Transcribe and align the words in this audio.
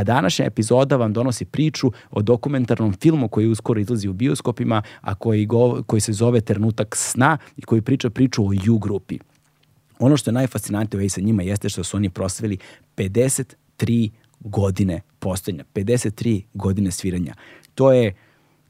A 0.00 0.04
današnja 0.04 0.44
epizoda 0.44 0.96
vam 0.96 1.12
donosi 1.12 1.44
priču 1.44 1.92
o 2.10 2.22
dokumentarnom 2.22 2.92
filmu 2.92 3.28
koji 3.28 3.46
uskoro 3.46 3.80
izlazi 3.80 4.08
u 4.08 4.12
bioskopima, 4.12 4.82
a 5.00 5.14
koji, 5.14 5.46
go, 5.46 5.82
koji 5.86 6.00
se 6.00 6.12
zove 6.12 6.40
Trenutak 6.40 6.96
sna 6.96 7.38
i 7.56 7.62
koji 7.62 7.82
priča 7.82 8.10
priču 8.10 8.44
o 8.44 8.52
U 8.72 8.78
grupi. 8.78 9.18
Ono 9.98 10.16
što 10.16 10.30
je 10.30 10.34
najfascinantnije 10.34 11.08
sa 11.08 11.20
njima 11.20 11.42
jeste 11.42 11.68
što 11.68 11.84
su 11.84 11.96
oni 11.96 12.10
proslavili 12.10 12.58
53 12.96 14.10
godine 14.40 15.00
postojanja, 15.18 15.64
53 15.74 16.42
godine 16.54 16.90
sviranja. 16.90 17.34
To 17.74 17.92
je 17.92 18.14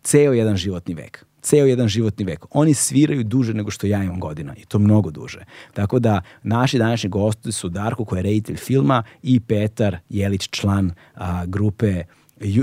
ceo 0.03 0.33
jedan 0.33 0.57
životni 0.57 0.95
vek 0.95 1.27
ceo 1.43 1.67
jedan 1.67 1.89
životni 1.89 2.25
vek. 2.25 2.47
Oni 2.51 2.75
sviraju 2.75 3.25
duže 3.25 3.55
nego 3.55 3.71
što 3.71 3.87
ja 3.87 4.03
imam 4.05 4.21
godina 4.21 4.55
i 4.57 4.65
to 4.65 4.79
mnogo 4.79 5.11
duže. 5.11 5.45
Tako 5.73 5.99
da 5.99 6.23
naši 6.43 6.79
današnji 6.79 7.11
gosti 7.11 7.53
su 7.53 7.69
Darko 7.69 8.05
koji 8.05 8.19
je 8.19 8.23
reditelj 8.23 8.57
filma 8.57 9.03
i 9.23 9.41
Petar 9.41 9.97
Jelić 10.09 10.49
član 10.51 10.91
a, 11.15 11.47
grupe 11.47 12.05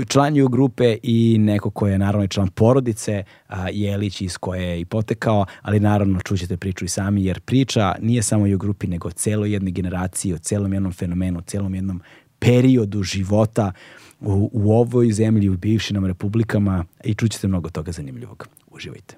član 0.08 0.36
ju 0.36 0.48
grupe 0.48 0.96
i 1.02 1.36
neko 1.38 1.70
ko 1.70 1.86
je 1.86 1.98
naravno 1.98 2.24
i 2.24 2.28
član 2.28 2.48
porodice 2.48 3.24
a, 3.48 3.68
Jelić 3.70 4.20
iz 4.20 4.36
koje 4.36 4.62
je 4.62 4.80
i 4.80 4.84
potekao, 4.84 5.46
ali 5.62 5.80
naravno 5.80 6.20
čućete 6.20 6.56
priču 6.56 6.84
i 6.84 6.88
sami 6.88 7.24
jer 7.24 7.40
priča 7.40 7.94
nije 8.00 8.22
samo 8.22 8.44
u 8.44 8.58
grupi 8.58 8.86
nego 8.86 9.08
o 9.08 9.10
celoj 9.10 9.52
jednoj 9.52 9.72
generaciji, 9.72 10.34
o 10.34 10.38
celom 10.38 10.72
jednom 10.72 10.92
fenomenu, 10.92 11.38
o 11.38 11.42
celom 11.42 11.74
jednom 11.74 12.02
periodu 12.38 13.02
života 13.02 13.72
u, 14.20 14.50
u 14.52 14.72
ovoj 14.72 15.12
zemlji, 15.12 15.48
u 15.48 15.56
bivšim 15.56 15.94
nam 15.94 16.06
republikama 16.06 16.84
i 17.04 17.14
čućete 17.14 17.48
mnogo 17.48 17.70
toga 17.70 17.92
zanimljivog. 17.92 18.48
Uživajte. 18.70 19.16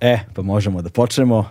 E, 0.00 0.18
pa 0.34 0.42
možemo 0.42 0.82
da 0.82 0.90
počnemo. 0.90 1.50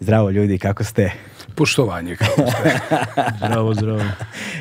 Zdravo 0.00 0.30
ljudi, 0.30 0.58
kako 0.58 0.84
ste? 0.84 1.12
Poštovanje, 1.54 2.16
kako 2.16 2.32
ste? 2.32 2.78
zdravo, 3.38 3.74
zdravo. 3.74 4.02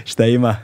Šta 0.06 0.26
ima? 0.26 0.56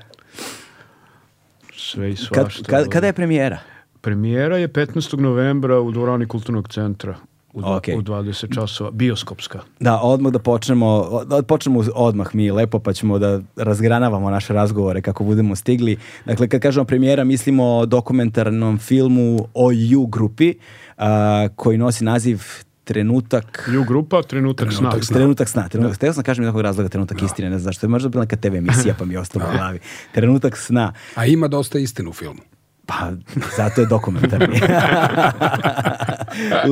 Sve 1.77 2.11
i 2.11 2.15
svašta. 2.15 2.63
Kad, 2.63 2.83
kad, 2.83 2.89
kada 2.89 3.07
je 3.07 3.13
premijera? 3.13 3.59
Premijera 4.01 4.57
je 4.57 4.67
15. 4.67 5.19
novembra 5.19 5.79
u 5.79 5.91
dvorani 5.91 6.27
Kulturnog 6.27 6.67
centra 6.67 7.15
u, 7.53 7.61
dva, 7.61 7.77
Ok. 7.77 7.83
u 7.97 8.01
20 8.01 8.55
časova, 8.55 8.91
bioskopska. 8.91 9.59
Da, 9.79 9.99
odmah 10.01 10.31
da 10.31 10.39
počnemo, 10.39 11.21
da 11.25 11.41
počnemo 11.43 11.83
odmah 11.95 12.35
mi 12.35 12.51
lepo, 12.51 12.79
pa 12.79 12.93
ćemo 12.93 13.19
da 13.19 13.41
razgranavamo 13.55 14.29
naše 14.29 14.53
razgovore 14.53 15.01
kako 15.01 15.23
budemo 15.23 15.55
stigli. 15.55 15.97
Dakle, 16.25 16.47
kad 16.47 16.61
kažemo 16.61 16.85
premijera, 16.85 17.23
mislimo 17.23 17.63
o 17.65 17.85
dokumentarnom 17.85 18.79
filmu 18.79 19.47
o 19.53 19.69
U 19.97 20.07
grupi, 20.07 20.53
a, 20.97 21.47
koji 21.55 21.77
nosi 21.77 22.03
naziv 22.03 22.41
Trenutak 22.83 23.69
Ju 23.73 23.83
grupa, 23.83 24.21
trenutak, 24.21 24.69
Trenutak 24.69 25.03
sna. 25.03 25.15
Trenutak 25.15 25.49
sna. 25.49 25.69
Trenutak, 25.69 25.95
Htio 25.95 26.13
sam 26.13 26.23
kažem 26.23 26.45
nekog 26.45 26.61
razloga 26.61 26.89
trenutak 26.89 27.21
istine, 27.21 27.49
ne 27.49 27.59
znam 27.59 27.63
zašto. 27.71 27.85
Je 27.85 27.89
možda 27.89 28.09
bila 28.09 28.23
neka 28.23 28.35
TV 28.35 28.55
emisija 28.55 28.95
pa 28.99 29.05
mi 29.05 29.13
je 29.13 29.19
ostalo 29.19 29.45
u 29.49 29.57
glavi. 29.57 29.79
Trenutak 30.13 30.57
sna. 30.57 30.93
A 31.15 31.25
ima 31.25 31.47
dosta 31.47 31.79
istinu 31.79 32.09
u 32.09 32.13
filmu. 32.13 32.39
Pa, 32.85 33.11
zato 33.57 33.81
je 33.81 33.87
dokumentarni. 33.87 34.59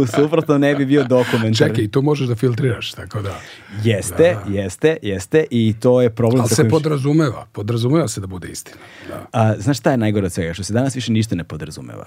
u 0.01 0.05
suprotno 0.05 0.57
ne 0.57 0.75
bi 0.75 0.85
bio 0.85 1.03
dokumentarni. 1.03 1.55
Čekaj, 1.55 1.87
to 1.87 2.01
možeš 2.01 2.27
da 2.27 2.35
filtriraš, 2.35 2.91
tako 2.91 3.21
da. 3.21 3.39
Jeste, 3.83 4.37
jeste, 4.47 4.97
jeste 5.01 5.45
i 5.49 5.73
to 5.79 6.01
je 6.01 6.09
problem. 6.09 6.41
Ali 6.41 6.49
se 6.49 6.69
podrazumeva, 6.69 7.45
podrazumeva 7.51 8.07
se 8.07 8.21
da 8.21 8.27
bude 8.27 8.47
istina. 8.47 8.77
Da. 9.07 9.25
A, 9.31 9.55
znaš 9.57 9.77
šta 9.77 9.91
je 9.91 9.97
najgore 9.97 10.25
od 10.25 10.31
svega? 10.31 10.53
Što 10.53 10.63
se 10.63 10.73
danas 10.73 10.95
više 10.95 11.11
ništa 11.11 11.35
ne 11.35 11.43
podrazumeva. 11.43 12.05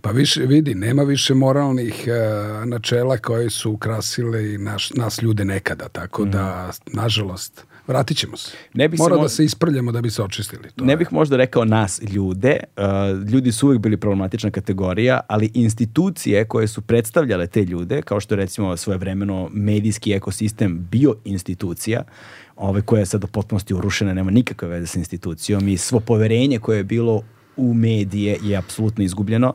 Pa 0.00 0.10
više, 0.10 0.40
vidi, 0.40 0.74
nema 0.74 1.02
više 1.02 1.34
moralnih 1.34 2.04
e, 2.08 2.66
načela 2.66 3.18
koje 3.18 3.50
su 3.50 3.70
ukrasile 3.72 4.54
i 4.54 4.58
naš, 4.58 4.90
nas 4.90 5.22
ljude 5.22 5.44
nekada, 5.44 5.88
tako 5.88 6.24
da, 6.24 6.70
nažalost, 6.86 7.66
vratit 7.86 8.16
ćemo 8.16 8.36
se. 8.36 8.50
Ne 8.74 8.88
bih 8.88 8.98
se 8.98 9.02
Mora 9.02 9.16
mo- 9.16 9.22
da 9.22 9.28
se 9.28 9.44
isprljamo 9.44 9.92
da 9.92 10.00
bi 10.00 10.10
se 10.10 10.22
očistili. 10.22 10.68
To 10.70 10.84
Ne 10.84 10.92
je- 10.92 10.96
bih 10.96 11.12
možda 11.12 11.36
rekao 11.36 11.64
nas 11.64 12.00
ljude, 12.04 12.56
uh, 12.76 12.82
ljudi 13.24 13.52
su 13.52 13.66
uvijek 13.66 13.82
bili 13.82 13.96
problematična 13.96 14.50
kategorija, 14.50 15.20
ali 15.28 15.50
institucije 15.54 16.44
koje 16.44 16.68
su 16.68 16.80
predstavljale 16.82 17.46
te 17.46 17.62
ljude, 17.62 18.02
kao 18.02 18.20
što 18.20 18.34
je 18.34 18.36
recimo 18.36 18.76
svojevremeno 18.76 19.48
medijski 19.52 20.12
ekosistem 20.12 20.52
bio 20.82 21.14
institucija, 21.24 22.02
ovaj, 22.56 22.82
koja 22.82 23.00
je 23.00 23.06
sad 23.06 23.24
u 23.24 23.28
potpunosti 23.28 23.74
urušena, 23.74 24.14
nema 24.14 24.30
nikakve 24.30 24.68
veze 24.68 24.86
sa 24.86 24.98
institucijom 24.98 25.68
i 25.68 25.76
svo 25.76 26.00
poverenje 26.00 26.58
koje 26.58 26.76
je 26.76 26.84
bilo 26.84 27.22
u 27.56 27.74
medije 27.74 28.38
je 28.42 28.56
apsolutno 28.56 29.04
izgubljeno 29.04 29.54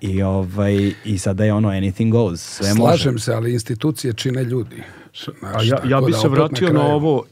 i, 0.00 0.22
ovaj, 0.22 0.74
i 1.04 1.18
sada 1.18 1.44
je 1.44 1.52
ono 1.52 1.68
anything 1.70 2.10
goes, 2.10 2.40
sve 2.40 2.68
može. 2.68 2.78
Slažem 2.78 3.18
se, 3.18 3.32
ali 3.32 3.52
institucije 3.52 4.12
čine 4.12 4.44
ljudi. 4.44 4.82
Znaš, 5.40 5.54
A 5.54 5.62
ja, 5.64 5.80
ja 5.86 6.00
bi 6.00 6.12
da 6.12 6.18
se 6.18 6.28
vratio 6.28 6.68
na, 6.68 6.74
kraju- 6.74 6.92
ovo 6.92 7.24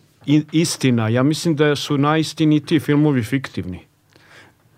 istina. 0.53 1.09
Ja 1.09 1.23
mislim 1.23 1.57
da 1.57 1.77
su 1.77 1.99
najistinitiji 1.99 2.81
filmovi 2.81 3.23
fiktivni. 3.23 3.81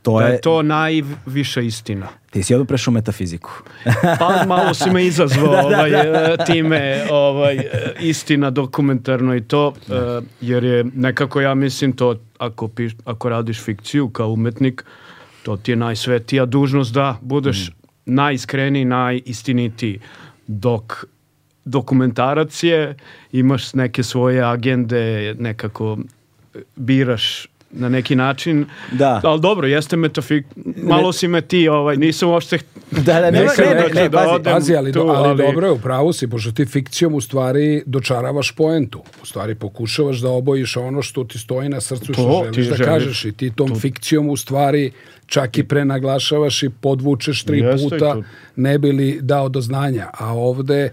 To 0.02 0.18
da 0.18 0.26
je, 0.26 0.32
je 0.32 0.40
to 0.40 0.62
najviša 0.62 1.60
istina. 1.60 2.08
ti 2.30 2.42
si 2.42 2.54
odmah 2.54 2.68
prešao 2.68 2.92
metafiziku. 2.92 3.50
Pa 4.18 4.44
malo 4.46 4.74
si 4.74 4.90
me 4.90 5.06
izazvao 5.06 5.52
ovaj, 5.66 5.90
e, 5.90 6.36
time 6.46 7.06
ovaj, 7.10 7.56
e, 7.56 7.94
istina 8.00 8.50
dokumentarno 8.50 9.36
i 9.36 9.40
to, 9.40 9.74
e, 9.88 10.20
jer 10.40 10.64
je 10.64 10.84
nekako 10.94 11.40
ja 11.40 11.54
mislim 11.54 11.92
to 11.92 12.16
ako, 12.38 12.68
piš, 12.68 12.92
ako 13.04 13.28
radiš 13.28 13.60
fikciju 13.60 14.08
kao 14.08 14.30
umetnik, 14.30 14.84
to 15.42 15.56
ti 15.56 15.72
je 15.72 15.76
najsvetija 15.76 16.46
dužnost 16.46 16.94
da 16.94 17.18
budeš 17.20 17.70
najiskreniji, 18.06 18.84
najistinitiji. 18.84 20.00
Dok 20.46 21.04
dokumentarac 21.68 22.62
je, 22.62 22.94
imaš 23.32 23.74
neke 23.74 24.02
svoje 24.02 24.42
agende, 24.44 25.34
nekako 25.38 25.98
biraš 26.76 27.46
na 27.70 27.88
neki 27.88 28.16
način. 28.16 28.66
Da. 28.92 29.20
Ali 29.24 29.40
dobro, 29.40 29.66
jeste 29.66 29.96
metafik... 29.96 30.46
Malo 30.76 31.12
si 31.12 31.28
me 31.28 31.40
ti, 31.40 31.68
ovaj, 31.68 31.96
nisam 31.96 32.28
uopšte 32.28 32.58
Da, 32.90 33.00
da, 33.02 33.20
ne, 33.20 33.30
ne, 33.30 33.46
ne, 33.94 34.08
da 34.08 34.18
pazi, 34.18 34.42
Pazi, 34.44 34.74
ali, 34.74 34.92
tu, 34.92 35.00
ali, 35.00 35.28
ali- 35.28 35.42
dobro 35.42 35.66
je, 35.66 35.72
u 35.72 35.78
pravu 35.78 36.12
si, 36.12 36.28
pošto 36.28 36.52
ti 36.52 36.64
fikcijom 36.64 37.14
u 37.14 37.20
stvari 37.20 37.82
dočaravaš 37.86 38.52
poentu. 38.52 39.02
U 39.22 39.26
stvari 39.26 39.54
pokušavaš 39.54 40.18
da 40.18 40.30
obojiš 40.30 40.76
ono 40.76 41.02
što 41.02 41.24
ti 41.24 41.38
stoji 41.38 41.68
na 41.68 41.80
srcu, 41.80 42.12
što 42.12 42.22
To 42.22 42.40
želiš 42.44 42.54
ti 42.56 42.70
da 42.70 42.76
želiš. 42.76 42.86
kažeš 42.86 43.24
i 43.24 43.32
ti 43.32 43.50
tom 43.50 43.80
fikcijom 43.80 44.28
u 44.28 44.36
stvari 44.36 44.90
čak 45.26 45.58
i 45.58 45.64
prenaglašavaš 45.64 46.62
i 46.62 46.70
podvučeš 46.70 47.42
tri 47.44 47.58
Jeste 47.58 47.84
puta 47.84 48.12
to. 48.12 48.22
ne 48.56 48.78
bi 48.78 48.92
li 48.92 49.18
dao 49.22 49.48
do 49.48 49.60
znanja. 49.60 50.06
A 50.14 50.32
ovde 50.32 50.90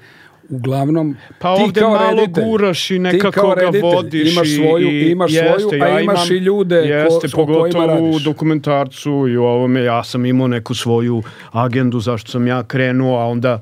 uglavnom 0.50 1.16
Pa 1.40 1.56
ti 1.56 1.62
ovde 1.64 1.80
kao 1.80 1.90
malo 1.90 2.12
reditelj- 2.18 2.44
guraš 2.44 2.86
i 2.86 2.94
ti 2.94 3.00
nekako 3.00 3.56
ga 3.56 3.80
vodiš 3.84 4.32
imaš 4.32 4.48
svoju, 4.52 4.88
i 4.90 5.12
imaš 5.12 5.32
jeste, 5.32 5.60
svoju, 5.60 5.78
ja 5.80 5.86
a 5.86 6.00
imaš 6.02 6.26
imam- 6.26 6.34
i 6.34 6.40
ljude 6.40 6.76
jeste, 6.76 7.28
ko, 7.30 7.38
pogotovo 7.38 8.10
u 8.10 8.20
dokumentarcu 8.20 9.28
i 9.28 9.38
u 9.38 9.44
ovome 9.44 9.84
ja 9.84 10.04
sam 10.04 10.26
imao 10.26 10.48
neku 10.48 10.74
svoju 10.76 11.24
agendu 11.52 12.00
zašto 12.00 12.32
sam 12.32 12.48
ja 12.48 12.64
krenuo, 12.64 13.18
a 13.18 13.26
onda 13.26 13.60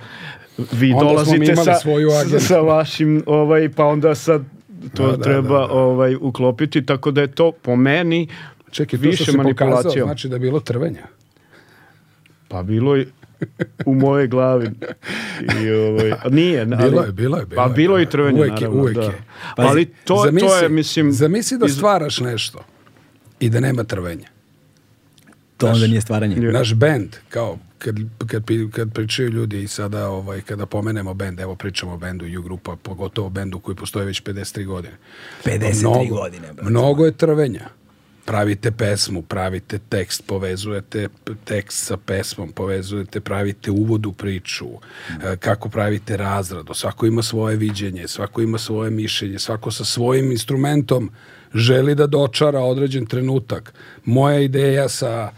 vi 0.72 0.94
Onda 0.94 1.06
dolazite 1.06 1.56
sa, 1.56 1.74
svoju 1.76 2.10
agendu. 2.12 2.40
sa 2.40 2.60
vašim, 2.60 3.24
ovaj, 3.26 3.70
pa 3.70 3.86
onda 3.86 4.16
sad 4.16 4.42
to 4.92 5.06
Da, 5.06 5.18
da, 5.18 5.24
treba 5.24 5.42
da, 5.52 5.68
da. 5.68 5.74
Ovaj, 5.74 6.16
uklopiti, 6.16 6.86
tako 6.86 7.12
da 7.12 7.22
je 7.22 7.28
to 7.30 7.52
po 7.54 7.76
meni 7.76 8.28
Čekaj, 8.72 9.00
to 9.00 9.02
više 9.02 9.32
manipulacijom. 9.34 10.06
znači 10.06 10.28
da 10.28 10.36
je 10.36 10.40
bilo 10.40 10.60
trvenja. 10.60 11.04
Pa 12.48 12.64
bilo 12.64 12.96
je 12.96 13.08
u 13.86 13.96
mojoj 13.96 14.28
glavi. 14.28 14.70
I, 15.62 15.72
ovaj, 15.72 16.12
nije, 16.30 16.62
ali, 16.62 16.76
Bilo 16.82 17.02
je, 17.02 17.12
bilo 17.12 17.38
je, 17.38 17.46
bilo 17.46 17.56
Pa 17.58 17.70
bilo 17.70 17.70
je 17.70 17.74
i 17.74 17.76
bilo 17.76 17.98
je. 17.98 18.10
trvenja, 18.10 18.38
Uvek 18.38 18.50
je, 18.52 18.54
naravno. 18.54 18.82
uvek 18.82 18.96
da. 18.96 19.02
je. 19.02 19.24
ali 19.48 19.86
to, 19.86 20.16
to 20.40 20.58
je, 20.58 20.70
mislim... 20.70 21.12
Zamisli 21.12 21.58
da 21.58 21.66
iz- 21.66 21.76
stvaraš 21.76 22.20
nešto 22.20 22.64
i 23.40 23.50
da 23.50 23.60
nema 23.60 23.84
trvenja. 23.84 24.28
To 25.58 25.68
onda 25.68 25.88
nije 25.88 26.02
stvaranje. 26.02 26.36
Naš 26.36 26.74
bend, 26.74 27.16
kao 27.30 27.58
kad, 27.78 27.96
kad, 28.28 28.44
kad 28.72 28.94
pričaju 28.94 29.30
ljudi 29.30 29.64
i 29.64 29.68
sada 29.68 30.08
ovaj, 30.08 30.42
kada 30.42 30.66
pomenemo 30.66 31.14
bend, 31.14 31.40
evo 31.40 31.56
pričamo 31.56 31.94
o 31.94 31.98
bendu 31.98 32.26
U 32.40 32.42
grupa, 32.42 32.76
pogotovo 32.76 33.30
bendu 33.30 33.60
koji 33.60 33.76
postoji 33.76 34.06
već 34.06 34.24
53 34.24 34.66
godine. 34.66 34.94
53 35.46 36.10
godine, 36.10 36.54
brate. 36.54 36.70
Mnogo 36.70 37.06
je 37.06 37.12
trvenja. 37.12 37.70
Pravite 38.26 38.72
pesmu, 38.72 39.22
pravite 39.22 39.80
tekst, 39.90 40.24
povezujete 40.28 41.08
tekst 41.44 41.86
sa 41.86 41.98
pesmom, 41.98 42.52
povezujete, 42.52 43.20
pravite 43.20 43.72
uvod 43.72 44.06
u 44.06 44.14
priču, 44.14 44.66
e, 45.24 45.38
kako 45.38 45.70
pravite 45.70 46.18
razradu, 46.18 46.74
svako 46.74 47.06
ima 47.06 47.22
svoje 47.22 47.58
viđenje, 47.58 48.08
svako 48.08 48.42
ima 48.42 48.58
svoje 48.58 48.92
mišljenje, 48.92 49.40
svako 49.40 49.72
sa 49.72 49.86
svojim 49.86 50.32
instrumentom 50.32 51.12
želi 51.54 51.96
da 51.96 52.08
dočara 52.08 52.60
određen 52.60 53.06
trenutak. 53.06 53.74
Moja 54.06 54.40
ideja 54.40 54.90
sa 54.90 55.32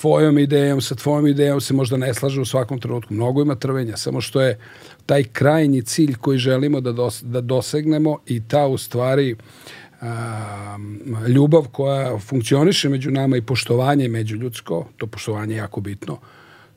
tvojom 0.00 0.38
idejom, 0.38 0.80
sa 0.80 0.94
tvojom 0.94 1.26
idejom 1.26 1.60
se 1.60 1.74
možda 1.74 1.96
ne 1.96 2.14
slaže 2.14 2.40
u 2.40 2.44
svakom 2.44 2.80
trenutku. 2.80 3.14
Mnogo 3.14 3.42
ima 3.42 3.54
trvenja, 3.54 3.96
samo 3.96 4.20
što 4.20 4.40
je 4.40 4.58
taj 5.06 5.24
krajnji 5.24 5.82
cilj 5.82 6.14
koji 6.14 6.38
želimo 6.38 6.80
da, 6.80 6.92
dos, 6.92 7.22
da 7.22 7.40
dosegnemo 7.40 8.18
i 8.26 8.40
ta 8.48 8.66
u 8.66 8.78
stvari 8.78 9.36
a, 10.00 10.76
ljubav 11.28 11.68
koja 11.72 12.18
funkcioniše 12.18 12.88
među 12.88 13.10
nama 13.10 13.36
i 13.36 13.42
poštovanje 13.42 14.08
međuljudsko, 14.08 14.86
to 14.96 15.06
poštovanje 15.06 15.54
je 15.54 15.58
jako 15.58 15.80
bitno, 15.80 16.18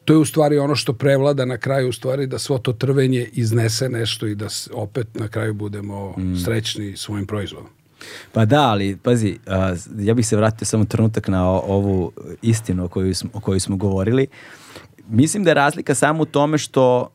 to 0.06 0.14
je 0.14 0.18
u 0.18 0.26
stvari 0.26 0.58
ono 0.58 0.76
što 0.76 0.94
prevlada 0.94 1.46
na 1.46 1.58
kraju 1.58 1.90
u 1.90 1.94
stvari 1.94 2.28
da 2.28 2.40
svo 2.40 2.58
to 2.58 2.74
trvenje 2.74 3.30
iznese 3.34 3.90
nešto 3.90 4.28
i 4.28 4.36
da 4.36 4.48
opet 4.74 5.08
na 5.14 5.28
kraju 5.28 5.54
budemo 5.54 6.16
srećni 6.46 6.98
svojim 6.98 7.28
proizvodom. 7.28 7.70
Pa 8.32 8.46
da, 8.46 8.62
ali 8.62 8.98
pazi, 9.04 9.38
a, 9.48 9.76
ja 10.00 10.14
bih 10.14 10.28
se 10.28 10.36
vratio 10.38 10.66
samo 10.66 10.86
trenutak 10.86 11.28
na 11.28 11.50
o- 11.52 11.64
ovu 11.68 12.12
istinu 12.42 12.86
o 12.86 12.88
kojoj 12.88 13.14
smo, 13.14 13.30
o 13.34 13.40
kojoj 13.40 13.60
smo 13.60 13.76
govorili. 13.78 14.28
Mislim 15.08 15.44
da 15.44 15.50
je 15.50 15.54
razlika 15.54 15.96
samo 15.96 16.24
u 16.24 16.26
tome 16.26 16.58
što 16.58 17.08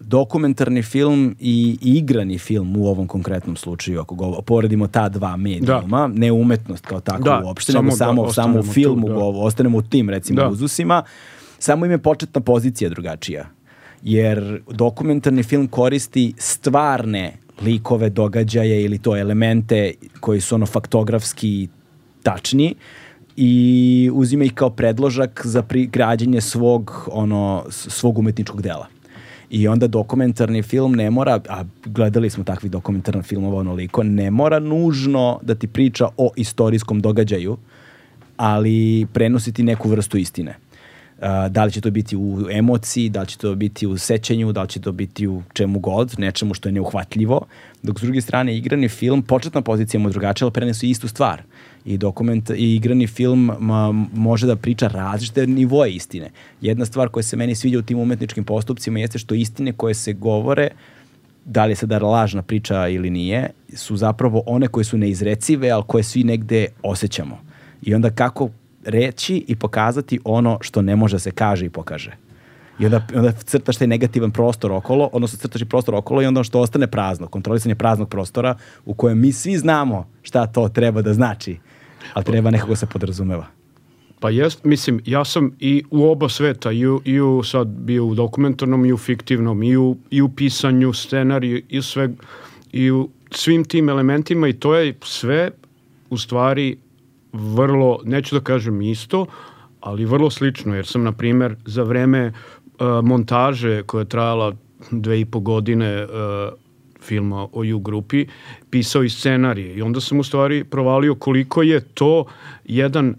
dokumentarni 0.00 0.82
film 0.82 1.36
i 1.40 1.78
igrani 1.82 2.38
film 2.38 2.76
u 2.76 2.86
ovom 2.86 3.06
konkretnom 3.06 3.56
slučaju, 3.56 4.00
ako 4.00 4.14
go, 4.14 4.42
poredimo 4.42 4.86
ta 4.86 5.08
dva 5.08 5.36
medijuma, 5.36 6.10
ne 6.14 6.32
umetnost 6.32 6.86
kao 6.86 7.00
tako 7.00 7.22
Da, 7.22 7.42
uopšte, 7.44 7.72
samo 7.72 7.82
nego 7.82 7.90
da 7.90 7.96
samo, 7.96 8.32
samo 8.32 8.54
u 8.54 8.58
ostanemo 8.58 8.62
tu, 8.62 8.72
filmu, 8.72 9.08
da. 9.08 9.14
go- 9.14 9.40
ostanemo 9.40 9.78
u 9.78 9.82
tim 9.82 10.10
recimo 10.10 10.40
Da. 10.40 10.48
uzusima, 10.48 11.02
samo 11.58 11.86
im 11.86 11.92
je 11.92 11.98
početna 11.98 12.40
pozicija 12.40 12.90
drugačija. 12.90 13.46
Jer 14.02 14.62
dokumentarni 14.70 15.42
film 15.42 15.68
koristi 15.68 16.34
stvarne 16.38 17.32
likove, 17.62 18.10
događaje 18.10 18.84
ili 18.84 18.98
to 18.98 19.16
elemente 19.16 19.92
koji 20.20 20.40
su 20.40 20.54
ono 20.54 20.66
faktografski 20.66 21.68
tačni 22.22 22.74
i 23.36 24.10
uzima 24.12 24.44
ih 24.44 24.54
kao 24.54 24.70
predložak 24.70 25.42
za 25.44 25.62
pri, 25.62 25.86
građenje 25.86 26.40
svog, 26.40 27.08
ono, 27.12 27.64
svog 27.68 28.18
umetničkog 28.18 28.62
dela. 28.62 28.86
I 29.54 29.68
onda 29.68 29.86
dokumentarni 29.86 30.62
film 30.62 30.92
ne 30.92 31.10
mora, 31.10 31.40
a 31.48 31.64
gledali 31.84 32.30
smo 32.30 32.44
takvih 32.44 32.70
dokumentarnih 32.70 33.24
filmova 33.24 33.58
onoliko, 33.58 34.02
ne 34.02 34.30
mora 34.30 34.58
nužno 34.58 35.38
da 35.42 35.54
ti 35.54 35.66
priča 35.66 36.08
o 36.16 36.30
istorijskom 36.36 37.00
događaju, 37.00 37.56
ali 38.36 39.06
prenositi 39.12 39.62
neku 39.62 39.88
vrstu 39.88 40.18
istine. 40.18 40.56
Uh, 41.18 41.22
da 41.50 41.64
li 41.64 41.72
će 41.72 41.80
to 41.80 41.90
biti 41.90 42.16
u 42.16 42.48
emociji, 42.50 43.08
da 43.08 43.20
li 43.20 43.26
će 43.26 43.38
to 43.38 43.54
biti 43.54 43.86
u 43.86 43.98
sećanju, 43.98 44.52
da 44.52 44.62
li 44.62 44.68
će 44.68 44.80
to 44.80 44.92
biti 44.92 45.26
u 45.26 45.42
čemu 45.52 45.78
god, 45.78 46.14
nečemu 46.18 46.54
što 46.54 46.68
je 46.68 46.72
neuhvatljivo, 46.72 47.46
dok 47.82 47.98
s 47.98 48.02
druge 48.02 48.20
strane 48.20 48.56
igrani 48.56 48.88
film, 48.88 49.22
početna 49.22 49.62
pozicija 49.62 50.00
mu 50.00 50.10
drugačija, 50.10 50.46
ali 50.46 50.52
prenesu 50.52 50.86
istu 50.86 51.08
stvar. 51.08 51.42
I 51.84 51.98
dokument 51.98 52.50
i 52.50 52.74
igrani 52.74 53.06
film 53.06 53.50
ma, 53.58 53.92
može 54.14 54.46
da 54.46 54.56
priča 54.56 54.88
različite 54.88 55.46
nivoje 55.46 55.92
istine. 55.92 56.30
Jedna 56.60 56.84
stvar 56.84 57.08
koja 57.08 57.22
se 57.22 57.36
meni 57.36 57.54
sviđa 57.54 57.78
u 57.78 57.82
tim 57.82 57.98
umetničkim 57.98 58.44
postupcima 58.44 58.98
jeste 58.98 59.18
što 59.18 59.34
istine 59.34 59.72
koje 59.72 59.94
se 59.94 60.12
govore 60.12 60.68
da 61.44 61.64
li 61.64 61.72
je 61.72 61.76
sada 61.76 61.98
lažna 61.98 62.42
priča 62.42 62.88
ili 62.88 63.10
nije, 63.10 63.50
su 63.74 63.96
zapravo 63.96 64.42
one 64.46 64.68
koje 64.68 64.84
su 64.84 64.98
neizrecive, 64.98 65.70
ali 65.70 65.84
koje 65.86 66.02
svi 66.02 66.24
negde 66.24 66.66
osjećamo. 66.82 67.38
I 67.82 67.94
onda 67.94 68.10
kako 68.10 68.50
reći 68.84 69.44
i 69.48 69.56
pokazati 69.56 70.20
ono 70.24 70.58
što 70.60 70.82
ne 70.82 70.96
može 70.96 71.14
da 71.14 71.18
se 71.18 71.30
kaže 71.30 71.66
i 71.66 71.70
pokaže. 71.70 72.16
I 72.78 72.84
onda, 72.84 73.06
onda 73.14 73.32
crtaš 73.32 73.76
taj 73.76 73.86
negativan 73.86 74.30
prostor 74.30 74.72
okolo, 74.72 75.10
odnosno 75.12 75.38
crtaš 75.38 75.62
i 75.62 75.64
prostor 75.64 75.94
okolo 75.94 76.22
i 76.22 76.26
onda 76.26 76.42
što 76.42 76.60
ostane 76.60 76.86
prazno, 76.86 77.26
kontrolisanje 77.26 77.74
praznog 77.74 78.08
prostora 78.08 78.56
u 78.84 78.94
kojem 78.94 79.20
mi 79.20 79.32
svi 79.32 79.58
znamo 79.58 80.06
šta 80.22 80.46
to 80.46 80.68
treba 80.68 81.02
da 81.02 81.14
znači, 81.14 81.58
ali 82.12 82.24
treba 82.24 82.50
nekako 82.50 82.76
se 82.76 82.86
podrazumeva. 82.86 83.46
Pa 84.20 84.30
jest, 84.30 84.64
mislim, 84.64 85.00
ja 85.06 85.24
sam 85.24 85.50
i 85.60 85.84
u 85.90 86.10
oba 86.10 86.28
sveta, 86.28 86.72
i 86.72 86.86
u, 86.86 87.00
i 87.04 87.20
u 87.20 87.42
sad 87.42 87.68
bio 87.68 88.04
u 88.04 88.14
dokumentarnom, 88.14 88.86
i 88.86 88.92
u 88.92 88.96
fiktivnom, 88.96 89.62
i 89.62 89.76
u, 89.76 89.96
i 90.10 90.22
u 90.22 90.28
pisanju, 90.28 90.92
scenariju, 90.92 91.62
i 91.68 91.82
sve, 91.82 92.08
i 92.72 92.90
u 92.90 93.08
svim 93.30 93.64
tim 93.64 93.88
elementima 93.88 94.48
i 94.48 94.52
to 94.52 94.74
je 94.74 94.94
sve 95.02 95.50
u 96.10 96.18
stvari 96.18 96.76
vrlo, 97.32 98.00
neću 98.04 98.34
da 98.34 98.40
kažem 98.40 98.82
isto, 98.82 99.26
ali 99.80 100.04
vrlo 100.04 100.30
slično, 100.30 100.74
jer 100.74 100.86
sam, 100.86 101.02
na 101.02 101.12
primer, 101.12 101.56
za 101.66 101.82
vreme 101.82 102.26
uh, 102.26 103.04
montaže 103.04 103.82
koja 103.82 104.00
je 104.00 104.08
trajala 104.08 104.54
dve 104.90 105.20
i 105.20 105.24
po 105.24 105.40
godine 105.40 106.04
uh, 106.04 106.10
filma 107.00 107.42
o 107.52 107.62
U 107.74 107.78
grupi, 107.78 108.26
pisao 108.74 109.04
i 109.04 109.10
scenarije. 109.10 109.76
I 109.76 109.82
onda 109.82 110.00
sam 110.00 110.18
u 110.20 110.24
stvari 110.24 110.64
provalio 110.64 111.14
koliko 111.14 111.62
je 111.62 111.80
to 111.80 112.24
jedan 112.64 113.14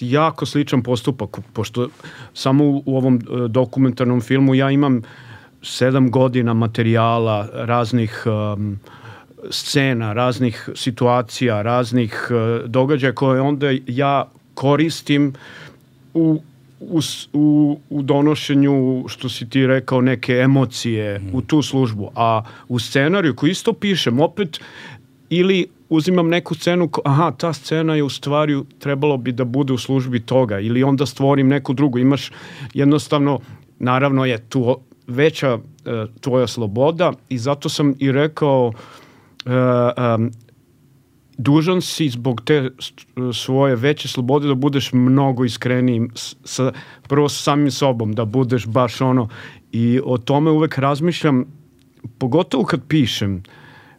jako 0.00 0.46
sličan 0.46 0.82
postupak, 0.82 1.38
pošto 1.52 1.88
samo 2.34 2.64
u, 2.64 2.82
u 2.86 2.96
ovom 2.96 3.16
e, 3.16 3.48
dokumentarnom 3.48 4.20
filmu 4.20 4.54
ja 4.54 4.70
imam 4.70 5.02
sedam 5.62 6.10
godina 6.10 6.54
materijala, 6.54 7.48
raznih 7.52 8.24
um, 8.26 8.78
scena, 9.50 10.12
raznih 10.12 10.68
situacija, 10.74 11.62
raznih 11.62 12.28
uh, 12.30 12.68
događaja 12.68 13.12
koje 13.12 13.40
onda 13.40 13.66
ja 13.86 14.28
koristim 14.54 15.32
u, 16.14 16.42
u, 16.80 17.00
u, 17.32 17.78
u 17.90 18.02
donošenju, 18.02 19.04
što 19.08 19.28
si 19.28 19.50
ti 19.50 19.66
rekao, 19.66 20.00
neke 20.00 20.32
emocije 20.32 21.20
u 21.32 21.40
tu 21.40 21.62
službu. 21.62 22.10
A 22.14 22.42
u 22.68 22.78
scenariju 22.78 23.34
koji 23.34 23.50
isto 23.50 23.72
pišem, 23.72 24.20
opet 24.20 24.60
ili 25.30 25.66
uzimam 25.88 26.28
neku 26.28 26.54
scenu, 26.54 26.90
aha, 27.04 27.30
ta 27.30 27.52
scena 27.52 27.94
je 27.94 28.02
u 28.02 28.08
stvari 28.08 28.62
trebalo 28.78 29.16
bi 29.16 29.32
da 29.32 29.44
bude 29.44 29.72
u 29.72 29.78
službi 29.78 30.20
toga, 30.20 30.60
ili 30.60 30.82
onda 30.82 31.06
stvorim 31.06 31.48
neku 31.48 31.72
drugu. 31.72 31.98
Imaš 31.98 32.30
jednostavno, 32.74 33.40
naravno 33.78 34.24
je 34.24 34.38
tu 34.38 34.76
veća 35.06 35.58
e, 35.58 36.06
tvoja 36.20 36.46
sloboda 36.46 37.12
i 37.28 37.38
zato 37.38 37.68
sam 37.68 37.94
i 37.98 38.12
rekao 38.12 38.72
e, 39.46 39.50
em, 39.96 40.30
dužan 41.38 41.80
si 41.82 42.08
zbog 42.08 42.40
te 42.44 42.70
svoje 43.34 43.76
veće 43.76 44.08
slobode 44.08 44.48
da 44.48 44.54
budeš 44.54 44.92
mnogo 44.92 45.44
iskreniji 45.44 46.08
sa, 46.44 46.72
prvo 47.08 47.28
sa 47.28 47.42
samim 47.42 47.70
sobom, 47.70 48.12
da 48.12 48.24
budeš 48.24 48.66
baš 48.66 49.00
ono. 49.00 49.28
I 49.72 50.00
o 50.04 50.18
tome 50.18 50.50
uvek 50.50 50.78
razmišljam 50.78 51.44
pogotovo 52.18 52.64
kad 52.64 52.80
pišem 52.88 53.42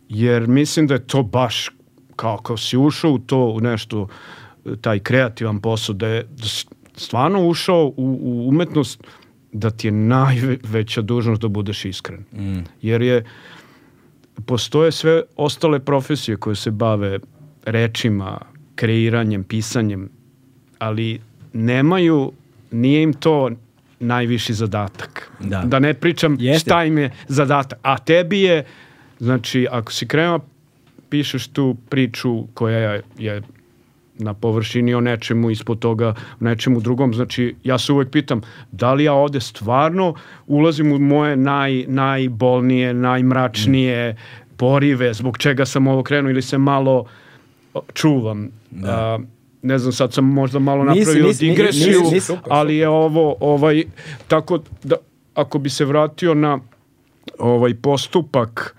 jer 0.09 0.47
mislim 0.47 0.87
da 0.87 0.93
je 0.93 1.07
to 1.07 1.23
baš 1.23 1.71
kao 2.15 2.37
kao 2.37 2.57
si 2.57 2.77
ušao 2.77 3.11
u 3.11 3.19
to 3.19 3.45
u 3.45 3.61
nešto 3.61 4.07
taj 4.81 4.99
kreativan 4.99 5.61
posao 5.61 5.95
da 5.95 6.07
je 6.07 6.23
da 6.23 6.47
stvarno 6.95 7.47
ušao 7.47 7.93
u, 7.97 8.19
u 8.21 8.49
umetnost 8.49 9.03
da 9.51 9.69
ti 9.69 9.87
je 9.87 9.91
najveća 9.91 11.01
dužnost 11.01 11.41
da 11.41 11.47
budeš 11.47 11.85
iskren. 11.85 12.25
Jer 12.81 13.01
je 13.01 13.25
postoje 14.45 14.91
sve 14.91 15.21
ostale 15.35 15.79
profesije 15.79 16.37
koje 16.37 16.55
se 16.55 16.71
bave 16.71 17.19
rečima, 17.65 18.39
kreiranjem, 18.75 19.43
pisanjem, 19.43 20.09
ali 20.79 21.21
nemaju, 21.53 22.31
nije 22.71 23.03
im 23.03 23.13
to 23.13 23.49
najviši 23.99 24.53
zadatak. 24.53 25.31
Da. 25.39 25.79
ne 25.79 25.93
pričam 25.93 26.37
Jeste. 26.39 26.69
šta 26.69 26.85
im 26.85 26.97
je 26.97 27.11
zadatak. 27.27 27.79
A 27.81 27.97
tebi 27.97 28.41
je, 28.41 28.65
znači, 29.19 29.67
ako 29.71 29.91
si 29.91 30.07
krenuo, 30.07 30.39
pišeš 31.09 31.47
tu 31.47 31.75
priču 31.89 32.47
koja 32.53 32.77
je, 32.77 33.03
je 33.17 33.41
na 34.19 34.33
površini 34.33 34.93
o 34.93 35.01
nečemu, 35.01 35.49
ispod 35.49 35.79
toga 35.79 36.07
o 36.09 36.43
nečemu 36.43 36.79
drugom. 36.79 37.13
Znači, 37.13 37.55
ja 37.63 37.77
se 37.77 37.93
uvek 37.93 38.11
pitam, 38.11 38.41
da 38.71 38.93
li 38.93 39.03
ja 39.03 39.13
ovde 39.13 39.39
stvarno 39.39 40.13
ulazim 40.47 40.91
u 40.91 40.99
moje 40.99 41.37
naj, 41.37 41.85
najbolnije, 41.87 42.93
najmračnije 42.93 44.15
porive, 44.57 45.13
zbog 45.13 45.37
čega 45.37 45.65
sam 45.65 45.87
ovo 45.87 46.03
krenuo 46.03 46.31
ili 46.31 46.41
se 46.41 46.57
malo 46.57 47.05
čuvam. 47.93 48.49
A, 48.85 49.19
ne 49.61 49.77
znam, 49.77 49.93
sad 49.93 50.13
sam 50.13 50.25
možda 50.25 50.59
malo 50.59 50.83
napravio 50.83 51.13
nisi, 51.13 51.27
nisi, 51.27 51.45
digresiju, 51.45 52.01
nisi, 52.01 52.13
nisi. 52.13 52.33
ali 52.49 52.77
je 52.77 52.89
ovo, 52.89 53.35
ovaj, 53.39 53.83
tako 54.27 54.59
da, 54.83 54.95
ako 55.35 55.59
bi 55.59 55.69
se 55.69 55.85
vratio 55.85 56.33
na 56.33 56.59
ovaj 57.39 57.73
postupak 57.73 58.75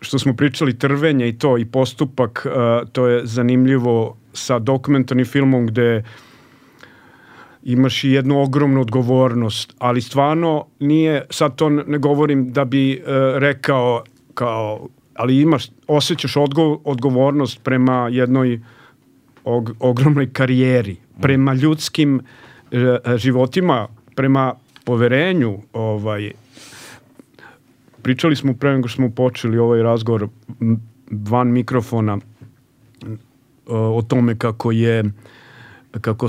što 0.00 0.18
smo 0.18 0.36
pričali 0.36 0.78
trvenje 0.78 1.28
i 1.28 1.38
to 1.38 1.58
i 1.58 1.64
postupak, 1.64 2.46
uh, 2.46 2.88
to 2.92 3.06
je 3.06 3.26
zanimljivo 3.26 4.16
sa 4.44 4.58
dokumentarnim 4.58 5.26
filmom 5.26 5.66
gde 5.66 6.02
imaš 7.62 8.04
i 8.04 8.10
jednu 8.10 8.42
ogromnu 8.42 8.80
odgovornost, 8.80 9.74
ali 9.78 10.00
stvarno 10.00 10.66
nije, 10.80 11.26
sad 11.30 11.56
to 11.56 11.70
ne 11.70 11.98
govorim 11.98 12.52
da 12.52 12.64
bi 12.64 12.92
e, 12.92 13.00
rekao 13.38 14.04
kao, 14.34 14.88
ali 15.14 15.40
imaš, 15.40 15.66
osjećaš 15.86 16.36
odgo, 16.36 16.80
odgovornost 16.84 17.62
prema 17.62 18.08
jednoj 18.12 18.60
og, 19.44 19.70
ogromnoj 19.80 20.32
karijeri, 20.32 20.96
prema 21.20 21.54
ljudskim 21.54 22.20
e, 22.70 22.98
životima, 23.16 23.88
prema 24.14 24.54
poverenju, 24.84 25.58
ovaj, 25.72 26.30
pričali 28.02 28.36
smo 28.36 28.54
pre 28.54 28.72
nego 28.72 28.88
što 28.88 28.96
smo 28.96 29.10
počeli 29.10 29.58
ovaj 29.58 29.82
razgovor 29.82 30.28
van 31.10 31.52
mikrofona 31.52 32.18
o 33.68 34.02
tome 34.08 34.38
kako 34.38 34.72
je 34.72 35.04
kako, 36.00 36.26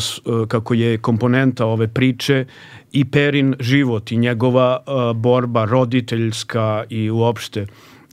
kako 0.48 0.74
je 0.74 0.98
komponenta 0.98 1.66
ove 1.66 1.88
priče 1.88 2.46
i 2.92 3.06
Perin 3.06 3.56
život 3.60 4.12
i 4.12 4.18
njegova 4.18 4.84
borba 5.16 5.66
roditeljska 5.66 6.84
i 6.90 7.10
uopšte. 7.10 7.66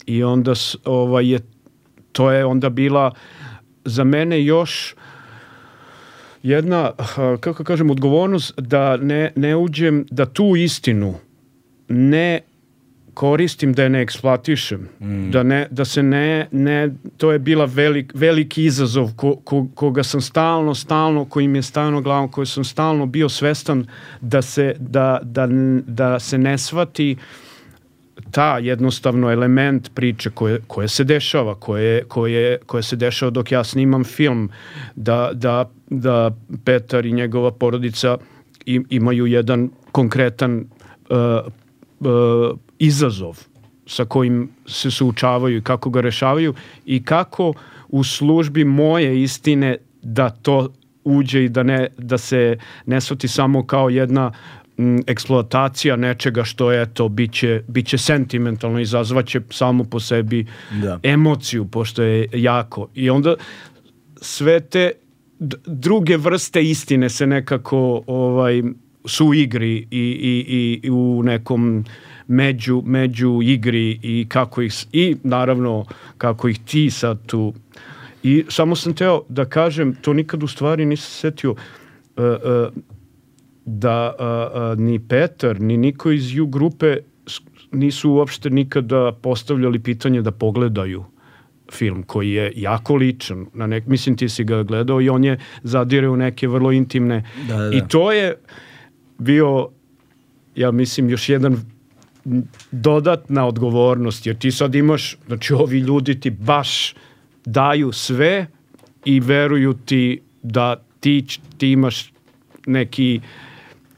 I 0.06 0.24
onda 0.24 0.52
ovaj 0.84 1.32
je 1.32 1.40
to 2.12 2.30
je 2.30 2.44
onda 2.44 2.68
bila 2.68 3.12
za 3.84 4.04
mene 4.04 4.44
još 4.44 4.94
jedna 6.42 6.92
kako 7.40 7.64
kažem 7.64 7.90
odgovornost 7.90 8.60
da 8.60 8.96
ne 8.96 9.32
ne 9.36 9.56
uđem 9.56 10.06
da 10.10 10.26
tu 10.26 10.56
istinu 10.56 11.14
ne 11.88 12.40
koristim 13.16 13.72
da 13.72 13.82
je 13.82 13.90
ne 13.90 14.00
eksploatišem, 14.02 14.88
mm. 15.00 15.30
da, 15.30 15.42
ne, 15.42 15.66
da 15.70 15.84
se 15.84 16.02
ne, 16.02 16.48
ne, 16.50 16.90
to 17.16 17.32
je 17.32 17.38
bila 17.38 17.64
velik, 17.64 18.12
veliki 18.14 18.64
izazov 18.64 19.14
ko, 19.16 19.36
ko, 19.36 19.66
koga 19.74 20.02
sam 20.02 20.20
stalno, 20.20 20.74
stalno, 20.74 21.24
koji 21.24 21.48
mi 21.48 21.58
je 21.58 21.62
stavno 21.62 22.00
glavom, 22.00 22.28
koji 22.30 22.46
sam 22.46 22.64
stalno 22.64 23.06
bio 23.06 23.28
svestan 23.28 23.86
da 24.20 24.42
se, 24.42 24.74
da, 24.78 25.20
da, 25.22 25.48
da 25.86 26.18
se 26.18 26.38
ne 26.38 26.58
svati 26.58 27.16
ta 28.30 28.58
jednostavno 28.58 29.32
element 29.32 29.90
priče 29.94 30.30
koje, 30.30 30.60
koje 30.66 30.88
se 30.88 31.04
dešava, 31.04 31.54
koje, 31.54 32.04
koje, 32.04 32.58
koje 32.66 32.82
se 32.82 32.96
dešava 32.96 33.30
dok 33.30 33.52
ja 33.52 33.64
snimam 33.64 34.04
film, 34.04 34.50
da, 34.96 35.30
da, 35.32 35.70
da 35.90 36.36
Petar 36.64 37.06
i 37.06 37.12
njegova 37.12 37.50
porodica 37.50 38.18
imaju 38.66 39.26
jedan 39.26 39.70
konkretan 39.92 40.64
uh, 41.08 41.52
uh, 42.00 42.58
izazov 42.78 43.38
sa 43.86 44.04
kojim 44.04 44.48
se 44.66 44.90
suočavaju 44.90 45.56
i 45.56 45.62
kako 45.62 45.90
ga 45.90 46.00
rešavaju 46.00 46.54
i 46.86 47.02
kako 47.02 47.52
u 47.88 48.04
službi 48.04 48.64
moje 48.64 49.22
istine 49.22 49.76
da 50.02 50.30
to 50.30 50.68
uđe 51.04 51.44
i 51.44 51.48
da, 51.48 51.62
ne, 51.62 51.88
da 51.98 52.18
se 52.18 52.58
ne 52.86 53.00
svati 53.00 53.28
samo 53.28 53.66
kao 53.66 53.88
jedna 53.90 54.32
m, 54.78 55.02
eksploatacija 55.06 55.96
nečega 55.96 56.44
što 56.44 56.72
je 56.72 56.94
to 56.94 57.08
biće, 57.08 57.62
biće 57.68 57.98
sentimentalno 57.98 58.80
izazvaće 58.80 59.40
samo 59.50 59.84
po 59.84 60.00
sebi 60.00 60.46
da. 60.82 61.00
emociju 61.02 61.64
pošto 61.64 62.02
je 62.02 62.28
jako 62.32 62.88
i 62.94 63.10
onda 63.10 63.34
sve 64.20 64.60
te 64.60 64.92
druge 65.66 66.16
vrste 66.16 66.62
istine 66.62 67.08
se 67.08 67.26
nekako 67.26 68.02
ovaj 68.06 68.62
su 69.04 69.26
u 69.26 69.34
igri 69.34 69.76
i, 69.76 69.86
i, 69.90 70.80
i 70.82 70.90
u 70.90 71.22
nekom 71.24 71.84
među, 72.28 72.82
među 72.84 73.40
igri 73.42 73.98
i 74.02 74.26
kako 74.28 74.62
ih, 74.62 74.86
i 74.92 75.16
naravno 75.22 75.84
kako 76.18 76.48
ih 76.48 76.58
ti 76.58 76.90
sad 76.90 77.26
tu 77.26 77.54
i 78.22 78.44
samo 78.48 78.76
sam 78.76 78.94
teo 78.94 79.22
da 79.28 79.44
kažem, 79.44 79.94
to 79.94 80.12
nikad 80.12 80.42
u 80.42 80.48
stvari 80.48 80.86
nisam 80.86 81.10
setio 81.10 81.50
uh, 81.50 81.56
uh, 82.16 82.82
da 83.64 84.14
uh, 84.18 84.72
uh, 84.72 84.78
ni 84.78 84.98
Petar, 84.98 85.60
ni 85.60 85.76
niko 85.76 86.10
iz 86.10 86.38
U 86.38 86.46
grupe 86.46 86.96
nisu 87.72 88.10
uopšte 88.10 88.50
nikada 88.50 89.12
postavljali 89.12 89.78
pitanje 89.78 90.22
da 90.22 90.30
pogledaju 90.30 91.04
film 91.72 92.02
koji 92.02 92.30
je 92.30 92.52
jako 92.56 92.96
ličan. 92.96 93.46
Na 93.54 93.66
nek, 93.66 93.86
mislim 93.86 94.16
ti 94.16 94.28
si 94.28 94.44
ga 94.44 94.62
gledao 94.62 95.00
i 95.00 95.08
on 95.08 95.24
je 95.24 95.38
zadire 95.62 96.08
u 96.08 96.16
neke 96.16 96.48
vrlo 96.48 96.72
intimne. 96.72 97.24
Da, 97.48 97.56
da, 97.56 97.68
da. 97.68 97.76
I 97.76 97.80
to 97.88 98.12
je 98.12 98.34
bio 99.18 99.68
ja 100.56 100.70
mislim 100.70 101.10
još 101.10 101.28
jedan 101.28 101.56
dodatna 102.70 103.46
odgovornost, 103.46 104.26
jer 104.26 104.38
ti 104.38 104.50
sad 104.50 104.74
imaš, 104.74 105.16
znači 105.26 105.54
ovi 105.54 105.78
ljudi 105.78 106.20
ti 106.20 106.30
baš 106.30 106.94
daju 107.44 107.92
sve 107.92 108.46
i 109.04 109.20
veruju 109.20 109.74
ti 109.74 110.20
da 110.42 110.76
ti, 111.00 111.24
ti 111.58 111.70
imaš 111.70 112.12
neki 112.66 113.20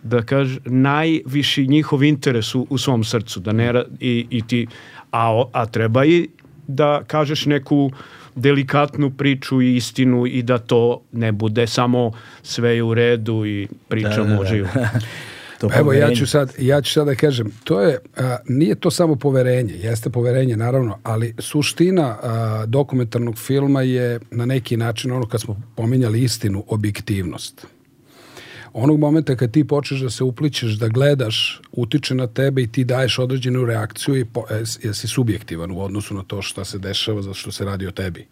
da 0.02 0.22
kaž 0.22 0.58
najviši 0.64 1.66
njihov 1.66 2.04
interes 2.04 2.54
u, 2.54 2.66
u 2.70 2.78
svom 2.78 3.04
srcu 3.04 3.40
da 3.40 3.52
ne 3.52 3.84
i, 4.00 4.26
i 4.30 4.42
ti 4.46 4.66
a, 5.12 5.44
a 5.52 5.66
treba 5.66 6.04
i 6.04 6.28
da 6.66 7.02
kažeš 7.06 7.46
neku 7.46 7.90
delikatnu 8.34 9.10
priču 9.10 9.62
i 9.62 9.76
istinu 9.76 10.26
i 10.26 10.42
da 10.42 10.58
to 10.58 11.02
ne 11.12 11.32
bude 11.32 11.66
samo 11.66 12.12
sve 12.42 12.76
je 12.76 12.82
u 12.82 12.94
redu 12.94 13.46
i 13.46 13.68
pričamo 13.88 14.24
da, 14.24 14.30
da, 14.30 14.34
da. 14.34 14.40
o 14.40 14.44
živu. 14.44 14.68
to 15.58 15.70
Evo 15.74 15.92
ja 15.92 16.14
ću 16.14 16.26
sad 16.26 16.54
ja 16.58 16.82
ću 16.82 16.92
sad 16.92 17.06
da 17.06 17.14
kažem, 17.14 17.50
to 17.64 17.80
je 17.80 17.98
a, 18.16 18.36
nije 18.48 18.74
to 18.74 18.90
samo 18.90 19.16
poverenje, 19.16 19.74
jeste 19.74 20.10
poverenje 20.10 20.56
naravno, 20.56 20.98
ali 21.02 21.34
suština 21.38 22.18
a, 22.22 22.64
dokumentarnog 22.66 23.38
filma 23.38 23.82
je 23.82 24.20
na 24.30 24.46
neki 24.46 24.76
način 24.76 25.12
ono 25.12 25.26
kad 25.26 25.40
smo 25.40 25.62
pominjali 25.76 26.22
istinu, 26.22 26.64
objektivnost. 26.68 27.66
Onog 28.72 28.98
momenta 28.98 29.36
kad 29.36 29.50
ti 29.52 29.64
počneš 29.64 30.00
da 30.00 30.10
se 30.10 30.24
upličeš, 30.24 30.72
da 30.72 30.88
gledaš, 30.88 31.60
utiče 31.72 32.14
na 32.14 32.26
tebe 32.26 32.62
i 32.62 32.66
ti 32.66 32.84
daješ 32.84 33.18
određenu 33.18 33.64
reakciju 33.64 34.16
i 34.16 34.24
po, 34.24 34.44
jesi 34.82 35.08
subjektivan 35.08 35.70
u 35.70 35.80
odnosu 35.80 36.14
na 36.14 36.22
to 36.22 36.42
šta 36.42 36.64
se 36.64 36.78
dešava, 36.78 37.22
zato 37.22 37.34
što 37.34 37.52
se 37.52 37.64
radi 37.64 37.86
o 37.86 37.90
tebi. 37.90 38.26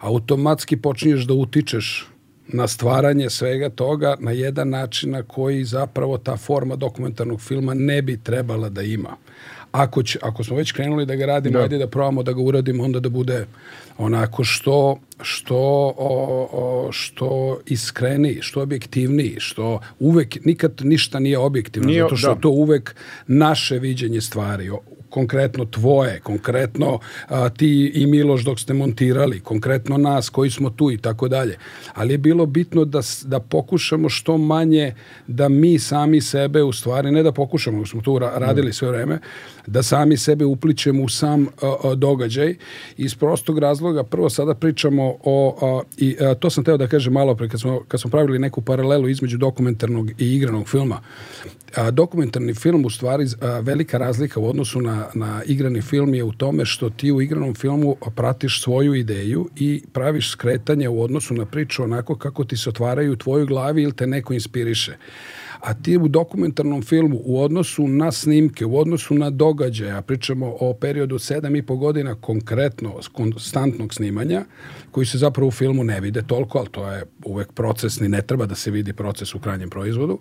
Automatski 0.00 0.76
počinješ 0.76 1.24
da 1.24 1.34
utičeš 1.34 2.06
na 2.52 2.68
stvaranje 2.68 3.30
svega 3.30 3.68
toga 3.68 4.16
na 4.20 4.30
jedan 4.30 4.68
način 4.68 5.10
na 5.10 5.22
koji 5.22 5.64
zapravo 5.64 6.18
ta 6.18 6.36
forma 6.36 6.76
dokumentarnog 6.76 7.40
filma 7.40 7.74
ne 7.74 8.02
bi 8.02 8.16
trebala 8.22 8.68
da 8.68 8.82
ima. 8.82 9.16
Ako, 9.72 10.02
će, 10.02 10.18
ako 10.22 10.44
smo 10.44 10.56
već 10.56 10.72
krenuli 10.72 11.06
da 11.06 11.14
ga 11.14 11.26
radimo, 11.26 11.58
da. 11.58 11.62
ajde 11.62 11.78
da 11.78 11.86
probamo 11.86 12.22
da 12.22 12.32
ga 12.32 12.40
uradimo, 12.40 12.84
onda 12.84 13.00
da 13.00 13.08
bude 13.08 13.46
onako 13.98 14.44
što 14.44 14.98
što 15.22 15.56
o, 15.96 16.48
o, 16.52 16.88
što 16.92 17.60
iskreniji, 17.66 18.38
što 18.40 18.62
objektivniji, 18.62 19.36
što 19.38 19.80
uvek 19.98 20.44
nikad 20.44 20.72
ništa 20.82 21.18
nije 21.18 21.38
objektivno, 21.38 21.88
nije, 21.88 22.02
zato 22.02 22.16
što 22.16 22.34
da. 22.34 22.40
to 22.40 22.48
uvek 22.48 22.94
naše 23.26 23.78
viđenje 23.78 24.20
stvari 24.20 24.70
konkretno 25.10 25.64
tvoje, 25.64 26.20
konkretno 26.20 26.98
a, 27.28 27.48
ti 27.48 27.92
i 27.94 28.06
Miloš 28.06 28.44
dok 28.44 28.60
ste 28.60 28.74
montirali, 28.74 29.40
konkretno 29.40 29.96
nas 29.98 30.28
koji 30.28 30.50
smo 30.50 30.70
tu 30.70 30.90
i 30.90 30.98
tako 30.98 31.28
dalje. 31.28 31.58
Ali 31.94 32.14
je 32.14 32.18
bilo 32.18 32.46
bitno 32.46 32.84
da, 32.84 33.00
da 33.24 33.40
pokušamo 33.40 34.08
što 34.08 34.38
manje 34.38 34.94
da 35.26 35.48
mi 35.48 35.78
sami 35.78 36.20
sebe 36.20 36.62
u 36.62 36.72
stvari, 36.72 37.10
ne 37.10 37.22
da 37.22 37.32
pokušamo, 37.32 37.86
smo 37.86 38.00
tu 38.00 38.18
radili 38.18 38.72
sve 38.72 38.88
vreme, 38.88 39.18
da 39.66 39.82
sami 39.82 40.16
sebe 40.16 40.44
upličemo 40.44 41.02
u 41.02 41.08
sam 41.08 41.46
a, 41.46 41.74
a, 41.84 41.94
događaj 41.94 42.54
iz 42.96 43.14
prostog 43.14 43.58
razloga. 43.58 44.02
Prvo 44.04 44.30
sada 44.30 44.54
pričamo 44.54 45.16
o, 45.24 45.56
a, 45.62 45.82
i 45.96 46.16
a, 46.20 46.34
to 46.34 46.50
sam 46.50 46.64
teo 46.64 46.76
da 46.76 46.86
kažem 46.86 47.12
malo 47.12 47.34
pre 47.34 47.48
kad 47.48 47.60
smo, 47.60 47.80
kad 47.88 48.00
smo 48.00 48.10
pravili 48.10 48.38
neku 48.38 48.60
paralelu 48.60 49.08
između 49.08 49.38
dokumentarnog 49.38 50.10
i 50.10 50.36
igranog 50.36 50.68
filma 50.68 51.00
a, 51.76 51.90
dokumentarni 51.90 52.54
film 52.54 52.84
u 52.84 52.90
stvari 52.90 53.26
a, 53.40 53.60
velika 53.60 53.98
razlika 53.98 54.40
u 54.40 54.48
odnosu 54.48 54.80
na, 54.80 54.99
na 55.14 55.42
igrani 55.46 55.82
film 55.82 56.14
je 56.14 56.24
u 56.24 56.32
tome 56.32 56.64
što 56.64 56.90
ti 56.90 57.12
u 57.12 57.20
igranom 57.20 57.54
filmu 57.54 57.96
pratiš 58.16 58.62
svoju 58.62 58.94
ideju 58.94 59.48
i 59.56 59.82
praviš 59.92 60.30
skretanje 60.30 60.88
u 60.88 61.02
odnosu 61.02 61.34
na 61.34 61.46
priču 61.46 61.82
onako 61.82 62.14
kako 62.14 62.44
ti 62.44 62.56
se 62.56 62.68
otvaraju 62.68 63.12
u 63.12 63.16
tvojoj 63.16 63.46
glavi 63.46 63.82
ili 63.82 63.92
te 63.92 64.06
neko 64.06 64.32
inspiriše. 64.32 64.96
A 65.60 65.74
ti 65.74 65.96
u 65.96 66.08
dokumentarnom 66.08 66.82
filmu 66.82 67.20
u 67.24 67.42
odnosu 67.42 67.88
na 67.88 68.12
snimke, 68.12 68.64
u 68.66 68.78
odnosu 68.78 69.14
na 69.14 69.30
događaja, 69.30 70.02
pričamo 70.02 70.56
o 70.60 70.74
periodu 70.74 71.18
7,5 71.18 71.78
godina 71.78 72.14
konkretno 72.14 72.94
konstantnog 73.12 73.94
snimanja, 73.94 74.44
koji 74.90 75.06
se 75.06 75.18
zapravo 75.18 75.48
u 75.48 75.50
filmu 75.50 75.84
ne 75.84 76.00
vide 76.00 76.22
toliko, 76.22 76.58
ali 76.58 76.68
to 76.70 76.92
je 76.92 77.04
uvek 77.24 77.52
procesni, 77.52 78.08
ne 78.08 78.22
treba 78.22 78.46
da 78.46 78.54
se 78.54 78.70
vidi 78.70 78.92
proces 78.92 79.34
u 79.34 79.38
krajnjem 79.38 79.70
proizvodu 79.70 80.18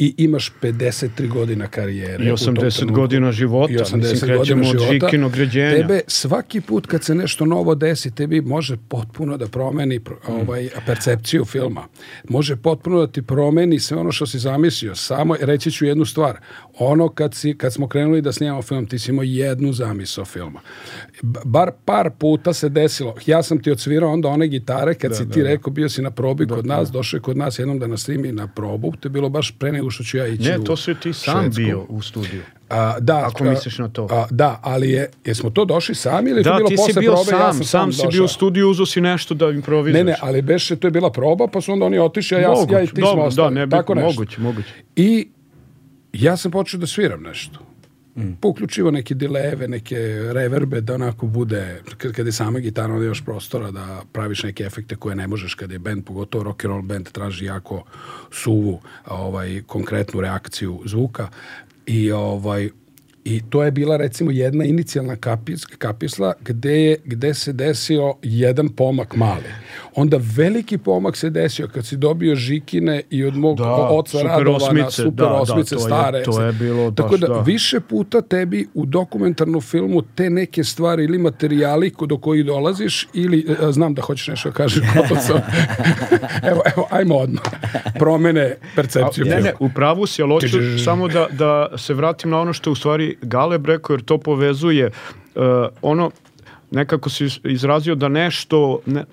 i 0.00 0.14
imaš 0.16 0.52
53 0.62 1.28
godina 1.28 1.66
karijere. 1.66 2.24
I 2.24 2.32
u 2.32 2.36
tom 2.36 2.54
80 2.54 2.76
trenutku. 2.76 2.94
godina 2.94 3.32
života. 3.32 3.72
I 3.72 3.76
80 3.76 3.96
Mislim, 3.96 4.20
godina 4.20 4.36
krećemo 4.36 4.60
od 4.62 4.78
života. 4.92 5.10
Ređenja. 5.34 5.70
Tebe 5.72 6.00
svaki 6.06 6.60
put 6.60 6.86
kad 6.86 7.04
se 7.04 7.14
nešto 7.14 7.46
novo 7.46 7.74
desi, 7.74 8.10
tebi 8.10 8.40
može 8.40 8.76
potpuno 8.88 9.36
da 9.36 9.46
promeni 9.48 10.00
pro- 10.00 10.16
Mm. 10.28 10.32
ovaj, 10.32 10.68
percepciju 10.86 11.44
filma. 11.44 11.84
Može 12.28 12.56
potpuno 12.56 13.00
da 13.00 13.06
ti 13.06 13.22
promeni 13.22 13.80
sve 13.80 13.96
ono 13.96 14.12
što 14.12 14.26
si 14.26 14.38
zamislio. 14.38 14.94
Samo 14.94 15.36
reći 15.40 15.70
ću 15.70 15.86
jednu 15.86 16.04
stvar. 16.04 16.36
Ono 16.82 17.08
kad, 17.08 17.34
si, 17.34 17.54
kad 17.58 17.72
smo 17.72 17.88
krenuli 17.88 18.22
da 18.22 18.32
snimamo 18.32 18.62
film, 18.62 18.86
ti 18.86 18.98
si 18.98 19.10
imao 19.10 19.22
jednu 19.22 19.72
zamisao 19.72 20.24
filma. 20.24 20.60
Bar 21.44 21.70
par 21.84 22.10
puta 22.18 22.52
se 22.52 22.68
desilo. 22.68 23.14
Ja 23.26 23.42
sam 23.42 23.62
ti 23.62 23.70
odsvirao 23.70 24.12
onda 24.12 24.28
one 24.28 24.48
gitare 24.48 24.94
kad 24.94 25.16
si 25.16 25.28
ti 25.30 25.42
rekao 25.42 25.72
bio 25.72 25.88
si 25.88 26.02
na 26.02 26.10
probi 26.10 26.46
kod 26.46 26.66
nas, 26.66 26.90
došao 26.90 27.18
je 27.18 27.22
kod 27.22 27.36
nas 27.36 27.58
jednom 27.58 27.78
da 27.78 27.86
nas 27.86 28.00
snimi 28.00 28.32
na 28.32 28.46
probu. 28.46 28.92
To 29.00 29.06
je 29.06 29.10
bilo 29.10 29.28
baš 29.28 29.54
pre 29.58 29.72
nego 29.72 29.90
što 29.90 30.04
ću 30.04 30.16
ja 30.16 30.26
ići 30.26 30.48
Ne, 30.50 30.58
u 30.58 30.64
to 30.64 30.76
si 30.76 30.94
ti 30.94 31.12
sam 31.12 31.42
Švedsku. 31.42 31.62
bio 31.62 31.86
u 31.88 32.02
studiju. 32.02 32.42
A, 32.70 33.00
da, 33.00 33.26
Ako 33.26 33.44
a, 33.44 33.50
misliš 33.50 33.78
na 33.78 33.88
to. 33.88 34.06
A, 34.10 34.26
da, 34.30 34.60
ali 34.62 34.90
je, 34.90 35.10
jesmo 35.24 35.50
to 35.50 35.64
došli 35.64 35.94
sami 35.94 36.30
ili 36.30 36.40
je 36.40 36.44
to 36.44 36.50
Da, 36.50 36.56
bilo 36.56 36.68
ti 36.68 36.76
si 36.76 36.82
posle 36.86 37.00
bio 37.00 37.12
probe? 37.12 37.24
sam, 37.24 37.38
ja 37.40 37.52
sam, 37.52 37.64
sam 37.64 37.92
si 37.92 38.06
bio 38.12 38.24
u 38.24 38.28
studiju, 38.28 38.70
uzo 38.70 38.86
si 38.86 39.00
nešto 39.00 39.34
da 39.34 39.50
improvizuješ. 39.50 40.04
Ne, 40.06 40.12
ne, 40.12 40.16
ali 40.20 40.42
beše, 40.42 40.76
to 40.76 40.86
je 40.86 40.90
bila 40.90 41.10
proba, 41.12 41.46
pa 41.46 41.60
su 41.60 41.72
onda 41.72 41.86
oni 41.86 41.98
otišli, 41.98 42.36
a 42.36 42.40
ja, 42.40 42.48
moguće, 42.50 42.74
ja 42.74 42.82
i 42.82 42.86
ti 42.86 42.92
smo 42.94 43.04
dobro, 43.06 43.24
ostali. 43.24 43.54
Da, 43.54 43.60
ne 43.60 43.70
tako 43.70 43.94
nešto. 43.94 44.06
moguće, 44.10 44.40
moguće. 44.40 44.68
I 44.96 45.28
ja 46.12 46.36
sam 46.36 46.50
počeo 46.50 46.80
da 46.80 46.86
sviram 46.86 47.22
nešto. 47.22 47.58
Mm. 48.16 48.32
Pouključivo 48.40 48.90
neke 48.90 49.14
dileve, 49.14 49.68
neke 49.68 49.96
reverbe, 50.32 50.80
da 50.80 50.94
onako 50.94 51.26
bude, 51.26 51.82
kad, 51.98 52.26
je 52.26 52.32
sama 52.32 52.58
gitara, 52.58 52.92
onda 52.92 53.04
imaš 53.04 53.24
prostora 53.24 53.70
da 53.70 54.02
praviš 54.12 54.42
neke 54.42 54.64
efekte 54.64 54.96
koje 54.96 55.16
ne 55.16 55.26
možeš 55.26 55.54
kad 55.54 55.70
je 55.70 55.78
band, 55.78 56.04
pogotovo 56.04 56.44
rock 56.44 56.64
and 56.64 56.70
roll 56.70 56.82
band 56.82 57.08
traži 57.12 57.44
jako 57.44 57.84
suvu, 58.30 58.80
ovaj, 59.06 59.62
konkretnu 59.66 60.20
reakciju 60.20 60.82
zvuka. 60.84 61.28
I 61.86 62.12
ovaj, 62.12 62.70
I 63.24 63.42
to 63.50 63.64
je 63.64 63.70
bila 63.70 63.96
recimo 63.96 64.30
jedna 64.30 64.64
inicijalna 64.64 65.16
kapis, 65.16 65.64
kapisla 65.66 66.32
gde, 66.40 66.82
je, 66.82 66.96
gde 67.04 67.34
se 67.34 67.52
desio 67.52 68.14
jedan 68.22 68.68
pomak 68.68 69.16
mali. 69.16 69.44
Onda 69.94 70.20
veliki 70.36 70.78
pomak 70.78 71.16
se 71.16 71.30
desio 71.30 71.68
kad 71.68 71.86
si 71.86 71.96
dobio 71.96 72.34
žikine 72.34 73.02
i 73.10 73.24
od 73.24 73.36
mog 73.36 73.58
Da, 73.58 73.64
oca 73.72 74.10
super 74.10 74.26
Radovana, 74.28 74.56
osmice, 74.56 74.90
super 74.92 75.12
da, 75.16 75.24
da, 75.24 75.32
osmice 75.32 75.70
to 75.70 75.76
je- 75.76 75.84
stare. 75.86 76.22
to 76.22 76.42
je 76.42 76.52
bilo 76.52 76.90
Tako 76.90 77.16
da, 77.16 77.26
da. 77.26 77.40
više 77.40 77.80
puta 77.80 78.20
tebi 78.20 78.68
u 78.74 78.86
dokumentarnom 78.86 79.60
filmu 79.60 80.02
te 80.04 80.30
neke 80.30 80.64
stvari 80.64 81.04
ili 81.04 81.18
materijali 81.18 81.92
do 82.00 82.18
kojih 82.18 82.44
dolaziš 82.46 83.08
ili, 83.14 83.46
e, 83.60 83.72
znam 83.72 83.94
da 83.94 84.02
hoćeš 84.02 84.28
nešto 84.28 84.48
da 84.48 84.54
kažeš, 84.54 84.82
evo, 86.42 86.62
evo, 86.66 86.86
ajmo 86.90 87.16
odmah. 87.16 87.42
Promene 87.94 88.56
percepciju 88.76 89.24
Ne, 89.24 89.40
ne, 89.40 89.52
u 89.58 89.68
pravu 89.68 90.06
si, 90.06 90.22
ali 90.22 90.32
hoću 90.32 90.48
samo 90.84 91.08
da, 91.08 91.26
da 91.30 91.68
se 91.76 91.94
vratim 91.94 92.30
na 92.30 92.40
ono 92.40 92.52
što 92.52 92.70
je 92.70 92.72
u 92.72 92.76
stvari 92.76 93.16
Galeb 93.22 93.66
rekao, 93.66 93.94
jer 93.94 94.02
to 94.02 94.18
povezuje 94.18 94.86
uh, 94.86 95.42
ono, 95.82 96.10
nekako 96.70 97.10
si 97.10 97.28
izrazio 97.44 97.94
da 97.94 98.08
nešto 98.08 98.78
ne, 98.86 99.04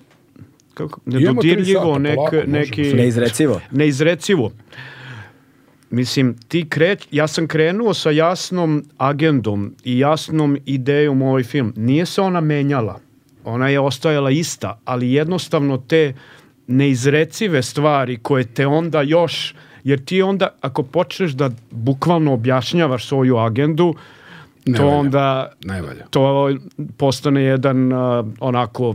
kako, 0.78 1.00
nedodirljivo, 1.06 1.98
nek, 1.98 2.14
polako, 2.14 2.36
neki... 2.46 2.82
Neizrecivo. 2.94 3.60
Neizrecivo. 3.70 4.50
Mislim, 5.90 6.36
ti 6.48 6.66
kreć, 6.68 7.06
ja 7.10 7.26
sam 7.26 7.46
krenuo 7.46 7.94
sa 7.94 8.10
jasnom 8.10 8.84
agendom 8.98 9.74
i 9.84 9.98
jasnom 9.98 10.58
idejom 10.66 11.22
u 11.22 11.30
ovaj 11.30 11.42
film. 11.42 11.72
Nije 11.76 12.06
se 12.06 12.20
ona 12.20 12.40
menjala. 12.40 13.00
Ona 13.44 13.68
je 13.68 13.80
ostajala 13.80 14.30
ista, 14.30 14.78
ali 14.84 15.12
jednostavno 15.12 15.78
te 15.78 16.14
neizrecive 16.66 17.62
stvari 17.62 18.18
koje 18.22 18.44
te 18.44 18.66
onda 18.66 19.02
još, 19.02 19.54
jer 19.84 20.04
ti 20.04 20.22
onda 20.22 20.48
ako 20.60 20.82
počneš 20.82 21.30
da 21.32 21.50
bukvalno 21.70 22.32
objašnjavaš 22.32 23.08
svoju 23.08 23.36
agendu, 23.36 23.94
Ne 24.66 24.76
to 24.76 24.84
valja. 24.84 24.96
onda 24.96 25.52
Ne 25.64 25.82
valja. 25.82 26.04
to 26.10 26.50
postane 26.96 27.42
jedan 27.42 27.92
uh, 27.92 28.26
onako 28.40 28.94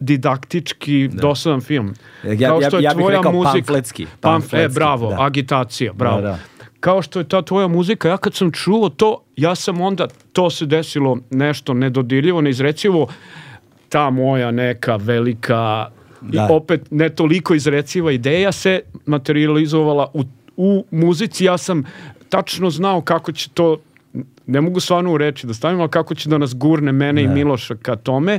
didaktički 0.00 1.08
dosadan 1.08 1.60
film. 1.60 1.94
Ja- 2.24 2.48
Kao 2.48 2.60
ja- 2.60 2.68
što 2.68 2.76
je 2.76 2.82
ja 2.82 2.90
bih 2.90 2.98
tvoja 2.98 3.16
rekao 3.16 3.32
muzika- 3.32 3.52
pamfletski, 3.52 4.04
Pamf- 4.04 4.08
e, 4.08 4.20
pamfletski, 4.20 4.74
bravo, 4.74 5.10
da. 5.10 5.16
agitacija, 5.20 5.92
bravo. 5.92 6.16
Da, 6.16 6.28
da. 6.28 6.38
Kao 6.80 7.02
što 7.02 7.18
je 7.18 7.28
ta 7.28 7.42
tvoja 7.42 7.68
muzika, 7.68 8.08
ja 8.08 8.16
kad 8.16 8.34
sam 8.34 8.50
čuo 8.52 8.88
to, 8.88 9.22
ja 9.36 9.54
sam 9.54 9.80
onda, 9.80 10.06
to 10.32 10.50
se 10.50 10.66
desilo 10.66 11.18
nešto 11.30 11.74
nedodirljivo, 11.74 12.40
neizrecivo, 12.40 13.06
ta 13.88 14.10
moja 14.10 14.50
neka 14.50 14.96
velika, 14.96 15.88
Da. 16.20 16.42
i 16.42 16.52
opet 16.52 16.86
ne 16.90 17.08
toliko 17.08 17.54
izreciva 17.54 18.12
ideja 18.12 18.52
se 18.52 18.80
materializovala 19.06 20.10
u, 20.14 20.22
u 20.56 20.84
muzici. 20.90 21.44
Ja 21.44 21.58
sam 21.58 21.84
tačno 22.28 22.70
znao 22.70 23.00
kako 23.00 23.32
će 23.32 23.48
to, 23.50 23.76
ne 24.46 24.60
mogu 24.60 24.80
stvarno 24.80 25.12
u 25.12 25.18
reči 25.18 25.46
da 25.46 25.54
stavim, 25.54 25.80
ali 25.80 25.88
kako 25.90 26.14
će 26.14 26.28
da 26.28 26.38
nas 26.38 26.54
gurne 26.54 26.92
mene 26.92 27.22
i 27.22 27.28
Miloša 27.28 27.74
ka 27.76 27.96
tome, 27.96 28.38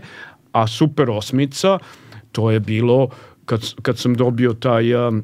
a 0.54 0.68
Super 0.68 1.10
Osmica, 1.10 1.80
to 2.32 2.52
je 2.52 2.60
bilo 2.60 3.10
kad, 3.46 3.74
kad 3.82 3.98
sam 3.98 4.16
dobio 4.16 4.54
taj, 4.54 5.08
um, 5.08 5.24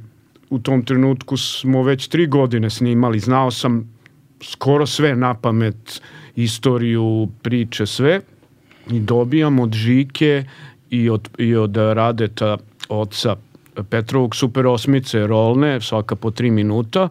u 0.49 0.59
tom 0.59 0.85
trenutku 0.85 1.37
smo 1.37 1.83
već 1.83 2.07
tri 2.07 2.27
godine 2.27 2.69
snimali, 2.69 3.19
znao 3.19 3.51
sam 3.51 3.93
skoro 4.41 4.85
sve 4.85 5.15
na 5.15 5.33
pamet, 5.33 6.01
istoriju, 6.35 7.27
priče, 7.41 7.85
sve. 7.85 8.21
I 8.91 8.99
dobijam 8.99 9.59
od 9.59 9.73
Žike 9.73 10.43
i 10.89 11.09
od, 11.09 11.29
i 11.37 11.55
od 11.55 11.77
Radeta 11.77 12.57
oca 12.89 13.35
Petrovog 13.89 14.35
super 14.35 14.67
osmice 14.67 15.27
rolne, 15.27 15.81
svaka 15.81 16.15
po 16.15 16.31
tri 16.31 16.51
minuta, 16.51 17.09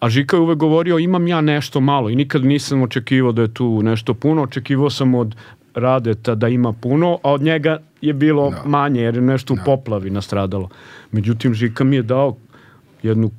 a 0.00 0.08
Žika 0.08 0.36
je 0.36 0.40
uvek 0.40 0.58
govorio 0.58 0.98
imam 0.98 1.28
ja 1.28 1.40
nešto 1.40 1.80
malo. 1.80 2.10
I 2.10 2.16
nikad 2.16 2.44
nisam 2.44 2.82
očekivao 2.82 3.32
da 3.32 3.42
je 3.42 3.54
tu 3.54 3.82
nešto 3.82 4.14
puno, 4.14 4.42
očekivao 4.42 4.90
sam 4.90 5.14
od 5.14 5.34
Radeta 5.74 6.34
da 6.34 6.48
ima 6.48 6.72
puno, 6.72 7.18
a 7.22 7.32
od 7.32 7.42
njega 7.42 7.78
je 8.00 8.12
bilo 8.12 8.52
manje 8.64 9.02
jer 9.02 9.14
je 9.14 9.20
nešto 9.20 9.54
u 9.54 9.56
poplavi 9.64 10.10
nastradalo. 10.10 10.68
Međutim, 11.12 11.54
Žika 11.54 11.84
mi 11.84 11.96
je 11.96 12.02
dao 12.02 12.36
jednu, 13.02 13.30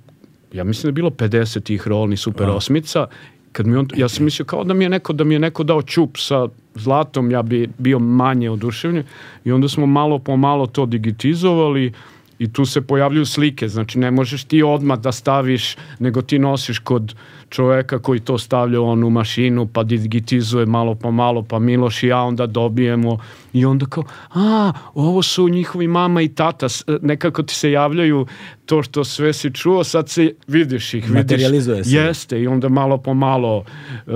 ja 0.54 0.63
mislim 0.63 0.84
da 0.84 0.89
je 0.89 1.02
bilo 1.02 1.10
50 1.10 1.63
tih 1.63 1.88
rolni 1.88 2.17
super 2.17 2.50
osmica, 2.50 3.08
kad 3.52 3.67
mi 3.67 3.76
on, 3.76 3.88
ja 3.96 4.10
sam 4.10 4.26
mislio 4.26 4.46
kao 4.46 4.63
da 4.63 4.74
mi 4.74 4.86
je 4.86 4.89
neko, 4.89 5.13
da 5.13 5.24
mi 5.24 5.36
je 5.36 5.39
neko 5.39 5.63
dao 5.63 5.82
čup 5.82 6.17
sa 6.17 6.48
zlatom, 6.76 7.32
ja 7.32 7.41
bi 7.41 7.70
bio 7.78 8.00
manje 8.00 8.50
oduševljen. 8.50 9.04
I 9.46 9.52
onda 9.52 9.67
smo 9.67 9.86
malo 9.86 10.20
po 10.20 10.38
malo 10.38 10.67
to 10.67 10.86
digitizovali 10.86 11.94
i 12.42 12.54
tu 12.54 12.66
se 12.66 12.82
pojavljuju 12.82 13.26
slike, 13.26 13.68
znači 13.68 14.00
ne 14.00 14.12
možeš 14.12 14.44
ti 14.44 14.64
odmah 14.64 15.00
da 15.00 15.12
staviš, 15.12 15.76
nego 16.00 16.22
ti 16.22 16.40
nosiš 16.40 16.80
kod 16.80 17.16
čoveka 17.50 18.00
koji 18.00 18.20
to 18.20 18.38
stavlja 18.38 18.80
u 18.82 18.86
onu 18.86 19.10
mašinu, 19.10 19.68
pa 19.68 19.84
digitizuje 19.84 20.66
malo 20.66 20.96
po 20.96 21.12
malo, 21.12 21.44
pa 21.44 21.60
Miloš 21.60 22.04
i 22.04 22.08
ja 22.08 22.22
onda 22.22 22.48
dobijemo. 22.48 23.20
I 23.54 23.66
onda 23.66 23.86
kao, 23.86 24.04
a, 24.34 24.72
ovo 24.94 25.22
su 25.22 25.50
njihovi 25.50 25.88
mama 25.88 26.22
i 26.22 26.28
tata, 26.28 26.70
s- 26.70 26.84
nekako 27.02 27.44
ti 27.44 27.56
se 27.56 27.72
javljaju 27.72 28.26
to 28.66 28.84
što 28.84 29.04
sve 29.04 29.34
si 29.34 29.54
čuo, 29.54 29.84
sad 29.84 30.10
se 30.10 30.34
vidiš 30.48 30.94
ih, 30.94 31.06
vidiš, 31.12 31.38
se. 31.84 31.92
Jeste, 31.92 32.42
i 32.42 32.48
onda 32.48 32.70
malo 32.70 32.98
po 32.98 33.14
malo 33.14 33.64
e, 34.08 34.12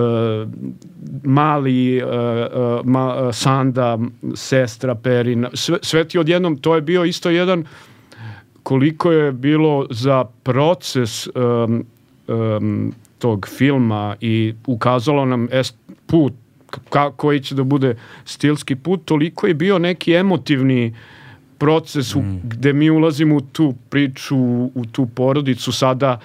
mali 1.24 1.98
e, 1.98 2.02
e, 2.02 2.06
ma, 2.84 3.28
e, 3.30 3.34
Sanda, 3.34 4.00
sestra 4.36 4.96
Perina, 4.96 5.50
sve, 5.54 5.78
sve 5.82 6.08
ti 6.08 6.20
odjednom, 6.20 6.58
to 6.58 6.76
je 6.76 6.82
bio 6.82 7.04
isto 7.06 7.30
jedan 7.30 7.66
koliko 8.66 9.12
je 9.12 9.32
bilo 9.32 9.88
za 9.90 10.24
proces 10.44 11.28
um, 11.28 11.86
um, 12.28 12.94
tog 13.20 13.48
filma 13.48 14.16
i 14.22 14.54
ukazalo 14.66 15.26
nam 15.26 15.48
est, 15.52 15.76
put 16.06 16.34
ka, 16.90 17.12
koji 17.12 17.40
će 17.40 17.56
da 17.56 17.64
bude 17.64 17.96
stilski 18.26 18.76
put, 18.76 19.06
toliko 19.06 19.48
je 19.48 19.54
bio 19.54 19.80
neki 19.80 20.14
emotivni 20.14 20.96
proces 21.58 22.16
u, 22.16 22.24
gde 22.44 22.74
mi 22.74 22.90
ulazimo 22.90 23.36
u 23.36 23.42
tu 23.42 23.74
priču, 23.90 24.38
u 24.76 24.86
tu 24.92 25.06
porodicu. 25.06 25.72
Sada 25.72 26.20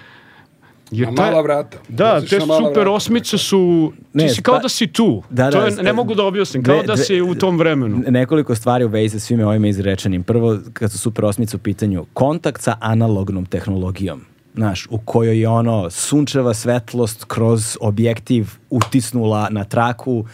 jer 0.91 1.09
Na 1.09 1.23
mala 1.23 1.41
vrata. 1.43 1.79
Da, 1.89 2.21
te 2.21 2.41
super 2.41 2.49
vrata. 2.75 2.91
osmice 2.91 3.39
su, 3.39 3.93
ti 4.03 4.09
Ne, 4.15 4.29
si 4.29 4.43
kao 4.43 4.55
pa- 4.55 4.61
da 4.61 4.69
si 4.69 4.87
tu. 4.87 5.23
Da, 5.31 5.51
to 5.51 5.61
da, 5.61 5.67
je, 5.67 5.83
ne 5.83 5.93
mogu 5.93 6.15
da 6.15 6.25
objasnim, 6.25 6.63
kao 6.63 6.77
dve- 6.77 6.87
da 6.87 6.97
si 6.97 7.21
u 7.21 7.35
tom 7.35 7.59
vremenu. 7.59 8.03
Nekoliko 8.09 8.55
stvari 8.55 8.85
u 8.85 8.89
vezi 8.89 9.09
sa 9.11 9.27
svime 9.27 9.47
ovime 9.47 9.69
izrečenim. 9.69 10.23
Prvo, 10.23 10.59
kad 10.73 10.93
su 10.93 10.99
super 10.99 11.25
osmice 11.25 11.57
u 11.57 11.61
pitanju, 11.61 12.07
kontakt 12.13 12.63
sa 12.63 12.77
analognom 12.81 13.47
tehnologijom. 13.47 14.21
Znaš, 14.55 14.87
u 14.91 14.99
kojoj 14.99 15.41
je 15.41 15.49
ono 15.49 15.91
sunčeva 15.91 16.55
svetlost 16.55 17.25
kroz 17.25 17.77
objektiv 17.81 18.49
utisnula 18.71 19.49
na 19.51 19.65
traku. 19.65 20.25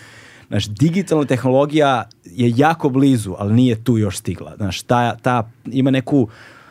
Znaš, 0.49 0.67
digitalna 0.67 1.25
tehnologija 1.25 2.09
je 2.25 2.53
jako 2.57 2.89
blizu, 2.89 3.35
ali 3.39 3.55
nije 3.55 3.85
tu 3.85 3.99
još 3.99 4.17
stigla. 4.19 4.57
Znaš, 4.57 4.83
ta, 4.83 5.17
ta 5.17 5.51
ima 5.67 5.91
neku 5.91 6.29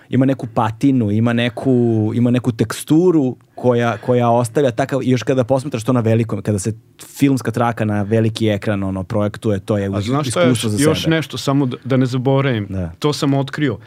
ima 0.10 0.26
neku 0.26 0.48
patinu, 0.48 1.12
ima 1.12 1.34
neku, 1.34 1.72
ima 2.16 2.32
neku 2.32 2.52
teksturu 2.52 3.36
koja, 3.56 3.98
koja 3.98 4.30
ostavlja 4.30 4.72
takav, 4.72 5.00
još 5.04 5.24
kada 5.24 5.44
posmetraš 5.44 5.84
to 5.84 5.94
na 5.94 6.00
velikom, 6.00 6.42
kada 6.42 6.60
se 6.60 6.74
filmska 7.18 7.52
traka 7.52 7.86
na 7.86 8.02
veliki 8.02 8.48
ekran 8.48 8.84
ono, 8.84 9.04
projektuje, 9.04 9.60
to 9.60 9.78
je 9.78 9.86
A 9.94 10.02
znaš 10.02 10.30
šta 10.30 10.42
je 10.42 10.48
još, 10.48 10.58
iskustvo 10.58 10.70
za 10.78 10.84
još 10.84 11.04
sebe. 11.04 11.16
nešto, 11.16 11.38
samo 11.38 11.66
da, 11.66 11.78
da 11.84 11.98
ne 11.98 12.06
zaboravim, 12.06 12.68
Da. 12.70 12.92
to 13.00 13.14
sam 13.14 13.34
otkrio. 13.34 13.78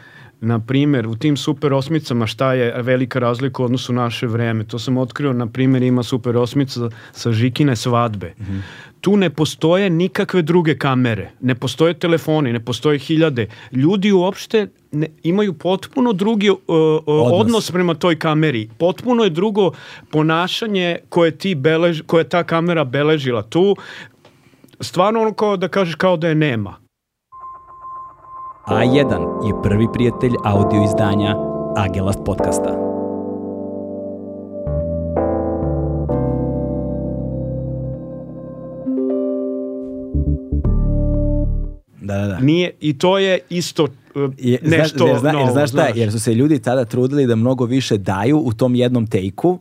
na 0.41 0.59
primjer, 0.59 1.07
u 1.07 1.15
tim 1.15 1.37
super 1.37 1.73
osmicama 1.73 2.27
šta 2.27 2.53
je 2.53 2.81
velika 2.81 3.19
razlika 3.19 3.61
u 3.61 3.65
odnosu 3.65 3.93
na 3.93 4.03
naše 4.03 4.27
vreme. 4.27 4.63
To 4.63 4.79
sam 4.79 4.97
otkrio, 4.97 5.33
na 5.33 5.47
primjer, 5.47 5.83
ima 5.83 6.03
super 6.03 6.37
osmica 6.37 6.79
sa 7.11 7.31
Žikine 7.31 7.75
svadbe. 7.75 8.33
Tu 9.01 9.17
ne 9.17 9.29
postoje 9.29 9.89
nikakve 9.89 10.41
druge 10.41 10.77
kamere, 10.77 11.31
ne 11.41 11.55
postoje 11.55 11.93
telefoni, 11.93 12.53
ne 12.53 12.59
postoje 12.59 12.99
hiljade. 12.99 13.47
Ljudi 13.71 14.11
uopšte 14.11 14.67
ne, 14.91 15.07
imaju 15.23 15.53
potpuno 15.53 16.13
drugi 16.13 16.49
uh, 16.49 16.57
uh, 16.57 16.99
odnos. 17.07 17.71
prema 17.71 17.93
toj 17.93 18.19
kameri. 18.19 18.69
Potpuno 18.77 19.23
je 19.23 19.29
drugo 19.29 19.71
ponašanje 20.11 20.97
koje 21.09 21.31
ti 21.37 21.55
belež, 21.55 22.01
koje 22.01 22.23
ta 22.23 22.43
kamera 22.43 22.83
beležila. 22.83 23.41
Tu 23.41 23.75
stvarno 24.79 25.21
ono 25.21 25.33
kao 25.33 25.57
da 25.57 25.67
kažeš 25.67 25.95
kao 25.95 26.17
da 26.17 26.27
je 26.27 26.35
nema. 26.35 26.75
A1 28.67 29.47
je 29.47 29.53
prvi 29.63 29.87
prijatelj 29.93 30.33
audio 30.43 30.83
izdanja 30.83 31.35
Agelast 31.75 32.19
podcasta. 32.25 32.88
Da, 42.09 42.17
da, 42.17 42.27
da. 42.27 42.39
Nije, 42.39 42.71
I 42.81 42.97
to 42.97 43.17
je 43.17 43.39
isto 43.49 43.83
uh, 43.83 43.89
Je, 44.37 44.59
nešto 44.61 44.97
znaš, 44.97 45.09
jer, 45.09 45.19
zna, 45.19 45.29
jer, 45.29 45.35
novo, 45.35 45.51
znaš 45.51 45.69
šta, 45.69 45.87
jer 45.95 46.11
su 46.11 46.19
se 46.19 46.33
ljudi 46.33 46.59
tada 46.59 46.85
trudili 46.85 47.27
da 47.27 47.35
mnogo 47.35 47.65
više 47.65 47.97
daju 47.97 48.37
u 48.37 48.53
tom 48.53 48.75
jednom 48.75 49.07
tejku, 49.07 49.59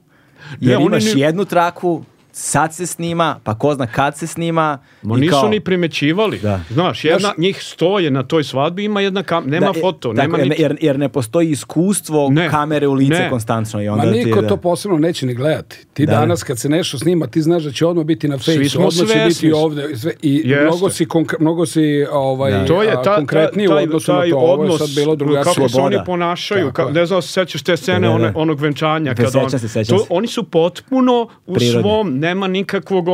jer 0.61 0.77
oni 0.77 0.87
imaš 0.87 1.15
ni- 1.15 1.21
jednu 1.21 1.45
traku, 1.45 2.03
sad 2.41 2.75
se 2.75 2.87
snima, 2.87 3.41
pa 3.45 3.55
ko 3.55 3.75
zna 3.75 3.87
kad 3.87 4.17
se 4.17 4.27
snima. 4.27 4.79
Ma 5.03 5.17
i 5.17 5.21
nisu 5.21 5.31
kao- 5.33 5.49
ni 5.49 5.61
primećivali. 5.61 6.39
Da. 6.39 6.61
Znaš, 6.71 7.05
jedna, 7.05 7.33
njih 7.39 7.63
stoje 7.63 8.11
na 8.11 8.23
toj 8.23 8.45
svadbi, 8.45 8.85
ima 8.85 9.01
jedna 9.01 9.23
kam, 9.23 9.45
nema 9.47 9.67
Da, 9.67 9.73
foto, 9.75 10.09
tako, 10.09 10.17
nema 10.17 10.39
jer, 10.39 10.49
niti... 10.49 10.63
jer, 10.63 10.77
jer 10.81 10.99
ne 10.99 11.09
postoji 11.09 11.51
iskustvo 11.51 12.29
Ne, 12.31 12.49
kamere 12.49 12.87
u 12.87 12.93
lice 12.95 13.13
ne. 13.13 13.31
konstantno. 13.31 13.83
I 13.83 13.87
Ma 13.87 13.93
onda 13.93 14.13
ti, 14.13 14.19
niko 14.19 14.41
da. 14.43 14.49
to 14.49 14.57
posebno 14.57 14.99
neće 14.99 15.27
ni 15.27 15.35
gledati. 15.35 15.87
Ti 15.95 16.07
Da, 16.07 16.13
da. 16.13 16.19
danas 16.19 16.43
kad 16.43 16.59
se 16.59 16.69
nešto 16.69 16.99
snima, 16.99 17.27
ti 17.27 17.43
znaš 17.43 17.63
da 17.63 17.71
će 17.73 17.87
odmah 17.87 18.05
biti 18.05 18.29
na 18.29 18.39
smo 18.39 18.53
odmah 18.79 19.09
će 19.09 19.25
biti 19.29 19.53
ovde. 19.53 19.97
Sve, 19.97 20.13
I 20.23 20.43
Jeste. 20.45 20.65
mnogo 20.65 20.91
si, 20.91 21.07
konkre- 21.07 21.41
mnogo 21.41 21.67
si 21.67 21.81
ovaj, 22.13 22.53
Da. 22.53 22.67
To 22.67 22.83
je 22.83 22.91
a, 22.91 23.03
ta, 23.03 23.17
konkretniji 23.17 23.67
ta, 23.67 23.73
u 23.73 23.77
taj, 23.77 23.85
odnosu 23.85 24.07
taj 24.09 24.17
na 24.21 24.31
to. 24.31 24.39
Ovo 24.39 24.47
je 24.55 24.71
odnos, 24.71 24.79
sad 24.81 24.95
bilo 24.95 25.17
drugačije. 25.17 25.55
kako 25.55 25.69
se 25.69 25.81
oni 25.81 25.97
ponašaju. 26.07 26.73
Ka, 26.73 26.85
ne 26.85 27.07
znam, 27.07 27.23
se 27.23 27.29
sećaš 27.31 27.63
te 27.63 27.77
scene 27.77 27.99
Da, 27.99 28.07
da, 28.07 28.09
da. 28.09 28.15
one, 28.17 28.33
onog 28.35 28.61
venčanja. 28.61 29.05
Da, 29.07 29.15
Kad 29.15 29.27
on, 29.27 29.31
sećam 29.45 29.59
se, 29.61 29.69
sećam 29.69 29.99
to, 29.99 30.05
se. 30.05 30.09
Oni 30.11 30.27
su 30.27 30.43
potpuno 30.45 31.29
u 31.47 31.57
svom, 31.61 32.19
nema 32.29 32.47
nikakvog... 32.49 33.09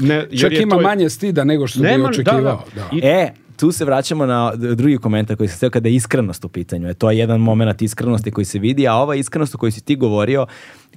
Ne, 0.00 0.14
jer 0.14 0.40
Čak 0.40 0.52
je 0.52 0.62
ima 0.62 0.76
to- 0.76 0.82
manje 0.82 1.08
stida 1.10 1.44
nego 1.44 1.66
što 1.66 1.80
bi 1.80 1.86
Nema, 1.86 2.02
da, 2.04 2.08
očekivao. 2.10 2.64
da. 2.74 2.80
Da. 2.82 2.88
I- 2.92 3.00
E, 3.04 3.28
tu 3.56 3.72
se 3.72 3.84
vraćamo 3.84 4.26
na 4.26 4.52
drugi 4.54 4.98
komentar 4.98 5.36
koji 5.36 5.48
se 5.48 5.56
htio 5.56 5.70
kada 5.70 5.88
je 5.88 5.94
iskrenost 5.94 6.44
u 6.44 6.48
pitanju. 6.48 6.88
E, 6.88 6.94
to 6.94 7.10
je 7.10 7.18
jedan 7.18 7.40
moment 7.40 7.82
iskrenosti 7.82 8.30
koji 8.30 8.44
se 8.44 8.58
vidi, 8.58 8.88
a 8.88 8.94
ova 8.94 9.14
iskrenost 9.14 9.54
o 9.54 9.58
kojoj 9.58 9.72
si 9.72 9.80
ti 9.80 9.96
govorio, 9.96 10.46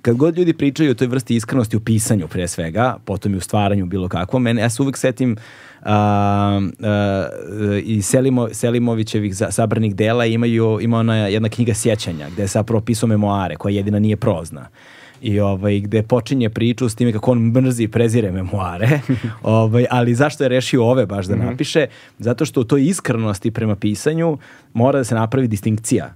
kad 0.01 0.15
god 0.15 0.37
ljudi 0.37 0.53
pričaju 0.53 0.91
o 0.91 0.95
toj 0.95 1.07
vrsti 1.07 1.35
iskrenosti 1.35 1.77
u 1.77 1.79
pisanju 1.79 2.27
pre 2.27 2.47
svega, 2.47 2.97
potom 3.05 3.33
i 3.33 3.37
u 3.37 3.41
stvaranju 3.41 3.85
bilo 3.85 4.07
kakvo, 4.07 4.39
mene, 4.39 4.61
ja 4.61 4.69
se 4.69 4.81
uvek 4.81 4.97
setim 4.97 5.37
a, 5.81 5.93
a, 6.81 7.27
i 7.83 8.01
Selimo, 8.01 8.47
Selimovićevih 8.51 9.35
sabranih 9.49 9.95
dela 9.95 10.25
imaju, 10.25 10.79
ima 10.81 10.97
ona 10.97 11.15
jedna 11.17 11.49
knjiga 11.49 11.73
sjećanja 11.73 12.29
gde 12.29 12.43
je 12.43 12.47
zapravo 12.47 12.81
pisao 12.81 13.07
memoare 13.07 13.55
koja 13.55 13.73
jedina 13.73 13.99
nije 13.99 14.15
prozna 14.17 14.67
i 15.21 15.39
ovaj, 15.39 15.79
gde 15.79 16.03
počinje 16.03 16.49
priču 16.49 16.89
s 16.89 16.95
time 16.95 17.11
kako 17.11 17.31
on 17.31 17.39
mrzi 17.39 17.83
i 17.83 17.87
prezire 17.87 18.31
memoare, 18.31 18.99
ovaj, 19.43 19.85
ali 19.89 20.15
zašto 20.15 20.43
je 20.43 20.49
rešio 20.49 20.85
ove 20.85 21.05
baš 21.05 21.25
da 21.25 21.35
napiše? 21.35 21.85
Zato 22.19 22.45
što 22.45 22.61
u 22.61 22.63
toj 22.63 22.85
iskrenosti 22.85 23.51
prema 23.51 23.75
pisanju 23.75 24.37
mora 24.73 24.97
da 24.97 25.03
se 25.03 25.15
napravi 25.15 25.47
distinkcija. 25.47 26.13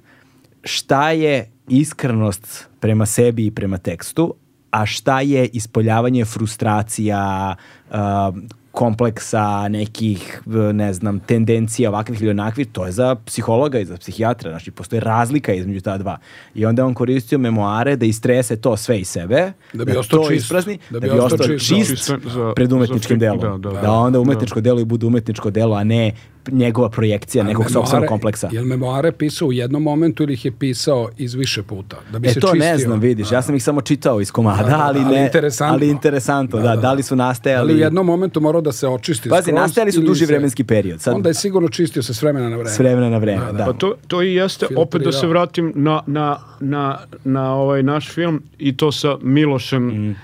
Šta 0.63 1.11
je 1.11 1.49
iskrenost 1.67 2.67
prema 2.79 3.05
sebi 3.05 3.45
i 3.45 3.51
prema 3.51 3.77
tekstu, 3.77 4.33
a 4.71 4.85
šta 4.85 5.21
je 5.21 5.47
ispoljavanje 5.47 6.25
frustracija, 6.25 7.55
a, 7.91 8.31
kompleksa, 8.75 9.67
nekih, 9.67 10.41
ne 10.73 10.93
znam, 10.93 11.19
tendencija 11.21 11.89
ovakvih 11.89 12.21
ili 12.21 12.29
onakvih, 12.31 12.67
to 12.67 12.85
je 12.85 12.91
za 12.91 13.15
psihologa 13.17 13.79
i 13.79 13.85
za 13.85 13.97
psihijatra, 13.97 14.49
znači 14.49 14.71
postoji 14.71 14.99
razlika 14.99 15.53
između 15.53 15.81
ta 15.81 15.97
dva. 15.97 16.17
I 16.55 16.65
onda 16.65 16.85
on 16.85 16.93
koristio 16.93 17.37
memoare 17.37 17.95
da 17.95 18.05
istrese 18.05 18.55
to 18.57 18.77
sve 18.77 18.99
iz 18.99 19.07
sebe, 19.07 19.51
Da 19.73 19.85
bi 19.85 19.91
ostao 19.93 20.19
to 20.19 20.29
čist. 20.29 20.43
isprazni, 20.43 20.77
Da 20.89 20.99
da 20.99 20.99
bi 20.99 21.05
bi, 21.07 21.19
ostao 21.19 21.25
ostao 21.35 21.47
čist, 21.49 21.67
čist, 21.67 22.11
da. 22.13 22.29
Za- 22.29 22.53
pred 22.55 22.71
umetničkim 22.71 23.15
za- 23.15 23.19
delom. 23.21 23.61
da, 23.61 23.69
Da, 23.71 23.81
da. 23.81 23.91
onda 23.91 24.19
umetničko 24.19 24.61
delo 24.61 24.79
i 24.79 24.85
bude 24.85 25.05
umetničko 25.05 25.51
delo, 25.51 25.75
a 25.75 25.83
ne 25.83 26.11
njegova 26.47 26.89
projekcija 26.89 27.43
nekog 27.43 27.71
sopstvenog 27.71 28.09
kompleksa. 28.09 28.49
Jel 28.51 28.65
memoare 28.65 29.11
pisao 29.11 29.47
u 29.47 29.53
jednom 29.53 29.83
momentu 29.83 30.23
ili 30.23 30.33
ih 30.33 30.45
je 30.45 30.51
pisao 30.53 31.09
iz 31.17 31.33
više 31.33 31.63
puta? 31.63 31.97
Da 32.11 32.19
bi 32.19 32.27
E 32.27 32.31
se 32.31 32.39
to 32.39 32.47
ne 32.49 32.59
čistio? 32.69 32.77
znam, 32.79 32.99
vidiš, 32.99 33.31
ja 33.31 33.41
sam 33.41 33.55
ih 33.55 33.63
samo 33.63 33.81
čitao 33.81 34.21
iz 34.21 34.31
komada, 34.31 34.63
Da, 34.63 34.69
da, 34.69 34.77
ali 34.79 34.99
ali 34.99 35.15
ne, 35.15 35.23
interesantno. 35.23 35.73
ali 35.73 35.89
interesantno, 35.89 36.59
da, 36.59 36.75
da, 36.75 36.93
li 36.93 37.03
su 37.03 37.15
nastajali... 37.15 37.61
Ali 37.63 37.73
u 37.73 37.77
jednom 37.77 38.05
momentu 38.05 38.41
morao 38.41 38.61
da 38.61 38.71
se 38.71 38.87
očisti 38.87 39.29
Pazi, 39.29 39.41
skroz 39.43 39.55
nastajali 39.55 39.91
su 39.91 40.01
duži 40.01 40.19
se- 40.19 40.25
vremenski 40.27 40.63
period. 40.63 41.01
Sad, 41.01 41.15
Onda 41.15 41.29
je 41.29 41.33
sigurno 41.35 41.69
čistio 41.69 42.03
se 42.03 42.13
s 42.13 42.21
vremena 42.21 42.49
na 42.49 42.55
vreme. 42.55 42.69
s 42.69 42.79
vremena 42.79 43.09
na 43.09 43.17
vreme, 43.17 43.45
da. 43.53 43.65
Pa 43.65 43.73
to, 43.73 43.93
to 44.07 44.21
i 44.21 44.33
jeste, 44.33 44.65
opet 44.67 45.01
da 45.01 45.11
se 45.11 45.15
Filtrirao. 45.15 45.29
vratim 45.31 45.71
na, 45.75 46.01
na, 46.07 46.37
na, 46.59 46.97
na 47.23 47.53
ovaj 47.53 47.83
naš 47.83 48.09
film 48.09 48.43
i 48.57 48.77
to 48.77 48.91
sa 48.91 49.17
Milošem, 49.21 50.15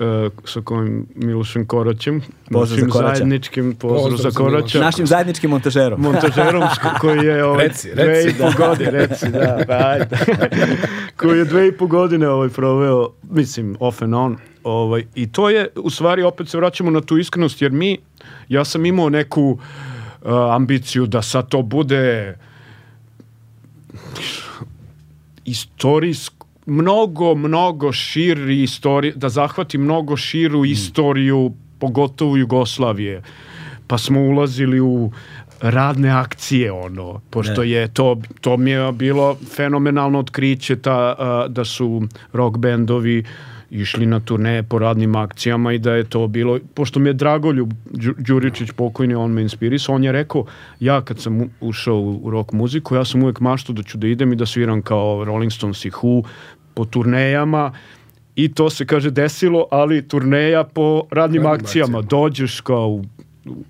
e, 0.00 0.30
sa 0.44 0.60
kojim 0.60 1.06
Milošem 1.14 1.66
Koraćem, 1.66 2.22
Pozdrav 2.50 2.66
za 2.66 2.74
našim 2.76 2.90
Koraća. 2.90 3.14
zajedničkim 3.16 3.74
pozdrav, 3.74 4.10
Pozdrav 4.10 4.32
za 4.32 4.36
Koraća. 4.38 4.80
Našim 4.80 5.06
zajedničkim 5.06 5.50
montažerom. 5.50 6.00
montažerom 6.00 6.62
koji 7.00 7.18
je 7.26 7.44
ovaj, 7.44 7.68
Reci, 7.68 7.90
dve 7.94 8.04
reci. 8.04 8.28
i 8.28 8.32
po 8.38 8.50
godine, 8.58 8.90
reci, 8.90 9.28
da, 9.30 9.64
pa 9.66 9.74
ajde. 9.90 10.06
koji 11.16 11.38
je 11.38 11.44
dve 11.44 11.68
i 11.68 11.72
po 11.72 11.86
godine 11.86 12.28
ovaj, 12.28 12.48
proveo, 12.48 13.08
mislim, 13.30 13.76
off 13.80 14.02
and 14.02 14.14
on, 14.14 14.36
ovaj, 14.64 15.04
i 15.14 15.32
to 15.32 15.50
je, 15.50 15.68
u 15.76 15.90
stvari, 15.90 16.22
opet 16.22 16.48
se 16.48 16.56
vraćamo 16.56 16.90
na 16.90 17.00
tu 17.00 17.18
iskrenost, 17.18 17.62
jer 17.62 17.72
mi, 17.72 17.98
ja 18.48 18.64
sam 18.64 18.86
imao 18.86 19.08
neku 19.10 19.58
uh, 20.22 20.30
ambiciju 20.54 21.06
da 21.06 21.22
sad 21.22 21.48
to 21.48 21.62
bude 21.62 22.36
istorijsko 25.44 26.37
mnogo, 26.68 27.34
mnogo 27.34 27.92
širi 27.92 28.62
istorij, 28.62 29.12
da 29.16 29.28
zahvati 29.28 29.78
mnogo 29.78 30.16
širu 30.16 30.64
istoriju, 30.64 31.52
pogotovo 31.78 32.36
Jugoslavije. 32.36 33.22
Pa 33.86 33.98
smo 33.98 34.20
ulazili 34.20 34.80
u 34.80 35.12
radne 35.60 36.10
akcije 36.10 36.72
ono, 36.72 37.20
pošto 37.30 37.62
je 37.62 37.88
to, 37.88 38.16
to 38.40 38.56
mi 38.56 38.70
je 38.70 38.92
bilo 38.92 39.36
fenomenalno 39.56 40.18
otkriće 40.18 40.76
ta, 40.76 41.14
a, 41.18 41.46
da 41.48 41.64
su 41.64 42.02
rock 42.32 42.56
bendovi 42.56 43.24
išli 43.70 44.06
na 44.06 44.20
turneje 44.20 44.62
po 44.62 44.78
radnim 44.78 45.16
akcijama 45.16 45.72
i 45.72 45.78
da 45.78 45.92
je 45.92 46.04
to 46.04 46.26
bilo, 46.26 46.58
pošto 46.74 47.00
mi 47.00 47.08
je 47.08 47.12
Dragoljub 47.12 47.72
Đu- 47.90 48.14
Đuričić 48.18 48.70
pokojni, 48.70 49.14
on 49.14 49.30
me 49.30 49.42
inspirisao, 49.42 49.94
on 49.94 50.04
je 50.04 50.12
rekao, 50.12 50.44
ja 50.80 51.00
kad 51.00 51.20
sam 51.20 51.50
ušao 51.60 51.96
u, 51.96 52.20
u 52.22 52.30
rock 52.30 52.52
muziku, 52.52 52.94
ja 52.94 53.04
sam 53.04 53.22
uvek 53.22 53.40
maštao 53.40 53.74
da 53.74 53.82
ću 53.82 53.98
da 53.98 54.06
idem 54.06 54.32
i 54.32 54.36
da 54.36 54.46
sviram 54.46 54.82
kao 54.82 55.24
Rolling 55.24 55.52
Stones 55.52 55.84
i 55.84 55.90
Who 55.90 56.24
po 56.78 56.84
turnejama 56.84 57.72
i 58.36 58.48
to 58.54 58.70
se 58.70 58.86
kaže 58.86 59.10
desilo, 59.10 59.64
ali 59.70 60.08
turneja 60.08 60.64
po 60.64 61.02
radnim, 61.10 61.42
Radnim 61.42 61.46
akcijama. 61.46 61.98
akcijama. 61.98 62.02
Dođeš 62.02 62.60
kao 62.60 62.88
u, 62.88 63.04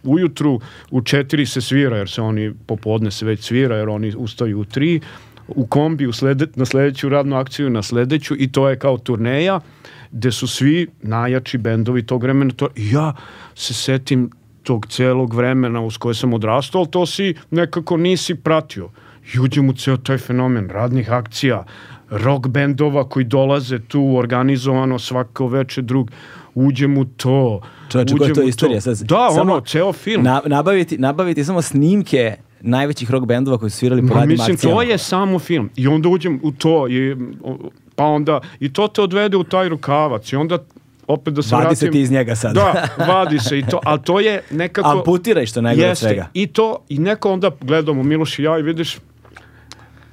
ujutru, 0.04 0.60
u 0.90 1.02
četiri 1.02 1.46
se 1.46 1.60
svira, 1.60 1.96
jer 1.96 2.08
se 2.08 2.22
oni 2.22 2.52
popodne 2.66 3.10
se 3.10 3.26
već 3.26 3.40
svira, 3.40 3.76
jer 3.76 3.88
oni 3.88 4.12
ustaju 4.16 4.60
u 4.60 4.64
tri, 4.64 5.00
u 5.48 5.66
kombi 5.66 6.06
u 6.06 6.12
slede, 6.12 6.46
na 6.54 6.64
sledeću 6.64 7.08
radnu 7.08 7.36
akciju, 7.36 7.70
na 7.70 7.82
sledeću 7.82 8.34
i 8.38 8.52
to 8.52 8.68
je 8.68 8.78
kao 8.78 8.98
turneja 8.98 9.60
gde 10.12 10.32
su 10.32 10.46
svi 10.46 10.86
najjači 11.02 11.58
bendovi 11.58 12.06
tog 12.06 12.22
vremena. 12.22 12.52
To, 12.56 12.68
ja 12.76 13.14
se 13.54 13.74
setim 13.74 14.30
tog 14.62 14.86
celog 14.86 15.34
vremena 15.34 15.80
uz 15.80 15.96
koje 15.96 16.14
sam 16.14 16.34
odrastao, 16.34 16.80
ali 16.80 16.90
to 16.90 17.06
si 17.06 17.34
nekako 17.50 17.96
nisi 17.96 18.34
pratio. 18.34 18.90
I 19.34 19.40
uđem 19.40 19.68
u 19.68 19.72
ceo 19.72 19.96
taj 19.96 20.18
fenomen 20.18 20.68
radnih 20.70 21.10
akcija, 21.12 21.64
rock 22.10 22.46
bendova 22.46 23.08
koji 23.08 23.24
dolaze 23.24 23.78
tu 23.78 24.16
organizovano 24.16 24.98
svako 24.98 25.46
veče 25.48 25.82
drug, 25.82 26.10
uđem 26.54 26.98
u 26.98 27.04
to. 27.04 27.60
Čovječe, 27.92 28.16
koja 28.16 28.26
je 28.26 28.32
uđem 28.32 28.42
to 28.44 28.48
istorija? 28.48 28.80
Sad, 28.80 28.98
da, 28.98 29.28
samo 29.30 29.52
ono, 29.52 29.60
ceo 29.60 29.92
film. 29.92 30.22
Na, 30.22 30.40
nabaviti, 30.46 30.98
nabaviti 30.98 31.44
samo 31.44 31.62
snimke 31.62 32.36
najvećih 32.60 33.10
rock 33.10 33.26
bendova 33.26 33.58
koji 33.58 33.70
su 33.70 33.76
svirali 33.76 34.02
po 34.02 34.14
Ma, 34.14 34.20
radnim 34.20 34.34
mislim, 34.34 34.54
akcijama. 34.54 34.76
to 34.76 34.82
je 34.82 34.98
samo 34.98 35.38
film. 35.38 35.70
I 35.76 35.88
onda 35.88 36.08
uđem 36.08 36.40
u 36.42 36.52
to, 36.52 36.88
i, 36.88 37.16
pa 37.94 38.04
onda, 38.04 38.40
i 38.60 38.72
to 38.72 38.88
te 38.88 39.02
odvede 39.02 39.36
u 39.36 39.44
taj 39.44 39.68
rukavac. 39.68 40.32
I 40.32 40.36
onda, 40.36 40.58
opet 41.06 41.34
da 41.34 41.42
se 41.42 41.54
Vadi 41.54 41.64
vratim... 41.64 41.76
se 41.76 41.90
ti 41.90 42.00
iz 42.00 42.10
njega 42.10 42.36
sad. 42.36 42.54
Da, 42.54 42.88
vadi 43.08 43.38
se 43.38 43.58
i 43.58 43.66
to, 43.66 43.80
ali 43.84 44.00
to 44.02 44.20
je 44.20 44.42
nekako... 44.50 44.88
Amputiraj 44.88 45.46
što 45.46 45.60
najgore 45.60 45.94
svega. 45.94 46.28
i 46.34 46.46
to, 46.46 46.78
i 46.88 46.98
neko 46.98 47.32
onda 47.32 47.50
gledamo 47.60 48.02
Miloš 48.02 48.38
i 48.38 48.42
ja 48.42 48.58
i 48.58 48.62
vidiš 48.62 48.96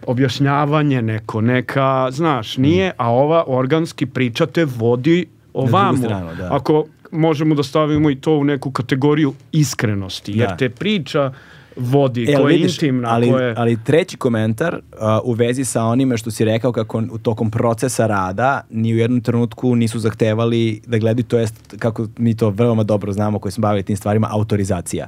objašnjavanje 0.08 1.02
neko, 1.02 1.42
neka, 1.42 2.08
znaš, 2.12 2.58
nije, 2.58 2.92
a 2.98 3.12
ova 3.12 3.44
organski 3.48 4.06
priča 4.06 4.46
te 4.46 4.66
vodi 4.66 5.26
ovamo. 5.54 5.98
stranu, 5.98 6.36
da. 6.36 6.50
Ako 6.52 6.86
možemo 7.12 7.56
da 7.56 7.64
stavimo 7.64 8.10
i 8.10 8.16
to 8.16 8.38
u 8.38 8.44
neku 8.44 8.72
kategoriju 8.72 9.34
iskrenosti, 9.52 10.32
jer 10.32 10.50
Da. 10.50 10.58
te 10.58 10.70
priča 10.70 11.34
vodi, 11.76 12.24
E, 12.24 12.36
koja 12.36 12.54
je 12.54 12.60
intimna, 12.60 13.10
ali, 13.12 13.32
koja 13.32 13.48
je... 13.48 13.54
ali 13.58 13.84
treći 13.84 14.18
komentar 14.18 14.76
uh, 14.76 15.00
u 15.24 15.32
vezi 15.32 15.66
sa 15.66 15.84
onime 15.84 16.18
što 16.18 16.32
si 16.32 16.46
rekao 16.46 16.72
kako 16.72 17.04
u 17.12 17.18
tokom 17.18 17.52
procesa 17.52 18.08
rada 18.08 18.62
ni 18.70 18.94
u 18.94 18.98
jednom 18.98 19.22
trenutku 19.22 19.76
nisu 19.76 20.00
zahtevali 20.00 20.82
da 20.88 20.98
gledaju, 20.98 21.24
to 21.24 21.38
jest 21.38 21.76
kako 21.80 22.08
mi 22.18 22.38
to 22.38 22.50
veoma 22.50 22.84
dobro 22.84 23.12
znamo 23.14 23.40
koji 23.40 23.52
smo 23.52 23.62
bavili 23.62 23.84
tim 23.84 23.98
stvarima, 23.98 24.28
autorizacija. 24.32 25.08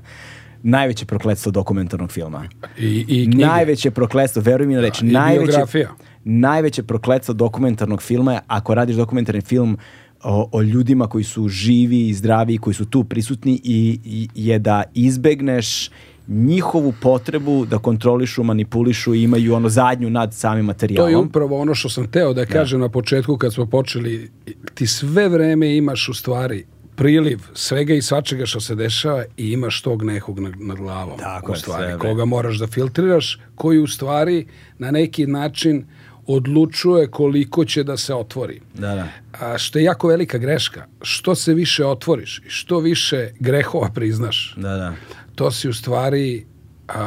Najveće 0.68 1.06
prokletstvo 1.06 1.52
dokumentarnog 1.52 2.12
filma. 2.12 2.44
I, 2.78 3.06
i 3.08 3.26
knjige. 3.26 3.46
Najveće 3.46 3.92
prokletstvo, 3.92 4.42
veruj 4.42 4.68
mi 4.68 4.76
na 4.76 4.82
reč, 4.82 5.02
Da, 5.02 5.08
najveće, 5.10 5.48
biografija. 5.48 5.90
najveće 6.24 6.84
prokletstvo 6.84 7.34
dokumentarnog 7.34 8.02
filma 8.02 8.34
je 8.34 8.40
ako 8.48 8.74
radiš 8.76 8.96
dokumentarni 8.96 9.42
film 9.42 9.78
o, 10.24 10.50
o 10.52 10.62
ljudima 10.62 11.08
koji 11.08 11.24
su 11.24 11.48
živi 11.48 12.08
i 12.08 12.14
zdravi, 12.14 12.58
koji 12.58 12.74
su 12.74 12.86
tu 12.86 13.04
prisutni 13.04 13.62
i, 13.64 14.00
i 14.06 14.48
je 14.48 14.60
da 14.60 14.84
izbegneš 14.94 15.90
njihovu 16.28 16.94
potrebu 17.02 17.66
da 17.66 17.78
kontrolišu, 17.78 18.44
manipulišu 18.44 19.14
i 19.16 19.24
imaju 19.24 19.56
ono 19.56 19.70
zadnju 19.70 20.10
nad 20.10 20.34
samim 20.34 20.64
To 20.64 20.68
materijalom. 20.68 21.12
je 21.12 21.18
upravo 21.18 21.60
ono 21.60 21.76
što 21.76 21.90
sam 21.90 22.08
teo 22.08 22.34
da 22.34 22.46
kažem 22.46 22.80
na 22.80 22.90
početku 22.90 23.38
kad 23.38 23.54
smo 23.54 23.66
počeli. 23.66 24.32
Ti 24.74 24.88
sve 24.88 25.30
vreme 25.30 25.78
imaš 25.78 26.10
u 26.10 26.14
stvari 26.14 26.66
priliv 26.98 27.40
svega 27.54 27.94
i 27.94 28.02
svačega 28.02 28.46
što 28.46 28.60
se 28.60 28.76
dešava 28.76 29.24
i 29.38 29.52
imaš 29.52 29.82
tog 29.82 30.04
nekog 30.04 30.40
nad, 30.40 30.54
nad 30.60 30.78
glavom. 30.78 31.20
Tako 31.20 31.52
u 31.52 31.56
je, 31.56 31.60
stvari, 31.60 31.84
vreme. 31.84 32.00
koga 32.00 32.26
moraš 32.26 32.58
da 32.58 32.68
filtriraš, 32.68 33.40
koji 33.56 33.80
u 33.80 33.88
stvari 33.88 34.48
na 34.78 34.92
neki 34.92 35.28
način 35.28 35.86
odlučuje 36.28 37.08
koliko 37.08 37.66
će 37.66 37.84
da 37.84 37.98
se 37.98 38.16
otvori. 38.16 38.62
Da, 38.74 38.96
da. 38.96 39.08
A 39.46 39.58
što 39.58 39.80
je 39.80 39.84
jako 39.84 40.08
velika 40.08 40.38
greška. 40.38 40.86
Što 41.02 41.36
se 41.36 41.54
više 41.54 41.86
otvoriš 41.86 42.40
i 42.40 42.50
što 42.50 42.80
više 42.80 43.30
grehova 43.40 43.90
priznaš, 43.94 44.54
Da, 44.58 44.76
da. 44.76 44.94
to 45.36 45.52
si 45.52 45.70
u 45.70 45.74
stvari 45.74 46.46
a, 46.88 47.02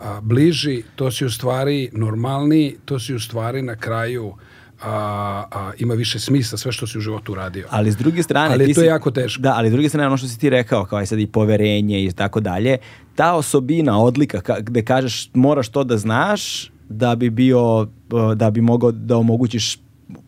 a, 0.00 0.20
bliži, 0.22 0.82
to 0.96 1.10
si 1.10 1.24
u 1.24 1.30
stvari 1.30 1.90
normalniji, 1.92 2.76
to 2.84 3.00
si 3.00 3.14
u 3.14 3.20
stvari 3.20 3.62
na 3.62 3.76
kraju 3.76 4.34
a, 4.84 4.90
a, 5.50 5.72
ima 5.78 5.94
više 5.94 6.18
smisla 6.20 6.58
sve 6.58 6.72
što 6.72 6.86
si 6.86 6.98
u 6.98 7.00
životu 7.00 7.32
uradio. 7.32 7.66
Ali 7.70 7.92
s 7.92 7.96
druge 7.96 8.22
strane... 8.22 8.54
Ali 8.54 8.64
to 8.64 8.80
je 8.80 8.84
si- 8.84 8.88
jako 8.88 9.10
teško. 9.10 9.42
Da, 9.42 9.54
ali 9.56 9.68
s 9.68 9.72
druge 9.72 9.88
strane 9.88 10.06
ono 10.06 10.16
što 10.16 10.28
si 10.28 10.38
ti 10.38 10.50
rekao, 10.50 10.84
kao 10.84 11.00
je 11.00 11.06
sad 11.06 11.18
i 11.18 11.26
poverenje 11.26 12.04
i 12.04 12.12
tako 12.12 12.40
dalje, 12.40 12.78
ta 13.14 13.34
osobina, 13.34 13.98
odlika, 13.98 14.40
ka, 14.40 14.60
gde 14.60 14.82
kažeš 14.84 15.30
moraš 15.34 15.68
to 15.68 15.84
da 15.84 15.96
znaš 15.98 16.70
da 16.88 17.14
bi 17.14 17.30
bio, 17.30 17.88
da 18.36 18.50
bi 18.50 18.60
mogao 18.60 18.92
da 18.92 19.16
omogućiš 19.16 19.78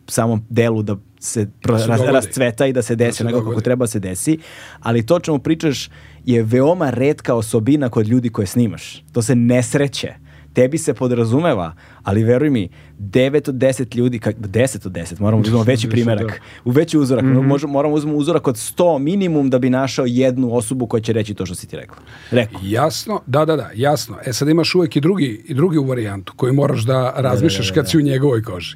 samom 0.07 0.45
delu 0.49 0.83
da 0.83 0.95
se 1.19 1.47
pro, 1.61 1.79
se 1.79 1.85
raz- 1.85 1.97
dogodi. 1.97 2.13
rascveta 2.13 2.65
i 2.65 2.73
da 2.73 2.81
se 2.81 2.95
desi 2.95 3.17
se 3.17 3.23
onako 3.23 3.49
kako 3.49 3.61
treba 3.61 3.83
da 3.83 3.87
se 3.87 3.99
desi, 3.99 4.39
ali 4.79 5.05
to 5.05 5.19
čemu 5.19 5.39
pričaš 5.39 5.89
je 6.25 6.43
veoma 6.43 6.89
redka 6.89 7.35
osobina 7.35 7.89
kod 7.89 8.07
ljudi 8.07 8.29
koje 8.29 8.47
snimaš. 8.47 9.03
To 9.11 9.21
se 9.21 9.35
ne 9.35 9.63
sreće. 9.63 10.13
Tebi 10.57 10.77
se 10.77 10.93
podrazumeva, 10.93 11.75
ali 12.03 12.23
veruj 12.23 12.49
mi, 12.49 12.69
9 12.99 13.49
od 13.49 13.55
10 13.55 13.97
ljudi, 13.97 14.19
kak, 14.19 14.35
10 14.37 14.87
od 14.87 14.91
10, 14.91 15.21
moramo 15.21 15.41
da 15.41 15.47
uzmemo 15.47 15.63
veći 15.63 15.89
primerak, 15.89 16.41
u 16.65 16.71
veći 16.71 16.97
uzorak, 16.97 17.25
možemo, 17.25 17.73
moramo 17.73 17.95
uzmemo 17.95 18.17
uzorak 18.17 18.47
od 18.47 18.55
100 18.55 18.99
minimum 18.99 19.49
da 19.49 19.59
bi 19.59 19.69
našao 19.69 20.05
jednu 20.05 20.55
osobu 20.55 20.87
koja 20.87 21.01
će 21.01 21.13
reći 21.13 21.33
to 21.33 21.45
što 21.45 21.55
si 21.55 21.67
ti 21.67 21.75
rekla. 21.75 21.97
Rekao. 22.31 22.61
Jasno, 22.63 23.21
da, 23.25 23.45
da, 23.45 23.55
da, 23.55 23.69
jasno. 23.75 24.17
E 24.25 24.33
sad 24.33 24.49
imaš 24.49 24.75
uvijek 24.75 24.95
i 24.95 25.01
drugi, 25.01 25.43
i 25.47 25.53
drugi 25.53 25.77
varijantu 25.77 26.33
koju 26.35 26.53
moraš 26.53 26.81
da 26.81 27.13
razmišljaš 27.17 27.71
kad 27.71 27.89
si 27.89 27.97
u 27.97 28.01
njegovoj 28.01 28.43
koži. 28.43 28.75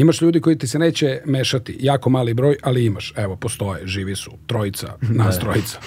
Imaš 0.00 0.22
ljudi 0.22 0.40
koji 0.40 0.58
ti 0.58 0.66
se 0.66 0.78
neće 0.78 1.20
mešati, 1.24 1.76
jako 1.80 2.10
mali 2.10 2.34
broj, 2.34 2.56
ali 2.62 2.84
imaš. 2.84 3.12
Evo, 3.16 3.36
postoje, 3.36 3.86
živi 3.86 4.16
su, 4.16 4.30
trojica, 4.46 4.96
nas 5.18 5.38
trojica. 5.38 5.78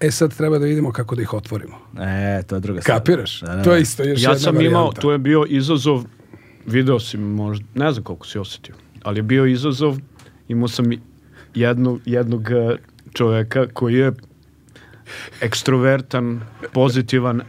E 0.00 0.10
sad 0.10 0.36
treba 0.36 0.58
da 0.58 0.64
vidimo 0.64 0.92
kako 0.92 1.14
da 1.14 1.22
ih 1.22 1.34
otvorimo. 1.34 1.76
E, 2.00 2.42
to 2.42 2.54
je 2.56 2.60
druga 2.60 2.80
stvar. 2.80 2.98
Kapiraš? 2.98 3.40
Da, 3.40 3.56
da, 3.56 3.62
To 3.62 3.70
je 3.70 3.76
da. 3.76 3.82
isto 3.82 4.02
još 4.02 4.22
Ja 4.22 4.30
jedna 4.30 4.38
sam 4.38 4.60
imao, 4.60 4.82
varijanta. 4.82 5.00
to 5.00 5.12
je 5.12 5.18
bio 5.18 5.44
izazov, 5.48 6.04
video 6.66 7.00
si 7.00 7.16
možda, 7.18 7.66
ne 7.74 7.92
znam 7.92 8.04
koliko 8.04 8.26
si 8.26 8.38
osjetio, 8.38 8.74
ali 9.02 9.18
je 9.18 9.22
bio 9.22 9.46
izazov, 9.46 9.98
imao 10.48 10.68
sam 10.68 10.92
i 10.92 10.98
jednu, 11.54 12.00
jednog 12.04 12.50
eh, 12.50 12.76
čoveka 13.12 13.66
koji 13.72 13.94
je 13.94 14.12
ekstrovertan, 15.40 16.40
pozitivan, 16.72 17.42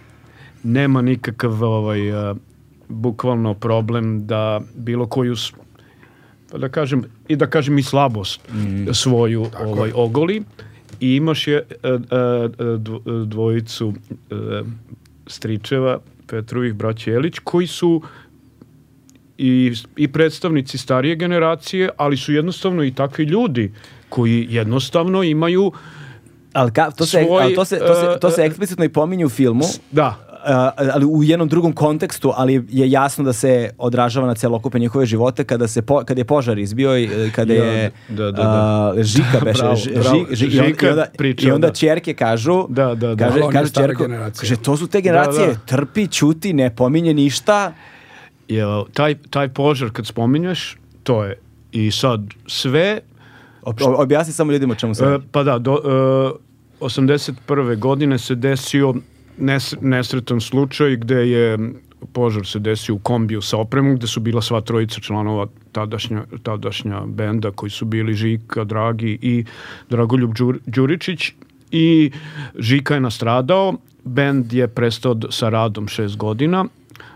nema 0.63 1.01
nikakav 1.01 1.63
ovaj, 1.63 2.31
eh, 2.31 2.35
bukvalno 2.87 3.53
problem 3.53 4.27
da 4.27 4.61
bilo 4.75 5.07
koju 5.07 5.35
pa 6.51 6.57
da 6.57 6.69
kažem 6.69 7.03
i 7.27 7.35
da 7.35 7.47
kažem 7.47 7.77
i 7.77 7.83
slabost 7.83 8.41
svoju 8.93 9.45
ovaj 9.59 9.91
ogoli. 9.95 10.43
I 10.99 11.15
imaš 11.15 11.47
je 11.47 11.57
e, 11.57 11.63
e, 11.83 11.89
e, 11.89 11.97
dvo- 12.77 13.25
dvojicu 13.25 13.93
stričeva 15.27 15.99
Petrovih 16.27 16.73
braća 16.73 17.11
Jelić 17.11 17.39
koji 17.43 17.67
su 17.67 18.01
i, 19.37 19.73
i 19.95 20.07
predstavnici 20.07 20.77
starije 20.77 21.15
generacije, 21.15 21.89
ali 21.97 22.17
su 22.17 22.33
jednostavno 22.33 22.83
i 22.83 22.91
takvi 22.91 23.25
ljudi 23.25 23.71
koji 24.09 24.47
jednostavno 24.49 25.23
imaju 25.23 25.71
Ali 26.53 26.71
ka, 26.71 26.91
to, 26.91 27.05
se, 27.05 27.23
Svoj, 27.25 27.43
ali 27.43 27.55
to, 27.55 27.65
se, 27.65 27.79
to, 27.79 27.95
se, 27.95 28.19
to 28.21 28.31
se 28.31 28.41
eksplicitno 28.41 28.85
i 28.85 28.89
pominje 28.89 29.25
u 29.25 29.29
filmu, 29.29 29.65
da, 29.91 30.24
ali 30.75 31.05
u 31.05 31.23
jednom 31.23 31.47
drugom 31.47 31.73
kontekstu, 31.73 32.31
ali 32.35 32.65
je 32.69 32.91
jasno 32.91 33.23
da 33.23 33.33
se 33.33 33.69
odražava 33.77 34.27
na 34.27 34.35
celokupe 34.35 34.79
njihove 34.79 35.05
živote 35.05 35.43
kada 35.43 35.67
se 35.67 35.81
po, 35.81 36.03
kada 36.03 36.21
je 36.21 36.25
požar 36.25 36.57
izbio 36.57 36.97
i 36.97 37.03
e, 37.05 37.31
kada 37.31 37.53
je 37.53 37.91
da, 38.09 38.31
da, 38.31 38.41
a, 38.41 38.93
Žika 38.97 39.39
beše 39.43 39.59
Bravo, 39.59 39.75
Ž- 39.75 39.89
bravo. 39.93 40.15
Ži- 40.17 40.25
Ži- 40.31 40.45
i 40.47 40.59
on- 40.59 40.65
Žika 40.65 40.87
i 40.87 40.89
onda, 40.89 41.05
pričao, 41.17 41.47
i 41.47 41.51
onda 41.51 41.67
da. 41.67 41.73
ćerke 41.73 42.13
kažu 42.13 42.65
Da, 42.69 42.85
da, 42.87 43.15
da. 43.15 43.27
kaže, 43.27 43.39
kaže 43.53 43.71
generacija. 43.97 44.39
kaže 44.41 44.55
to 44.57 44.77
su 44.77 44.87
te 44.87 45.01
generacije 45.01 45.47
Da, 45.47 45.53
da. 45.53 45.59
trpi, 45.59 46.07
ćuti, 46.07 46.53
ne 46.53 46.75
pominje 46.75 47.13
ništa 47.13 47.73
je, 48.47 48.63
taj, 48.93 49.15
taj 49.19 49.49
požar 49.49 49.89
kad 49.89 50.07
spominješ, 50.07 50.77
to 51.03 51.23
je 51.23 51.37
i 51.71 51.91
sad 51.91 52.21
sve 52.47 52.99
Ob- 53.63 53.81
ob- 53.81 53.95
objasni 53.95 54.33
samo 54.33 54.51
ljudima 54.51 54.75
čemu 54.75 54.95
se 54.95 55.19
pa 55.31 55.43
da, 55.43 55.57
do, 55.59 55.73
e, 55.75 56.45
81. 56.79 57.33
godine 57.75 58.17
se 58.17 58.35
desio 58.35 58.93
nesretan 59.81 60.41
slučaj 60.41 60.95
gde 60.95 61.29
je 61.29 61.57
požar 62.13 62.45
se 62.45 62.59
desio 62.59 62.95
u 62.95 62.99
kombiju 62.99 63.41
sa 63.41 63.57
opremom 63.57 63.95
gde 63.95 64.07
su 64.07 64.19
bila 64.19 64.41
sva 64.41 64.61
trojica 64.61 65.01
članova 65.01 65.47
tadašnja, 65.71 66.23
tadašnja 66.43 67.01
benda 67.05 67.51
koji 67.51 67.69
su 67.69 67.85
bili 67.85 68.13
Žika, 68.13 68.63
Dragi 68.63 69.17
i 69.21 69.45
Dragoljub 69.89 70.33
Đur, 70.33 70.59
Đuričić. 70.65 71.31
I 71.71 72.11
Žika 72.59 72.93
je 72.93 72.99
nastradao, 72.99 73.73
bend 74.03 74.53
je 74.53 74.67
prestao 74.67 75.15
sa 75.29 75.49
radom 75.49 75.87
šest 75.87 76.17
godina 76.17 76.65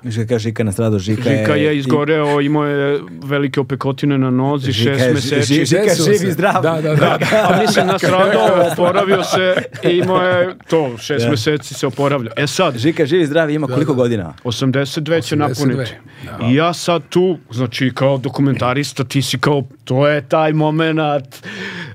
Žika 0.06 0.28
kaže 0.28 0.44
Žika 0.44 0.64
na 0.64 0.72
stradu, 0.72 1.00
Žika, 1.00 1.22
Žika 1.24 1.56
je 1.56 1.78
izgoreo, 1.78 2.42
imao 2.42 2.66
je 2.66 3.00
velike 3.24 3.60
opekotine 3.60 4.18
na 4.18 4.30
nozi, 4.32 4.72
Žika 4.72 4.92
šest 4.92 5.06
je- 5.06 5.14
meseci. 5.14 5.54
Ži- 5.56 5.66
Žika 5.66 5.84
Desilo 5.84 6.08
živ 6.10 6.30
i 6.30 6.32
zdrav. 6.32 6.62
Da, 6.64 6.82
da, 6.82 6.96
da. 6.96 7.18
A 7.44 7.62
mislim, 7.62 7.88
nastradao, 7.88 8.70
oporavio 8.72 9.24
se 9.26 9.56
i 9.84 9.98
imao 9.98 10.22
je 10.22 10.56
to, 10.70 10.98
šest 10.98 11.28
meseci 11.30 11.74
se 11.74 11.88
oporavlja. 11.88 12.32
E 12.36 12.48
sad, 12.48 12.78
Žika 12.78 13.06
živi 13.06 13.24
i 13.24 13.28
zdrav 13.28 13.50
ima 13.50 13.68
koliko 13.68 13.94
godina? 13.94 14.34
82 14.44 14.82
će 15.22 15.36
82, 15.36 15.38
napuniti. 15.40 15.92
da. 16.40 16.46
I 16.46 16.56
ja 16.56 16.74
sad 16.74 17.02
tu, 17.10 17.38
znači 17.52 17.92
kao 17.94 18.18
dokumentarista, 18.18 19.04
ti 19.04 19.22
si 19.22 19.40
kao, 19.40 19.64
to 19.84 20.08
je 20.08 20.22
taj 20.24 20.54
moment. 20.54 21.00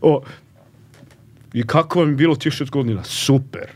O, 0.01 0.23
I 1.53 1.63
kako 1.63 1.99
vam 1.99 2.09
je 2.09 2.15
bilo 2.17 2.37
tih 2.37 2.53
šest 2.53 2.71
godina? 2.71 3.05
Super. 3.05 3.67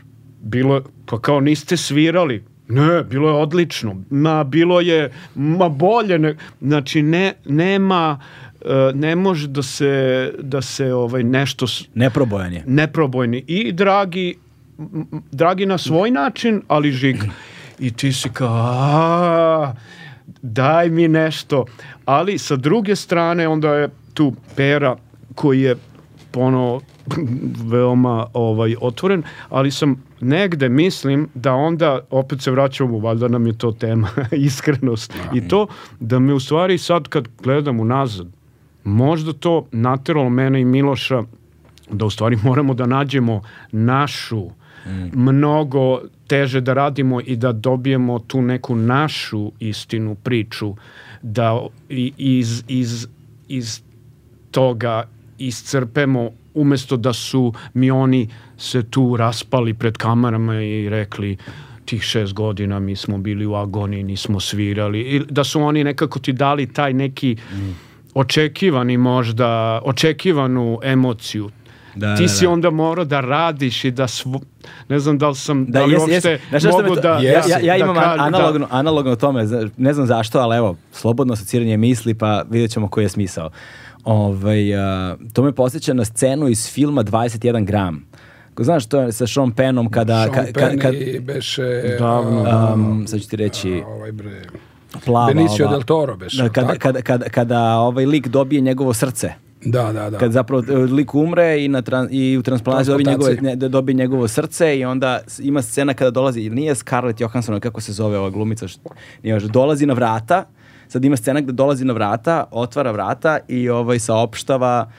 Bilo 0.41 0.75
je, 0.75 0.81
pa 1.05 1.19
kao 1.19 1.39
niste 1.39 1.77
svirali. 1.77 2.43
Ne, 2.69 3.03
bilo 3.03 3.27
je 3.29 3.35
odlično. 3.35 3.95
Ma, 4.09 4.43
bilo 4.43 4.81
je, 4.81 5.11
ma 5.35 5.69
bolje. 5.69 6.19
Ne, 6.19 6.35
znači, 6.61 7.01
ne, 7.01 7.33
nema, 7.45 8.19
e, 8.61 8.91
ne 8.93 9.15
može 9.15 9.47
da 9.47 9.63
se, 9.63 9.91
da 10.39 10.61
se 10.61 10.93
ovaj, 10.93 11.23
nešto 11.23 11.65
Neprobojan 11.93 12.53
je. 12.53 12.63
neprobojni 12.67 13.43
i 13.47 13.71
dragi 13.71 14.35
dragi 15.31 15.65
na 15.65 15.77
svoj 15.77 16.11
način, 16.11 16.61
ali 16.67 16.91
žig. 16.91 17.15
I 17.79 17.91
ti 17.91 18.13
si 18.13 18.29
kao, 18.29 18.49
"A, 18.53 19.73
daj 20.41 20.89
mi 20.89 21.07
nešto. 21.07 21.65
Ali 22.05 22.37
sa 22.37 22.55
druge 22.55 22.95
strane 22.95 23.47
onda 23.47 23.73
je 23.73 23.89
tu 24.13 24.33
Pera 24.55 24.95
koji 25.35 25.61
je 25.61 25.75
ponovo 26.31 26.81
veoma 27.65 28.27
ovaj 28.33 28.75
otvoren, 28.81 29.23
ali 29.49 29.71
sam 29.71 30.03
negde 30.21 30.69
mislim 30.69 31.27
da 31.33 31.53
onda 31.53 31.99
opet 32.09 32.41
se 32.41 32.51
vraćamo, 32.51 32.99
valjda 32.99 33.27
nam 33.27 33.47
je 33.47 33.57
to 33.57 33.71
tema, 33.71 34.09
iskrenost. 34.47 35.13
I 35.33 35.47
to 35.47 35.67
da 35.99 36.19
me 36.19 36.33
u 36.33 36.39
stvari 36.39 36.77
sad 36.77 37.07
kad 37.07 37.27
gledam 37.43 37.79
unazad, 37.79 38.27
možda 38.83 39.33
to 39.33 39.65
nateralo 39.71 40.29
mene 40.29 40.61
i 40.61 40.65
Miloša 40.65 41.23
da 41.91 42.05
u 42.05 42.09
stvari 42.09 42.37
moramo 42.43 42.73
da 42.73 42.85
nađemo 42.85 43.41
našu 43.71 44.49
mnogo 45.13 46.01
teže 46.27 46.61
da 46.61 46.73
radimo 46.73 47.21
i 47.21 47.35
da 47.35 47.51
dobijemo 47.51 48.19
tu 48.19 48.41
neku 48.41 48.75
našu 48.75 49.51
istinu, 49.59 50.15
priču, 50.15 50.75
da 51.21 51.67
iz, 52.17 52.63
iz, 52.67 53.07
iz 53.47 53.81
toga 54.51 55.03
iscrpemo 55.37 56.29
umesto 56.53 56.97
da 56.97 57.13
su 57.13 57.53
mi 57.73 57.91
oni 57.91 58.29
se 58.57 58.83
tu 58.89 59.17
raspali 59.17 59.73
pred 59.73 59.97
kamerama 59.97 60.61
i 60.61 60.89
rekli 60.89 61.37
tih 61.85 62.01
šest 62.01 62.33
godina 62.33 62.79
mi 62.79 62.95
smo 62.95 63.17
bili 63.17 63.45
u 63.45 63.55
agoniji, 63.55 64.03
nismo 64.03 64.39
svirali. 64.39 65.01
I 65.01 65.21
da 65.29 65.43
su 65.43 65.61
oni 65.61 65.83
nekako 65.83 66.19
ti 66.19 66.33
dali 66.33 66.73
taj 66.73 66.93
neki 66.93 67.37
očekivani 68.13 68.97
možda, 68.97 69.81
očekivanu 69.83 70.79
emociju. 70.83 71.49
Da, 71.95 72.15
ti 72.15 72.23
da, 72.23 72.27
si 72.27 72.45
da. 72.45 72.51
onda 72.51 72.69
morao 72.69 73.05
da 73.05 73.19
radiš 73.19 73.85
i 73.85 73.91
da 73.91 74.07
svo, 74.07 74.39
ne 74.89 74.99
znam 74.99 75.17
da 75.17 75.29
li 75.29 75.35
sam 75.35 75.65
Da, 75.65 75.79
da 75.79 75.85
li 75.85 75.93
jes, 75.93 76.01
uopšte 76.01 76.29
jes. 76.29 76.41
Znaš 76.49 76.63
mogu 76.63 76.95
to- 76.95 77.01
da, 77.01 77.09
ja, 77.09 77.19
ja, 77.21 77.59
ja 77.61 77.77
da 77.77 77.83
imam 77.83 77.95
kažem, 77.95 78.19
analogno, 78.19 78.67
analogno 78.71 79.15
tome, 79.15 79.45
ne 79.77 79.93
znam 79.93 80.05
zašto, 80.05 80.39
ali 80.39 80.57
evo, 80.57 80.75
slobodno 80.91 81.33
asociranje 81.33 81.77
misli, 81.77 82.13
pa 82.13 82.43
vidjet 82.49 82.71
ćemo 82.71 82.87
koji 82.87 83.05
je 83.05 83.09
smisao. 83.09 83.49
Ovaj, 84.09 84.75
a, 84.75 85.15
to 85.33 85.43
me 85.43 85.51
posjeća 85.51 85.93
na 85.93 86.05
scenu 86.05 86.47
iz 86.47 86.69
filma 86.69 87.03
21 87.03 87.65
gram. 87.65 88.05
Ko 88.53 88.63
Znaš, 88.63 88.85
to 88.85 89.01
je 89.01 89.11
sa 89.11 89.27
Sean 89.27 89.51
Pennom 89.51 89.89
kada... 89.89 90.23
Sean 90.23 90.35
ka- 90.35 90.51
ka- 90.53 90.69
Penn 90.69 90.79
kad- 90.79 90.93
i 90.93 91.19
beše... 91.19 91.95
Davno, 91.99 92.43
a, 92.47 92.73
um, 92.73 93.07
sad 93.07 93.21
ću 93.21 93.29
ti 93.29 93.35
reći, 93.35 93.83
a, 93.85 93.87
ovaj 93.87 94.11
bre... 94.11 94.41
plava 95.05 95.27
Benicio 95.27 95.65
ova- 95.65 95.73
del 95.73 95.83
Toro 95.83 96.15
beše, 96.15 96.43
Da, 96.43 96.49
kada, 96.49 96.75
kada, 96.75 97.01
kada, 97.01 97.25
kada 97.25 97.75
ovaj 97.75 98.05
lik 98.05 98.27
dobije 98.27 98.61
njegovo 98.61 98.93
srce. 98.93 99.33
Da, 99.65 99.93
da, 99.93 100.09
da. 100.09 100.17
Kad 100.17 100.31
zapravo 100.31 100.63
e, 100.69 100.75
lik 100.75 101.15
umre 101.15 101.65
i, 101.65 101.67
na 101.67 101.81
tran- 101.81 102.07
i 102.11 102.37
u 102.37 102.43
transplantaciji 102.43 102.91
dobije, 102.91 103.05
njegove, 103.05 103.35
ne, 103.35 103.55
dobije 103.55 103.93
njegovo 103.93 104.27
srce 104.27 104.79
i 104.79 104.85
onda 104.85 105.19
ima 105.39 105.61
scena 105.61 105.93
kada 105.93 106.11
dolazi, 106.11 106.41
ili 106.41 106.55
nije 106.55 106.75
Scarlett 106.75 107.21
Johansson, 107.21 107.59
kako 107.59 107.81
se 107.81 107.93
zove 107.93 108.17
ova 108.17 108.29
glumica, 108.29 108.67
što, 108.67 108.89
nije 109.23 109.39
dolazi 109.39 109.85
na 109.85 109.93
vrata, 109.93 110.43
sad 110.89 111.05
ima 111.05 111.17
scena 111.17 111.41
gde 111.41 111.51
dolazi 111.51 111.85
na 111.85 111.93
vrata, 111.93 112.43
otvara 112.51 112.91
vrata 112.91 113.39
i 113.47 113.69
ovaj 113.69 113.99
saopštava 113.99 114.91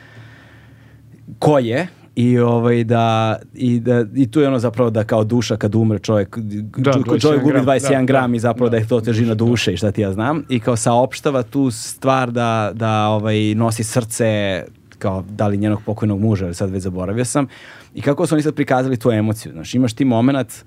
ko 1.38 1.58
je 1.58 1.86
i 2.16 2.38
ovaj 2.38 2.84
da 2.84 3.36
i 3.54 3.80
da 3.80 4.04
i 4.14 4.30
tu 4.30 4.40
je 4.40 4.48
ono 4.48 4.58
zapravo 4.58 4.90
da 4.90 5.04
kao 5.04 5.24
duša 5.24 5.56
kad 5.56 5.74
umre 5.74 5.98
čovjek 5.98 6.38
Da, 6.38 6.92
ču- 6.92 7.04
21 7.04 7.20
čovjek 7.20 7.42
gubi 7.42 7.52
gram, 7.52 7.66
21 7.66 7.90
da, 7.90 8.02
gram 8.02 8.30
da, 8.30 8.36
i 8.36 8.40
zapravo 8.40 8.68
da, 8.70 8.76
je 8.76 8.88
to 8.88 9.00
težina 9.00 9.34
duše 9.34 9.72
i 9.72 9.76
šta 9.76 9.92
ti 9.92 10.00
ja 10.00 10.12
znam 10.12 10.44
i 10.48 10.60
kao 10.60 10.76
saopštava 10.76 11.42
tu 11.42 11.70
stvar 11.70 12.30
da 12.30 12.70
da 12.74 13.08
ovaj 13.08 13.54
nosi 13.54 13.84
srce 13.84 14.62
kao 14.98 15.24
da 15.28 15.48
li 15.48 15.56
njenog 15.56 15.82
pokojnog 15.86 16.20
muža, 16.20 16.44
ali 16.44 16.54
sad 16.54 16.70
već 16.70 16.82
zaboravio 16.82 17.24
sam. 17.24 17.46
I 17.94 18.02
kako 18.02 18.26
su 18.26 18.34
oni 18.34 18.42
sad 18.42 18.54
prikazali 18.54 18.96
tu 18.96 19.10
emociju. 19.10 19.52
Znaš, 19.52 19.74
imaš 19.74 19.92
ti 19.92 20.04
moment 20.04 20.64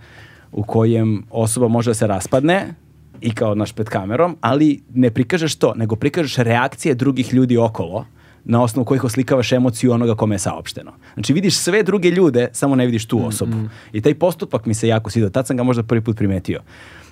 u 0.52 0.64
kojem 0.64 1.24
osoba 1.32 1.68
može 1.68 1.90
da 1.90 1.94
se 1.94 2.08
raspadne 2.08 2.74
i 3.22 3.34
kao 3.34 3.56
naš 3.56 3.72
pred 3.72 3.90
kamerom, 3.90 4.38
ali 4.42 4.82
ne 4.94 5.12
prikažeš 5.12 5.56
to, 5.56 5.74
nego 5.76 5.96
prikažeš 5.96 6.36
reakcije 6.36 6.96
drugih 6.96 7.34
ljudi 7.34 7.58
okolo 7.58 8.06
na 8.46 8.64
osnovu 8.64 8.86
kojih 8.86 9.04
oslikavaš 9.04 9.52
emociju 9.52 9.92
onoga 9.92 10.16
kome 10.16 10.36
je 10.36 10.40
saopšteno. 10.40 10.92
Znači 11.14 11.34
vidiš 11.34 11.58
sve 11.58 11.84
druge 11.84 12.10
ljude, 12.10 12.50
samo 12.52 12.76
ne 12.76 12.86
vidiš 12.86 13.06
tu 13.06 13.26
osobu. 13.26 13.58
I 13.94 14.02
taj 14.02 14.16
postupak 14.16 14.66
mi 14.66 14.74
se 14.74 14.88
jako 14.88 15.10
svidio. 15.10 15.30
Tad 15.30 15.48
sam 15.48 15.58
ga 15.58 15.64
možda 15.64 15.84
prvi 15.84 16.02
put 16.02 16.18
primetio. 16.18 16.62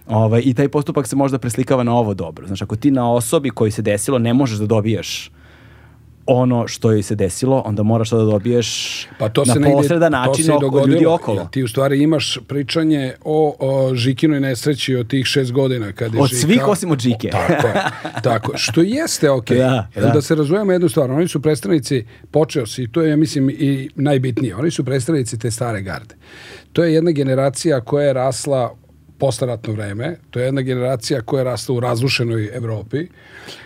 Ovaj, 0.08 0.42
I 0.46 0.54
taj 0.54 0.70
postupak 0.70 1.08
se 1.08 1.16
možda 1.16 1.40
preslikava 1.40 1.84
na 1.84 1.96
ovo 1.96 2.14
dobro. 2.14 2.48
Znači 2.48 2.64
ako 2.64 2.76
ti 2.76 2.92
na 2.92 3.12
osobi 3.12 3.50
koji 3.50 3.72
se 3.72 3.82
desilo 3.82 4.20
ne 4.20 4.34
možeš 4.34 4.58
da 4.58 4.66
dobijaš 4.66 5.32
ono 6.26 6.68
što 6.68 6.92
joj 6.92 7.04
se 7.04 7.16
desilo, 7.16 7.64
onda 7.66 7.84
moraš 7.84 8.10
to 8.10 8.18
da 8.18 8.24
dobiješ 8.24 9.08
Pa 9.20 9.30
to 9.30 9.44
na 9.46 9.54
se 9.54 9.60
negde, 9.60 9.76
posredan 9.76 10.12
to 10.14 10.18
način 10.20 10.46
se 10.46 10.52
i 10.52 10.56
oko 10.56 10.86
ljudi 10.88 11.06
okolo. 11.06 11.38
jer 11.38 11.48
Ti 11.50 11.64
u 11.64 11.68
stvari 11.68 12.04
imaš 12.04 12.38
pričanje 12.48 13.14
o, 13.24 13.56
o 13.60 13.96
Žikinoj 13.96 14.40
nesreći 14.40 14.96
od 14.96 15.08
tih 15.08 15.26
šest 15.26 15.52
godina. 15.52 15.92
Kad 15.92 16.14
je 16.14 16.22
Od 16.22 16.30
Žika- 16.30 16.36
svih 16.38 16.68
osim 16.68 16.92
od 16.92 17.00
Žike. 17.00 17.30
Tako, 17.30 17.68
je, 17.68 17.74
tako. 18.24 18.52
Što 18.56 18.82
jeste 18.82 19.30
okej. 19.30 19.58
Da, 19.62 19.88
da. 19.96 20.08
da 20.08 20.22
se 20.22 20.36
razumemo 20.36 20.72
jednu 20.72 20.90
stvar. 20.90 21.12
Oni 21.12 21.28
su 21.28 21.42
predstavnici, 21.42 22.06
počeo 22.32 22.66
si, 22.66 22.88
to 22.88 23.02
je, 23.02 23.10
ja 23.10 23.18
mislim, 23.18 23.50
i 23.50 23.90
najbitnije. 23.96 24.56
Oni 24.56 24.72
su 24.72 24.86
predstavnici 24.86 25.40
te 25.40 25.52
stare 25.52 25.82
garde. 25.82 26.16
To 26.74 26.84
je 26.84 26.94
jedna 26.94 27.12
generacija 27.12 27.82
koja 27.82 28.06
je 28.06 28.14
rasla 28.14 28.76
postaratno 29.22 29.74
vreme. 29.74 30.16
To 30.30 30.40
je 30.40 30.46
jedna 30.46 30.62
generacija 30.62 31.22
koja 31.22 31.40
je 31.42 31.46
rasla 31.46 31.76
u 31.76 31.80
razrušenoj 31.80 32.50
Evropi 32.54 33.08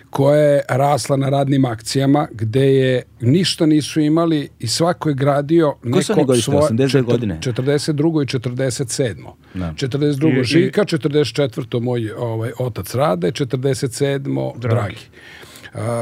koja 0.10 0.40
je 0.40 0.62
rasla 0.70 1.18
na 1.18 1.30
radnim 1.30 1.66
akcijama 1.66 2.28
gde 2.32 2.66
je 2.76 3.04
ništa 3.22 3.66
nisu 3.66 4.00
imali 4.02 4.50
i 4.60 4.68
svako 4.68 5.10
je 5.10 5.16
gradio 5.16 5.76
neko 5.84 6.24
godište? 6.24 6.52
svoje 6.52 6.60
82 6.60 7.02
godine? 7.04 7.40
42. 7.42 8.24
i 8.24 8.40
47. 8.40 9.16
Da. 9.54 9.74
42. 9.78 10.40
I- 10.40 10.44
Žika, 10.44 10.86
44. 10.86 11.80
moj 11.80 12.12
ovaj, 12.12 12.52
otac 12.60 12.96
Rade, 12.96 13.32
47. 13.32 14.60
Dragi. 14.60 14.96
A, 14.96 15.35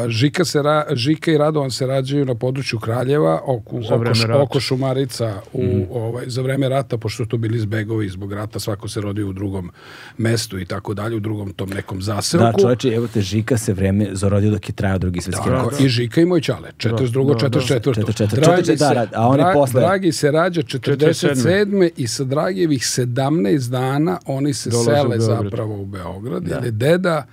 Žika, 0.07 0.45
se 0.45 0.61
ra, 0.61 0.85
Žika 0.91 1.31
i 1.31 1.37
Radovan 1.37 1.71
se 1.71 1.87
rađaju 1.87 2.25
na 2.25 2.35
području 2.35 2.79
Kraljeva 2.79 3.41
oko, 3.45 3.81
Za 3.81 3.95
oko, 3.95 4.05
š- 4.05 4.33
oko 4.33 4.59
Šumarica 4.59 5.33
u, 5.53 5.63
Mhm. 5.63 5.81
ovaj, 5.91 6.23
za 6.27 6.41
vreme 6.41 6.69
rata, 6.69 6.97
pošto 6.97 7.23
su 7.23 7.29
to 7.29 7.37
bili 7.37 7.59
zbegovi 7.59 8.09
zbog 8.09 8.33
rata, 8.33 8.59
svako 8.59 8.87
se 8.87 9.01
rodio 9.01 9.29
u 9.29 9.33
drugom 9.33 9.71
mestu 10.17 10.59
i 10.59 10.65
tako 10.65 10.93
dalje, 10.93 11.15
u 11.15 11.19
drugom 11.19 11.51
tom 11.51 11.69
nekom 11.69 12.01
zaselku. 12.01 12.45
Da, 12.47 12.53
čoveče, 12.53 12.89
evo 12.89 13.07
te 13.07 13.21
Žika 13.21 13.57
se 13.57 13.73
vreme 13.73 14.07
zarodio 14.11 14.51
dok 14.51 14.69
je 14.69 14.73
trajao 14.73 14.97
drugi 14.97 15.21
svjetski 15.21 15.49
rat. 15.49 15.63
Tako, 15.63 15.83
I 15.83 15.89
Žika 15.89 16.21
i 16.21 16.25
moj 16.25 16.41
čale, 16.41 16.71
42. 16.73 17.33
Da, 17.33 17.39
da, 17.39 17.49
da. 17.49 17.59
44. 17.59 18.03
44. 18.03 18.41
Dragi, 18.41 18.75
Da, 18.75 18.89
da, 18.91 19.07
a 19.13 19.27
on 19.27 19.39
je 19.39 19.45
Dra- 19.45 19.53
posle- 19.53 19.81
Dragi 19.81 20.11
se 20.11 20.31
rađa 20.31 20.61
47. 20.63 21.53
i 21.97 22.07
sa 22.07 22.23
Dragijevih 22.25 22.81
17 22.83 23.69
dana 23.69 24.17
oni 24.27 24.53
se 24.53 24.69
Dolaze 24.69 24.91
u 24.91 24.93
sele 24.93 25.17
Beograd. 25.17 25.43
zapravo 25.43 25.75
u 25.75 25.85
Beograd, 25.85 26.47
jer 26.47 26.63
je 26.63 26.71
deda 26.71 27.25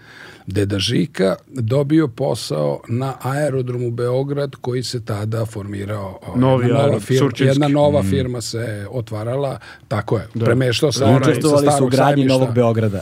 Deda 0.50 0.78
Žika 0.78 1.36
dobio 1.48 2.08
posao 2.08 2.80
na 2.88 3.14
aerodromu 3.22 3.90
Beograd 3.90 4.56
koji 4.56 4.82
se 4.82 5.04
tada 5.04 5.46
formirao. 5.46 6.18
Novi 6.36 6.66
jedna 6.66 6.78
nova 6.78 7.00
firma, 7.00 7.30
jedna 7.38 7.68
Mm. 7.68 7.72
nova 7.72 8.02
firma 8.02 8.40
se 8.40 8.60
otvarala, 8.90 9.58
tako 9.88 10.16
je, 10.16 10.26
premeštao 10.36 10.92
se 10.92 10.98
sa 10.98 11.16
Učestvovali 11.16 11.68
su 11.70 11.84
u 11.84 11.88
gradnji. 11.88 12.24
Novog 12.24 12.54
Beograda. 12.54 13.00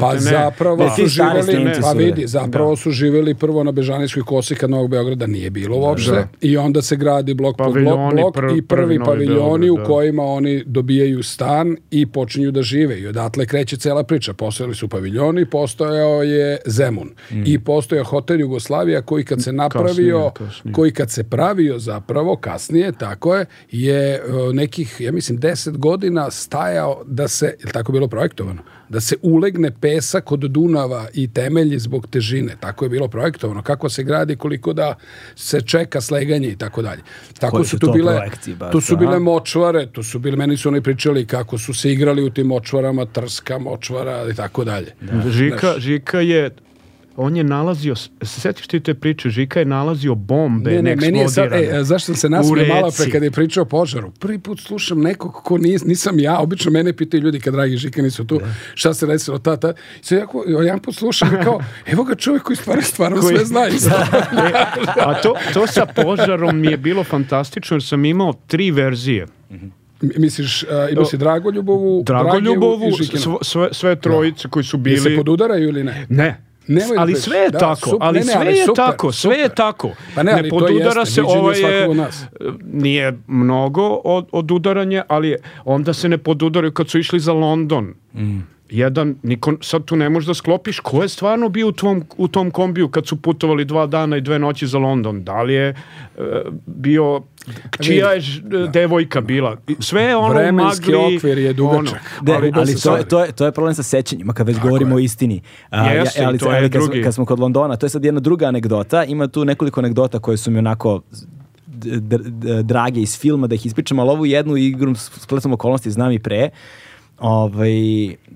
Pa 0.00 0.12
ne. 0.14 0.20
zapravo 0.20 0.76
Pa, 0.78 0.90
su 0.90 1.06
živeli, 1.06 1.72
pa 1.82 1.92
vidi, 1.92 2.20
da. 2.20 2.26
zapravo 2.28 2.76
su 2.76 2.90
živeli 2.90 3.34
prvo 3.34 3.64
na 3.64 3.72
Bežanijskoj 3.72 4.22
kosi 4.22 4.54
kad 4.54 4.70
Novog 4.70 4.90
Beograda 4.90 5.26
nije 5.26 5.50
bilo 5.50 5.76
uopšte 5.78 6.10
Da. 6.10 6.28
i 6.40 6.56
onda 6.56 6.82
se 6.82 6.96
gradi 6.96 7.34
blok 7.34 7.56
po 7.56 7.64
blok, 7.64 8.14
blok 8.14 8.34
prv- 8.34 8.58
i 8.58 8.62
prvi 8.62 8.62
prvi 8.62 8.98
paviljoni 9.00 9.36
Beograd, 9.60 9.70
u 9.70 9.76
da. 9.78 9.84
kojima 9.84 10.22
oni 10.24 10.62
dobijaju 10.64 11.22
stan 11.22 11.76
i 11.90 12.06
počinju 12.06 12.50
da 12.50 12.62
žive 12.62 13.00
i 13.00 13.06
odatle 13.06 13.46
kreće 13.46 13.76
cela 13.76 14.02
priča. 14.02 14.32
Postojali 14.32 14.74
su 14.74 14.88
paviljoni, 14.88 15.44
postojao 15.46 16.17
je 16.22 16.58
Zemun 16.66 17.10
i 17.46 17.58
postojao 17.58 18.04
hotel 18.04 18.40
Jugoslavija 18.40 19.02
koji 19.02 19.24
kad 19.24 19.42
se 19.42 19.52
napravio, 19.52 20.30
Kasnije, 20.30 20.50
kasnije. 20.50 20.74
koji 20.74 20.92
kad 20.92 21.10
se 21.10 21.24
pravio 21.24 21.78
zapravo 21.78 22.36
kasnije, 22.36 22.92
tako 22.92 23.36
je, 23.36 23.46
je 23.70 24.14
e, 24.14 24.20
nekih, 24.52 24.96
ja 25.00 25.12
mislim, 25.12 25.38
10 25.38 25.76
godina 25.76 26.30
stajao 26.30 27.02
da 27.06 27.28
se, 27.28 27.46
je 27.46 27.72
tako 27.72 27.92
bilo 27.92 28.08
projektovano? 28.08 28.62
Da 28.88 29.00
se 29.00 29.16
ulegne 29.22 29.70
pesak 29.80 30.32
od 30.32 30.40
Dunava 30.40 31.06
i 31.14 31.32
temelji 31.32 31.78
zbog 31.78 32.06
težine. 32.06 32.56
Tako 32.60 32.84
je 32.84 32.88
bilo 32.88 33.08
projektovano. 33.08 33.62
Kako 33.62 33.88
se 33.88 34.02
gradi, 34.02 34.36
koliko 34.36 34.72
da 34.72 34.94
se 35.34 35.60
čeka 35.60 36.00
sleganje 36.00 36.48
i 36.48 36.56
tako 36.56 36.82
dalje. 36.82 37.02
Tako 37.38 37.56
Koji 37.56 37.66
su 37.66 37.78
tu 37.78 37.92
bile, 37.92 38.30
tu 38.72 38.80
su 38.80 38.94
a? 38.94 38.96
bile 38.96 39.18
močvare, 39.18 39.86
tu 39.92 40.02
su 40.02 40.18
bili, 40.18 40.36
meni 40.36 40.56
su 40.56 40.68
oni 40.68 40.80
pričali 40.82 41.26
kako 41.26 41.58
su 41.58 41.74
se 41.74 41.92
igrali 41.92 42.22
u 42.22 42.30
tim 42.30 42.46
močvarama, 42.46 43.04
trska, 43.04 43.58
močvara 43.58 44.26
i 44.32 44.34
tako 44.34 44.64
dalje. 44.64 44.94
Žika, 45.30 45.74
Žika 45.78 46.07
je 46.14 46.50
on 47.20 47.36
je 47.36 47.44
nalazio, 47.44 47.94
se 47.96 48.08
setiš 48.22 48.66
ti 48.66 48.80
te 48.80 48.94
priče, 48.94 49.30
Žika 49.30 49.58
je 49.58 49.64
nalazio 49.64 50.14
bombe 50.14 50.70
Ne, 50.70 50.82
ne, 50.82 50.96
meni 50.96 51.18
je 51.18 51.28
sad, 51.28 51.44
neeksplodirane. 51.44 51.80
e, 51.80 51.84
zašto 51.84 52.06
sam 52.06 52.14
se 52.14 52.28
nasmio 52.28 52.66
malo 52.66 52.90
pre 52.92 53.10
kad 53.10 53.22
je 53.22 53.30
pričao 53.30 53.62
o 53.62 53.66
požaru? 53.66 54.10
Prvi 54.10 54.38
put 54.38 54.60
slušam 54.60 55.00
nekog 55.00 55.32
ko 55.34 55.58
nis, 55.58 55.84
nisam 55.84 56.18
ja, 56.18 56.38
obično 56.38 56.70
mene 56.70 56.92
pitaju 56.92 57.22
ljudi 57.22 57.40
kad 57.40 57.54
dragi 57.54 57.76
Žika 57.76 58.02
nisu 58.02 58.24
tu, 58.24 58.40
šta 58.74 58.94
se 58.94 59.06
desilo 59.06 59.38
ta, 59.38 59.56
ta. 59.56 59.72
I 60.10 60.14
jako, 60.14 60.44
jedan 60.48 60.80
put 60.80 60.94
slušam 60.94 61.30
kao, 61.44 61.60
evo 61.92 62.04
ga 62.04 62.14
čovjek 62.14 62.42
koji 62.42 62.56
stvarno, 62.56 62.82
stvarno 62.82 63.22
sve 63.22 63.44
zna. 63.44 63.60
Sad- 63.70 64.08
E, 64.38 64.52
a 64.96 65.20
to, 65.22 65.34
to 65.54 65.66
sa 65.66 65.86
požarom 65.86 66.60
mi 66.60 66.66
je 66.66 66.76
bilo 66.76 67.04
fantastično 67.04 67.74
jer 67.74 67.82
sam 67.82 68.04
imao 68.04 68.32
tri 68.46 68.70
verzije. 68.70 69.26
M- 69.50 69.72
Misliš, 70.00 70.62
a, 70.62 70.88
imao 70.88 71.04
si 71.04 71.16
Dragoljubovu, 71.16 72.02
Dragoljubovu, 72.02 72.90
svo- 72.90 73.38
sve, 73.42 73.68
sve 73.72 73.96
trojice 73.96 74.48
koji 74.48 74.64
su 74.64 74.80
Jel 74.84 74.96
se 74.96 75.02
bili... 75.02 75.16
podudaraju 75.16 75.68
ili 75.68 75.84
ne? 75.84 76.06
Ne. 76.08 76.40
Nemoj 76.68 76.96
da 76.96 77.00
ali 77.00 77.14
sve 77.14 77.38
je 77.38 77.50
Da, 77.50 77.58
tako, 77.58 77.90
sup- 77.90 77.96
ali 78.00 78.14
ne, 78.14 78.24
ne, 78.24 78.32
sve 78.32 78.40
ali 78.40 78.50
je 78.50 78.64
super, 78.64 78.76
tako, 78.76 79.12
sve 79.12 79.30
je 79.32 79.44
super. 79.44 79.56
tako. 79.56 79.90
Pa 80.14 80.22
ne, 80.22 80.32
ali 80.32 80.50
to 80.50 80.58
podudara 80.58 81.00
jeste, 81.00 81.14
se, 81.14 81.22
ovo 81.22 81.52
je, 81.52 81.88
od 81.88 81.96
nas. 81.96 82.24
nije 82.64 83.18
mnogo 83.26 83.82
od, 83.94 84.26
odudaranje, 84.32 85.02
ali 85.08 85.28
je- 85.28 85.36
onda 85.64 85.92
se 85.92 86.08
ne 86.08 86.18
podudaraju 86.18 86.72
kad 86.72 86.88
su 86.88 86.98
išli 86.98 87.20
za 87.20 87.32
London. 87.32 87.94
Mm. 88.14 88.38
Jedan, 88.70 89.16
niko, 89.22 89.52
sad 89.60 89.84
tu 89.84 89.96
ne 89.96 90.08
možeš 90.08 90.26
da 90.26 90.34
sklopiš 90.34 90.80
ko 90.80 91.02
je 91.02 91.08
stvarno 91.08 91.48
bio 91.48 91.68
u, 91.68 91.72
tvom, 91.72 92.04
u 92.16 92.28
tom 92.28 92.50
kombiju 92.50 92.88
kad 92.88 93.06
su 93.06 93.16
putovali 93.16 93.64
dva 93.64 93.86
dana 93.86 94.16
i 94.16 94.20
dve 94.20 94.38
noći 94.38 94.66
za 94.66 94.78
London. 94.78 95.24
Da 95.24 95.42
li 95.42 95.54
je 95.54 95.68
e, 95.68 95.74
bio, 96.66 97.22
čija 97.80 98.08
je 98.08 98.20
ž- 98.20 98.42
devojka 98.68 99.20
bila. 99.20 99.56
Sve 99.78 100.02
je 100.02 100.16
ono 100.16 100.28
u 100.28 100.32
Vremenski 100.32 100.92
magli. 100.92 101.16
okvir 101.16 101.38
je 101.38 101.52
dugačak. 101.52 102.00
De, 102.22 102.32
Ali 102.32 102.52
ali, 102.54 102.74
da 102.74 102.80
to, 102.80 102.96
je, 102.96 103.04
to, 103.04 103.24
je, 103.24 103.32
to 103.32 103.44
je 103.44 103.52
problem 103.52 103.74
sa 103.74 103.82
sećanjima, 103.82 104.32
kad 104.32 104.46
već 104.46 104.58
govorimo 104.60 104.90
je. 104.90 104.96
o 104.96 104.98
istini. 104.98 105.40
A, 105.70 105.90
Jeste, 105.90 106.26
i 106.34 106.38
to 106.38 106.52
je 106.52 106.60
kad, 106.62 106.72
smo, 106.72 106.80
drugi. 106.82 107.02
kad 107.02 107.14
smo 107.14 107.24
kod 107.24 107.40
Londona, 107.40 107.76
to 107.76 107.86
je 107.86 107.90
sad 107.90 108.04
jedna 108.04 108.20
druga 108.20 108.46
anegdota, 108.46 109.04
ima 109.04 109.28
tu 109.28 109.44
nekoliko 109.44 109.80
anegdota 109.80 110.18
koje 110.18 110.36
su 110.36 110.50
mi 110.50 110.58
onako 110.58 111.00
drage 112.62 113.00
iz 113.00 113.18
filma 113.18 113.46
da 113.46 113.54
ih 113.54 113.66
ispričam, 113.66 113.98
ali 113.98 114.10
ovu 114.10 114.26
jednu 114.26 114.56
igru 114.56 114.94
s 114.94 115.10
spletom 115.16 115.52
okolnosti 115.52 115.90
znam 115.90 116.12
i 116.12 116.18
pre. 116.18 116.50
Ovaj, 117.18 117.70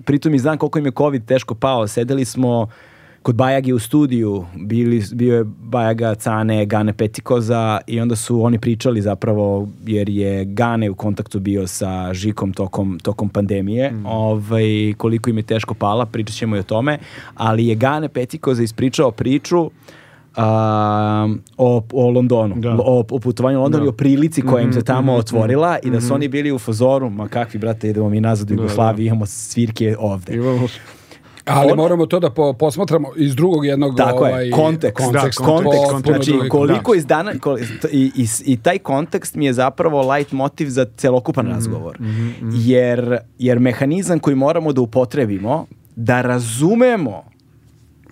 pritom 0.05 0.33
i 0.33 0.39
znam 0.39 0.57
koliko 0.57 0.79
im 0.79 0.85
je 0.85 0.91
COVID 0.91 1.25
teško 1.25 1.55
pao. 1.55 1.87
Sedeli 1.87 2.25
smo 2.25 2.67
kod 3.23 3.35
Bajage 3.35 3.73
u 3.73 3.79
studiju, 3.79 4.45
bili, 4.55 5.03
bio 5.13 5.35
je 5.35 5.43
Bajaga, 5.43 6.15
Cane, 6.15 6.65
Gane 6.65 6.93
Petikoza 6.93 7.79
i 7.87 7.99
onda 7.99 8.15
su 8.15 8.43
oni 8.43 8.59
pričali 8.59 9.01
zapravo, 9.01 9.67
jer 9.85 10.09
je 10.09 10.45
Gane 10.45 10.89
u 10.89 10.95
kontaktu 10.95 11.39
bio 11.39 11.67
sa 11.67 12.13
Žikom 12.13 12.53
tokom, 12.53 12.99
tokom 12.99 13.29
pandemije, 13.29 13.93
ovaj, 14.05 14.93
koliko 14.97 15.29
im 15.29 15.37
je 15.37 15.43
teško 15.43 15.73
pala, 15.73 16.05
pričat 16.05 16.35
ćemo 16.35 16.55
i 16.55 16.59
o 16.59 16.63
tome, 16.63 16.99
ali 17.35 17.67
je 17.67 17.75
Gane 17.75 18.09
Petikoza 18.09 18.63
ispričao 18.63 19.11
priču 19.11 19.71
a, 20.35 21.27
o, 21.57 21.83
o 21.93 22.09
Londonu, 22.09 22.55
Da. 22.57 22.77
o, 22.79 23.05
o 23.11 23.19
putovanju 23.19 23.59
u 23.59 23.61
Londonu 23.61 23.83
Da. 23.83 23.87
i 23.87 23.89
o 23.89 23.91
prilici 23.91 24.41
koja 24.41 24.63
im 24.63 24.73
se 24.73 24.83
tamo 24.83 25.11
mhm, 25.11 25.19
otvorila 25.19 25.77
i 25.83 25.89
da 25.89 26.01
su 26.01 26.13
oni 26.13 26.27
bili 26.27 26.51
u 26.51 26.59
fazoru, 26.59 27.09
ma 27.09 27.27
kakvi 27.27 27.59
brate, 27.59 27.89
idemo 27.89 28.09
mi 28.09 28.21
nazad 28.21 28.51
u 28.51 28.53
Jugoslaviju, 28.53 29.07
imamo 29.07 29.25
svirke 29.25 29.95
ovde. 29.99 30.35
Imamo 30.35 30.67
Ali 31.45 31.67
Ono- 31.67 31.75
moramo 31.77 32.05
to 32.05 32.19
da 32.19 32.29
po, 32.29 32.53
posmatramo 32.53 33.07
iz 33.15 33.35
drugog 33.35 33.65
jednog 33.65 33.97
Tako 33.97 34.17
ovaj, 34.17 34.45
je, 34.45 34.51
kontekst, 34.51 34.97
kontekst, 35.05 35.39
da, 35.39 35.45
kontekst, 35.45 35.79
potpuno 35.83 35.99
znači 36.13 36.31
drugi 36.31 36.49
koliko 36.49 36.95
iz 36.95 37.05
dana, 37.05 37.31
kol- 37.33 37.59
i, 37.91 38.11
i, 38.15 38.25
i 38.45 38.57
taj 38.57 38.79
kontekst 38.79 39.35
mi 39.35 39.45
je 39.45 39.53
zapravo 39.53 40.11
light 40.11 40.31
motiv 40.31 40.67
za 40.67 40.85
celokupan 40.97 41.45
Mhm, 41.45 41.53
razgovor, 41.53 41.97
jer, 42.55 43.17
jer 43.39 43.59
mehanizam 43.59 44.19
koji 44.19 44.35
moramo 44.35 44.73
da 44.73 44.81
upotrebimo, 44.81 45.65
da 45.95 46.21
razumemo 46.21 47.23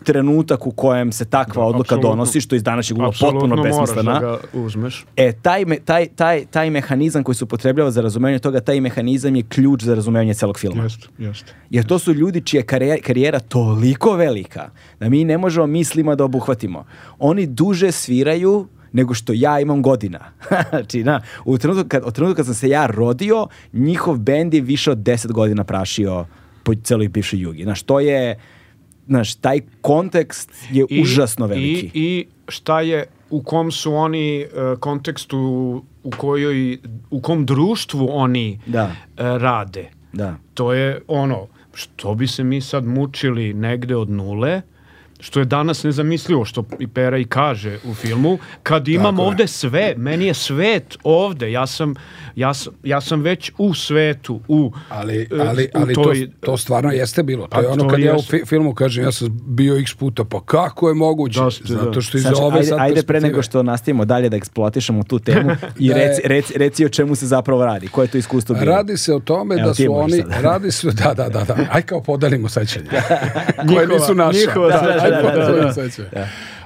trenutak 0.03 0.67
u 0.67 0.71
kojem 0.71 1.11
se 1.11 1.25
takva 1.25 1.65
odluka 1.65 1.95
apsolutno. 1.95 2.09
donosi, 2.09 2.41
što 2.41 2.55
iz 2.55 2.63
današnjeg 2.63 2.97
ugla 2.97 3.11
potpuno 3.19 3.55
moraš 3.55 3.71
besmislena. 3.71 4.19
da 4.19 4.37
uzmeš. 4.53 5.05
E, 5.15 5.31
taj, 5.41 5.65
me- 5.65 5.79
taj, 5.79 6.07
taj, 6.07 6.45
taj 6.45 6.69
mehanizam 6.69 7.23
koji 7.23 7.35
se 7.35 7.43
upotrebljava 7.43 7.91
za 7.91 8.01
razumevanje 8.01 8.39
toga, 8.39 8.59
taj 8.59 8.81
mehanizam 8.81 9.35
je 9.35 9.43
ključ 9.43 9.83
za 9.83 9.95
razumevanje 9.95 10.33
celog 10.33 10.59
filma. 10.59 10.83
Jeste, 10.83 11.07
jeste. 11.17 11.53
Jer 11.69 11.85
to 11.85 11.99
su 11.99 12.13
ljudi 12.13 12.41
čija 12.41 12.59
je 12.59 12.65
karijera, 12.65 13.01
karijera 13.01 13.39
toliko 13.39 14.13
velika 14.13 14.69
da 14.99 15.09
mi 15.09 15.23
ne 15.23 15.37
možemo 15.37 15.67
mislima 15.67 16.15
da 16.15 16.23
obuhvatimo. 16.23 16.85
Oni 17.19 17.47
duže 17.47 17.91
sviraju 17.91 18.67
nego 18.91 19.13
što 19.13 19.33
ja 19.35 19.59
imam 19.59 19.81
godina. 19.81 20.19
znači, 20.69 21.03
na, 21.03 21.21
u 21.45 21.57
trenutku 21.57 21.89
kad, 21.89 22.03
od 22.05 22.13
trenutka 22.13 22.35
kad 22.35 22.45
sam 22.45 22.55
se 22.55 22.69
ja 22.69 22.85
rodio, 22.85 23.47
njihov 23.73 24.17
bend 24.17 24.53
je 24.53 24.61
više 24.61 24.91
od 24.91 24.97
10 24.97 25.31
godina 25.31 25.63
prašio 25.63 26.25
po 26.63 26.75
celoj 26.75 27.07
bivšoj 27.07 27.39
jugi. 27.39 27.63
Znaš, 27.63 27.83
to 27.83 27.99
je, 27.99 28.39
znaš, 29.07 29.35
taj 29.35 29.59
kontekst 29.81 30.51
je 30.71 30.85
užasno 31.01 31.47
veliki. 31.47 31.91
I, 31.93 32.01
I 32.03 32.25
šta 32.47 32.81
je, 32.81 33.05
u 33.29 33.43
kom 33.43 33.71
su 33.71 33.93
oni 33.93 34.39
e, 34.41 34.47
kontekstu, 34.79 35.39
u 36.03 36.11
kojoj, 36.17 36.77
u 37.09 37.21
kom 37.21 37.45
društvu 37.45 38.07
oni 38.11 38.59
Da. 38.65 38.81
e, 38.81 38.91
rade. 39.17 39.89
Da. 40.13 40.35
To 40.53 40.73
je 40.73 41.01
ono, 41.07 41.47
što 41.73 42.15
bi 42.15 42.27
se 42.27 42.43
mi 42.43 42.61
sad 42.61 42.85
mučili 42.85 43.53
negde 43.53 43.95
od 43.95 44.09
nule, 44.09 44.61
što 45.19 45.39
je 45.39 45.45
danas 45.45 45.83
nezamislivo, 45.83 46.45
što 46.45 46.63
i 46.79 46.87
Pera 46.87 47.17
i 47.17 47.25
kaže 47.25 47.79
u 47.85 47.93
filmu, 47.93 48.37
kad 48.63 48.87
imam 48.87 49.17
je. 49.17 49.25
ovde 49.25 49.47
sve, 49.47 49.93
meni 49.97 50.25
je 50.25 50.33
svet 50.33 50.97
ovde, 51.03 51.51
ja 51.51 51.67
sam, 51.67 51.95
ja 52.35 52.53
sam, 52.53 52.73
ja 52.83 53.01
sam 53.01 53.21
već 53.21 53.51
u 53.57 53.73
svetu, 53.73 54.39
u, 54.47 54.71
Ali, 54.89 55.21
e, 55.21 55.27
ali, 55.39 55.63
u 55.65 55.69
ali 55.75 55.93
toj- 55.95 56.25
to, 56.31 56.31
to 56.41 56.57
stvarno 56.57 56.91
jeste 56.91 57.23
bilo. 57.23 57.43
To 57.43 57.49
Pa 57.49 57.59
je 57.59 57.67
ono 57.67 57.83
to 57.83 57.89
kad 57.89 57.99
ja 57.99 58.15
u 58.15 58.21
fi- 58.21 58.45
filmu 58.45 58.73
kažem, 58.73 59.03
ja 59.03 59.11
sam 59.11 59.27
bio 59.43 59.77
x 59.77 59.93
puta, 59.93 60.23
pa 60.23 60.41
kako 60.41 60.89
je 60.89 60.95
moguće? 60.95 61.39
Da 61.39 61.51
ste, 61.51 61.63
da. 61.65 61.73
Zato 61.75 62.01
što 62.01 62.17
iz 62.17 62.21
Znači, 62.21 62.37
ove 62.37 62.55
ajde, 62.55 62.65
sad 62.65 62.79
ajde 62.79 63.03
pre 63.03 63.21
nego 63.21 63.41
što 63.41 63.63
nastavimo 63.63 64.05
dalje 64.05 64.29
da 64.29 64.37
eksploatišemo 64.37 65.03
tu 65.03 65.19
temu 65.19 65.51
i 65.79 65.89
Da 65.89 65.95
je- 65.95 66.07
reci, 66.07 66.21
reci, 66.25 66.57
reci 66.57 66.85
o 66.85 66.89
čemu 66.89 67.15
se 67.15 67.27
zapravo 67.27 67.65
radi, 67.65 67.87
koje 67.87 68.05
je 68.05 68.09
to 68.09 68.17
iskustvo 68.17 68.55
bilo. 68.55 68.65
Radi 68.67 68.97
se 68.97 69.13
o 69.13 69.19
tome 69.19 69.55
Evo, 69.55 69.67
da 69.67 69.73
su 69.75 69.83
oni, 69.89 70.11
sad. 70.13 70.31
radi 70.43 70.71
se, 70.71 70.87
da, 70.89 71.13
da, 71.13 71.29
da, 71.29 71.43
da, 71.45 71.55
aj 71.71 71.81
kao 71.81 72.01
podelimo 72.01 72.49
sećanje. 72.49 72.85
Koje 72.89 73.65
Njihova- 73.67 73.87
nisu 73.89 74.15
naša. 74.15 74.39
njihova, 74.39 74.67
da, 74.69 74.77
da, 74.79 75.03
aj 75.03 75.11
da, 75.11 75.21
podelimo 75.21 75.57
da, 75.57 75.63
da. 75.63 75.73
sećanje. 75.73 76.07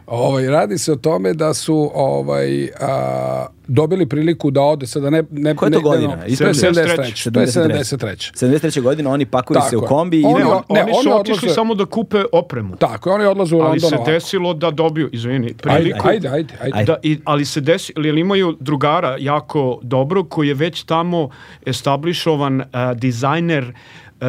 Ovaj, 0.08 0.46
radi 0.46 0.78
se 0.78 0.92
o 0.92 0.98
tome 0.98 1.34
da 1.34 1.54
su 1.54 1.92
ovaj, 1.96 2.48
a, 2.82 3.46
dobili 3.68 4.06
priliku 4.06 4.52
da 4.52 4.62
ode 4.62 4.88
sada 4.88 5.10
ne 5.10 5.24
ne 5.32 5.56
Koja 5.56 5.68
je 5.68 5.72
to 5.72 5.78
ne- 5.80 5.84
godina? 5.84 6.08
ne- 6.10 6.22
to 6.36 6.44
je 6.44 6.52
Ispravite. 6.52 6.62
73. 6.62 7.32
To 7.32 7.40
je 7.40 7.48
73. 7.48 8.34
73. 8.36 8.82
godine 8.82 9.10
oni 9.10 9.26
pakuju 9.26 9.60
se 9.70 9.78
u 9.78 9.82
kombi 9.82 10.20
i 10.20 10.26
Oni- 10.26 10.34
idu- 10.36 10.50
ne, 10.70 10.82
oni 10.82 10.82
oni 10.84 10.94
su 10.94 11.00
odlaze- 11.02 11.20
otišli 11.22 11.50
samo 11.50 11.76
da 11.76 11.86
kupe 11.86 12.24
opremu. 12.32 12.76
Tako, 12.76 13.12
oni 13.12 13.26
odlaze 13.26 13.56
u 13.56 13.60
ali 13.60 13.68
London 13.68 13.80
se 13.82 13.96
ovako. 13.96 14.12
desilo 14.12 14.54
da 14.54 14.72
dobiju, 14.72 15.10
izvini, 15.12 15.54
priliku. 15.54 16.08
ajde, 16.08 16.28
ajde, 16.30 16.54
ajde. 16.62 16.74
Ajde. 16.74 16.86
Da, 16.86 16.98
i, 17.04 17.20
ali 17.26 17.46
se 17.46 17.62
desi, 17.62 17.94
ili 17.98 18.22
imaju 18.22 18.58
drugara 18.60 19.18
jako 19.20 19.80
dobro 19.84 20.24
koji 20.24 20.48
je 20.48 20.54
već 20.54 20.84
tamo 20.84 21.30
establišovan 21.66 22.60
uh, 22.60 22.66
dizajner 22.96 23.74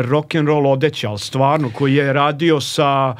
rock 0.03 0.35
and 0.35 0.49
roll 0.49 0.67
odeća, 0.67 1.09
ali 1.09 1.19
stvarno 1.19 1.71
koji 1.71 1.95
je 1.95 2.13
radio 2.13 2.61
sa 2.61 3.15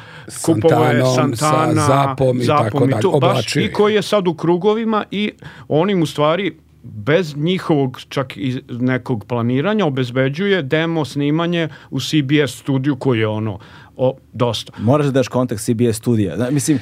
kupovo 0.45 0.85
je 0.85 1.05
Santanom, 1.05 1.35
sa 1.35 1.45
Santana, 1.45 1.81
Zapom 1.81 2.41
i 2.41 2.47
tako 2.47 2.85
dalje, 2.85 3.01
to, 3.01 3.19
baš, 3.21 3.55
i 3.55 3.71
koji 3.73 3.95
je 3.95 4.01
sad 4.01 4.27
u 4.27 4.33
krugovima 4.33 5.03
i 5.11 5.31
onim 5.67 6.01
u 6.01 6.05
stvari 6.05 6.57
bez 6.83 7.35
njihovog 7.35 7.99
čak 8.09 8.37
i 8.37 8.61
nekog 8.69 9.25
planiranja 9.25 9.85
obezbeđuje 9.85 10.61
demo 10.61 11.05
snimanje 11.05 11.69
u 11.89 11.99
CBS 11.99 12.57
studiju 12.59 12.95
koji 12.95 13.19
je 13.19 13.27
ono 13.27 13.59
o, 13.97 14.17
dosta. 14.33 14.73
moraš 14.79 15.05
da 15.05 15.11
daš 15.11 15.27
kontekst 15.27 15.65
CBS 15.65 15.97
studija. 15.97 16.35
Zna- 16.35 16.51
mislim, 16.51 16.79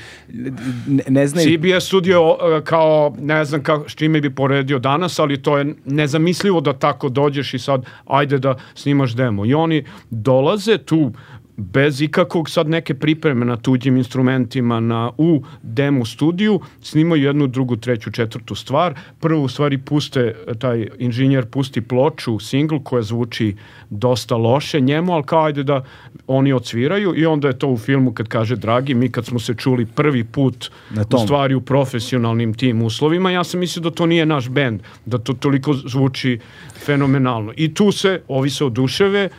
ne, 0.87 1.03
ne 1.07 1.27
znaju... 1.27 1.57
CBS 1.57 1.85
studio 1.87 2.37
e, 2.57 2.61
kao, 2.63 3.15
ne 3.19 3.45
znam 3.45 3.63
kako, 3.63 3.89
s 3.89 3.95
čime 3.95 4.21
bi 4.21 4.35
poredio 4.35 4.79
danas, 4.79 5.19
ali 5.19 5.41
to 5.41 5.57
je 5.57 5.75
nezamislivo 5.85 6.61
da 6.61 6.73
tako 6.73 7.09
dođeš 7.09 7.53
i 7.53 7.59
sad 7.59 7.85
ajde 8.05 8.37
da 8.37 8.55
snimaš 8.75 9.15
demo. 9.15 9.45
I 9.45 9.53
oni 9.53 9.85
dolaze 10.09 10.77
tu 10.77 11.11
bez 11.57 12.01
ikakvog 12.01 12.49
sad 12.49 12.69
neke 12.69 12.93
pripreme 12.93 13.45
na 13.45 13.57
tuđim 13.57 13.97
instrumentima 13.97 14.79
na, 14.79 15.11
u 15.17 15.43
demo 15.61 16.05
studiju, 16.05 16.59
snimaju 16.81 17.23
jednu, 17.23 17.47
drugu, 17.47 17.75
treću, 17.75 18.11
četvrtu 18.11 18.55
stvar. 18.55 18.93
Prvo 19.19 19.43
u 19.43 19.47
stvari 19.47 19.77
puste, 19.77 20.35
taj 20.59 20.87
inženjer 20.99 21.45
pusti 21.45 21.81
ploču, 21.81 22.39
single 22.39 22.79
koja 22.83 23.01
zvuči 23.01 23.55
dosta 23.89 24.35
loše 24.35 24.79
njemu, 24.79 25.13
ali 25.13 25.23
kao 25.23 25.43
ajde 25.43 25.63
da 25.63 25.83
oni 26.27 26.53
odsviraju 26.53 27.13
i 27.15 27.25
onda 27.25 27.47
je 27.47 27.59
to 27.59 27.67
u 27.67 27.77
filmu 27.77 28.13
kad 28.13 28.27
kaže 28.27 28.55
Dragi, 28.55 28.93
mi 28.93 29.11
kad 29.11 29.25
smo 29.25 29.39
se 29.39 29.53
čuli 29.53 29.85
prvi 29.85 30.23
put 30.23 30.71
Na 30.89 31.05
u 31.13 31.19
stvari 31.19 31.55
u 31.55 31.61
profesionalnim 31.61 32.53
tim 32.53 32.81
uslovima, 32.81 33.31
ja 33.31 33.43
sam 33.43 33.59
mislio 33.59 33.83
da 33.83 33.91
to 33.91 34.05
nije 34.05 34.25
naš 34.25 34.49
bend, 34.49 34.81
da 35.05 35.17
to 35.17 35.33
toliko 35.33 35.73
zvuči 35.73 36.39
fenomenalno. 36.85 37.53
I 37.55 37.73
tu 37.73 37.91
se, 37.91 38.21
ovi 38.27 38.49
se 38.49 38.65
oduševe 38.65 39.29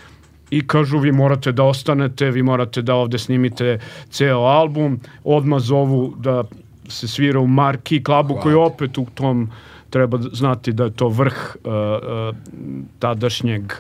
i 0.51 0.67
kažu 0.67 0.99
vi 0.99 1.13
morate 1.13 1.53
da 1.53 1.63
ostanete, 1.65 2.31
vi 2.31 2.43
morate 2.43 2.83
da 2.83 2.95
ovde 2.95 3.19
snimite 3.19 3.79
ceo 4.11 4.39
album, 4.39 5.01
odmah 5.25 5.61
zovu 5.61 6.15
da 6.19 6.45
se 6.89 7.09
svira 7.09 7.41
u 7.41 7.47
Marki 7.47 8.05
klubu 8.05 8.37
koji 8.37 8.53
je 8.53 8.59
opet 8.59 8.99
u 8.99 9.07
tom 9.15 9.51
treba 9.91 10.19
znati 10.33 10.73
da 10.73 10.85
je 10.85 10.91
to 10.91 11.09
vrh 11.09 11.35
uh, 11.57 11.73
uh, 11.73 12.37
tadašnjeg 12.99 13.73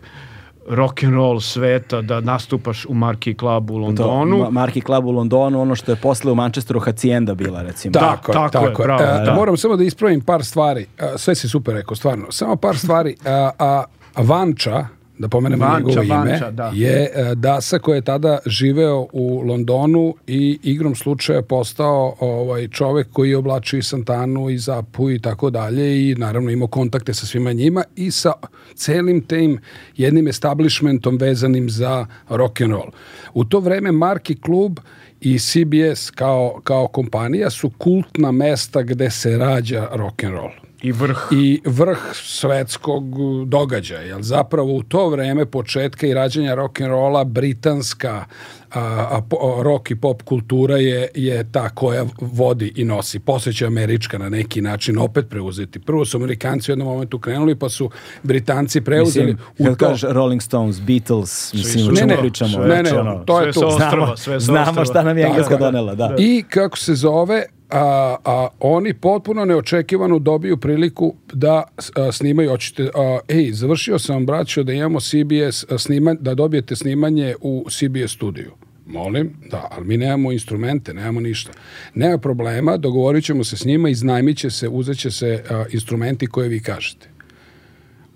rock 0.68 1.04
and 1.04 1.14
roll 1.14 1.40
sveta 1.40 2.02
da 2.02 2.20
nastupaš 2.20 2.86
u 2.86 2.94
Marki 2.94 3.34
klubu 3.34 3.74
u 3.74 3.76
To, 3.76 3.82
Londonu. 3.82 4.36
Ma- 4.38 4.50
Marki 4.50 4.80
Club 4.80 5.04
u 5.04 5.10
Londonu, 5.10 5.60
ono 5.60 5.74
što 5.74 5.92
je 5.92 5.96
posle 5.96 6.32
u 6.32 6.34
Manchesteru 6.34 6.80
Hacienda 6.80 7.34
bila, 7.34 7.62
recimo. 7.62 7.92
Tako, 7.92 8.32
Da, 8.32 8.38
je, 8.38 8.44
tako 8.44 8.58
je, 8.58 8.66
tako 8.66 8.82
je. 8.82 8.86
bravo, 8.86 9.02
E, 9.22 9.24
da. 9.24 9.34
Moram 9.34 9.56
samo 9.56 9.76
da 9.76 9.84
ispravim 9.84 10.20
par 10.20 10.44
stvari. 10.44 10.86
E, 10.98 11.12
Sve 11.16 11.34
si 11.34 11.48
super 11.48 11.74
rekao, 11.74 11.96
stvarno. 11.96 12.26
Samo 12.30 12.56
par 12.56 12.78
stvari. 12.78 13.16
A, 13.24 13.50
a, 13.58 13.84
a 14.14 14.22
Vanča, 14.22 14.86
da 15.18 15.28
pomenemo 15.28 15.64
Vanča, 15.64 15.78
njegovo 15.78 16.02
ime, 16.02 16.30
Vanča, 16.30 16.50
da. 16.50 16.72
je 16.74 17.10
e, 17.14 17.34
Dasa 17.34 17.78
koji 17.78 17.96
je 17.96 18.02
tada 18.02 18.38
živeo 18.46 19.06
u 19.12 19.42
Londonu 19.44 20.14
i 20.26 20.58
igrom 20.62 20.94
slučaja 20.94 21.42
postao 21.42 22.16
ovaj 22.20 22.68
čovek 22.68 23.08
koji 23.12 23.30
je 23.30 23.36
oblačio 23.36 23.78
i 23.78 23.82
Santanu 23.82 24.50
i 24.50 24.58
Zapu 24.58 25.10
i 25.10 25.18
tako 25.18 25.50
dalje 25.50 26.10
i 26.10 26.14
naravno 26.14 26.50
imao 26.50 26.68
kontakte 26.68 27.14
sa 27.14 27.26
svima 27.26 27.52
njima 27.52 27.84
i 27.96 28.10
sa 28.10 28.32
celim 28.74 29.20
tim 29.20 29.60
jednim 29.96 30.28
establishmentom 30.28 31.16
vezanim 31.16 31.70
za 31.70 32.06
rock 32.28 32.60
and 32.60 32.72
roll. 32.72 32.90
U 33.34 33.44
to 33.44 33.60
vreme 33.60 33.92
Marki 33.92 34.40
klub 34.40 34.78
i 35.20 35.38
CBS 35.38 36.10
kao, 36.10 36.60
kao 36.64 36.88
kompanija 36.88 37.50
su 37.50 37.70
kultna 37.70 38.32
mesta 38.32 38.82
gde 38.82 39.10
se 39.10 39.38
rađa 39.38 39.88
rock 39.92 40.24
and 40.24 40.34
roll 40.34 40.65
I 40.82 40.92
vrh. 40.92 41.18
i 41.32 41.60
vrh 41.64 41.98
svetskog 42.14 43.04
događaja. 43.46 44.00
Jer 44.00 44.22
zapravo 44.22 44.74
u 44.74 44.82
to 44.82 45.08
vreme 45.08 45.46
početka 45.46 46.06
i 46.06 46.14
rađanja 46.14 46.54
rock 46.54 46.80
and 46.80 46.90
rolla 46.90 47.24
britanska 47.24 48.24
a, 48.70 48.80
a, 49.10 49.20
po- 49.22 49.62
rock 49.62 49.90
i 49.90 49.96
pop 49.96 50.22
kultura 50.22 50.76
je, 50.76 51.08
je 51.14 51.52
ta 51.52 51.68
koja 51.68 52.04
vodi 52.20 52.72
i 52.76 52.84
nosi. 52.84 53.18
Posle 53.18 53.52
će 53.52 53.66
američka 53.66 54.18
na 54.18 54.28
neki 54.28 54.60
način 54.60 54.98
opet 54.98 55.26
preuzeti. 55.28 55.78
Prvo 55.78 56.04
su 56.04 56.16
Amerikanci 56.16 56.70
u 56.70 56.72
jednom 56.72 56.88
momentu 56.88 57.18
krenuli, 57.18 57.54
pa 57.54 57.68
su 57.68 57.90
Britanci 58.22 58.80
preuzeli 58.80 59.26
Mislim, 59.26 59.46
u 59.58 59.64
kad 59.64 59.78
to. 59.78 59.86
kažeš 59.86 60.02
Rolling 60.04 60.42
Stones, 60.42 60.80
Beatles, 60.80 61.52
mislim, 61.54 61.94
Ne, 61.94 62.06
ne, 62.06 62.16
pričamo? 62.18 62.58
ne, 62.58 62.82
ne, 62.82 62.90
to 63.26 63.40
je 63.40 63.52
sve 63.52 63.62
to. 63.62 63.70
sa 63.70 63.76
Znamo, 63.90 64.16
sve 64.16 64.34
sa 64.34 64.44
znamo 64.44 64.84
šta 64.84 65.02
nam 65.02 65.18
je 65.18 65.22
Tako 65.22 65.32
Engleska 65.32 65.54
je. 65.54 65.58
donela, 65.60 65.94
da. 65.94 66.14
I 66.18 66.44
kako 66.44 66.78
se 66.78 66.94
zove, 66.94 67.42
a, 67.70 68.16
a, 68.24 68.48
oni 68.60 68.94
potpuno 68.94 69.44
neočekivano 69.44 70.18
dobiju 70.18 70.56
priliku 70.56 71.14
da 71.32 71.62
a, 71.96 72.12
snimaju, 72.12 72.50
hoćete, 72.50 72.90
a, 72.94 73.18
ej, 73.28 73.52
završio 73.52 73.98
sam, 73.98 74.26
braćo, 74.26 74.62
da 74.62 74.72
imamo 74.72 75.00
CBS 75.00 75.64
snimanje, 75.78 76.18
da 76.20 76.34
dobijete 76.34 76.76
snimanje 76.76 77.34
u 77.40 77.66
CBS 77.70 78.12
studiju. 78.12 78.52
Molim, 78.86 79.32
da, 79.50 79.68
ali 79.70 79.86
mi 79.86 79.96
nemamo 79.96 80.32
instrumente, 80.32 80.94
nemamo 80.94 81.20
ništa. 81.20 81.52
Nema 81.94 82.18
problema, 82.18 82.76
dogovorit 82.76 83.24
ćemo 83.24 83.44
se 83.44 83.56
s 83.56 83.64
njima, 83.64 83.88
iznajmit 83.88 84.38
će 84.38 84.50
se, 84.50 84.68
uzet 84.68 84.98
će 84.98 85.10
se 85.10 85.44
a, 85.50 85.64
instrumenti 85.72 86.26
koje 86.26 86.48
vi 86.48 86.60
kažete. 86.60 87.08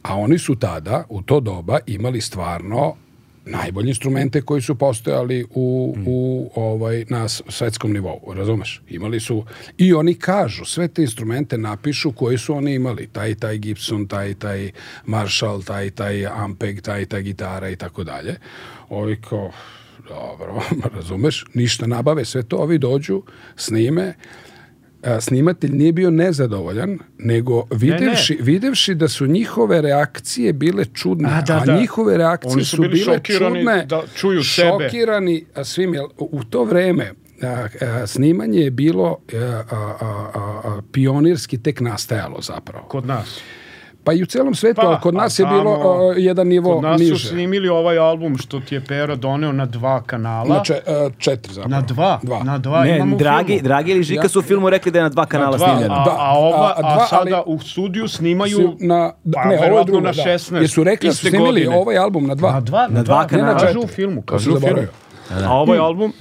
A 0.02 0.16
oni 0.16 0.38
su 0.38 0.56
tada, 0.56 1.04
u 1.08 1.22
to 1.22 1.40
doba, 1.40 1.78
imali 1.86 2.20
stvarno 2.20 2.96
najbolje 3.44 3.88
instrumente 3.88 4.42
koji 4.42 4.62
su 4.62 4.74
postojali 4.74 5.46
u, 5.54 5.96
u 6.06 6.50
ovaj 6.54 7.04
na 7.08 7.28
svetskom 7.28 7.92
nivou, 7.92 8.34
razumeš? 8.34 8.82
Imali 8.88 9.20
su 9.20 9.44
i 9.78 9.94
oni 9.94 10.14
kažu, 10.14 10.64
sve 10.64 10.88
te 10.88 11.02
instrumente 11.02 11.58
napišu 11.58 12.12
koji 12.12 12.38
su 12.38 12.54
oni 12.54 12.74
imali, 12.74 13.06
taj 13.06 13.34
taj 13.34 13.58
Gibson, 13.58 14.06
taj 14.06 14.34
taj 14.34 14.70
Marshall, 15.06 15.62
taj 15.62 15.90
taj 15.90 16.26
Ampeg, 16.26 16.80
taj 16.80 17.06
taj 17.06 17.22
gitara 17.22 17.68
i 17.68 17.76
tako 17.76 18.04
dalje. 18.04 18.36
Ovi 18.88 19.20
kao 19.20 19.52
dobro, 20.08 20.62
razumeš, 20.96 21.44
ništa 21.54 21.86
nabave, 21.86 22.24
sve 22.24 22.42
to, 22.42 22.56
ovi 22.56 22.78
dođu, 22.78 23.22
snime, 23.56 24.14
a, 25.02 25.20
snimatelj 25.20 25.70
nije 25.70 25.92
bio 25.92 26.10
nezadovoljan, 26.10 26.98
nego 27.18 27.66
videvši, 27.70 28.38
videvši 28.40 28.94
da 28.94 29.08
su 29.08 29.26
njihove 29.26 29.82
reakcije 29.82 30.52
bile 30.52 30.84
čudne, 30.94 31.28
a, 31.28 31.38
A, 31.38 31.42
da, 31.42 31.62
da. 31.66 31.76
njihove 31.76 32.16
reakcije 32.16 32.52
Oni 32.52 32.64
su 32.64 32.76
su, 32.76 32.82
bile 32.82 33.04
šokirani 33.04 33.58
čudne, 33.58 33.86
da 33.86 34.02
čuju 34.14 34.44
sebe. 34.44 34.68
šokirani 34.84 35.44
a 35.54 35.64
svim, 35.64 35.94
jel, 35.94 36.06
u 36.18 36.44
to 36.44 36.64
vreme 36.64 37.12
a, 37.42 37.66
a, 37.80 38.06
snimanje 38.06 38.60
je 38.60 38.70
bilo 38.70 39.18
a, 39.32 39.36
a, 39.36 39.76
a, 40.00 40.30
a, 40.34 40.60
a, 40.64 40.80
pionirski 40.92 41.62
tek 41.62 41.80
nastajalo 41.80 42.40
zapravo. 42.40 42.84
Kod 42.88 43.06
nas. 43.06 43.40
Pa 44.10 44.14
i 44.14 44.22
u 44.22 44.26
celom 44.26 44.54
svetu, 44.54 44.74
Pa, 44.76 44.86
ali 44.86 44.96
kod 44.98 45.14
nas 45.14 45.38
je 45.38 45.44
tamo- 45.44 45.56
bilo 45.56 45.72
a, 45.72 46.14
jedan 46.16 46.48
nivo 46.48 46.74
Kod 46.74 46.82
nas 46.82 47.00
niže. 47.00 47.14
su 47.16 47.28
snimili 47.28 47.68
ovaj 47.70 47.98
album 48.00 48.36
što 48.38 48.60
ti 48.60 48.74
je 48.74 48.80
Pera 48.82 49.14
doneo 49.16 49.52
na 49.52 49.66
dva 49.66 50.02
kanala. 50.02 50.48
Na 50.48 50.62
če- 50.62 50.80
a, 50.86 51.10
četiri 51.18 51.52
zapravo. 51.54 51.70
na 51.70 51.80
dva. 51.82 52.18
Dva. 52.22 52.42
Na 52.42 52.58
dva 52.58 52.84
Ne, 52.84 52.96
imamo 52.96 53.16
dragi, 53.16 53.46
filmu. 53.48 53.62
dragi 53.62 53.90
ili 53.90 54.02
Žika 54.02 54.22
Ja. 54.22 54.28
su 54.28 54.38
u 54.38 54.42
filmu 54.42 54.70
rekli 54.70 54.92
da 54.92 54.98
je 54.98 55.02
na 55.02 55.08
dva 55.08 55.22
Na 55.22 55.26
kanala 55.26 55.56
dva, 55.56 55.68
snimljeno. 55.68 55.94
a, 55.94 56.04
Da, 56.04 56.10
a, 56.12 56.32
ova, 56.32 56.56
a- 56.58 56.68
a, 56.68 56.74
a 56.78 56.94
dva, 56.94 57.06
sada 57.06 57.20
ali- 57.36 57.44
u 57.46 57.58
studiju 57.60 58.08
snimaju 58.08 58.56
Su 58.58 58.76
na, 58.80 59.12
da, 59.24 59.34
pa, 59.34 59.40
ne, 59.40 59.46
ovo 59.46 59.54
je 59.54 59.60
verovatno 59.60 59.84
drugo, 59.86 60.00
na 60.00 60.12
da. 60.12 60.22
16. 60.22 60.60
Jesu 60.60 60.84
rekli 60.84 61.08
da 61.08 61.14
su 61.14 61.20
snimili 61.20 61.44
godine. 61.60 61.76
ovaj 61.76 61.98
album 61.98 62.26
na 62.26 62.34
dva. 62.34 62.52
Na 62.52 62.60
dva, 62.60 62.86
Na 62.90 63.02
dva 63.02 63.26
kanala. 63.26 63.48
Ne 63.48 63.54
na 63.54 63.60
Kažu 63.60 63.80
u 63.80 63.86
filmu, 63.88 64.22
kažu 64.22 64.40
u 64.42 64.44
filmu. 64.44 64.60
zaboravio. 64.60 64.88
A 65.46 65.52
ovaj 65.52 65.78
album, 65.78 66.12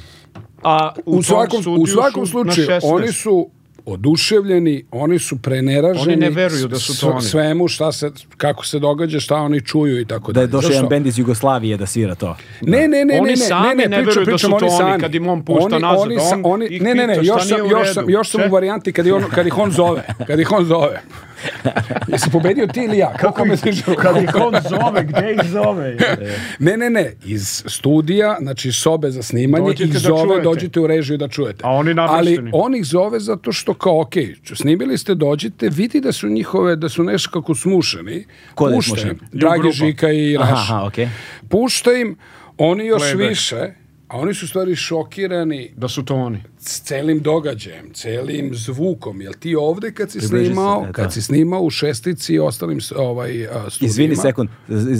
a 0.63 0.91
u, 1.05 1.17
U 1.17 1.23
svakom, 1.23 1.59
u 1.79 1.87
svakom 1.87 2.21
na 2.21 2.27
slučaju, 2.27 2.67
16. 2.67 2.81
oni 2.85 3.07
su 3.09 3.49
oduševljeni, 3.85 4.85
oni 4.91 5.19
su 5.19 5.37
preneraženi. 5.37 6.01
Oni 6.03 6.15
ne 6.15 6.29
veruju 6.31 6.67
da 6.67 6.79
su 6.79 6.99
to 6.99 7.09
oni. 7.09 7.21
Svemu 7.21 7.67
šta 7.67 7.91
se, 7.91 8.11
kako 8.37 8.65
se 8.65 8.79
događa, 8.79 9.19
šta 9.19 9.35
oni 9.35 9.61
čuju 9.61 9.99
i 9.99 10.05
tako 10.05 10.31
Da 10.31 10.41
je 10.41 10.47
dalje. 10.47 10.51
došao 10.53 10.71
jedan 10.71 10.89
bend 10.89 11.07
iz 11.07 11.19
Jugoslavije 11.19 11.77
da 11.77 11.85
svira 11.85 12.15
to. 12.15 12.35
Ne, 12.61 12.77
ne, 12.79 12.87
ne, 12.87 13.05
ne, 13.05 13.19
Oni 13.21 13.29
ne, 13.29 13.37
sami 13.37 13.67
ne, 13.67 13.75
ne, 13.77 13.97
ne 13.97 14.03
pričam, 14.03 14.21
veruju 14.21 14.25
da 14.27 14.37
su 14.37 14.49
to 14.49 14.85
oni 14.85 14.99
kad 14.99 15.15
im 15.15 15.27
on 15.29 15.45
pušta 15.45 15.65
oni, 15.65 15.79
nazad, 15.79 15.99
oni, 16.01 16.15
sa- 16.19 16.35
on 16.35 16.41
oni, 16.45 16.65
ih 16.67 16.81
ne, 16.81 16.95
ne, 16.95 17.07
ne, 17.07 17.13
pita 17.13 17.23
šta 17.23 17.33
još 17.33 17.47
sam, 17.49 17.69
još 17.69 17.93
sam, 17.93 18.01
redu. 18.01 18.11
još 18.11 18.29
sam 18.29 18.41
u 18.41 18.53
varijanti 18.53 18.91
kad, 18.91 19.05
je 19.05 19.13
on, 19.13 19.23
kad 19.25 19.47
ih 19.47 19.57
on 19.57 19.71
zove, 19.71 20.03
kad 20.27 20.39
ih 20.39 20.51
on 20.51 20.65
zove. 20.65 21.01
Jesi 22.11 22.29
pobedio 22.31 22.67
ti 22.67 22.83
ili 22.83 22.97
ja? 22.97 23.13
Kako 23.13 23.45
me 23.45 23.57
se 23.57 23.71
Kad 24.01 24.17
ih 24.17 24.29
on 24.35 24.53
zove, 24.69 25.03
gde 25.03 25.31
ih 25.33 25.49
zove? 25.49 25.97
Ne, 26.59 26.77
ne, 26.77 26.89
ne, 26.89 27.13
iz 27.25 27.63
studija, 27.65 28.37
znači 28.41 28.71
sobe 28.71 29.11
za 29.11 29.23
snimanje, 29.23 29.65
Dođite 29.65 29.83
ih 29.83 29.93
da 29.93 29.99
zove, 29.99 30.23
čujete. 30.23 30.43
dođite 30.43 30.79
u 30.79 30.87
režiju 30.87 31.17
da 31.17 31.27
čujete. 31.27 31.61
A 31.63 31.69
oni 31.69 31.89
Ali 31.89 31.95
namešteni. 31.95 32.51
on 32.53 32.75
ih 32.75 32.85
zove 32.85 33.19
zato 33.19 33.51
što 33.51 33.73
kao, 33.73 34.01
ok, 34.01 34.13
snimili 34.55 34.97
ste, 34.97 35.15
dođite, 35.15 35.69
vidi 35.69 36.01
da 36.01 36.11
su 36.11 36.29
njihove, 36.29 36.75
da 36.75 36.89
su 36.89 37.03
nešto 37.03 37.31
kako 37.31 37.55
smušeni. 37.55 38.25
Ko 38.55 38.69
da 38.69 38.75
je 38.75 39.15
Dragi. 39.31 39.71
Žika 39.71 40.11
i 40.11 40.37
Raš. 40.37 40.49
Aha, 40.49 40.75
aha, 40.75 40.85
okej. 40.87 41.09
Pušta 41.49 41.91
im, 41.93 42.17
oni 42.57 42.85
još 42.85 43.01
Playback. 43.01 43.29
više, 43.29 43.73
a 44.09 44.17
oni 44.17 44.33
su 44.33 44.47
stvari 44.47 44.75
šokirani 44.75 45.73
Da 45.75 45.87
su 45.87 46.03
to 46.03 46.15
oni. 46.15 46.43
s 46.59 46.81
celim 46.81 47.19
događajem, 47.19 47.93
celim 47.93 48.51
zvukom. 48.55 49.21
Jel 49.21 49.33
ti 49.33 49.55
ovde 49.55 49.91
kad 49.91 50.11
si 50.11 50.17
Približi 50.19 50.45
se, 50.45 50.47
snimao, 50.47 50.85
e, 50.85 50.91
kad 50.91 51.05
to. 51.05 51.11
si 51.11 51.21
snimao 51.21 51.61
u 51.61 51.69
šestici 51.69 52.33
i 52.33 52.39
ostalim 52.39 52.79
ovaj, 52.97 53.29
studijima? 53.29 53.69
Izvini 53.81 54.15
sekund, 54.15 54.49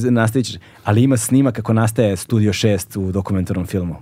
nastavit 0.06 0.46
ćeš. 0.46 0.56
Ali 0.84 1.04
ima 1.04 1.18
snima 1.18 1.52
kako 1.52 1.74
nastaje 1.74 2.16
Studio 2.18 2.54
6 2.54 2.68
u 3.00 3.12
dokumentarnom 3.12 3.66
filmu. 3.66 3.96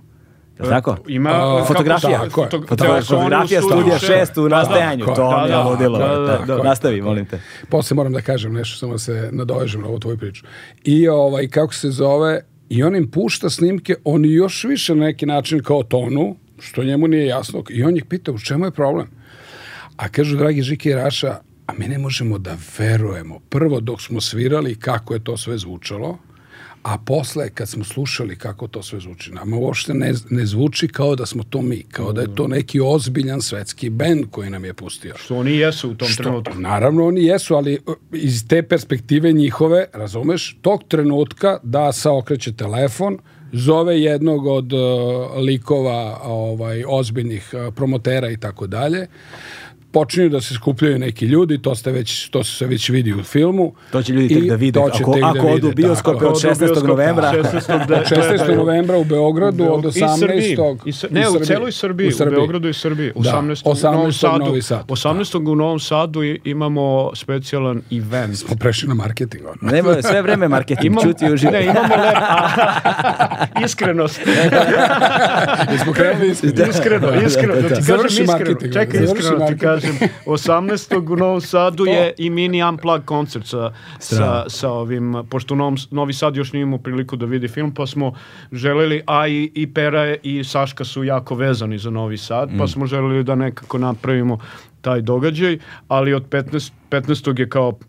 Je 0.58 0.64
li 0.64 0.70
tako? 0.70 0.98
Ima 1.08 1.30
A, 1.32 1.66
fotografija. 1.66 2.20
se- 2.20 2.26
Tako 2.26 2.42
je. 2.42 2.48
foto- 2.48 2.66
Fotogra- 2.66 2.88
da 2.90 3.00
u 3.00 3.02
Fotografija 3.04 3.62
studiju 3.62 3.80
Studija 3.82 4.00
šest. 4.00 4.32
6 4.32 4.38
u 4.38 4.50
nastajanju. 4.50 5.06
tako 5.06 5.12
je. 5.12 5.16
to 5.18 5.38
mi 5.38 5.44
je 5.44 5.48
Da, 5.48 5.56
da, 5.56 5.64
ludilo. 5.64 5.98
da, 6.00 6.08
da, 6.08 6.38
Da, 6.40 6.56
da. 6.56 6.64
Nastavi, 6.64 7.02
molim 7.02 7.26
te. 7.26 7.40
Posle 7.70 7.96
moram 7.96 8.14
da 8.14 8.22
kažem 8.22 8.54
nešto, 8.54 8.78
samo 8.78 8.98
se 8.98 9.30
nadovežem 9.32 9.82
na 9.82 9.88
ovu 9.88 10.00
tvoju 10.00 10.18
priču. 10.18 10.46
I 10.84 11.08
ovaj, 11.08 11.48
kako 11.48 11.74
se 11.74 11.92
zove, 11.92 12.42
i 12.70 12.84
on 12.84 12.96
im 12.96 13.12
pušta 13.12 13.50
snimke, 13.50 13.96
oni 14.04 14.32
još 14.32 14.64
više 14.64 14.96
na 14.96 15.06
neki 15.06 15.26
način 15.26 15.64
kao 15.64 15.84
tonu, 15.84 16.36
što 16.60 16.84
njemu 16.84 17.08
nije 17.08 17.26
jasno, 17.26 17.64
i 17.70 17.84
on 17.84 17.98
ih 17.98 18.06
pita 18.06 18.32
u 18.32 18.40
čemu 18.40 18.66
je 18.66 18.72
problem. 18.72 19.08
A 19.98 20.10
kažu, 20.10 20.38
dragi 20.38 20.62
Žike 20.62 20.90
i 20.90 20.94
Raša, 20.94 21.40
a 21.68 21.74
mi 21.78 21.88
ne 21.88 21.98
možemo 21.98 22.38
da 22.38 22.58
verujemo. 22.78 23.40
Prvo 23.50 23.80
dok 23.80 24.02
smo 24.02 24.22
svirali 24.22 24.76
kako 24.76 25.14
je 25.14 25.24
to 25.24 25.38
sve 25.38 25.58
zvučalo, 25.58 26.18
a 26.88 26.98
posle 26.98 27.50
kad 27.50 27.70
smo 27.70 27.84
slušali 27.84 28.36
kako 28.36 28.68
to 28.68 28.84
sve 28.84 29.00
zvuči, 29.00 29.32
nama 29.32 29.58
uopšte 29.58 29.94
ne, 29.94 30.14
ne 30.30 30.46
zvuči 30.46 30.88
kao 30.88 31.16
da 31.16 31.26
smo 31.26 31.44
to 31.44 31.62
mi, 31.62 31.84
kao 31.84 32.14
da 32.14 32.22
je 32.22 32.36
to 32.36 32.48
neki 32.48 32.80
ozbiljan 32.80 33.42
svetski 33.42 33.90
bend 33.90 34.26
koji 34.32 34.50
nam 34.50 34.66
je 34.66 34.74
pustio. 34.74 35.14
Što 35.18 35.36
oni 35.38 35.58
jesu 35.58 35.92
u 35.92 35.96
tom 35.96 36.08
Što, 36.08 36.24
trenutku. 36.24 36.60
Naravno 36.60 37.06
oni 37.08 37.24
jesu, 37.24 37.56
ali 37.56 37.80
uh, 37.86 37.96
iz 38.14 38.48
te 38.48 38.64
perspektive 38.64 39.32
njihove, 39.32 39.86
razumeš, 39.94 40.58
tog 40.62 40.84
trenutka 40.88 41.60
da 41.64 41.92
se 41.92 42.10
okreće 42.10 42.54
telefon, 42.54 43.18
zove 43.52 44.02
jednog 44.02 44.46
od 44.46 44.74
uh, 44.74 44.80
likova 45.38 46.20
ovaj 46.24 46.84
ozbiljnih 46.88 47.50
uh, 47.54 47.74
promotera 47.74 48.30
i 48.30 48.38
tako 48.38 48.68
dalje. 48.68 49.08
Počinju 49.98 50.30
da 50.30 50.42
se 50.42 50.54
skupljaju 50.54 51.00
neki 51.00 51.26
ljudi, 51.26 51.58
to 51.58 51.76
ste 51.76 51.92
već 51.92 52.30
to 52.30 52.44
se 52.44 52.66
već 52.66 52.90
vidi 52.90 53.14
u 53.14 53.24
filmu. 53.24 53.74
To 53.92 54.04
će 54.04 54.14
ljudi 54.14 54.28
tek 54.30 54.44
da 54.44 54.56
vide. 54.56 54.80
to 54.80 54.90
će 54.90 55.04
Ako, 55.04 55.14
tek 55.14 55.22
da 55.24 55.30
ako 55.30 55.40
odu 55.40 55.54
vide, 55.56 55.68
u 55.68 55.72
bioskope 55.74 56.26
od 56.26 56.36
16. 56.36 56.84
novembra. 56.84 57.32
16. 57.34 57.88
da- 57.88 58.04
16. 58.06 58.28
gledaju. 58.30 58.58
novembra 58.58 58.98
u 58.98 59.04
Beogradu 59.04 59.64
od 59.66 59.86
I 59.86 59.92
Srbiji. 59.92 60.58
18. 60.58 61.10
I 61.10 61.14
ne, 61.14 61.30
u 61.30 61.40
celoj 61.40 61.72
Srbiji, 61.72 62.12
u, 62.22 62.30
Beogradu 62.32 62.70
i 62.70 62.74
Srbiji. 62.74 63.12
Da, 63.16 63.32
18. 63.32 63.62
u 63.66 63.72
18. 63.72 63.92
Novom 63.92 64.14
Sadu. 64.14 64.46
Novi 64.46 64.62
Sad. 64.62 64.86
18. 64.88 65.38
u 65.44 65.56
Novom 65.56 65.80
Sadu 65.80 66.20
imamo 66.44 67.12
specijalan 67.16 67.82
event. 67.92 68.38
Smo 68.38 68.56
prešli 68.56 68.88
na 68.88 68.94
marketing. 68.96 69.44
ono. 69.46 69.72
Nema, 69.72 70.02
sve 70.02 70.22
vreme 70.22 70.48
marketing, 70.48 70.86
Imam, 70.86 71.04
čuti 71.04 71.26
i 71.26 71.34
uživaj. 71.34 71.54
ne, 71.56 71.66
imamo 71.66 71.96
lep, 71.96 72.18
a, 72.18 73.46
iskrenost. 73.66 74.20
Jesmo 75.72 75.94
krenuli 75.94 76.30
iskreno. 76.30 76.70
Iskreno, 76.70 77.08
iskreno, 77.18 77.54
da 77.54 77.62
ti 77.62 77.68
kažem 77.70 77.84
Završi 77.84 78.08
iskreno. 78.14 78.32
marketing, 78.34 78.74
Čekaj, 78.74 79.00
završi 79.00 79.24
iskreno 79.24 79.46
ti 79.48 79.56
marketing. 79.66 79.87
Kažem. 79.92 80.10
18. 80.26 81.14
u 81.14 81.16
Novom 81.16 81.42
Sadu 81.42 81.86
je 81.86 82.14
i 82.18 82.30
mini 82.30 82.64
unplug 82.64 83.06
koncert 83.06 83.46
sa, 83.46 83.74
sa, 84.00 84.46
sa 84.50 84.72
ovim, 84.72 85.24
pošto 85.30 85.56
Novom, 85.56 85.76
Novi 85.92 86.14
Sad 86.14 86.36
još 86.36 86.54
nije 86.54 86.62
imao 86.64 86.80
priliku 86.80 87.16
da 87.16 87.26
vidi 87.26 87.48
film, 87.48 87.74
pa 87.74 87.88
smo 87.88 88.14
želeli, 88.52 89.02
a 89.08 89.28
i, 89.28 89.52
i 89.56 89.74
Pera 89.74 90.16
i 90.24 90.44
Saška 90.44 90.84
su 90.86 91.04
jako 91.04 91.36
vezani 91.36 91.78
za 91.78 91.90
Novi 91.90 92.18
Sad, 92.18 92.50
Mm. 92.54 92.58
pa 92.58 92.68
smo 92.68 92.86
želeli 92.86 93.24
da 93.24 93.36
nekako 93.36 93.78
napravimo 93.78 94.40
taj 94.82 95.02
događaj, 95.02 95.58
ali 95.88 96.14
od 96.14 96.30
15, 96.30 96.72
15. 96.90 97.40
je 97.40 97.50
kao 97.50 97.80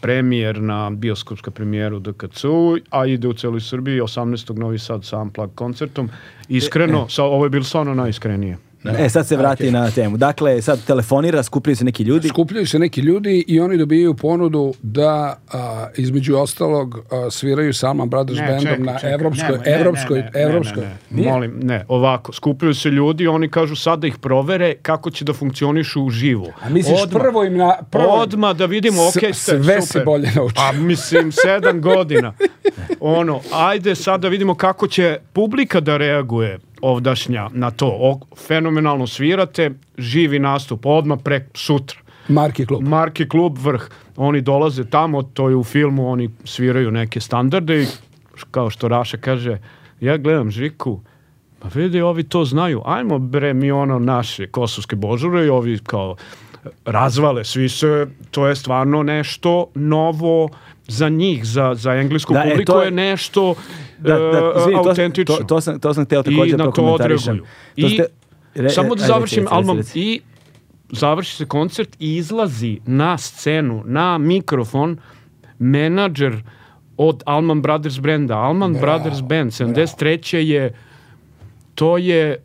premijer 0.00 0.60
na 0.62 0.90
bioskopska 0.90 1.50
premijeru 1.50 1.98
DKC-u, 1.98 2.76
a 2.90 3.06
ide 3.06 3.28
u 3.28 3.32
celoj 3.32 3.60
Srbiji 3.60 4.00
18. 4.00 4.58
Novi 4.58 4.78
Sad 4.78 5.04
sa 5.04 5.18
Unplugged 5.18 5.54
koncertom. 5.54 6.10
Iskreno, 6.48 7.08
sa, 7.08 7.24
ovo 7.24 7.44
je 7.44 7.50
bilo 7.50 7.64
stvarno 7.64 7.94
najiskrenije. 7.94 8.58
E, 8.84 9.08
sad 9.08 9.26
se 9.26 9.36
vrati 9.36 9.70
na 9.70 9.90
temu. 9.90 10.16
Dakle, 10.16 10.62
sad 10.62 10.84
telefonira, 10.84 11.42
skupljaju 11.42 11.76
se 11.76 11.84
neki 11.84 12.02
ljudi. 12.02 12.28
Skupljaju 12.28 12.66
se 12.66 12.78
neki 12.78 13.00
ljudi 13.00 13.44
i 13.48 13.60
oni 13.60 13.78
dobijaju 13.78 14.14
ponudu 14.14 14.74
da 14.82 15.38
a, 15.52 15.86
između 15.96 16.36
ostalog 16.36 16.98
a, 17.10 17.30
sviraju 17.30 17.74
sa 17.74 17.88
Alman 17.88 18.08
Brothers 18.08 18.38
Ne, 18.38 18.46
bandom 18.46 18.62
čekaj, 18.62 18.78
na 18.78 18.94
čekaj, 18.94 19.12
evropskoj, 19.14 19.48
nemoj, 19.48 19.64
ne, 19.66 19.72
evropskoj, 19.80 20.18
ne, 20.18 20.30
ne, 20.34 20.42
evropskoj. 20.42 20.82
ne, 20.82 20.96
ne, 21.10 21.22
ne. 21.22 21.30
Molim, 21.32 21.60
ne, 21.62 21.84
ovako, 21.88 22.32
skupljaju 22.32 22.74
se 22.74 22.90
ljudi, 22.90 23.26
oni 23.26 23.48
kažu 23.48 23.76
sad 23.76 23.98
da 23.98 24.06
ih 24.06 24.18
provere 24.18 24.74
kako 24.82 25.10
će 25.10 25.24
da 25.24 25.32
funkcionišu 25.32 26.02
u 26.02 26.10
živu. 26.10 26.46
A 26.62 26.68
misliš 26.68 26.98
prvo 27.12 27.44
im 27.44 27.56
na... 27.56 27.76
Prvo, 27.90 28.14
Odma 28.14 28.52
da 28.52 28.66
vidimo, 28.66 29.10
S- 29.10 29.16
ok, 29.16 29.22
ste, 29.34 29.62
sve 29.62 29.80
si 29.82 29.86
super. 29.88 30.04
bolje 30.04 30.28
naučio. 30.36 30.62
A 30.62 30.72
mislim, 30.72 31.32
sedam 31.32 31.80
godina. 31.80 32.32
Ono, 33.00 33.40
ajde 33.52 33.94
sad 33.94 34.20
da 34.20 34.28
vidimo 34.28 34.54
kako 34.54 34.88
će 34.88 35.18
publika 35.32 35.80
da 35.80 35.96
reaguje 35.96 36.58
ovdašnja 36.80 37.48
na 37.52 37.70
to. 37.70 37.86
O, 37.86 38.20
fenomenalno 38.46 39.06
svirate, 39.06 39.70
živi 39.98 40.38
nastup, 40.38 40.86
odmah 40.86 41.18
pre 41.24 41.46
sutra. 41.54 41.98
Marki 42.28 42.66
klub. 42.66 42.82
Marki 42.88 43.28
klub 43.28 43.58
vrh. 43.58 43.88
Oni 44.16 44.40
dolaze 44.40 44.84
tamo, 44.84 45.22
to 45.22 45.48
je 45.48 45.56
u 45.56 45.64
filmu, 45.64 46.10
oni 46.10 46.30
sviraju 46.44 46.90
neke 46.90 47.20
standarde 47.20 47.82
i 47.82 47.86
kao 48.50 48.70
što 48.70 48.88
Raša 48.88 49.16
kaže, 49.16 49.58
ja 50.00 50.16
gledam 50.16 50.50
Žiku, 50.50 51.00
Pa 51.64 51.70
vidi, 51.74 52.00
ovi 52.00 52.22
to 52.22 52.44
znaju. 52.44 52.82
Ajmo 52.84 53.18
bre 53.18 53.54
mi 53.54 53.70
ono 53.72 53.98
naše 53.98 54.46
kosovske 54.46 54.96
božure 54.96 55.46
i 55.46 55.48
ovi 55.48 55.78
kao 55.78 56.16
razvale 56.84 57.44
svi 57.44 57.68
se, 57.68 58.06
to 58.30 58.46
je 58.46 58.56
stvarno 58.56 59.02
nešto 59.02 59.66
novo 59.74 60.48
za 60.88 61.08
njih, 61.08 61.44
za, 61.44 61.74
za 61.74 61.92
englesku 61.92 62.32
Da, 62.32 62.40
e, 62.40 62.42
publiku 62.44 62.72
to 62.72 62.80
je, 62.80 62.86
je- 62.86 62.90
nešto 62.90 63.54
Da, 63.98 64.08
da, 64.10 64.38
e, 64.38 64.52
izvini, 64.58 64.72
to, 64.74 64.78
autentično. 64.80 65.36
to, 65.36 65.44
to, 65.44 65.60
sam, 65.60 65.80
to 65.80 65.94
sam 65.94 66.04
hteo 66.04 66.20
I 66.20 66.24
takođe 66.24 66.52
na 66.52 66.64
to 66.64 66.70
prokomentarišem. 66.70 67.38
To 67.38 67.44
I 67.76 67.90
ste- 67.90 68.06
re- 68.54 68.70
Samo 68.70 68.88
da 68.88 68.94
ajde, 68.94 69.06
završim, 69.06 69.46
reci. 69.76 70.00
i 70.00 70.20
završi 70.90 71.36
se 71.36 71.46
koncert 71.46 71.96
i 71.98 72.16
izlazi 72.16 72.80
na 72.86 73.18
scenu, 73.18 73.82
na 73.86 74.18
mikrofon, 74.18 74.96
menadžer 75.58 76.42
od 76.96 77.22
Alman 77.26 77.62
Brothers 77.62 77.98
brenda. 77.98 78.36
Alman 78.36 78.72
Brothers 78.74 79.20
band, 79.20 79.52
73. 79.52 80.36
je, 80.38 80.74
to 81.74 81.98
je, 81.98 82.36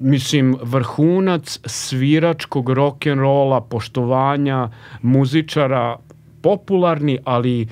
mislim, 0.00 0.56
vrhunac 0.62 1.58
sviračkog 1.66 2.70
rock'n'rolla, 2.70 3.60
poštovanja 3.60 4.70
muzičara, 5.02 5.96
popularni, 6.42 7.18
ali 7.24 7.68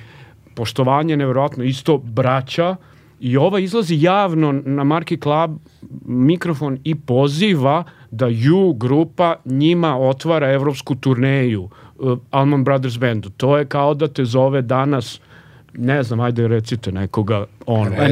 poštovanje 0.55 1.17
nevjerojatno, 1.17 1.63
isto 1.63 1.97
braća, 1.97 2.75
i 3.19 3.37
ova 3.37 3.59
izlazi 3.59 3.97
javno 4.01 4.51
na 4.65 4.83
Marki 4.83 5.17
Club 5.17 5.59
mikrofon 6.05 6.77
i 6.83 6.95
poziva 6.95 7.83
da 8.11 8.27
U 8.55 8.73
grupa 8.73 9.35
njima 9.45 9.97
otvara 9.97 10.51
evropsku 10.51 10.95
turneju 10.95 11.69
uh, 11.99 12.17
Alman 12.31 12.63
Brothers 12.63 12.99
Bandu. 12.99 13.29
To 13.29 13.57
je 13.57 13.65
kao 13.65 13.93
da 13.93 14.07
te 14.07 14.25
zove 14.25 14.61
danas 14.61 15.19
ne 15.73 16.03
znam, 16.03 16.19
ajde 16.19 16.47
recite 16.47 16.91
nekoga 16.91 17.45
ono. 17.65 17.89
Ne, 17.89 18.11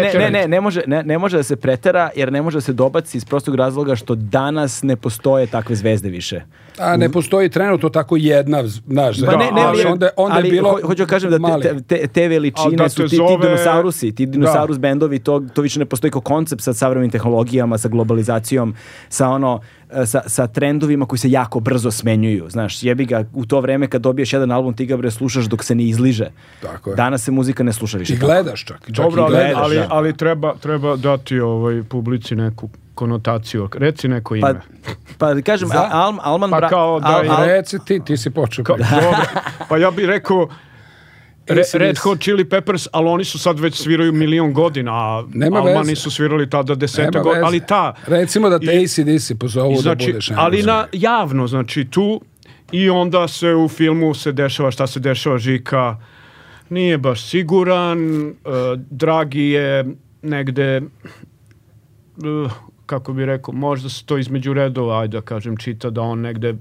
ne, 0.00 0.12
ne, 0.18 0.30
ne, 0.30 0.48
ne, 0.48 0.60
može, 0.60 0.82
ne, 0.86 1.02
ne 1.02 1.18
može 1.18 1.36
da 1.36 1.42
se 1.42 1.56
pretera 1.56 2.10
jer 2.16 2.32
ne 2.32 2.42
može 2.42 2.56
da 2.56 2.60
se 2.60 2.72
dobaci 2.72 3.16
iz 3.16 3.24
prostog 3.24 3.54
razloga 3.54 3.96
što 3.96 4.14
danas 4.14 4.82
ne 4.82 4.96
postoje 4.96 5.46
takve 5.46 5.76
zvezde 5.76 6.08
više. 6.08 6.40
A 6.78 6.96
ne 6.96 7.08
postoji 7.08 7.48
trenutno 7.48 7.88
tako 7.88 8.16
jedna, 8.16 8.66
znaš, 8.66 9.16
Pa 9.26 9.36
ne, 9.36 9.50
ne, 9.52 9.62
ali 9.62 9.82
ali, 9.82 9.92
onda, 9.92 10.08
onda 10.16 10.36
ali 10.36 10.48
je 10.48 10.52
bilo 10.52 10.70
ho- 10.70 10.86
hoću 10.86 11.02
da 11.02 11.06
kažem 11.06 11.30
da 11.30 11.38
te, 11.88 12.06
te, 12.06 12.28
veličine 12.28 12.76
da 12.76 12.88
su 12.88 13.08
ti, 13.08 13.18
dinosaurusi, 13.42 14.14
ti 14.14 14.26
dinosaurus 14.26 14.78
bendovi, 14.78 15.18
to, 15.18 15.42
to 15.54 15.62
više 15.62 15.78
ne 15.78 15.84
postoji 15.84 16.10
kao 16.10 16.20
koncept 16.20 16.62
sa 16.62 16.72
savremenim 16.72 17.10
tehnologijama, 17.10 17.78
sa 17.78 17.88
globalizacijom, 17.88 18.74
sa 19.08 19.28
ono, 19.28 19.60
e, 19.90 20.06
sa, 20.06 20.22
sa 20.26 20.46
trendovima 20.46 21.06
koji 21.06 21.18
se 21.18 21.30
jako 21.30 21.60
brzo 21.60 21.90
smenjuju. 21.90 22.50
Znaš, 22.50 22.82
jebi 22.82 23.04
ga, 23.04 23.24
u 23.34 23.46
to 23.46 23.60
vreme 23.60 23.88
kad 23.88 24.02
dobiješ 24.02 24.32
jedan 24.32 24.50
album, 24.50 24.74
ti 24.74 24.86
ga 24.86 24.96
bre 24.96 25.10
slušaš 25.10 25.44
dok 25.44 25.64
se 25.64 25.74
ne 25.74 25.84
izliže. 25.84 26.30
Tako 26.62 26.90
je. 26.90 26.96
Danas 26.96 27.22
se 27.22 27.30
muzika 27.30 27.62
ne 27.62 27.72
sluša 27.72 27.98
više 27.98 28.14
I 28.14 28.16
gledaš 28.16 28.64
čak. 28.64 28.78
čak 28.86 28.94
Dobro, 28.96 29.20
i 29.20 29.24
ali, 29.24 29.30
gledaš, 29.30 29.56
ali, 29.56 29.76
da. 29.76 29.86
ali 29.90 30.16
treba, 30.16 30.54
treba 30.54 30.96
dati 30.96 31.40
ovaj 31.40 31.82
publici 31.82 32.36
neku 32.36 32.68
konotaciju. 32.94 33.68
Reci 33.74 34.08
neko 34.08 34.34
ime. 34.34 34.54
Pa, 35.18 35.34
pa 35.34 35.42
kažem, 35.42 35.68
Za- 35.68 35.88
Al, 35.92 36.14
Alman 36.22 36.50
Pa 36.50 36.68
kao 36.68 37.00
da 37.00 37.06
Al- 37.08 37.24
i 37.24 37.28
Al- 37.28 37.46
Reci 37.46 37.78
ti, 37.86 38.00
ti 38.04 38.16
si 38.16 38.30
počeo. 38.30 38.64
Ka- 38.64 38.76
dobro. 38.92 39.18
Pa 39.68 39.76
ja 39.76 39.90
bih 39.90 40.04
rekao 40.06 40.48
Re. 41.46 41.62
Red 41.74 41.98
Hot 41.98 42.20
Chili 42.20 42.44
Peppers, 42.44 42.88
ali 42.92 43.08
oni 43.08 43.24
su 43.24 43.38
sad 43.38 43.58
već 43.58 43.74
sviraju 43.74 44.12
milion 44.12 44.52
godina, 44.52 44.92
a 44.92 45.24
Nema 45.28 45.58
Almani 45.58 45.78
veze. 45.80 45.94
su 45.94 46.10
svirali 46.10 46.50
tada 46.50 46.74
desete 46.74 47.02
Nema 47.04 47.20
godina, 47.20 47.46
ali 47.46 47.60
ta... 47.60 47.94
Recimo 48.06 48.48
da 48.48 48.58
te 48.58 48.66
I- 48.66 48.84
ACDC 48.84 49.32
pozovu 49.34 49.74
da 49.74 49.80
znači, 49.80 50.06
budeš 50.06 50.30
ali 50.36 50.62
na 50.62 50.86
javno, 50.92 51.46
znači 51.46 51.84
tu 51.84 52.20
i 52.72 52.90
onda 52.90 53.28
se 53.28 53.54
u 53.54 53.68
filmu 53.68 54.14
se 54.14 54.32
dešava 54.32 54.70
šta 54.70 54.86
se 54.86 55.00
dešava 55.00 55.38
Žika 55.38 55.96
nije 56.72 56.98
baš 56.98 57.22
siguran, 57.22 58.26
uh, 58.26 58.34
Dragi 58.90 59.42
je 59.42 59.84
negde 60.22 60.80
uh, 60.80 62.52
kako 62.86 63.12
bi 63.12 63.26
rekao, 63.26 63.54
možda 63.54 63.88
se 63.88 64.06
to 64.06 64.18
između 64.18 64.52
redova, 64.52 65.00
ajde 65.00 65.16
da 65.16 65.22
kažem, 65.22 65.56
čita 65.56 65.90
da 65.90 66.00
on 66.00 66.20
negde 66.20 66.54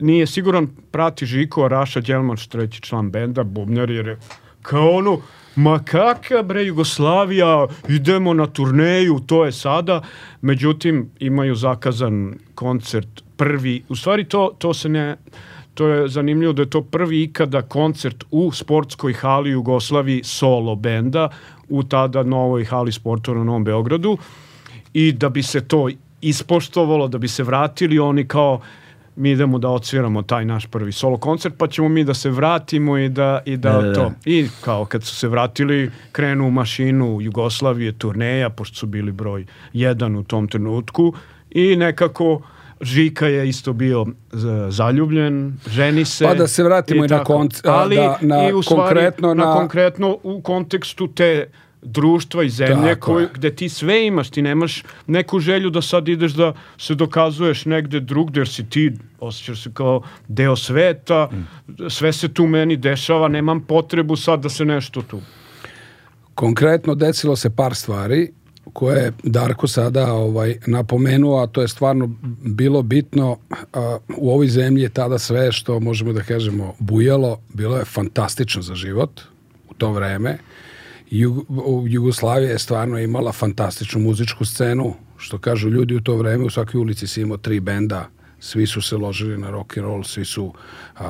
nije 0.00 0.26
siguran, 0.26 0.68
prati 0.90 1.26
Žiko, 1.26 1.68
Raša 1.68 2.00
Đelmač, 2.00 2.46
treći 2.46 2.82
član 2.82 3.10
benda, 3.10 3.42
bubnjar, 3.42 3.90
jer 3.90 4.06
je 4.06 4.18
kao 4.62 4.90
ono, 4.90 5.18
ma 5.56 5.78
kaka 5.84 6.42
bre 6.42 6.64
Jugoslavija, 6.64 7.66
idemo 7.88 8.34
na 8.34 8.46
turneju, 8.46 9.20
to 9.26 9.44
je 9.44 9.52
sada. 9.52 10.02
Međutim, 10.40 11.10
imaju 11.18 11.54
zakazan 11.54 12.34
koncert 12.54 13.22
prvi, 13.36 13.82
u 13.88 13.96
stvari 13.96 14.24
to, 14.24 14.50
to 14.58 14.74
se 14.74 14.88
ne, 14.88 15.16
to 15.80 15.88
je 15.88 16.08
zanimljivo 16.08 16.52
da 16.52 16.62
je 16.62 16.70
to 16.70 16.82
prvi 16.82 17.22
ikada 17.22 17.62
koncert 17.62 18.24
u 18.30 18.52
sportskoj 18.52 19.12
hali 19.12 19.50
Jugoslaviji 19.50 20.20
solo 20.24 20.74
benda 20.76 21.28
u 21.68 21.82
tada 21.82 22.22
novoj 22.22 22.64
hali 22.64 22.92
sportova 22.92 23.38
na 23.38 23.44
Novom 23.44 23.64
Beogradu 23.64 24.18
i 24.92 25.12
da 25.12 25.28
bi 25.28 25.42
se 25.42 25.60
to 25.60 25.88
ispoštovalo, 26.20 27.08
da 27.08 27.18
bi 27.18 27.28
se 27.28 27.42
vratili 27.42 27.98
oni 27.98 28.26
kao 28.28 28.60
mi 29.16 29.30
idemo 29.30 29.58
da 29.58 29.68
odsviramo 29.68 30.22
taj 30.22 30.44
naš 30.44 30.66
prvi 30.66 30.92
solo 30.92 31.16
koncert, 31.16 31.54
pa 31.58 31.66
ćemo 31.66 31.88
mi 31.88 32.04
da 32.04 32.14
se 32.14 32.30
vratimo 32.30 32.98
i 32.98 33.08
da, 33.08 33.42
i 33.46 33.56
da, 33.56 33.72
Da, 33.72 33.80
da, 33.80 33.88
da. 33.88 33.94
to. 33.94 34.12
I 34.24 34.48
kao 34.60 34.84
kad 34.84 35.04
su 35.04 35.16
se 35.16 35.28
vratili, 35.28 35.90
krenu 36.12 36.46
u 36.46 36.50
mašinu 36.50 37.20
Jugoslavije, 37.20 37.92
turneja, 37.92 38.50
pošto 38.50 38.76
su 38.76 38.86
bili 38.86 39.12
broj 39.12 39.46
jedan 39.72 40.16
u 40.16 40.24
tom 40.24 40.48
trenutku 40.48 41.14
i 41.50 41.76
nekako 41.76 42.42
Žika 42.82 43.26
je 43.26 43.48
isto 43.48 43.72
bio 43.72 44.06
z- 44.32 44.46
zaljubljen, 44.68 45.56
ženi 45.68 46.04
se. 46.04 46.24
Pa 46.24 46.34
da 46.34 46.46
se 46.46 46.62
vratimo 46.62 47.04
i 47.04 47.08
na 47.08 47.18
tako. 47.18 47.32
konc- 47.34 47.60
a, 47.64 47.72
Ali 47.72 47.96
da, 47.96 48.18
na 48.22 48.48
i 48.48 48.52
u 48.52 48.62
stvari, 48.62 48.80
konkretno 48.84 49.34
na 49.34 49.44
na- 49.44 49.52
konkretno 49.52 50.18
u 50.22 50.40
kontekstu 50.40 51.08
te 51.08 51.46
društva 51.82 52.44
i 52.44 52.48
zemlje 52.50 52.94
koju, 52.96 53.28
gde 53.34 53.50
ti 53.52 53.68
sve 53.68 54.06
imaš, 54.06 54.30
ti 54.30 54.42
nemaš 54.42 54.82
neku 55.06 55.38
želju 55.38 55.70
da 55.70 55.82
sad 55.82 56.08
ideš 56.08 56.32
da 56.32 56.52
se 56.78 56.94
dokazuješ 56.94 57.64
negde 57.64 58.00
drugde, 58.00 58.40
jer 58.40 58.48
si 58.48 58.64
ti 58.64 58.90
osjećaš 59.20 59.62
se 59.62 59.70
kao 59.72 60.02
deo 60.28 60.56
sveta, 60.56 61.28
sve 61.88 62.12
se 62.12 62.28
tu 62.28 62.46
meni 62.46 62.76
dešava, 62.76 63.28
nemam 63.28 63.60
potrebu 63.60 64.16
sad 64.16 64.40
da 64.40 64.48
se 64.48 64.64
nešto 64.64 65.02
tu. 65.02 65.20
Konkretno 66.34 66.94
desilo 66.94 67.36
se 67.36 67.50
par 67.50 67.74
stvari 67.74 68.32
koje 68.72 68.98
je 69.04 69.12
Darko 69.22 69.68
sada 69.68 70.12
ovaj 70.12 70.56
napomenuo, 70.66 71.42
a 71.42 71.46
to 71.46 71.62
je 71.62 71.68
stvarno 71.68 72.10
bilo 72.44 72.82
bitno. 72.82 73.36
A, 73.72 73.98
u 74.16 74.30
ovoj 74.30 74.48
zemlji 74.48 74.82
je 74.82 74.88
tada 74.88 75.18
sve 75.18 75.52
što 75.52 75.80
možemo 75.80 76.12
da 76.12 76.22
kažemo 76.22 76.74
bujalo, 76.78 77.40
bilo 77.54 77.76
je 77.76 77.84
fantastično 77.84 78.62
za 78.62 78.74
život 78.74 79.20
u 79.70 79.74
to 79.74 79.92
vreme. 79.92 80.38
Jug, 81.10 81.46
Jugoslavija 81.88 82.50
je 82.50 82.58
stvarno 82.58 82.98
imala 82.98 83.32
fantastičnu 83.32 84.00
muzičku 84.00 84.44
scenu, 84.44 84.94
što 85.16 85.38
kažu 85.38 85.68
ljudi 85.68 85.94
u 85.94 86.00
to 86.00 86.16
vreme, 86.16 86.44
u 86.44 86.50
svakoj 86.50 86.78
ulici 86.78 87.06
si 87.06 87.20
imao 87.20 87.36
tri 87.36 87.60
benda, 87.60 88.08
svi 88.40 88.66
su 88.66 88.82
se 88.82 88.96
ložili 88.96 89.38
na 89.38 89.50
rock 89.50 89.76
and 89.76 89.86
roll, 89.86 90.04
svi 90.04 90.24
su 90.24 90.52
a, 90.96 91.04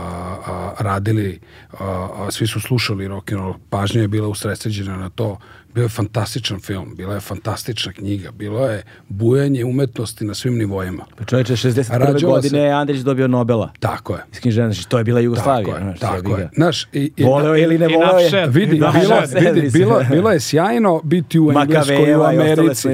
a, 0.47 0.75
radili, 0.79 1.41
a, 1.73 1.85
a, 2.17 2.31
svi 2.31 2.47
su 2.47 2.61
slušali 2.61 3.09
rock 3.09 3.33
and 3.33 3.41
roll, 3.41 3.55
pažnja 3.71 4.01
je 4.01 4.09
bila 4.09 4.29
usredsređena 4.29 4.97
na 4.97 5.11
to. 5.11 5.39
Bio 5.75 5.83
je 5.83 5.89
fantastičan 5.89 6.61
film, 6.61 6.95
bila 6.97 7.15
je 7.15 7.21
fantastična 7.21 7.93
knjiga, 7.93 8.31
bilo 8.31 8.67
je 8.67 8.83
bujanje 9.09 9.65
umetnosti 9.65 10.25
na 10.25 10.35
svim 10.35 10.59
nivoima. 10.59 11.05
Pa 11.17 11.25
čovječe, 11.25 11.53
61. 11.53 11.91
Rađala 11.91 12.17
se- 12.17 12.27
godine 12.27 12.59
je 12.59 12.73
Andrić 12.73 13.01
dobio 13.01 13.29
Nobela. 13.29 13.73
Tako 13.81 14.15
je. 14.15 14.21
Iz 14.33 14.41
književnosti, 14.41 14.77
znači, 14.77 14.89
to 14.89 14.99
je 14.99 15.05
bila 15.05 15.21
Jugoslavija. 15.21 15.75
Tako 15.75 15.79
je, 15.79 15.95
znaš, 15.99 16.13
jebi 16.15 16.23
tako 16.29 16.41
je. 16.41 16.51
Znaš, 16.55 16.85
i, 16.93 17.13
i, 17.17 17.25
Voleo 17.25 17.57
ili 17.57 17.79
ne 17.79 17.89
voleo 17.89 18.19
je. 18.19 18.47
Vidi, 18.47 18.79
Da, 18.79 18.93
bilo, 19.01 19.21
da, 19.33 19.51
vidi 19.51 19.71
bilo, 19.71 20.01
bilo 20.11 20.31
je 20.31 20.41
sjajno 20.41 21.01
biti 21.05 21.41
u 21.41 21.53
Engleskoj 21.53 22.15
u 22.15 22.23
Americi, 22.23 22.89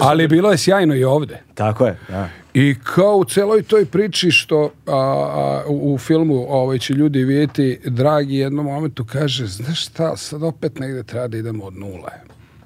ali 0.00 0.28
bilo 0.28 0.50
je 0.50 0.58
sjajno 0.58 0.94
i 0.94 1.04
ovde. 1.04 1.38
Tako 1.54 1.86
je, 1.86 1.98
da. 2.08 2.28
I 2.54 2.74
kao 2.84 3.16
u 3.16 3.24
celoj 3.24 3.62
toj 3.62 3.86
priči 3.86 4.30
što 4.30 4.70
a, 4.86 4.92
a, 4.92 5.64
u, 5.68 5.94
u 5.94 5.98
filmu 5.98 6.46
ovaj, 6.48 6.78
će 6.78 6.94
ljudi 6.94 7.24
vidjeti, 7.24 7.80
Dragi 7.84 8.36
jednom 8.36 8.66
momentu 8.66 9.04
kaže, 9.04 9.46
znaš 9.46 9.86
šta, 9.86 10.16
sad 10.16 10.42
opet 10.42 10.78
negde 10.78 11.02
treba 11.02 11.28
da 11.28 11.36
idemo 11.36 11.64
od 11.64 11.76
nule. 11.76 12.12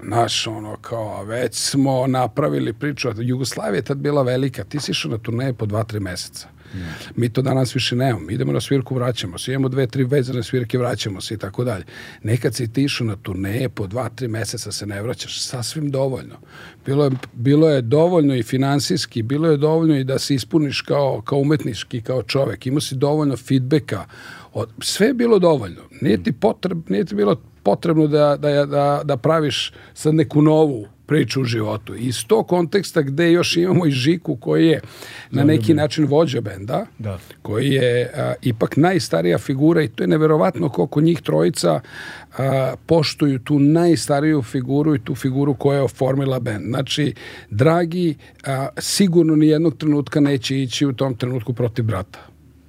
Naš 0.02 0.46
ono 0.46 0.76
kao, 0.76 1.24
već 1.24 1.54
smo 1.54 2.06
napravili 2.06 2.72
priču, 2.72 3.08
Jugoslavija 3.16 3.78
je 3.78 3.82
tad 3.82 3.98
bila 3.98 4.22
velika, 4.22 4.64
ti 4.64 4.80
si 4.80 4.90
išao 4.90 5.10
na 5.10 5.18
turneje 5.18 5.52
po 5.52 5.66
dva, 5.66 5.84
tri 5.84 6.00
meseca. 6.00 6.48
Mi 7.16 7.28
to 7.28 7.42
danas 7.42 7.76
više 7.76 7.96
nemamo. 7.96 8.30
Idemo 8.30 8.52
na 8.52 8.60
svirku, 8.60 8.94
vraćamo 8.94 9.38
se. 9.38 9.52
Imamo 9.52 9.68
dve, 9.68 9.86
tri 9.86 10.04
vezane 10.04 10.42
svirke, 10.42 10.78
vraćamo 10.78 11.20
se 11.20 11.34
i 11.34 11.38
tako 11.38 11.64
dalje. 11.64 11.84
Nekad 12.22 12.54
si 12.54 12.72
ti 12.72 12.82
išao 12.82 13.06
na 13.06 13.16
turneje, 13.16 13.68
po 13.68 13.86
dva, 13.86 14.08
tri 14.08 14.28
meseca 14.28 14.72
se 14.72 14.86
ne 14.86 15.02
vraćaš. 15.02 15.40
Sasvim 15.40 15.90
dovoljno. 15.90 16.36
Bilo 16.86 17.04
je, 17.04 17.10
bilo 17.32 17.70
je 17.70 17.82
dovoljno 17.82 18.34
i 18.34 18.42
finansijski, 18.42 19.22
bilo 19.22 19.50
je 19.50 19.56
dovoljno 19.56 19.96
i 19.96 20.04
da 20.04 20.18
se 20.18 20.34
ispuniš 20.34 20.80
kao, 20.80 21.22
kao 21.24 21.38
umetnički, 21.38 22.00
kao 22.02 22.22
čovek. 22.22 22.66
Imao 22.66 22.80
si 22.80 22.94
dovoljno 22.94 23.36
feedbacka. 23.36 24.04
Od, 24.52 24.68
sve 24.80 25.06
je 25.06 25.14
bilo 25.14 25.38
dovoljno. 25.38 25.82
Nije 26.00 26.22
ti, 26.22 26.32
potreb, 26.32 26.82
nije 26.88 27.04
ti 27.04 27.14
bilo 27.14 27.40
potrebno 27.66 28.06
da, 28.06 28.36
da, 28.36 28.66
da, 28.66 29.00
da 29.04 29.16
praviš 29.16 29.72
sad 29.94 30.14
neku 30.14 30.42
novu 30.42 30.86
priču 31.06 31.40
u 31.40 31.44
životu. 31.44 31.96
I 31.96 32.06
iz 32.06 32.26
tog 32.26 32.48
konteksta 32.48 33.02
gde 33.02 33.32
još 33.32 33.56
imamo 33.56 33.86
i 33.86 33.90
Žiku 33.90 34.36
koji 34.36 34.66
je 34.66 34.80
na 35.30 35.44
neki 35.44 35.74
način 35.74 36.06
vođa 36.06 36.40
benda, 36.40 36.86
Da. 36.98 37.18
koji 37.42 37.70
je 37.70 38.12
a, 38.14 38.34
ipak 38.42 38.76
najstarija 38.76 39.38
figura 39.38 39.82
i 39.82 39.88
to 39.88 40.04
je 40.04 40.06
neverovatno 40.06 40.68
koliko 40.68 41.00
njih 41.00 41.22
trojica 41.22 41.80
a, 42.38 42.74
poštuju 42.86 43.38
tu 43.38 43.58
najstariju 43.58 44.42
figuru 44.42 44.94
i 44.94 45.04
tu 45.04 45.14
figuru 45.14 45.54
koja 45.54 45.76
je 45.76 45.82
oformila 45.82 46.40
bend. 46.40 46.64
Znači, 46.68 47.14
Dragi 47.50 48.14
a, 48.46 48.68
sigurno 48.78 49.36
ni 49.36 49.48
jednog 49.48 49.76
trenutka 49.76 50.20
neće 50.20 50.62
ići 50.62 50.86
u 50.86 50.92
tom 50.92 51.14
trenutku 51.14 51.52
protiv 51.52 51.84
brata. 51.84 52.18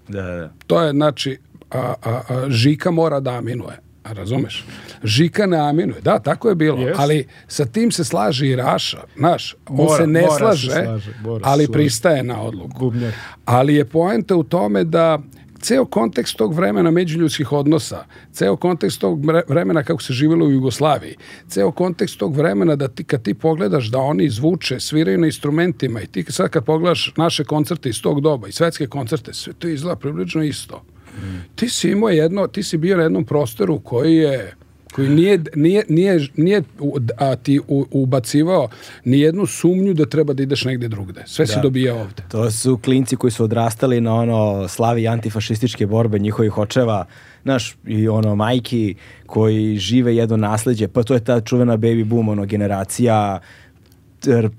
Da, 0.07 0.21
da. 0.21 0.51
To 0.67 0.81
je, 0.81 0.91
znači, 0.91 1.37
a, 1.71 1.93
a, 2.03 2.21
a, 2.29 2.49
Žika 2.49 2.91
mora 2.91 3.19
da 3.19 3.37
aminuje. 3.37 3.86
A 4.09 4.13
razumeš? 4.13 4.65
Žika 5.03 5.45
ne 5.45 5.57
aminuje. 5.59 6.01
Da, 6.01 6.19
tako 6.19 6.49
je 6.49 6.55
bilo. 6.55 6.81
Jest. 6.81 6.99
Ali 6.99 7.25
sa 7.47 7.65
tim 7.65 7.91
se 7.91 8.03
slaže 8.03 8.47
i 8.47 8.55
Raša. 8.55 9.03
Znaš, 9.17 9.55
on 9.67 9.75
Mora- 9.77 9.97
se 9.97 10.07
ne 10.07 10.21
mora 10.21 10.31
se 10.31 10.37
slaže, 10.39 10.71
slaže, 10.71 11.11
mora 11.21 11.39
se 11.39 11.49
ali 11.49 11.65
složiti. 11.65 11.73
pristaje 11.73 12.23
na 12.23 12.41
odluku. 12.41 12.79
Bubnjar. 12.79 13.13
Ali 13.45 13.75
je 13.75 13.85
poenta 13.85 14.35
u 14.35 14.43
tome 14.43 14.83
da 14.83 15.19
ceo 15.59 15.85
kontekst 15.85 16.37
tog 16.37 16.53
vremena 16.53 16.91
međuljudskih 16.91 17.51
odnosa, 17.51 18.05
ceo 18.31 18.55
kontekst 18.55 19.01
tog 19.01 19.19
vremena 19.47 19.83
kako 19.83 20.01
se 20.03 20.13
živjelo 20.13 20.45
u 20.45 20.51
Jugoslaviji, 20.51 21.15
ceo 21.47 21.71
kontekst 21.71 22.17
tog 22.19 22.35
vremena 22.37 22.75
da 22.75 22.87
ti 22.87 23.03
kad 23.03 23.21
ti 23.23 23.33
pogledaš 23.33 23.85
da 23.85 23.97
oni 23.97 24.29
zvuče, 24.29 24.79
sviraju 24.79 25.17
na 25.17 25.25
instrumentima 25.25 26.01
i 26.01 26.07
ti 26.07 26.25
sad 26.29 26.49
kad 26.49 26.65
pogledaš 26.65 27.13
naše 27.17 27.43
koncerte 27.43 27.89
iz 27.89 28.01
tog 28.01 28.21
doba 28.21 28.47
i 28.47 28.51
svetske 28.51 28.87
koncerte, 28.87 29.33
sve 29.33 29.53
to 29.53 29.67
izgleda 29.67 29.95
približno 29.95 30.43
isto. 30.43 30.83
Ti 31.55 31.69
si 31.69 31.89
imao 31.89 32.09
jedno, 32.09 32.47
ti 32.47 32.63
si 32.63 32.77
bio 32.77 32.97
na 32.97 33.03
jednom 33.03 33.25
prostoru 33.25 33.79
koji 33.79 34.15
je 34.15 34.53
koji 34.97 35.09
nije, 35.09 35.39
nije, 35.55 35.83
nije, 35.89 36.27
nije 36.35 36.61
a, 37.17 37.35
ti 37.35 37.59
ubacivao 37.91 38.69
ni 39.05 39.19
jednu 39.19 39.45
sumnju 39.45 39.93
da 39.93 40.05
treba 40.05 40.33
da 40.33 40.43
ideš 40.43 40.65
negde 40.65 40.87
drugde. 40.87 41.23
Sve 41.25 41.47
si 41.47 41.59
dobijao 41.61 41.99
ovde. 41.99 42.23
To 42.29 42.51
su 42.51 42.77
klinci 42.77 43.15
koji 43.15 43.31
su 43.31 43.43
odrastali 43.43 44.01
na 44.01 44.15
ono 44.15 44.67
slavi 44.67 45.07
antifašističke 45.07 45.87
borbe 45.87 46.19
njihovih 46.19 46.57
očeva, 46.57 47.05
znaš, 47.43 47.75
i 47.87 48.07
ono 48.07 48.35
majki 48.35 48.95
koji 49.25 49.77
žive 49.77 50.15
jedno 50.15 50.37
nasleđe, 50.37 50.87
pa 50.87 51.03
to 51.03 51.13
je 51.13 51.23
ta 51.23 51.41
čuvena 51.41 51.77
baby 51.77 52.03
boom, 52.03 52.29
ono, 52.29 52.45
generacija 52.45 53.39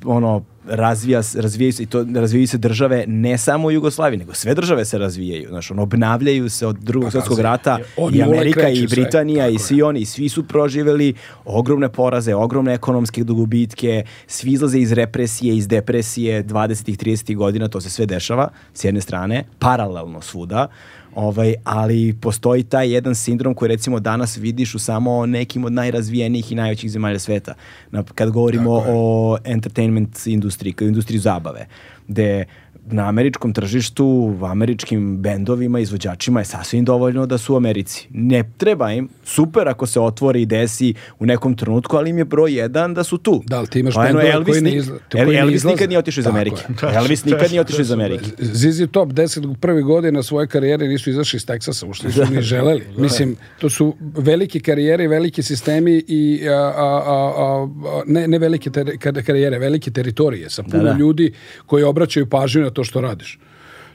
ono, 0.04 0.42
razvija, 0.68 1.22
razvijaju 1.34 1.72
se 1.72 1.82
i 1.82 1.86
to 1.86 2.06
razvijaju 2.14 2.48
se 2.48 2.58
države 2.58 3.04
ne 3.06 3.38
samo 3.38 3.68
u 3.68 3.70
Jugoslaviji, 3.70 4.18
nego 4.18 4.34
sve 4.34 4.54
države 4.54 4.84
se 4.84 4.98
razvijaju, 4.98 5.48
znaš, 5.48 5.70
ono, 5.70 5.82
obnavljaju 5.82 6.50
se 6.50 6.66
od 6.66 6.76
drugog 6.76 7.12
svjetskog 7.12 7.40
rata 7.40 7.78
od 7.96 8.14
i 8.14 8.22
Amerika 8.22 8.68
i 8.68 8.76
sve, 8.76 8.86
Britanija 8.86 9.44
tako 9.44 9.50
i 9.50 9.54
je. 9.54 9.58
svi 9.58 9.82
oni, 9.82 10.04
svi 10.04 10.28
su 10.28 10.48
proživjeli 10.48 11.14
ogromne 11.44 11.88
poraze, 11.88 12.34
ogromne 12.34 12.74
ekonomske 12.74 13.22
gubitke, 13.22 14.04
svi 14.26 14.52
izlaze 14.52 14.78
iz 14.78 14.92
represije, 14.92 15.56
iz 15.56 15.68
depresije 15.68 16.44
20. 16.44 17.04
30. 17.04 17.36
godina, 17.36 17.68
to 17.68 17.80
se 17.80 17.90
sve 17.90 18.06
dešava 18.06 18.48
s 18.74 18.84
jedne 18.84 19.00
strane, 19.00 19.44
paralelno 19.58 20.20
svuda, 20.20 20.68
ovaj, 21.14 21.54
ali 21.64 22.14
postoji 22.20 22.62
taj 22.62 22.92
jedan 22.92 23.14
sindrom 23.14 23.54
koji 23.54 23.68
recimo 23.68 24.00
danas 24.00 24.36
vidiš 24.36 24.74
u 24.74 24.78
samo 24.78 25.26
nekim 25.26 25.64
od 25.64 25.72
najrazvijenijih 25.72 26.52
i 26.52 26.54
najvećih 26.54 26.90
zemalja 26.90 27.18
sveta. 27.18 27.54
Na, 27.90 28.04
kad 28.14 28.30
govorimo 28.30 28.84
o 28.88 29.38
entertainment 29.44 30.26
industriji, 30.26 30.72
kao 30.72 30.88
industriji 30.88 31.18
zabave, 31.18 31.66
gde 32.08 32.44
na 32.90 33.08
američkom 33.08 33.52
tržištu, 33.52 34.06
u 34.40 34.44
američkim 34.44 35.16
bendovima, 35.16 35.80
izvođačima 35.80 36.40
je 36.40 36.44
sasvim 36.44 36.84
dovoljno 36.84 37.26
da 37.26 37.38
su 37.38 37.54
u 37.54 37.56
Americi. 37.56 38.06
Ne 38.10 38.50
treba 38.56 38.92
im, 38.92 39.08
super 39.28 39.68
ako 39.68 39.86
se 39.86 40.00
otvori 40.00 40.42
i 40.42 40.46
desi 40.46 40.88
u 41.18 41.26
nekom 41.26 41.56
trenutku, 41.56 41.96
ali 41.96 42.10
im 42.10 42.18
je 42.18 42.24
broj 42.26 42.52
jedan 42.54 42.94
da 42.94 43.04
su 43.04 43.18
tu. 43.18 43.42
Da, 43.46 43.58
ali 43.58 43.66
ti 43.66 43.80
imaš 43.80 43.94
Pa, 43.94 44.02
bendove 44.02 44.30
Elvis 44.30 44.48
koji 44.48 44.62
ne 44.62 44.70
nik- 44.70 44.76
izla- 44.76 44.98
koji 45.12 45.26
ne 45.26 45.34
Elvis 45.34 45.54
izlaze. 45.54 45.74
nikad 45.74 45.88
nije 45.88 45.98
otišao 45.98 46.20
iz 46.20 46.26
Amerike. 46.26 46.62
je. 46.82 46.94
Elvis 46.94 47.24
nikad 47.24 47.50
nije 47.50 47.60
otišao 47.60 47.80
iz 47.80 47.90
Amerike. 47.92 48.24
ZZ 48.38 48.82
Top 48.88 49.08
10 49.10 49.56
prvi 49.56 49.82
godina 49.82 50.22
svoje 50.22 50.46
karijere 50.48 50.88
nisu 50.88 51.10
izašli 51.10 51.36
iz 51.36 51.46
Teksasa, 51.46 51.86
uopšte 51.86 52.06
nisu 52.06 52.24
ni 52.26 52.42
želeli. 52.52 52.86
Mislim, 52.96 53.36
to 53.58 53.70
su 53.70 53.88
velike 54.00 54.60
karijere, 54.60 55.08
veliki 55.08 55.42
sistemi 55.42 56.04
i 56.08 56.18
a, 56.48 56.52
a, 56.52 57.02
a, 57.06 57.32
a, 57.38 57.68
ne, 58.06 58.28
ne 58.28 58.38
velike 58.38 58.70
ter, 58.70 58.86
kar- 58.88 59.22
karijere, 59.22 59.58
velike 59.58 59.90
teritorije 59.90 60.50
sa 60.50 60.62
puno 60.62 60.82
da. 60.82 60.92
ljudi 60.92 61.32
koji 61.66 61.84
obraćaju 61.84 62.26
pažnju 62.26 62.62
na 62.62 62.70
to 62.70 62.84
što 62.84 63.00
radiš. 63.00 63.38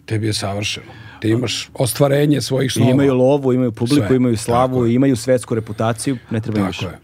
Tebi 0.05 0.27
je 0.27 0.33
savršeno. 0.33 0.85
Ti 1.23 1.29
imaš 1.29 1.69
ostvarenje 1.75 2.41
svojih 2.41 2.67
I 2.67 2.71
snova. 2.71 2.91
imaju 2.91 3.13
lovu, 3.13 3.53
imaju 3.53 3.71
publiku, 3.71 4.07
Sve, 4.07 4.15
imaju 4.15 4.35
tako 4.35 4.43
slavu, 4.43 4.85
je. 4.85 4.93
imaju 4.93 5.15
svetsku 5.15 5.55
reputaciju, 5.55 6.17
ne 6.29 6.41
treba 6.41 6.59
im 6.59 6.67
više. 6.67 6.79
Tako 6.79 6.91
je. 6.91 6.99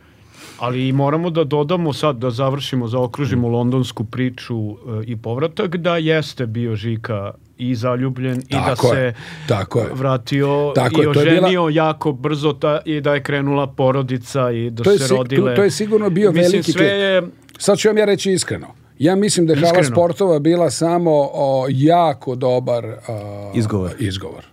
Ali 0.60 0.88
i 0.88 0.92
moramo 0.94 1.30
da 1.30 1.44
dodamo 1.46 1.94
sad, 1.94 2.16
da 2.18 2.30
završimo, 2.32 2.88
zaokružimo 2.88 3.48
Mm. 3.48 3.52
londonsku 3.52 4.04
priču 4.06 4.56
e, 4.62 4.74
i 5.06 5.18
povratak, 5.18 5.78
da 5.78 5.98
jeste 5.98 6.46
bio 6.48 6.76
Žika 6.76 7.32
i 7.58 7.76
zaljubljen 7.76 8.40
i 8.40 8.54
da 8.54 8.66
Tako 8.66 8.88
se 8.88 8.96
je, 8.96 9.14
tako 9.48 9.80
je. 9.80 9.88
vratio 9.94 10.72
Tako 10.76 10.96
i 10.96 10.98
je, 10.98 11.08
je 11.08 11.14
bila- 11.14 11.22
oženio 11.24 11.70
jako 11.70 12.12
brzo 12.14 12.54
ta, 12.54 12.80
i 12.86 13.02
da 13.02 13.14
je 13.14 13.24
krenula 13.24 13.68
porodica 13.68 14.52
i 14.52 14.70
da 14.70 14.84
To 14.84 14.92
je 14.92 14.98
se 14.98 15.04
si- 15.06 15.14
rodile. 15.14 15.52
to- 15.52 15.56
to 15.56 15.64
je 15.64 15.72
sigurno 15.72 16.10
bio 16.10 16.32
Mislim, 16.32 16.52
veliki 16.52 16.72
sve 16.72 16.80
klik. 16.80 16.92
je 16.92 17.22
Sad 17.58 17.78
ću 17.78 17.88
vam 17.88 17.98
ja 17.98 18.06
reći 18.06 18.32
iskreno. 18.32 18.68
Ja 19.00 19.16
mislim 19.16 19.46
da 19.46 19.54
je 19.54 19.58
hala 19.58 19.68
Iskreno. 19.72 19.92
sportova 19.92 20.40
bila 20.40 20.70
samo 20.70 21.12
o, 21.34 21.66
jako 21.70 22.36
dobar 22.36 22.86
a, 22.86 23.52
Izgovor. 23.56 23.92
izgovor. 24.00 24.46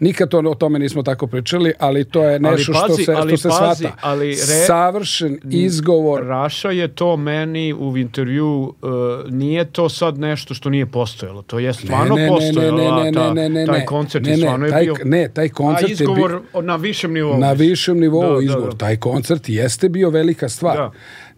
Nikad 0.00 0.28
to, 0.28 0.38
o 0.40 0.54
tome 0.54 0.78
nismo 0.78 1.02
tako 1.02 1.26
pričali, 1.26 1.72
ali 1.78 2.04
to 2.04 2.22
je 2.22 2.40
nešto 2.40 2.72
pazi, 2.72 2.84
što 2.84 3.04
se, 3.04 3.12
ali 3.12 3.28
što 3.30 3.50
se 3.50 3.56
pazi, 3.60 3.84
shvata. 3.84 3.96
ali 4.02 4.28
re- 4.28 4.36
Savršen 4.66 5.38
izgovor. 5.44 6.24
Raša 6.24 6.70
je 6.70 6.88
to 6.88 7.16
meni 7.16 7.74
u 7.74 7.96
intervju 7.96 8.48
uh, 8.82 8.90
nije 9.30 9.64
to 9.64 9.88
sad 9.88 10.18
nešto 10.18 10.54
što 10.54 10.70
nije 10.70 10.86
postojalo. 10.86 11.42
To 11.42 11.58
je 11.58 11.72
stvarno 11.74 12.16
postojalo. 12.28 13.12
ta- 13.12 13.32
taj 13.66 13.86
koncert 13.86 14.24
ne, 14.24 14.30
je 14.30 14.36
ne, 14.36 14.42
stvarno 14.42 14.66
je 14.66 14.72
taj, 14.72 14.82
bio... 14.82 14.94
Ne, 15.04 15.28
taj 15.28 15.46
A 15.46 15.48
koncert 15.48 15.90
je 15.90 15.96
bio... 15.96 16.04
izgovor 16.04 16.40
na 16.62 16.76
višem 16.76 17.12
nivou. 17.12 17.38
Na 17.38 17.52
višem 17.52 17.98
nivou 17.98 18.22
Da, 18.22 18.28
da, 18.30 18.42
izgovor. 18.42 18.70
da. 18.70 18.76
Taj 18.76 18.96
koncert 18.96 19.48
jeste 19.48 19.88
bio 19.88 20.10
velika 20.10 20.48
stvar. 20.48 20.76
Da. 20.76 20.90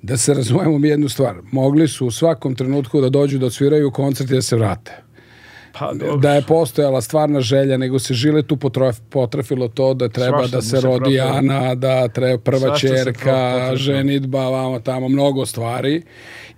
Da. 0.02 0.16
se 0.16 0.34
razumemo 0.34 0.78
mi 0.78 0.88
jednu 0.88 1.08
stvar. 1.08 1.36
Mogli 1.52 1.88
su 1.88 2.06
u 2.06 2.10
svakom 2.10 2.54
trenutku 2.54 3.00
da 3.00 3.08
dođu 3.08 3.38
da 3.38 3.46
odsviraju 3.46 3.90
koncert 3.90 4.30
i 4.30 4.34
da 4.34 4.42
se 4.42 4.56
vrate. 4.56 4.92
Pa, 5.78 5.92
dobro. 5.92 6.16
Da 6.16 6.34
je 6.34 6.42
postojala 6.42 7.00
stvarna 7.00 7.40
želja, 7.40 7.76
nego 7.76 7.98
se 7.98 8.14
žile 8.14 8.42
tu 8.42 8.56
potrafilo 9.10 9.68
to 9.68 9.94
da 9.94 10.08
treba 10.08 10.38
Svašta 10.38 10.56
da 10.56 10.62
se 10.62 10.68
se 10.68 10.80
rodi 10.80 10.98
profilo. 11.18 11.38
Ana, 11.38 11.74
da 11.74 12.08
treba 12.08 12.38
prva 12.38 12.76
čerka, 12.78 13.12
potrafilo. 13.12 13.76
ženitba, 13.76 14.48
vamo 14.48 14.80
tamo, 14.80 15.08
mnogo 15.08 15.46
stvari. 15.46 16.02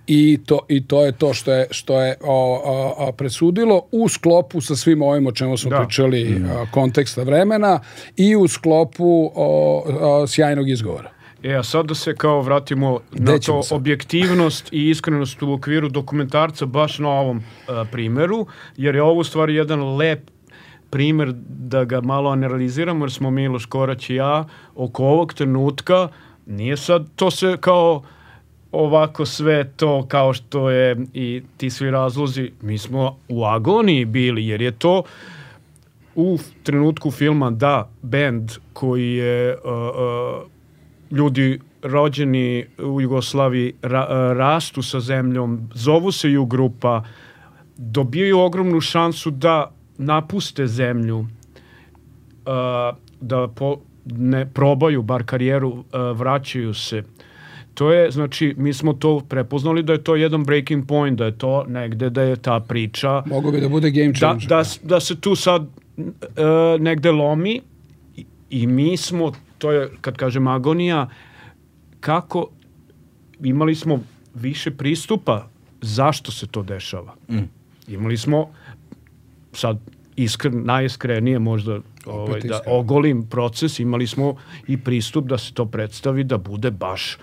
I 0.07 0.39
to, 0.45 0.59
I 0.69 0.87
to 0.87 1.05
je 1.05 1.11
to 1.11 1.33
što 1.33 1.53
je, 1.53 1.67
što 1.71 2.01
je 2.01 2.15
o, 2.21 2.61
o, 2.65 3.07
o, 3.07 3.11
presudilo 3.11 3.81
u 3.91 4.09
sklopu 4.09 4.61
sa 4.61 4.75
svim 4.75 5.01
ovim 5.01 5.27
o 5.27 5.31
čemu 5.31 5.57
smo 5.57 5.69
Da. 5.69 5.77
pričali, 5.77 6.41
o, 6.55 6.65
konteksta 6.71 7.23
vremena 7.23 7.79
i 8.17 8.35
u 8.35 8.47
sklopu 8.47 9.31
o, 9.35 9.83
o, 10.01 10.27
sjajnog 10.27 10.69
izgovora. 10.69 11.18
E, 11.43 11.55
a 11.55 11.63
sad 11.63 11.85
da 11.85 11.95
se 11.95 12.15
kao 12.15 12.41
vratimo 12.41 12.99
na 13.11 13.39
to 13.39 13.63
sad? 13.63 13.75
objektivnost 13.77 14.73
i 14.73 14.89
iskrenost 14.89 15.41
u 15.41 15.53
okviru 15.53 15.89
dokumentarca 15.89 16.65
baš 16.65 16.99
na 16.99 17.09
ovom 17.09 17.43
a, 17.67 17.85
primeru, 17.91 18.47
jer 18.77 18.95
je 18.95 19.03
ovo 19.03 19.19
u 19.19 19.23
stvari 19.23 19.55
jedan 19.55 19.95
lep 19.95 20.19
primer 20.89 21.33
da 21.49 21.83
ga 21.83 22.01
malo 22.01 22.29
analiziramo, 22.29 23.05
jer 23.05 23.11
smo 23.11 23.31
Miloš 23.31 23.65
Korać 23.65 24.09
i 24.09 24.15
ja 24.15 24.47
oko 24.75 25.03
ovog 25.03 25.33
trenutka, 25.33 26.07
nije 26.45 26.77
sad 26.77 27.07
to 27.15 27.31
se 27.31 27.57
kao 27.61 28.03
ovako 28.71 29.25
sve 29.25 29.71
to 29.77 30.05
kao 30.07 30.33
što 30.33 30.69
je 30.69 30.97
i 31.13 31.41
ti 31.57 31.69
svi 31.69 31.91
razlozi, 31.91 32.51
mi 32.61 32.77
smo 32.77 33.17
u 33.27 33.45
agoniji 33.45 34.05
bili, 34.05 34.47
jer 34.47 34.61
je 34.61 34.71
to 34.71 35.03
u 36.15 36.37
trenutku 36.63 37.11
filma 37.11 37.51
da 37.51 37.89
bend 38.01 38.51
koji 38.73 39.13
je 39.13 39.57
uh, 39.57 39.71
uh, 39.71 40.58
ljudi 41.11 41.59
rođeni 41.83 42.65
u 42.79 43.01
Jugoslaviji 43.01 43.73
ra- 43.83 44.07
uh, 44.31 44.37
rastu 44.37 44.81
sa 44.81 44.99
zemljom, 44.99 45.69
zovu 45.73 46.11
se 46.11 46.31
ju 46.31 46.45
grupa, 46.45 47.03
dobijaju 47.77 48.39
ogromnu 48.39 48.81
šansu 48.81 49.31
da 49.31 49.71
napuste 49.97 50.67
zemlju, 50.67 51.19
uh, 51.19 51.27
da 53.21 53.47
po, 53.49 53.77
ne 54.07 54.45
probaju 54.47 55.01
bar 55.01 55.23
karijeru, 55.23 55.69
uh, 55.69 55.83
vraćaju 56.13 56.73
se. 56.73 57.03
To 57.73 57.91
je, 57.91 58.11
znači, 58.11 58.55
mi 58.57 58.73
smo 58.73 58.93
to 58.93 59.19
prepoznali 59.21 59.83
da 59.83 59.93
je 59.93 60.03
to 60.03 60.15
jedan 60.15 60.43
breaking 60.43 60.87
point, 60.87 61.17
da 61.17 61.25
je 61.25 61.37
to 61.37 61.65
negde 61.65 62.09
da 62.09 62.21
je 62.21 62.35
ta 62.35 62.59
priča 62.59 63.23
Mogu 63.25 63.51
bi 63.51 63.61
da 63.61 63.69
bude 63.69 63.91
game 63.91 64.07
da, 64.07 64.13
changer. 64.15 64.47
da, 64.47 64.63
s- 64.63 64.79
da 64.83 64.99
se 64.99 65.21
tu 65.21 65.35
sad 65.35 65.67
e, 66.01 66.43
negde 66.79 67.11
lomi 67.11 67.61
i, 68.15 68.25
i 68.51 68.67
mi 68.67 68.97
smo, 68.97 69.31
to 69.59 69.71
je 69.71 69.89
kad 70.01 70.17
kažem 70.17 70.47
agonija, 70.47 71.07
kako 71.99 72.49
imali 73.43 73.75
smo 73.75 73.99
više 74.33 74.71
pristupa 74.71 75.47
zašto 75.81 76.31
se 76.31 76.47
to 76.47 76.63
dešava. 76.63 77.15
Imali 77.87 78.17
smo 78.17 78.49
sad 79.53 79.79
iskren, 80.15 80.65
najiskrenije 80.65 81.39
možda 81.39 81.79
ovaj, 82.05 82.41
da 82.41 82.59
ogolim 82.67 83.23
proces, 83.23 83.79
imali 83.79 84.07
smo 84.07 84.35
i 84.67 84.77
pristup 84.77 85.25
da 85.25 85.37
se 85.37 85.53
to 85.53 85.65
predstavi 85.65 86.23
da 86.23 86.37
bude 86.37 86.71
baš 86.71 87.17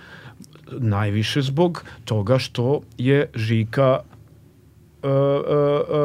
najviše 0.72 1.42
zbog 1.42 1.84
toga 2.04 2.38
što 2.38 2.80
je 2.98 3.30
Žika 3.34 4.00
uh, 4.00 5.10
uh, 5.10 5.12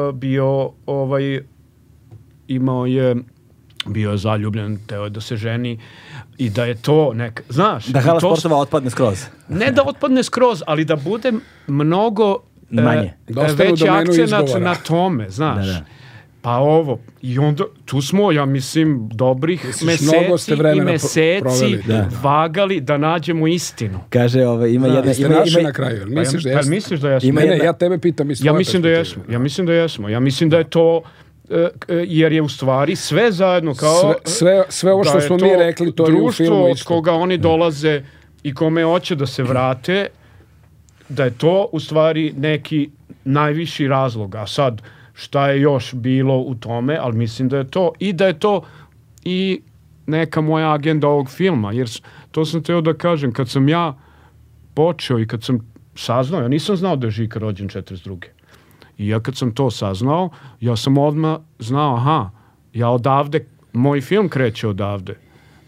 uh, 0.08 0.14
bio 0.14 0.70
ovaj 0.86 1.40
imao 2.48 2.86
je 2.86 3.16
bio 3.86 4.10
je 4.10 4.18
zaljubljen, 4.18 4.78
teo 4.86 5.04
je 5.04 5.10
da 5.10 5.20
se 5.20 5.36
ženi 5.36 5.78
i 6.38 6.50
da 6.50 6.64
je 6.64 6.74
to 6.74 7.12
nek, 7.14 7.42
znaš, 7.48 7.86
Da 7.86 8.00
hala 8.00 8.20
to 8.20 8.30
sportova 8.30 8.56
otpadne 8.56 8.90
skroz. 8.90 9.24
ne 9.48 9.70
da 9.70 9.82
otpadne 9.82 10.22
skroz, 10.22 10.62
ali 10.66 10.84
da 10.84 10.96
bude 10.96 11.32
mnogo 11.66 12.36
e, 12.70 12.74
Manje. 12.74 13.12
Da 13.28 13.42
e, 13.42 13.52
veći 13.54 13.88
akcenat 13.88 14.46
na 14.60 14.74
tome, 14.76 15.30
znaš. 15.30 15.66
Da, 15.66 15.72
da. 15.72 15.84
Pa 16.42 16.52
ovo, 16.52 16.98
i 17.22 17.38
onda, 17.38 17.64
tu 17.84 18.00
smo, 18.02 18.32
ja 18.32 18.44
mislim, 18.46 19.08
dobrih 19.08 19.64
Misliš, 19.66 19.86
meseci 19.86 20.52
i 20.74 20.80
meseci 20.80 21.38
proveli. 21.40 21.82
Da. 21.86 22.08
vagali 22.22 22.80
da 22.80 22.96
nađemo 22.98 23.46
istinu. 23.46 24.00
Kaže, 24.10 24.46
ovaj, 24.46 24.70
ima 24.70 24.86
jedna... 24.86 25.02
Jeste 25.02 25.22
Ima, 25.22 25.34
ima, 25.48 25.60
na 25.62 25.72
kraju, 25.72 26.00
Pa 26.04 26.06
misliš 26.10 26.42
da 26.42 26.50
pa 26.50 26.56
jeste? 26.56 26.70
misliš 26.70 27.00
da 27.00 27.10
jesmo? 27.10 27.28
Ima 27.28 27.40
Ne, 27.40 27.46
ne, 27.46 27.52
jedna- 27.52 27.64
ja 27.64 27.72
tebe 27.72 27.98
pitam 27.98 28.30
iz 28.30 28.44
ja 28.44 28.52
mislim 28.52 28.82
da 28.82 28.88
perspektive. 28.88 29.20
jesmo. 29.20 29.32
Ja 29.32 29.38
mislim 29.38 29.66
da 29.66 29.72
jesmo. 29.72 30.08
Ja 30.08 30.20
mislim 30.20 30.50
da 30.50 30.58
je 30.58 30.64
to 30.64 31.02
jer 32.06 32.32
je 32.32 32.42
u 32.42 32.48
stvari 32.48 32.96
sve 32.96 33.32
zajedno 33.32 33.74
kao 33.74 34.00
Sve, 34.00 34.14
sve, 34.24 34.64
sve 34.68 34.92
ovo 34.92 35.04
da 35.04 35.10
što 35.10 35.20
smo 35.20 35.36
mi 35.36 35.56
rekli, 35.56 35.92
to 35.92 36.08
je 36.08 36.22
u 36.22 36.32
filmu 36.32 36.64
od 36.64 36.76
isto. 36.76 36.88
koga 36.88 37.12
oni 37.12 37.38
dolaze 37.38 38.02
i 38.42 38.54
kome 38.54 38.84
hoće 38.84 39.14
da 39.14 39.26
se 39.26 39.42
vrate, 39.42 40.06
da 41.08 41.24
je 41.24 41.38
to 41.38 41.68
u 41.72 41.80
stvari 41.80 42.32
neki 42.36 42.90
najviši 43.24 43.88
razlog. 43.88 44.34
A 44.34 44.46
sad, 44.46 44.82
šta 45.14 45.50
je 45.50 45.60
još 45.60 45.94
bilo 45.94 46.38
u 46.38 46.54
tome, 46.54 46.98
ali 47.00 47.16
mislim 47.16 47.48
da 47.48 47.58
je 47.58 47.70
to 47.70 47.92
i 47.98 48.12
da 48.12 48.26
je 48.26 48.38
to 48.38 48.62
i 49.24 49.60
neka 50.06 50.40
moja 50.40 50.72
agenda 50.72 51.08
ovog 51.08 51.30
filma, 51.30 51.72
jer 51.72 51.88
to 52.30 52.44
sam 52.44 52.62
teo 52.62 52.80
da 52.80 52.94
kažem, 52.94 53.32
kad 53.32 53.48
sam 53.48 53.68
ja 53.68 53.98
počeo 54.74 55.18
i 55.18 55.26
kad 55.26 55.42
sam 55.42 55.72
saznao, 55.94 56.40
ja 56.42 56.48
nisam 56.48 56.76
znao 56.76 56.96
da 56.96 57.06
je 57.06 57.10
Žika 57.10 57.38
rođen 57.38 57.68
42. 57.68 58.18
I 59.02 59.08
ja 59.08 59.20
kad 59.20 59.36
sam 59.36 59.54
to 59.54 59.70
saznao, 59.70 60.30
ja 60.60 60.76
sam 60.76 60.98
odmah 60.98 61.38
znao, 61.58 61.96
aha, 61.96 62.30
ja 62.72 62.90
odavde, 62.90 63.46
moj 63.72 64.00
film 64.00 64.28
kreće 64.28 64.68
odavde. 64.68 65.18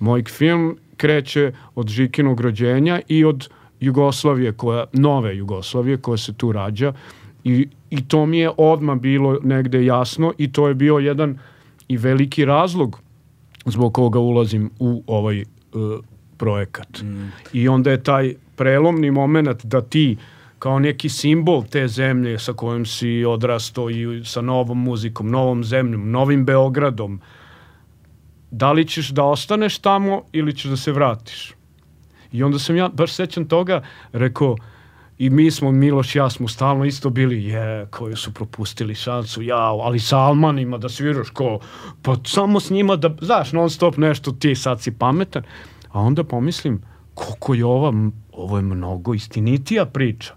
Moj 0.00 0.24
film 0.24 0.76
kreće 0.96 1.52
od 1.74 1.88
Žikinog 1.88 2.40
rođenja 2.40 3.00
i 3.08 3.24
od 3.24 3.48
Jugoslavije, 3.80 4.52
koja, 4.52 4.84
nove 4.92 5.36
Jugoslavije 5.36 5.96
koja 5.96 6.16
se 6.16 6.34
tu 6.34 6.52
rađa 6.52 6.92
i, 7.44 7.68
i 7.90 8.08
to 8.08 8.26
mi 8.26 8.38
je 8.38 8.50
odmah 8.56 8.98
bilo 8.98 9.38
negde 9.42 9.84
jasno 9.84 10.32
i 10.38 10.52
to 10.52 10.68
je 10.68 10.74
bio 10.74 10.98
jedan 10.98 11.38
i 11.88 11.96
veliki 11.96 12.44
razlog 12.44 13.00
zbog 13.66 13.94
koga 13.94 14.18
ulazim 14.18 14.70
u 14.78 15.02
ovaj 15.06 15.40
e, 15.40 15.44
projekat. 16.36 16.88
I 17.52 17.68
onda 17.68 17.90
je 17.90 18.02
taj 18.02 18.34
prelomni 18.56 19.10
moment 19.10 19.64
da 19.64 19.82
ti 19.82 20.16
kao 20.64 20.78
neki 20.78 21.08
simbol 21.08 21.64
te 21.70 21.88
zemlje 21.88 22.38
sa 22.38 22.52
kojom 22.52 22.86
si 22.86 23.24
odrastao 23.28 23.90
i 23.90 24.24
sa 24.24 24.40
novom 24.40 24.78
muzikom, 24.82 25.30
novom 25.30 25.64
zemljom, 25.64 26.10
novim 26.10 26.44
Beogradom, 26.44 27.18
da 28.50 28.72
li 28.72 28.86
ćeš 28.88 29.10
da 29.10 29.24
ostaneš 29.24 29.78
tamo 29.78 30.22
ili 30.32 30.54
ćeš 30.56 30.70
da 30.70 30.76
se 30.76 30.92
vratiš? 30.92 31.52
I 32.32 32.42
onda 32.42 32.58
sam 32.58 32.76
ja, 32.76 32.88
baš 32.88 33.12
sećam 33.12 33.44
toga, 33.48 33.82
rekao, 34.12 34.56
i 35.18 35.30
mi 35.30 35.50
smo, 35.50 35.72
Miloš 35.72 36.14
i 36.14 36.18
ja 36.18 36.30
smo 36.30 36.48
stalno 36.48 36.84
isto 36.84 37.10
bili, 37.10 37.44
je, 37.44 37.86
koji 37.90 38.16
su 38.16 38.32
propustili 38.34 38.94
šansu, 38.94 39.42
jao, 39.42 39.80
ali 39.80 40.00
sa 40.00 40.18
Almanima 40.18 40.78
da 40.78 40.88
sviraš, 40.88 41.30
ko, 41.30 41.58
pa 42.02 42.16
samo 42.26 42.60
s 42.60 42.70
njima 42.70 42.96
da, 42.96 43.10
znaš, 43.20 43.52
non 43.52 43.70
stop 43.70 43.96
nešto, 43.96 44.32
ti 44.32 44.54
sad 44.54 44.80
si 44.80 44.92
pametan. 44.98 45.42
A 45.88 46.00
onda 46.00 46.24
pomislim, 46.24 46.80
koliko 47.14 47.54
je 47.54 47.64
ova, 47.64 47.92
ovo 48.32 48.56
je 48.56 48.62
mnogo 48.62 49.14
istinitija 49.14 49.86
priča, 49.86 50.34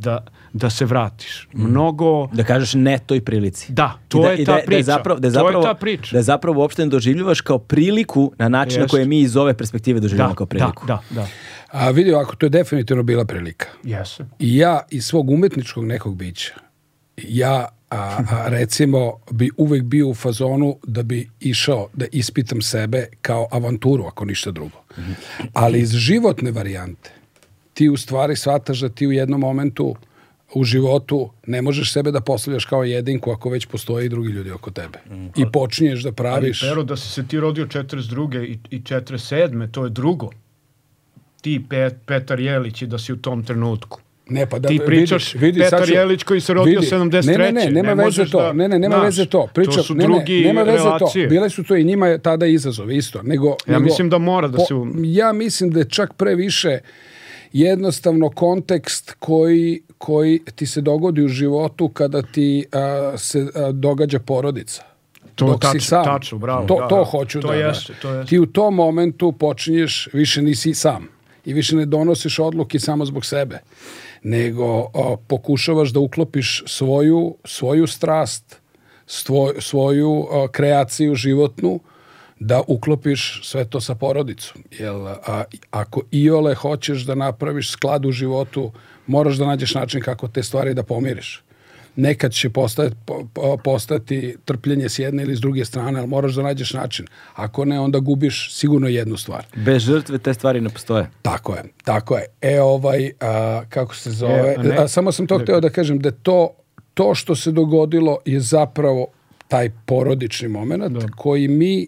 da, 0.00 0.24
da 0.52 0.70
se 0.70 0.84
vratiš. 0.84 1.48
Mnogo, 1.52 2.26
da 2.32 2.44
kažeš 2.44 2.74
ne 2.74 2.98
toj 3.06 3.20
prilici. 3.20 3.72
da, 3.72 3.98
to 4.08 4.22
da, 4.22 4.30
je 4.30 4.44
ta 4.44 4.52
da, 4.52 4.52
da 4.52 4.58
je 4.58 4.66
priča. 4.66 4.82
zapravo, 4.82 5.20
da 5.20 5.28
je 5.28 5.32
to 5.32 5.38
zapravo, 5.38 5.62
je 5.62 5.68
ta 5.68 5.74
priča. 5.74 6.12
Da 6.12 6.18
je 6.18 6.22
zapravo 6.22 6.60
uopšte 6.60 6.82
ne 6.84 6.88
doživljavaš 6.88 7.40
kao 7.40 7.58
priliku 7.58 8.32
na 8.38 8.48
način 8.48 8.78
na 8.78 8.84
Jest. 8.84 8.90
koje 8.90 9.04
mi 9.04 9.20
iz 9.20 9.36
ove 9.36 9.54
perspektive 9.54 10.00
doživljavamo 10.00 10.34
da, 10.34 10.36
kao 10.36 10.46
da, 10.46 10.48
priliku. 10.48 10.86
da, 10.86 11.02
da, 11.10 11.26
A 11.70 11.90
vidi 11.90 12.12
ovako, 12.12 12.36
to 12.36 12.46
je 12.46 12.50
definitivno 12.50 13.02
bila 13.02 13.24
prilika. 13.24 13.66
jeste. 13.84 14.24
I 14.38 14.56
ja 14.56 14.80
iz 14.90 15.04
svog 15.04 15.30
umetničkog 15.30 15.84
nekog 15.84 16.16
bića, 16.16 16.54
ja 17.16 17.68
a, 17.90 17.96
a, 18.30 18.48
recimo 18.48 19.12
bi 19.30 19.50
uvek 19.56 19.82
bio 19.82 20.08
u 20.08 20.14
fazonu 20.14 20.76
da 20.86 21.02
bi 21.02 21.30
išao 21.40 21.88
da 21.94 22.06
ispitam 22.12 22.62
sebe 22.62 23.06
kao 23.22 23.48
avanturu, 23.50 24.04
ako 24.04 24.24
ništa 24.24 24.50
drugo. 24.50 24.82
Ali 25.52 25.80
iz 25.80 25.90
životne 25.90 26.50
varijante 26.50 27.10
ti 27.80 27.88
u 27.88 27.96
stvari 27.96 28.36
shvataš 28.36 28.80
da 28.80 28.88
ti 28.88 29.06
u 29.06 29.12
jednom 29.12 29.40
momentu 29.40 29.94
u 30.54 30.64
životu 30.64 31.30
ne 31.46 31.62
možeš 31.62 31.92
sebe 31.92 32.10
da 32.10 32.20
postavljaš 32.20 32.64
kao 32.64 32.84
jedinku 32.84 33.30
ako 33.30 33.50
već 33.50 33.66
postoje 33.66 34.06
i 34.06 34.08
drugi 34.08 34.28
ljudi 34.28 34.50
oko 34.50 34.70
tebe. 34.70 34.98
I 35.36 35.44
počinješ 35.52 36.02
da 36.02 36.08
Ali 36.08 36.16
praviš... 36.16 36.60
Pero, 36.60 36.82
da 36.82 36.96
si 36.96 37.08
se 37.08 37.26
ti 37.26 37.40
rodio 37.40 37.66
42. 37.66 38.44
i, 38.44 38.58
i 38.70 38.80
47. 38.80 39.70
to 39.70 39.84
je 39.84 39.90
drugo. 39.90 40.30
Ti, 41.40 41.64
Pet, 41.70 41.94
Petar 42.06 42.40
Jelić, 42.40 42.82
i 42.82 42.86
da 42.86 42.98
si 42.98 43.12
u 43.12 43.16
tom 43.18 43.44
trenutku. 43.44 44.00
Ne, 44.28 44.46
pa 44.46 44.58
da, 44.58 44.68
Ti 44.68 44.80
pričaš 44.86 45.32
Petar 45.32 45.70
sad 45.70 45.86
ću- 45.86 45.94
Jelić 45.94 46.22
koji 46.22 46.40
se 46.40 46.54
rodio 46.54 46.80
73.. 46.80 47.26
Ne, 47.28 47.38
ne, 47.38 47.52
ne, 47.54 47.70
nema 47.72 47.88
Ne 47.88 47.94
veze 47.94 48.04
možeš 48.04 48.30
to. 48.30 48.40
da- 48.40 48.52
ne, 48.52 48.68
ne, 48.68 48.78
nema 48.78 48.94
znaš, 48.94 49.04
veze 49.06 49.26
to. 49.26 49.48
Priča, 49.54 49.70
to 49.72 49.82
su 49.82 49.94
ne, 49.94 50.04
drugi 50.04 50.36
ne, 50.36 50.46
nema 50.46 50.62
veze 50.62 50.78
relacije. 50.78 51.24
to. 51.24 51.30
Bile 51.30 51.50
su 51.50 51.64
to 51.64 51.76
i 51.76 51.84
njima 51.84 52.18
tada 52.18 52.46
izazove 52.46 52.96
isto. 52.96 53.22
Nego, 53.22 53.48
Ja 53.48 53.72
nego, 53.72 53.80
mislim 53.80 54.10
da 54.10 54.18
mora 54.18 54.48
da 54.48 54.58
se 54.58 54.74
u- 54.74 54.86
Ja 54.96 55.32
mislim 55.32 55.70
da 55.70 55.78
je 55.78 55.88
čak 55.88 56.12
previše 56.14 56.78
jednostavno 57.52 58.30
kontekst 58.30 59.16
koji, 59.18 59.82
koji 59.98 60.40
ti 60.54 60.66
se 60.66 60.80
dogodi 60.80 61.22
u 61.22 61.28
životu 61.28 61.88
kada 61.88 62.22
ti 62.22 62.66
a, 62.72 63.12
se 63.18 63.46
a, 63.54 63.72
događa 63.72 64.18
porodica. 64.18 64.82
To 65.34 65.46
Dok 65.46 65.56
si 65.56 65.60
tačno, 65.60 65.80
sam. 65.80 66.04
tačno, 66.04 66.38
bravo, 66.38 66.66
To, 66.66 66.78
da, 66.80 66.88
to 66.88 66.96
da. 66.96 67.04
hoću 67.04 67.40
To 67.40 67.48
da, 67.48 67.54
da. 67.54 67.60
jeste, 67.60 67.92
to 68.02 68.14
jeste. 68.14 68.28
Ti 68.30 68.38
u 68.38 68.46
tom 68.46 68.74
momentu 68.74 69.32
počinješ, 69.32 70.08
više 70.12 70.42
nisi 70.42 70.74
sam 70.74 71.08
i 71.44 71.52
više 71.52 71.76
ne 71.76 71.86
donosiš 71.86 72.38
odluke 72.38 72.78
samo 72.78 73.04
zbog 73.04 73.24
sebe, 73.24 73.58
nego 74.22 74.64
o, 74.64 75.16
pokušavaš 75.26 75.88
da 75.90 76.00
uklopiš 76.00 76.64
svoju, 76.66 77.34
svoju 77.44 77.86
strast, 77.86 78.60
svoj, 79.06 79.54
svoju 79.58 80.26
o, 80.30 80.48
kreaciju 80.52 81.14
životnu, 81.14 81.80
da 82.40 82.62
uklopiš 82.66 83.40
sve 83.44 83.64
to 83.64 83.80
sa 83.80 83.94
porodicom. 83.94 84.62
Jel, 84.78 85.06
a, 85.08 85.44
ako 85.70 86.02
iole 86.10 86.54
hoćeš 86.54 87.02
da 87.02 87.14
napraviš 87.14 87.70
sklad 87.70 88.06
u 88.06 88.12
životu, 88.12 88.72
moraš 89.06 89.36
da 89.36 89.46
nađeš 89.46 89.74
način 89.74 90.00
kako 90.00 90.28
te 90.28 90.42
stvari 90.42 90.74
da 90.74 90.82
pomiriš. 90.82 91.42
Nekad 91.96 92.32
će 92.32 92.50
postati, 92.50 92.96
po- 93.06 93.26
po- 93.34 93.56
postati 93.56 94.36
trpljenje 94.44 94.88
s 94.88 94.98
jedne 94.98 95.22
ili 95.22 95.36
s 95.36 95.40
druge 95.40 95.64
strane, 95.64 95.98
ali 95.98 96.08
moraš 96.08 96.34
da 96.34 96.42
nađeš 96.42 96.72
način. 96.72 97.06
Ako 97.34 97.64
ne, 97.64 97.80
onda 97.80 97.98
gubiš 97.98 98.54
sigurno 98.54 98.88
jednu 98.88 99.16
stvar. 99.16 99.46
Bez 99.56 99.82
žrtve 99.82 100.18
te 100.18 100.34
stvari 100.34 100.60
ne 100.60 100.70
postoje. 100.70 101.06
Tako 101.22 101.54
je, 101.54 101.62
tako 101.84 102.16
je. 102.16 102.24
E 102.40 102.60
ovaj, 102.60 103.10
a, 103.20 103.62
kako 103.68 103.94
se 103.94 104.10
zove, 104.10 104.32
E, 104.50 104.54
a 104.58 104.62
ne- 104.62 104.88
samo 104.88 105.12
sam 105.12 105.26
to 105.26 105.38
hteo 105.38 105.60
da 105.60 105.70
kažem 105.70 105.98
da 105.98 106.10
to, 106.10 106.50
to 106.94 107.14
što 107.14 107.34
se 107.36 107.52
dogodilo 107.52 108.18
je 108.24 108.40
zapravo 108.40 109.06
taj 109.48 109.70
porodični 109.86 110.48
moment 110.48 110.82
koji 111.16 111.48
mi 111.48 111.86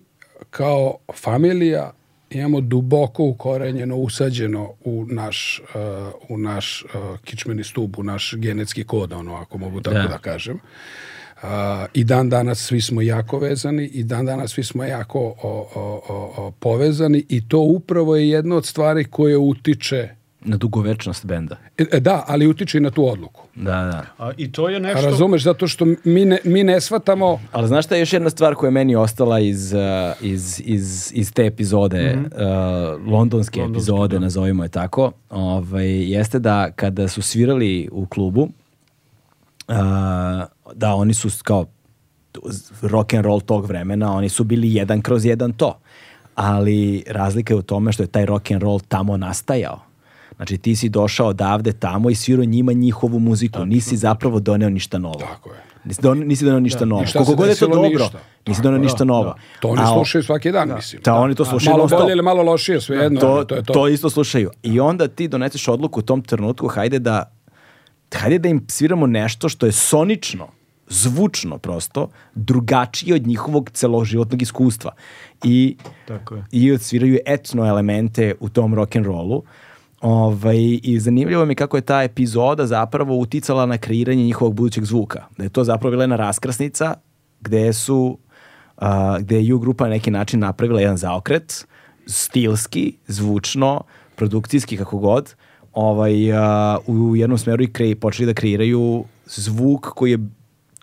kao 0.53 0.97
familija 1.15 1.93
imamo 2.31 2.61
duboko 2.61 3.25
ukorenjeno, 3.25 3.97
usađeno 3.97 4.73
u 4.85 5.07
naš, 5.09 5.63
uh, 5.75 6.13
u 6.29 6.39
naš 6.39 6.85
uh, 6.85 7.19
kičmeni 7.25 7.65
stub, 7.65 7.99
u 7.99 8.03
naš 8.03 8.35
genetski 8.37 8.85
kod, 8.85 9.13
ono, 9.13 9.35
ako 9.35 9.59
mogu 9.59 9.81
tako 9.81 9.97
Da. 9.97 10.07
da, 10.07 10.19
kažem. 10.19 10.55
Uh, 10.57 11.49
I 11.95 12.05
dan 12.05 12.29
danas 12.29 12.59
svi 12.59 12.81
smo 12.81 13.03
jako 13.03 13.39
vezani 13.39 13.85
i 13.85 14.05
dan 14.05 14.27
danas 14.27 14.51
svi 14.51 14.65
smo 14.65 14.85
jako 14.85 15.21
o, 15.21 15.35
o, 15.75 16.03
o, 16.09 16.35
o, 16.37 16.51
povezani 16.51 17.25
i 17.29 17.49
to 17.49 17.59
upravo 17.59 18.17
je 18.17 18.29
jedna 18.29 18.57
od 18.57 18.67
stvari 18.67 19.05
koje 19.05 19.37
utiče 19.37 20.09
Na 20.45 20.57
dugovečnost 20.57 21.27
benda. 21.27 21.57
E, 21.79 21.85
e, 21.93 22.01
Da, 22.01 22.25
ali 22.29 22.47
utiče 22.47 22.79
i 22.79 22.81
na 22.81 22.91
tu 22.91 23.09
odluku. 23.09 23.43
Da, 23.55 23.63
da. 23.63 24.05
A, 24.19 24.31
I 24.37 24.53
to 24.53 24.69
je 24.69 24.77
A 24.77 24.79
nešto... 24.79 25.07
razumeš, 25.11 25.43
zato 25.43 25.69
što 25.69 25.85
mi 26.05 26.25
ne, 26.25 26.39
mi 26.45 26.65
ne 26.65 26.81
shvatamo... 26.81 27.41
Ali 27.53 27.69
znaš 27.69 27.85
šta 27.85 27.95
je 27.95 28.01
još 28.01 28.13
jedna 28.13 28.31
stvar 28.31 28.55
koja 28.55 28.69
je 28.69 28.73
meni 28.73 28.97
ostala 28.97 29.39
iz, 29.41 29.73
uh, 29.73 29.81
iz, 30.21 30.63
iz, 30.65 31.13
iz 31.15 31.33
te 31.33 31.47
epizode, 31.47 32.17
Mhm. 32.17 32.25
uh, 32.25 33.13
londonske 33.13 33.61
epizode, 33.61 34.21
nazovimo 34.21 34.63
je 34.63 34.69
tako, 34.69 35.13
ovaj, 35.31 36.13
jeste 36.13 36.39
da 36.39 36.71
kada 36.71 37.09
su 37.09 37.23
svirali 37.23 37.89
u 37.93 38.07
klubu, 38.07 38.43
uh, 38.43 38.49
da 40.75 40.95
oni 40.95 41.15
su 41.15 41.29
kao 41.45 41.67
rock 42.83 43.15
and 43.15 43.25
roll 43.25 43.41
tog 43.41 43.67
vremena, 43.67 44.13
oni 44.17 44.29
su 44.29 44.45
bili 44.45 44.75
jedan 44.75 45.03
kroz 45.03 45.25
jedan 45.25 45.53
to. 45.53 45.79
Ali 46.35 47.05
razlika 47.07 47.55
je 47.55 47.59
u 47.59 47.63
tome 47.63 47.93
što 47.93 48.03
je 48.03 48.07
taj 48.07 48.27
rock 48.27 48.51
and 48.51 48.63
roll 48.63 48.81
tamo 48.89 49.17
nastajao. 49.17 49.81
Znači 50.43 50.59
ti 50.59 50.77
si 50.77 50.89
došao 50.89 51.27
odavde 51.29 51.73
tamo 51.73 52.11
i 52.11 52.15
svirao 52.15 52.45
njima 52.45 52.73
njihovu 52.73 53.19
muziku, 53.19 53.65
nisi 53.65 53.97
zapravo 53.97 54.41
doneo 54.41 54.71
ništa 54.71 54.99
novo. 54.99 55.15
Tako 55.21 55.51
je. 55.51 55.57
Nisi, 55.85 56.03
don, 56.03 56.19
nisi 56.19 56.45
doneo 56.45 56.61
ništa 56.61 56.85
novo. 56.85 57.03
I 57.03 57.07
šta 57.07 57.19
Koliko 57.19 57.35
god 57.35 57.49
je 57.49 57.55
to 57.55 57.67
dobro, 57.67 57.89
Ništa. 57.89 58.19
nisi 58.47 58.63
doneo 58.63 58.79
ništa 58.79 59.05
novo. 59.05 59.35
To 59.61 59.69
oni 59.69 59.83
A 59.83 59.87
slušaju 59.87 60.23
svaki 60.25 60.53
dan, 60.53 60.75
mislim. 60.75 61.03
Da, 61.05 61.15
oni 61.15 61.35
to 61.35 61.45
slušaju 61.45 61.77
Malo 61.77 61.89
bolje 61.89 62.13
ili 62.13 62.23
malo 62.23 62.43
lošije, 62.43 62.81
svejedno. 62.81 63.21
to, 63.21 63.45
to 63.45 63.55
je 63.55 63.63
to. 63.63 63.73
to 63.73 63.89
isto 63.89 64.11
slušaju. 64.11 64.51
I 64.63 64.81
onda 64.81 65.09
ti 65.09 65.29
doneseš 65.29 65.69
odluku 65.69 66.01
u 66.01 66.03
tom 66.03 66.23
trenutku, 66.23 66.69
hajde 66.69 66.99
da, 66.99 67.33
hajde 68.15 68.39
da 68.39 68.49
im 68.49 68.65
sviramo 68.69 69.07
nešto 69.07 69.49
što 69.49 69.67
je 69.67 69.73
sonično, 69.73 70.49
zvučno 70.89 71.59
prosto, 71.59 72.09
drugačije 72.35 73.15
od 73.15 73.27
njihovog 73.27 73.71
celoživotnog 73.71 74.43
iskustva. 74.43 74.93
I, 75.45 75.77
Tako 76.09 76.35
je. 76.35 76.45
i 76.53 76.73
odsviraju 76.73 77.19
etno 77.27 77.67
elemente 77.67 78.35
u 78.41 78.49
tom 78.49 78.75
rock'n'rollu. 78.75 79.43
Ovaj, 80.03 80.81
I 80.83 80.99
zanimljivo 81.01 81.47
mi 81.47 81.55
kako 81.55 81.77
je 81.77 81.81
ta 81.81 82.03
epizoda 82.03 82.67
zapravo 82.67 83.17
uticala 83.17 83.67
na 83.67 83.79
kreiranje 83.79 84.25
njihovog 84.25 84.55
budućeg 84.55 84.85
zvuka. 84.85 85.25
Da 85.39 85.45
je 85.45 85.51
to 85.51 85.65
zapravo 85.65 85.91
bila 85.91 86.03
jedna 86.03 86.17
raskrsnica 86.17 86.95
gde 87.41 87.73
su 87.73 88.19
a, 88.77 89.19
gde 89.19 89.41
je 89.41 89.55
U 89.55 89.59
grupa 89.59 89.85
na 89.85 89.91
neki 89.91 90.11
način 90.11 90.41
napravila 90.41 90.81
jedan 90.81 90.97
zaokret, 90.97 91.67
stilski, 92.07 92.95
zvučno, 93.07 93.81
produkcijski, 94.17 94.77
kako 94.77 94.99
god, 94.99 95.35
ovaj, 95.73 96.33
a, 96.33 96.79
u 96.87 97.17
jednom 97.17 97.39
smeru 97.39 97.63
i 97.63 97.73
kre, 97.73 97.95
počeli 97.95 98.27
da 98.27 98.35
kreiraju 98.35 99.05
zvuk 99.27 99.87
koji 99.87 100.11
je 100.11 100.19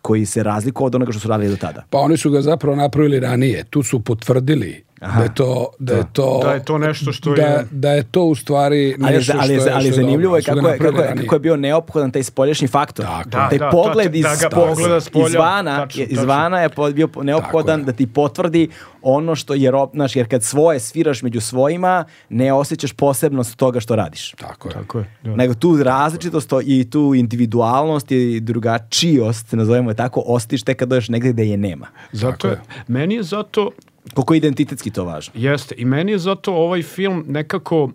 koji 0.02 0.26
se 0.26 0.44
razlikuje 0.44 0.86
od 0.86 0.96
onoga 0.96 1.12
što 1.12 1.20
su 1.20 1.28
radili 1.28 1.50
do 1.50 1.58
tada. 1.58 1.84
Pa 1.90 1.98
oni 1.98 2.18
su 2.18 2.32
ga 2.32 2.42
zapravo 2.42 2.76
napravili 2.76 3.20
ranije. 3.20 3.64
Tu 3.70 3.84
su 3.84 4.00
potvrdili 4.00 4.84
da 5.02 5.24
je 5.24 5.34
to 5.36 5.70
da 5.80 5.94
je 5.94 6.04
to 6.14 6.40
Da 6.44 6.52
je 6.52 6.66
to 6.66 6.78
nešto 6.78 7.12
što 7.14 7.32
da, 7.32 7.42
je- 7.42 7.66
da 7.72 7.92
je 7.92 8.04
to 8.04 8.24
u 8.24 8.36
stvari 8.36 8.96
Ali, 8.96 9.16
nešto 9.16 9.34
ali, 9.36 9.54
je- 9.54 9.60
što 9.60 9.70
je 9.70 9.74
ali 9.76 9.92
zanimljivo 9.92 10.36
je 10.36 10.42
kako 10.44 10.68
je, 10.68 10.78
kako, 10.78 10.98
je, 10.98 11.16
kako 11.16 11.36
je 11.36 11.40
bio 11.40 11.56
neophodan 11.58 12.12
taj 12.12 12.24
spoljašnji 12.24 12.68
faktor. 12.68 13.06
Da, 13.06 13.24
taj 13.42 13.58
da, 13.58 13.70
pogled 13.70 14.16
iz, 14.16 14.26
da 14.42 14.50
pogleda 14.52 15.02
s 15.02 15.10
polja, 15.10 15.28
izvana, 15.28 15.78
tačno, 15.78 16.02
je- 16.02 16.08
tačno. 16.08 16.22
izvana 16.22 16.60
je 16.60 16.70
po- 16.70 16.92
bio 16.92 17.10
neophodan 17.18 17.80
je. 17.80 17.86
da 17.86 17.92
ti 17.92 18.08
potvrdi 18.08 18.70
ono 19.02 19.36
što 19.36 19.54
je, 19.54 19.72
znaš, 19.94 20.16
jer 20.16 20.28
kad 20.28 20.44
svoje 20.44 20.80
sviraš 20.80 21.22
među 21.22 21.42
svojima, 21.42 22.06
ne 22.30 22.54
osjećaš 22.54 22.92
posebnost 22.94 23.56
toga 23.56 23.80
što 23.80 23.96
radiš. 23.96 24.32
Tako 24.32 24.68
je. 24.68 24.74
Tako 24.74 25.00
je. 25.00 25.06
Da. 25.24 25.36
Nego 25.36 25.54
tu 25.54 25.78
različitost 25.78 26.30
i 26.64 26.90
tu 26.90 27.14
individualnost 27.16 28.12
i 28.12 28.40
drugačijost, 28.40 29.52
nazovemo 29.52 29.90
je 29.92 29.96
tako, 29.96 30.24
ostiš 30.26 30.64
tek 30.64 30.78
kad 30.78 30.90
dođeš 30.90 31.10
negde 31.10 31.30
gde 31.30 31.46
je 31.46 31.58
nema. 31.58 31.88
Zato 32.12 32.48
je. 32.48 32.62
meni 32.88 33.16
je 33.16 33.24
zato 33.24 33.70
Koliko 34.14 34.34
je 34.34 34.38
identitetski 34.38 34.92
to 34.92 35.04
važno. 35.04 35.34
Jeste. 35.36 35.76
I 35.78 35.86
meni 35.86 36.12
je 36.12 36.18
zato 36.18 36.54
ovaj 36.54 36.82
film 36.84 37.26
nekako 37.28 37.92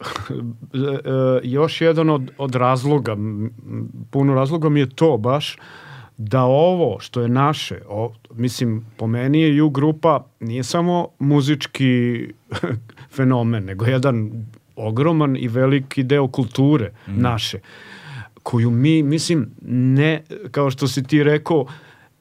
e, 0.00 1.40
još 1.42 1.80
jedan 1.80 2.10
od, 2.10 2.30
od 2.38 2.54
razloga, 2.54 3.16
puno 4.10 4.34
razloga 4.34 4.68
mi 4.68 4.80
je 4.80 4.90
to 4.94 5.16
baš, 5.16 5.56
da 6.16 6.42
ovo 6.42 7.00
što 7.00 7.20
je 7.20 7.28
naše, 7.28 7.80
o, 7.88 8.12
mislim, 8.34 8.86
po 8.96 9.06
meni 9.06 9.40
je 9.40 9.62
U 9.62 9.70
grupa 9.70 10.26
nije 10.40 10.62
samo 10.62 11.08
muzički 11.18 12.28
fenomen, 13.16 13.64
nego 13.64 13.84
jedan 13.84 14.30
ogroman 14.76 15.36
i 15.36 15.48
veliki 15.48 16.02
deo 16.02 16.28
kulture 16.28 16.92
naše, 17.06 17.58
koju 18.42 18.70
mi, 18.70 19.02
mislim, 19.02 19.50
ne, 19.70 20.22
kao 20.50 20.70
što 20.70 20.88
si 20.88 21.02
ti 21.02 21.22
rekao, 21.22 21.66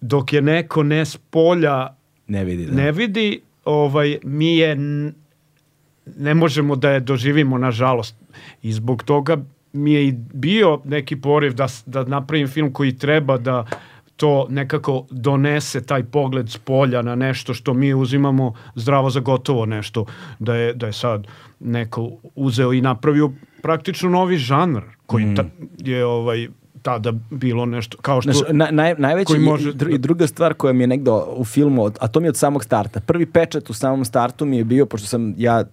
dok 0.02 0.34
je 0.34 0.42
neko 0.42 0.84
ne 0.84 1.06
s 1.06 1.18
polja 1.18 1.95
Ne 2.28 2.44
vidi. 2.44 2.66
Da. 2.66 2.76
ne 2.76 2.92
vidi, 2.92 3.42
ovaj, 3.66 4.18
mi 4.24 4.58
je 4.58 4.76
ne 6.18 6.34
možemo 6.34 6.76
da 6.76 6.90
je 6.90 7.00
doživimo 7.00 7.58
nažalost. 7.58 8.16
I 8.62 8.74
zbog 8.74 9.04
toga 9.04 9.38
mi 9.74 9.94
je 9.94 10.08
i 10.08 10.12
bio 10.34 10.82
neki 10.86 11.16
poriv 11.16 11.54
da, 11.54 11.68
da 11.86 12.04
napravim 12.04 12.48
film 12.48 12.74
koji 12.74 12.98
treba 12.98 13.38
da 13.38 13.66
to 14.16 14.48
nekako 14.50 15.06
donese 15.12 15.86
taj 15.86 16.04
pogled 16.04 16.50
s 16.50 16.58
polja 16.58 17.02
na 17.02 17.16
nešto 17.16 17.54
što 17.54 17.74
mi 17.74 17.94
uzimamo 17.94 18.54
zdravo 18.76 19.10
za 19.10 19.20
gotovo 19.20 19.66
nešto 19.66 20.06
da 20.40 20.56
je, 20.56 20.74
da 20.74 20.86
je 20.86 20.94
sad 20.94 21.28
neko 21.60 22.12
uzeo 22.36 22.74
i 22.74 22.82
napravio 22.82 23.32
praktično 23.62 24.10
novi 24.10 24.38
žanr 24.38 24.82
koji 25.06 25.36
ta, 25.36 25.46
je 25.78 26.06
ovaj 26.06 26.48
tada 26.86 27.14
bilo 27.30 27.66
nešto 27.66 27.98
kao 27.98 28.22
što 28.22 28.32
Znaš, 28.32 28.48
na, 28.52 28.68
naj, 28.72 28.96
najveći 28.98 29.26
koji 29.28 29.38
i- 29.38 29.46
može- 29.46 29.70
i, 29.70 29.74
dru- 29.74 29.96
i 29.96 29.98
druga 29.98 30.28
stvar 30.28 30.54
koja 30.54 30.74
mi 30.74 30.84
je 30.84 30.88
negde 30.88 31.12
u 31.38 31.46
filmu, 31.46 31.90
a 32.00 32.08
to 32.08 32.20
mi 32.20 32.26
je 32.26 32.30
od 32.30 32.38
samog 32.38 32.64
starta. 32.64 33.00
Prvi 33.00 33.26
pečat 33.26 33.70
u 33.70 33.74
samom 33.74 34.06
startu 34.06 34.46
mi 34.46 34.58
je 34.58 34.64
bio, 34.64 34.86
pošto 34.86 35.08
sam 35.08 35.34
ja 35.38 35.60
uh, 35.60 35.68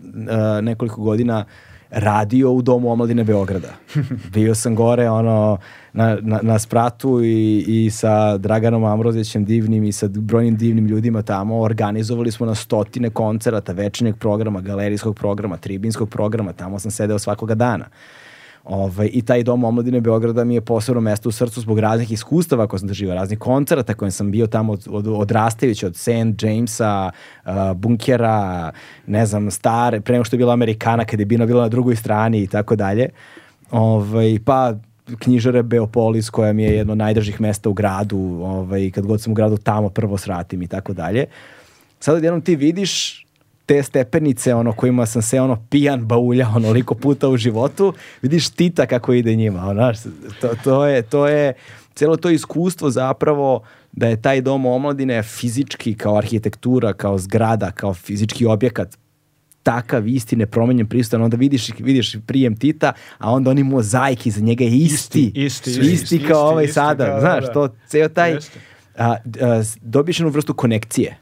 nekoliko 0.63 1.03
godina 1.03 1.45
radio 1.91 2.53
u 2.53 2.63
Domu 2.63 2.93
omladine 2.93 3.25
Beograda. 3.25 3.69
Bio 4.35 4.55
sam 4.55 4.75
gore 4.75 5.11
ono, 5.11 5.59
na, 5.93 6.19
na, 6.21 6.41
na 6.43 6.59
spratu 6.59 7.21
i, 7.23 7.65
i 7.69 7.91
sa 7.91 8.39
Draganom 8.39 8.85
Amrozićem 8.85 9.45
divnim 9.45 9.85
i 9.85 9.93
sa 9.93 10.09
brojnim 10.09 10.57
divnim 10.57 10.87
ljudima 10.87 11.23
tamo. 11.23 11.61
Organizovali 11.61 12.31
smo 12.33 12.47
na 12.47 12.55
stotine 12.55 13.11
koncerata, 13.11 13.73
večernjeg 13.73 14.17
programa, 14.17 14.61
galerijskog 14.61 15.17
programa, 15.17 15.57
tribinskog 15.57 16.09
programa. 16.11 16.53
Tamo 16.53 16.79
sam 16.79 16.91
sedeo 16.91 17.19
svakoga 17.19 17.55
dana. 17.55 17.85
Ovaj, 18.65 19.11
I 19.13 19.23
taj 19.23 19.43
dom 19.43 19.65
omladine 19.65 20.01
Beograda 20.01 20.45
mi 20.45 20.55
je 20.55 20.61
posebno 20.61 21.01
mesto 21.01 21.29
u 21.29 21.33
srcu 21.33 21.61
zbog 21.61 21.79
raznih 21.79 22.13
iskustava 22.13 22.67
koje 22.67 22.81
sam 22.81 22.89
doživao, 22.89 23.15
raznih 23.15 23.39
koncerata 23.39 23.95
koje 23.95 24.11
sam 24.11 24.31
bio 24.31 24.47
tamo 24.47 24.73
od, 24.73 24.87
od, 24.91 25.07
odrastajući, 25.07 25.87
od 25.87 25.97
St. 25.97 26.43
Jamesa, 26.43 27.11
uh, 27.45 27.53
Bunkera, 27.75 28.71
ne 29.07 29.27
znam, 29.27 29.51
stare, 29.51 30.01
pre 30.01 30.13
nego 30.13 30.25
što 30.25 30.37
je 30.37 30.39
bila 30.39 30.53
Amerikana, 30.53 31.05
kada 31.05 31.21
je 31.21 31.27
Bina 31.27 31.47
bila 31.47 31.63
na 31.63 31.69
drugoj 31.69 31.97
strani 31.97 32.43
i 32.43 32.47
tako 32.47 32.77
dalje. 32.77 33.09
Ovaj, 33.71 34.39
pa 34.45 34.75
knjižare 35.19 35.63
Beopolis 35.63 36.31
koja 36.31 36.53
mi 36.53 36.63
je 36.63 36.77
jedno 36.77 36.95
najdržih 36.95 37.41
mesta 37.41 37.69
u 37.69 37.73
gradu, 37.73 38.41
ovaj, 38.43 38.91
kad 38.91 39.07
god 39.07 39.21
sam 39.21 39.33
u 39.33 39.35
gradu 39.35 39.57
tamo 39.57 39.89
prvo 39.89 40.19
sratim 40.19 40.63
i 40.63 40.67
tako 40.67 40.93
dalje. 40.93 41.27
Sad 42.01 42.15
odjednom 42.15 42.41
ti 42.41 42.57
vidiš 42.57 43.27
te 43.67 43.83
stepenice 43.83 44.55
ono 44.55 44.73
kojima 44.73 45.07
sam 45.07 45.23
se 45.23 45.41
ono 45.41 45.67
pijan 45.71 46.07
baulja 46.07 46.49
onoliko 46.57 46.95
puta 46.95 47.29
u 47.29 47.37
životu, 47.37 47.95
vidiš 48.23 48.49
Tita 48.49 48.87
kako 48.87 49.13
ide 49.13 49.35
njima, 49.35 49.63
ono, 49.63 49.73
znaš, 49.73 49.97
to, 50.41 50.49
to, 50.65 50.87
je, 50.87 51.03
to 51.03 51.29
je 51.29 51.53
celo 51.95 52.17
to 52.17 52.31
iskustvo 52.31 52.91
zapravo 52.91 53.63
da 53.93 54.09
je 54.09 54.23
taj 54.23 54.41
dom 54.41 54.67
omladine 54.67 55.23
fizički 55.23 55.95
kao 55.95 56.17
arhitektura, 56.17 56.93
kao 56.93 57.19
zgrada, 57.19 57.71
kao 57.71 57.95
fizički 57.95 58.47
objekat 58.47 58.97
takav 59.63 60.09
isti 60.09 60.37
nepromenjen 60.37 60.87
prisutan, 60.87 61.23
onda 61.23 61.37
vidiš, 61.37 61.71
vidiš 61.79 62.17
prijem 62.27 62.57
Tita, 62.57 62.93
a 63.19 63.33
onda 63.33 63.51
oni 63.51 63.63
mozaik 63.63 64.27
iza 64.27 64.41
njega 64.41 64.65
je 64.65 64.77
isti. 64.77 65.33
Isti, 65.35 65.71
isti, 65.71 65.71
isti, 65.71 65.93
isti, 65.93 66.27
kao 66.29 66.49
ovaj 66.49 66.65
isti, 66.65 66.75
sada, 66.75 67.05
da, 67.05 67.13
da, 67.13 67.21
znaš, 67.21 67.45
da. 67.45 67.53
to 67.53 67.69
ceo 67.87 68.09
taj, 68.09 68.33
a, 68.35 68.39
a, 68.99 69.17
dobiješ 69.81 70.19
jednu 70.19 70.31
vrstu 70.31 70.55
konekcije. 70.55 71.19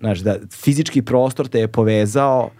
Znaš, 0.00 0.18
da 0.18 0.36
fizički 0.52 1.02
prostor 1.02 1.48
te 1.48 1.60
je 1.60 1.68
povezao 1.68 2.50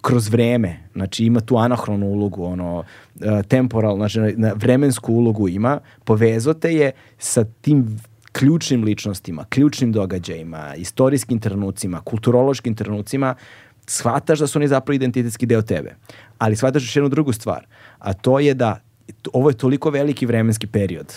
kroz 0.00 0.28
vreme. 0.28 0.76
Znači 0.92 1.24
ima 1.24 1.40
tu 1.40 1.56
anahronu 1.56 2.06
ulogu, 2.06 2.44
ono, 2.44 2.84
e, 3.20 3.42
temporal, 3.42 3.96
znači 3.96 4.20
na- 4.20 4.52
vremensku 4.56 5.12
ulogu 5.12 5.48
ima. 5.48 5.80
Povezao 6.04 6.54
te 6.54 6.74
je 6.74 6.90
sa 7.18 7.44
tim 7.60 7.98
ključnim 8.32 8.84
ličnostima, 8.84 9.44
ključnim 9.48 9.92
događajima, 9.92 10.74
istorijskim 10.74 11.38
trenucima, 11.38 12.00
kulturološkim 12.00 12.74
trenucima, 12.74 13.34
shvataš 13.86 14.38
da 14.38 14.46
su 14.46 14.58
oni 14.58 14.68
zapravo 14.68 14.94
identitetski 14.94 15.46
deo 15.46 15.62
tebe. 15.62 15.94
Ali 16.38 16.56
shvataš 16.56 16.82
još 16.82 16.96
jednu 16.96 17.08
drugu 17.08 17.32
stvar, 17.32 17.66
a 17.98 18.12
to 18.12 18.38
je 18.38 18.54
da 18.54 18.80
ovo 19.32 19.50
je 19.50 19.56
toliko 19.56 19.90
veliki 19.90 20.26
vremenski 20.26 20.66
period 20.66 21.14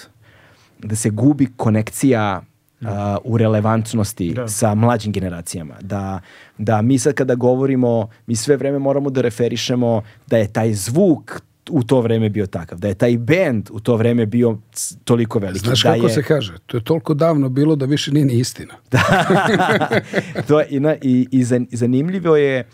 da 0.80 0.95
se 0.95 1.09
gubi 1.09 1.47
konekcija 1.57 2.41
a, 2.86 3.17
u 3.23 3.38
relevantnosti 3.38 4.34
Da. 4.34 4.47
sa 4.47 4.75
mlađim 4.75 5.11
generacijama. 5.11 5.75
Da, 5.82 6.19
da 6.57 6.82
mi 6.82 6.99
sad 6.99 7.13
kada 7.13 7.36
govorimo, 7.36 8.09
mi 8.27 8.36
sve 8.36 8.57
vreme 8.57 8.79
moramo 8.79 9.09
da 9.09 9.21
referišemo 9.21 10.01
da 10.27 10.38
je 10.38 10.47
taj 10.47 10.73
zvuk 10.73 11.41
u 11.69 11.84
to 11.84 12.01
vreme 12.01 12.29
bio 12.29 12.45
takav, 12.47 12.79
da 12.79 12.88
je 12.88 12.93
taj 12.93 13.17
band 13.17 13.69
u 13.71 13.79
to 13.79 13.95
vreme 13.95 14.25
bio 14.25 14.57
toliko 15.03 15.39
veliki. 15.39 15.65
Znaš 15.65 15.84
da 15.84 15.93
kako 15.93 16.05
je, 16.07 16.13
se 16.13 16.23
kaže? 16.23 16.53
To 16.65 16.77
je 16.77 16.84
toliko 16.84 17.13
davno 17.13 17.49
bilo 17.49 17.75
da 17.75 17.86
više 17.86 18.11
nije 18.11 18.25
ni 18.25 18.34
istina. 18.34 18.73
to 20.47 20.59
je, 20.59 20.67
i, 20.69 20.77
i, 21.01 21.27
i, 21.32 21.43
zan- 21.43 21.67
i 21.71 21.77
zanimljivo 21.77 22.36
je 22.36 22.67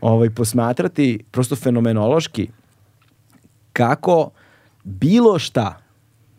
ovaj, 0.00 0.30
posmatrati 0.30 1.24
prosto 1.30 1.56
fenomenološki 1.56 2.48
kako 3.72 4.30
bilo 4.84 5.38
šta, 5.38 5.78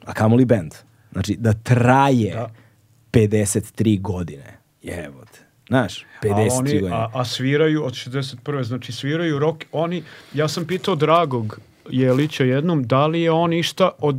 a 0.06 0.14
kamoli 0.14 0.46
band, 0.46 0.72
znači 1.12 1.36
da 1.40 1.54
traje 1.54 2.34
Da. 2.34 2.50
53 3.16 4.02
godine. 4.02 4.58
Jevote. 4.84 5.40
Znaš, 5.68 6.06
53 6.24 6.52
a, 6.52 6.56
oni, 6.56 6.74
godine. 6.74 6.92
a, 6.96 7.10
a 7.14 7.26
sviraju 7.26 7.86
od 7.86 7.94
61. 7.94 8.64
Znači 8.64 8.92
sviraju 8.92 9.40
rock. 9.40 9.66
Oni, 9.72 10.04
ja 10.34 10.48
sam 10.48 10.68
pitao 10.68 10.96
Dragog 10.96 11.60
Jelića 11.90 12.44
jednom 12.44 12.84
da 12.84 13.08
li 13.08 13.22
je 13.22 13.32
on 13.32 13.54
išta 13.54 13.90
od 14.00 14.16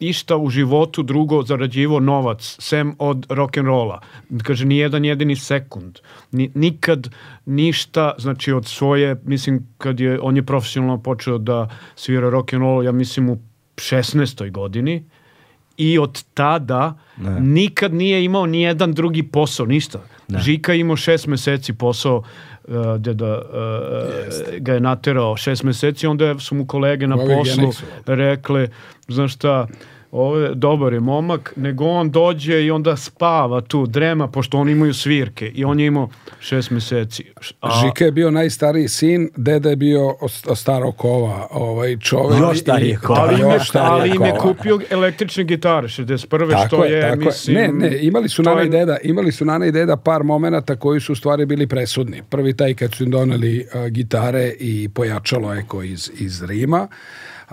išta 0.00 0.36
u 0.36 0.50
životu 0.50 1.02
drugo 1.02 1.42
zarađivo 1.42 2.00
novac, 2.00 2.56
sem 2.60 2.94
od 2.98 3.26
rock'n'rolla. 3.28 3.98
Kaže, 4.42 4.66
ni 4.66 4.76
jedan 4.76 5.04
jedini 5.04 5.36
sekund. 5.36 5.98
Ni, 6.32 6.50
nikad 6.54 7.08
ništa, 7.46 8.14
znači 8.18 8.52
od 8.52 8.66
svoje, 8.66 9.16
mislim, 9.24 9.68
kad 9.78 10.00
je, 10.00 10.20
on 10.20 10.36
je 10.36 10.42
profesionalno 10.42 11.02
počeo 11.02 11.38
da 11.38 11.68
svira 11.96 12.30
rock'n'roll, 12.30 12.84
ja 12.84 12.92
mislim 12.92 13.30
u 13.30 13.38
16. 13.76 14.50
godini, 14.50 15.04
i 15.76 15.98
od 15.98 16.24
tada 16.34 16.94
Ne. 17.16 17.40
nikad 17.40 17.94
nije 17.94 18.24
imao 18.24 18.46
ni 18.46 18.62
jedan 18.62 18.92
drugi 18.92 19.22
posao, 19.22 19.66
ništa. 19.66 20.00
Žika 20.38 20.72
je 20.72 20.80
imao 20.80 20.96
šest 20.96 21.26
meseci 21.26 21.72
posao 21.72 22.22
uh, 22.64 22.74
deda 22.98 23.38
uh, 23.38 24.58
ga 24.58 24.74
je 24.74 24.80
naterao 24.80 25.36
šest 25.36 25.62
meseci, 25.62 26.06
onda 26.06 26.38
su 26.38 26.54
mu 26.54 26.66
kolege 26.66 27.06
na 27.06 27.16
Ovi 27.16 27.34
poslu 27.34 27.72
rekle, 28.06 28.68
znaš 29.08 29.34
šta, 29.34 29.66
ovo 30.12 30.36
je 30.36 30.54
dobar 30.54 30.92
je 30.92 31.00
momak, 31.00 31.52
nego 31.56 31.84
on 31.86 32.10
dođe 32.10 32.62
i 32.62 32.70
onda 32.70 32.96
spava 32.96 33.60
tu, 33.60 33.86
drema, 33.86 34.28
pošto 34.28 34.58
oni 34.58 34.72
imaju 34.72 34.94
svirke 34.94 35.46
i 35.46 35.64
on 35.64 35.80
je 35.80 35.86
imao 35.86 36.08
šest 36.40 36.70
meseci. 36.70 37.24
A, 37.60 37.70
Žika 37.80 38.04
je 38.04 38.12
bio 38.12 38.30
najstariji 38.30 38.88
sin, 38.88 39.30
deda 39.36 39.70
je 39.70 39.76
bio 39.76 40.14
starog 40.54 40.96
kova, 40.96 41.46
ovaj 41.50 41.96
čovek. 41.98 42.40
Još 42.40 42.60
stariji 42.60 42.90
i- 42.90 42.96
kova. 42.96 43.20
Ali 43.20 43.34
im 43.34 43.40
je, 43.40 43.54
još 43.54 43.68
stariji 43.68 43.90
ali 43.90 44.10
im 44.10 44.24
je 44.24 44.34
kupio 44.34 44.80
električne 44.90 45.44
gitare 45.44 45.88
61. 45.88 46.50
Tako 46.50 46.66
što 46.66 46.84
je, 46.84 46.92
je, 46.92 47.02
tako 47.02 47.16
mislim... 47.16 47.56
je. 47.56 47.68
Ne, 47.68 47.90
ne, 47.90 47.98
imali 48.00 48.28
su 48.28 48.42
Nana 48.42 48.60
je- 48.60 48.66
i 48.66 48.70
deda, 48.70 48.96
imali 49.04 49.32
su 49.32 49.44
Nana 49.44 49.66
i 49.66 49.72
deda 49.72 49.96
par 49.96 50.22
momenata 50.22 50.76
koji 50.76 51.00
su 51.00 51.12
u 51.12 51.16
stvari 51.16 51.46
bili 51.46 51.66
presudni. 51.66 52.22
Prvi 52.22 52.56
taj 52.56 52.74
kad 52.74 52.94
su 52.94 53.04
im 53.04 53.10
doneli 53.10 53.66
a, 53.74 53.88
gitare 53.88 54.52
i 54.60 54.88
pojačalo 54.88 55.54
eko 55.54 55.82
iz, 55.82 56.10
iz 56.14 56.42
Rima. 56.42 56.88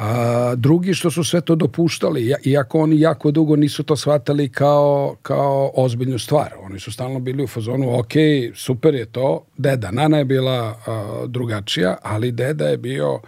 A, 0.01 0.55
drugi 0.55 0.93
što 0.93 1.11
su 1.11 1.23
sve 1.23 1.41
to 1.41 1.55
dopuštali, 1.55 2.33
iako 2.43 2.79
oni 2.79 2.99
jako 2.99 3.31
dugo 3.31 3.55
nisu 3.55 3.83
to 3.83 3.95
shvatali 3.95 4.49
kao, 4.49 5.15
kao 5.21 5.71
ozbiljnu 5.75 6.19
stvar. 6.19 6.53
Oni 6.61 6.79
su 6.79 6.91
stalno 6.91 7.19
bili 7.19 7.43
u 7.43 7.47
fazonu, 7.47 7.99
ok, 7.99 8.11
super 8.55 8.95
je 8.95 9.05
to, 9.05 9.45
deda. 9.57 9.91
Nana 9.91 10.17
je 10.17 10.25
bila 10.25 10.79
a, 10.87 11.23
drugačija, 11.27 11.97
ali 12.03 12.31
deda 12.31 12.67
je 12.67 12.77
bio 12.77 13.19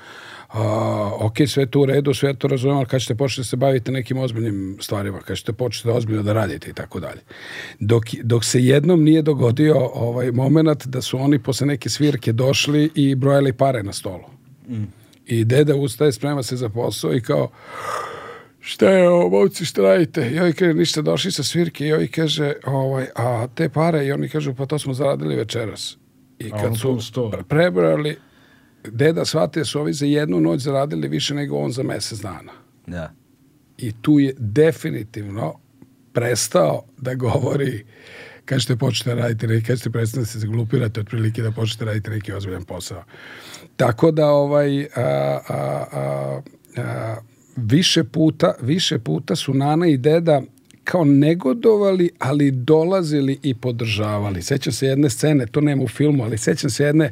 a, 0.53 1.11
ok, 1.19 1.35
sve 1.47 1.65
to 1.65 1.79
u 1.79 1.85
redu, 1.85 2.13
sve 2.13 2.33
to 2.33 2.47
razumijem, 2.47 2.77
ali 2.77 2.85
kad 2.85 3.01
ćete 3.01 3.15
početi 3.15 3.41
da 3.41 3.45
se 3.45 3.55
bavite 3.55 3.91
nekim 3.91 4.17
ozbiljnim 4.17 4.77
stvarima, 4.81 5.19
kad 5.19 5.37
ćete 5.37 5.53
početi 5.53 5.89
ozbiljno 5.89 6.23
da 6.23 6.33
radite 6.33 6.69
i 6.69 6.73
tako 6.73 6.99
dalje. 6.99 7.21
Dok, 7.79 8.03
dok 8.23 8.45
se 8.45 8.63
jednom 8.63 9.03
nije 9.03 9.21
dogodio 9.21 9.89
ovaj 9.93 10.31
moment 10.31 10.85
da 10.87 11.01
su 11.01 11.17
oni 11.17 11.39
posle 11.39 11.67
neke 11.67 11.89
svirke 11.89 12.31
došli 12.31 12.89
i 12.95 13.15
brojali 13.15 13.53
pare 13.53 13.83
na 13.83 13.93
stolu. 13.93 14.23
I 15.31 15.45
deda 15.45 15.75
ustaje, 15.75 16.11
sprema 16.11 16.43
se 16.43 16.55
za 16.55 16.69
posao 16.69 17.13
i 17.13 17.21
kao 17.21 17.51
šta 18.59 18.89
je 18.89 19.09
ovo, 19.09 19.29
momci, 19.29 19.65
šta 19.65 19.81
radite? 19.81 20.31
I 20.31 20.39
ovi 20.39 20.53
kaže, 20.53 20.73
ništa, 20.73 21.01
došli 21.01 21.31
sa 21.31 21.43
svirke 21.43 21.87
i 21.87 21.93
ovi 21.93 22.07
kaže, 22.07 22.53
ovaj, 22.65 23.05
a 23.15 23.47
te 23.55 23.69
pare, 23.69 24.05
i 24.05 24.11
oni 24.11 24.29
kažu, 24.29 24.53
pa 24.53 24.65
to 24.65 24.79
smo 24.79 24.93
zaradili 24.93 25.35
večeras. 25.35 25.97
I 26.39 26.51
kad 26.51 26.77
su 26.77 26.99
prebrali, 27.47 28.17
deda 28.87 29.25
shvatio 29.25 29.65
su 29.65 29.79
ovi 29.79 29.93
za 29.93 30.05
jednu 30.05 30.39
noć 30.39 30.61
zaradili 30.61 31.07
više 31.07 31.33
nego 31.33 31.57
on 31.57 31.71
za 31.71 31.83
mesec 31.83 32.19
dana. 32.19 32.51
Da. 32.87 33.11
I 33.77 33.91
tu 34.01 34.19
je 34.19 34.33
definitivno 34.37 35.59
prestao 36.13 36.83
da 36.97 37.15
govori 37.15 37.85
kad 38.51 38.61
ćete 38.61 38.75
početi 38.75 39.09
da 39.09 39.15
radite 39.15 39.47
neki, 39.47 39.65
kad 39.65 39.77
ćete 39.77 39.89
prestati 39.89 40.19
da 40.19 40.25
se 40.25 40.39
zaglupirate 40.39 40.99
otprilike 40.99 41.41
da 41.41 41.51
počnete 41.51 41.85
raditi 41.85 42.09
neki 42.09 42.33
ozbiljan 42.33 42.63
posao. 42.63 43.03
Tako 43.75 44.11
da 44.11 44.27
ovaj 44.27 44.83
a, 44.83 44.87
a, 44.95 45.85
a, 45.91 46.41
a, 46.77 47.15
više 47.55 48.03
puta 48.03 48.53
više 48.61 48.99
puta 48.99 49.35
su 49.35 49.53
Nana 49.53 49.87
i 49.87 49.97
deda 49.97 50.41
kao 50.83 51.03
negodovali, 51.03 52.09
ali 52.19 52.51
dolazili 52.51 53.39
i 53.43 53.53
podržavali. 53.53 54.41
Sećam 54.41 54.73
se 54.73 54.87
jedne 54.87 55.09
scene, 55.09 55.45
to 55.45 55.61
nema 55.61 55.83
u 55.83 55.87
filmu, 55.87 56.23
ali 56.23 56.37
sećam 56.37 56.69
se 56.69 56.83
jedne 56.83 57.11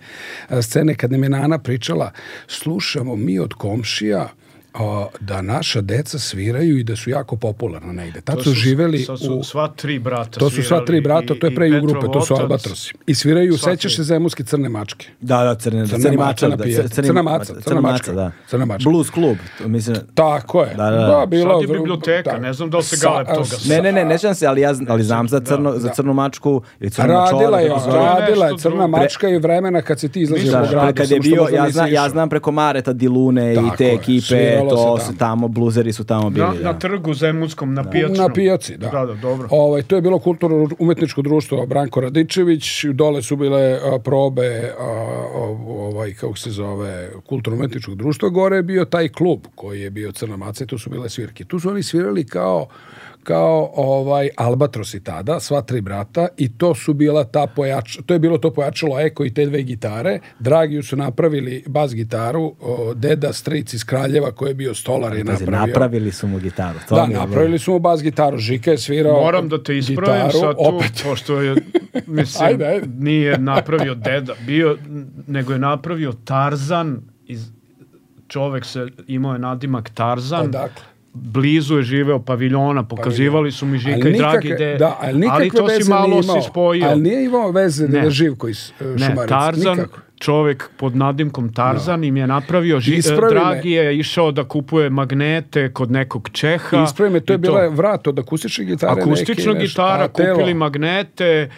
scene 0.62 0.96
kad 0.96 1.12
nam 1.12 1.24
je 1.24 1.30
Nana 1.30 1.60
pričala, 1.60 2.12
slušamo 2.48 3.16
mi 3.16 3.40
od 3.40 3.54
komšija 3.54 4.30
a, 4.74 5.08
da 5.20 5.42
naša 5.42 5.82
deca 5.82 6.20
sviraju 6.20 6.78
i 6.78 6.84
da 6.84 6.96
su 6.96 7.10
jako 7.10 7.36
popularna 7.36 7.94
negde. 7.94 8.22
Tad 8.22 8.36
To 8.36 8.44
su, 8.44 8.52
živeli 8.52 8.98
sad 9.00 9.20
su 9.20 9.34
u... 9.34 9.44
sva 9.44 9.68
tri 9.68 10.00
brata 10.00 10.30
To 10.32 10.50
su 10.50 10.64
sva 10.64 10.86
tri 10.86 11.02
brata, 11.02 11.34
i- 11.34 11.40
to 11.40 11.48
je 11.48 11.52
i 11.52 11.56
pre 11.56 11.78
u 11.78 11.82
grupe, 11.82 12.08
to 12.08 12.22
su 12.22 12.34
albatrosi. 12.34 12.94
I 13.08 13.16
sviraju, 13.16 13.58
sećaš 13.58 13.96
se 13.96 14.04
zemunske 14.04 14.44
crne 14.44 14.70
mačke. 14.70 15.08
Da, 15.22 15.44
da, 15.44 15.56
crne, 15.56 15.82
maca 15.82 16.12
mačar, 16.18 16.50
na 16.50 16.56
da, 16.56 16.64
pijaci. 16.64 16.90
crni, 16.90 17.08
Crna 17.08 17.22
maca, 17.22 17.54
crna 17.62 17.82
mačka. 17.82 18.12
da. 18.14 18.32
Crna 18.48 18.66
mačka. 18.66 18.90
Blues 18.90 19.10
klub, 19.10 19.38
to 19.58 19.68
mislim. 19.68 19.98
Tako 20.14 20.62
je. 20.62 20.74
Da, 20.76 20.84
da, 20.86 20.98
da. 20.98 21.26
bilo, 21.26 21.54
Sad 21.54 21.70
je 21.70 21.76
biblioteka, 21.76 22.38
ne 22.38 22.54
znam 22.54 22.70
da 22.70 22.78
li 22.78 22.84
se 22.84 22.98
Galeb 23.02 23.28
toga 23.28 23.46
sa- 23.46 23.70
Ne, 23.70 23.82
ne, 23.82 23.92
ne, 23.92 24.06
ne 24.06 24.18
sjećam 24.18 24.36
se, 24.36 24.48
ali 24.48 24.62
ja 24.62 24.74
ali 24.90 25.04
znam 25.04 25.28
za 25.28 25.40
crno 25.40 25.74
za 25.76 25.90
crnu 25.90 26.14
mačku 26.14 26.62
ili 26.80 26.90
crnu 26.90 27.08
Radila 27.10 27.60
je, 27.60 27.70
radila 27.88 28.48
je 28.48 28.58
crna 28.58 28.88
mačka 28.88 29.30
i 29.30 29.38
vremena 29.38 29.82
kad 29.82 30.00
se 30.00 30.10
ti 30.10 30.22
izlazio 30.22 30.52
Da, 30.52 30.60
Da, 30.60 30.68
gradu. 30.68 30.94
kad 30.94 31.12
je 31.12 31.20
bio, 31.20 31.48
ja 31.54 31.70
znam, 31.70 32.10
znam 32.10 32.30
preko 32.30 32.52
Mareta 32.52 32.94
Dilune 32.94 33.54
i 33.54 33.78
te 33.78 33.86
ekipe, 33.86 34.59
to 34.60 34.98
se 34.98 35.06
su 35.06 35.18
tamo. 35.18 35.20
tamo, 35.20 35.48
bluzeri 35.48 35.94
su 35.94 36.04
tamo 36.04 36.30
bili. 36.30 36.48
Na, 36.48 36.54
da. 36.54 36.64
na 36.64 36.80
trgu 36.80 37.14
Zemunskom, 37.14 37.74
na 37.74 37.90
pijačnom. 37.90 38.28
Na 38.28 38.34
pijaci, 38.34 38.78
da. 38.78 38.90
Da, 38.90 39.06
da, 39.06 39.14
dobro. 39.14 39.48
Ovaj, 39.52 39.84
to 39.84 39.96
je 39.96 40.02
bilo 40.02 40.20
kulturno 40.20 40.68
umetničko 40.80 41.22
društvo 41.22 41.66
Branko 41.66 42.02
Radičević, 42.02 42.86
dole 42.94 43.22
su 43.22 43.36
bile 43.36 43.80
a, 43.84 44.00
probe 44.00 44.74
a, 44.80 44.86
ovaj, 45.68 46.14
kako 46.14 46.38
se 46.38 46.52
zove, 46.52 47.10
kulturno 47.26 47.60
umetničkog 47.60 47.96
društva, 47.96 48.30
gore 48.30 48.56
je 48.56 48.64
bio 48.64 48.86
taj 48.86 49.08
klub 49.08 49.40
koji 49.56 49.82
je 49.82 49.90
bio 49.90 50.12
Crna 50.12 50.38
Maca 50.38 50.64
i 50.64 50.68
tu 50.68 50.78
su 50.78 50.90
bile 50.90 51.10
svirke. 51.10 51.44
Tu 51.44 51.60
su 51.60 51.70
oni 51.70 51.84
svirali 51.84 52.26
kao 52.26 52.68
kao 53.24 53.72
ovaj 53.76 54.30
Albatrosi 54.38 55.04
tada, 55.04 55.40
sva 55.40 55.62
tri 55.62 55.82
brata 55.82 56.28
i 56.38 56.58
to 56.58 56.76
su 56.76 56.94
bila 56.94 57.24
ta 57.24 57.48
pojač, 57.48 57.98
to 58.06 58.14
je 58.14 58.20
bilo 58.20 58.38
to 58.38 58.54
pojačalo 58.54 59.00
Eko 59.00 59.26
i 59.26 59.34
te 59.34 59.46
dve 59.46 59.64
gitare. 59.64 60.20
Dragiju 60.40 60.84
su 60.84 60.96
napravili 60.98 61.64
bas 61.68 61.94
gitaru, 61.96 62.56
o, 62.60 62.94
deda 62.96 63.34
stric 63.34 63.74
iz 63.74 63.84
Kraljeva 63.84 64.32
koji 64.32 64.50
je 64.50 64.54
bio 64.54 64.74
stolar 64.74 65.16
je 65.16 65.24
napravio. 65.24 65.68
napravili 65.68 66.12
su 66.12 66.28
mu 66.28 66.40
gitaru. 66.40 66.80
To 66.90 66.96
Da, 66.96 67.08
napravili 67.08 67.60
su 67.60 67.72
mu 67.72 67.80
bas 67.80 68.02
gitaru. 68.04 68.38
Žika 68.38 68.72
je 68.72 68.78
svirao 68.78 69.22
Moram 69.22 69.50
da 69.50 69.64
te 69.64 69.78
ispravim 69.78 70.26
gitaru, 70.28 70.40
sad 70.40 70.56
tu, 70.56 70.76
opet. 70.76 70.92
pošto 71.10 71.42
je, 71.42 71.56
mislim, 72.08 72.48
Ajde, 72.48 72.66
ajde. 72.66 72.88
nije 72.98 73.38
napravio 73.38 73.96
deda, 73.96 74.34
bio, 74.46 74.78
nego 75.28 75.54
je 75.54 75.60
napravio 75.60 76.14
Tarzan, 76.26 77.02
iz, 77.26 77.52
čovek 78.28 78.66
se, 78.66 78.88
imao 79.08 79.34
je 79.34 79.40
nadimak 79.40 79.90
Tarzan, 79.90 80.46
Odakle? 80.46 80.84
Blizu 81.14 81.78
je 81.78 81.84
živeo 81.84 82.20
paviljona, 82.20 82.84
pokazivali 82.84 83.52
su 83.52 83.66
mi 83.66 83.78
Žika 83.78 83.96
Ali 83.96 84.10
i 84.10 84.18
Dragi 84.18 84.48
nikakve- 84.48 84.66
ide, 84.66 84.78
da, 84.78 84.98
ali, 85.02 85.20
nikakve 85.20 85.50
to 85.50 85.70
si 85.72 85.90
malo 85.90 86.24
si 86.24 86.30
spojio. 86.50 86.88
Ali 86.88 87.02
nije 87.02 87.26
imao 87.26 87.52
veze 87.52 87.88
da 87.88 87.98
Ne. 87.98 88.04
je 88.04 88.12
živ 88.12 88.34
iz 88.50 88.72
uh, 88.82 88.88
Ne, 88.90 88.98
Šumaric. 89.00 89.30
Tarzan, 89.30 89.78
Nikako. 89.78 90.00
čovek 90.20 90.70
pod 90.78 90.96
nadimkom 90.96 91.54
Tarzan 91.54 92.04
im 92.04 92.18
je 92.18 92.28
napravio, 92.28 92.80
ži. 92.80 93.00
Dragi 93.30 93.72
je 93.72 93.98
išao 94.00 94.32
da 94.32 94.44
kupuje 94.44 94.90
magnete 94.90 95.74
kod 95.74 95.92
nekog 95.92 96.30
Čeha. 96.30 96.84
Ispravi 96.84 97.12
me, 97.12 97.20
to 97.20 97.34
je 97.34 97.38
bila 97.38 97.68
vrat 97.68 98.08
od 98.08 98.20
akustične 98.20 98.66
gitare. 98.66 99.02
Akustična 99.02 99.54
neke, 99.54 99.66
gitara, 99.66 100.08
kupili 100.08 100.54
magnete, 100.54 101.26
e, 101.26 101.50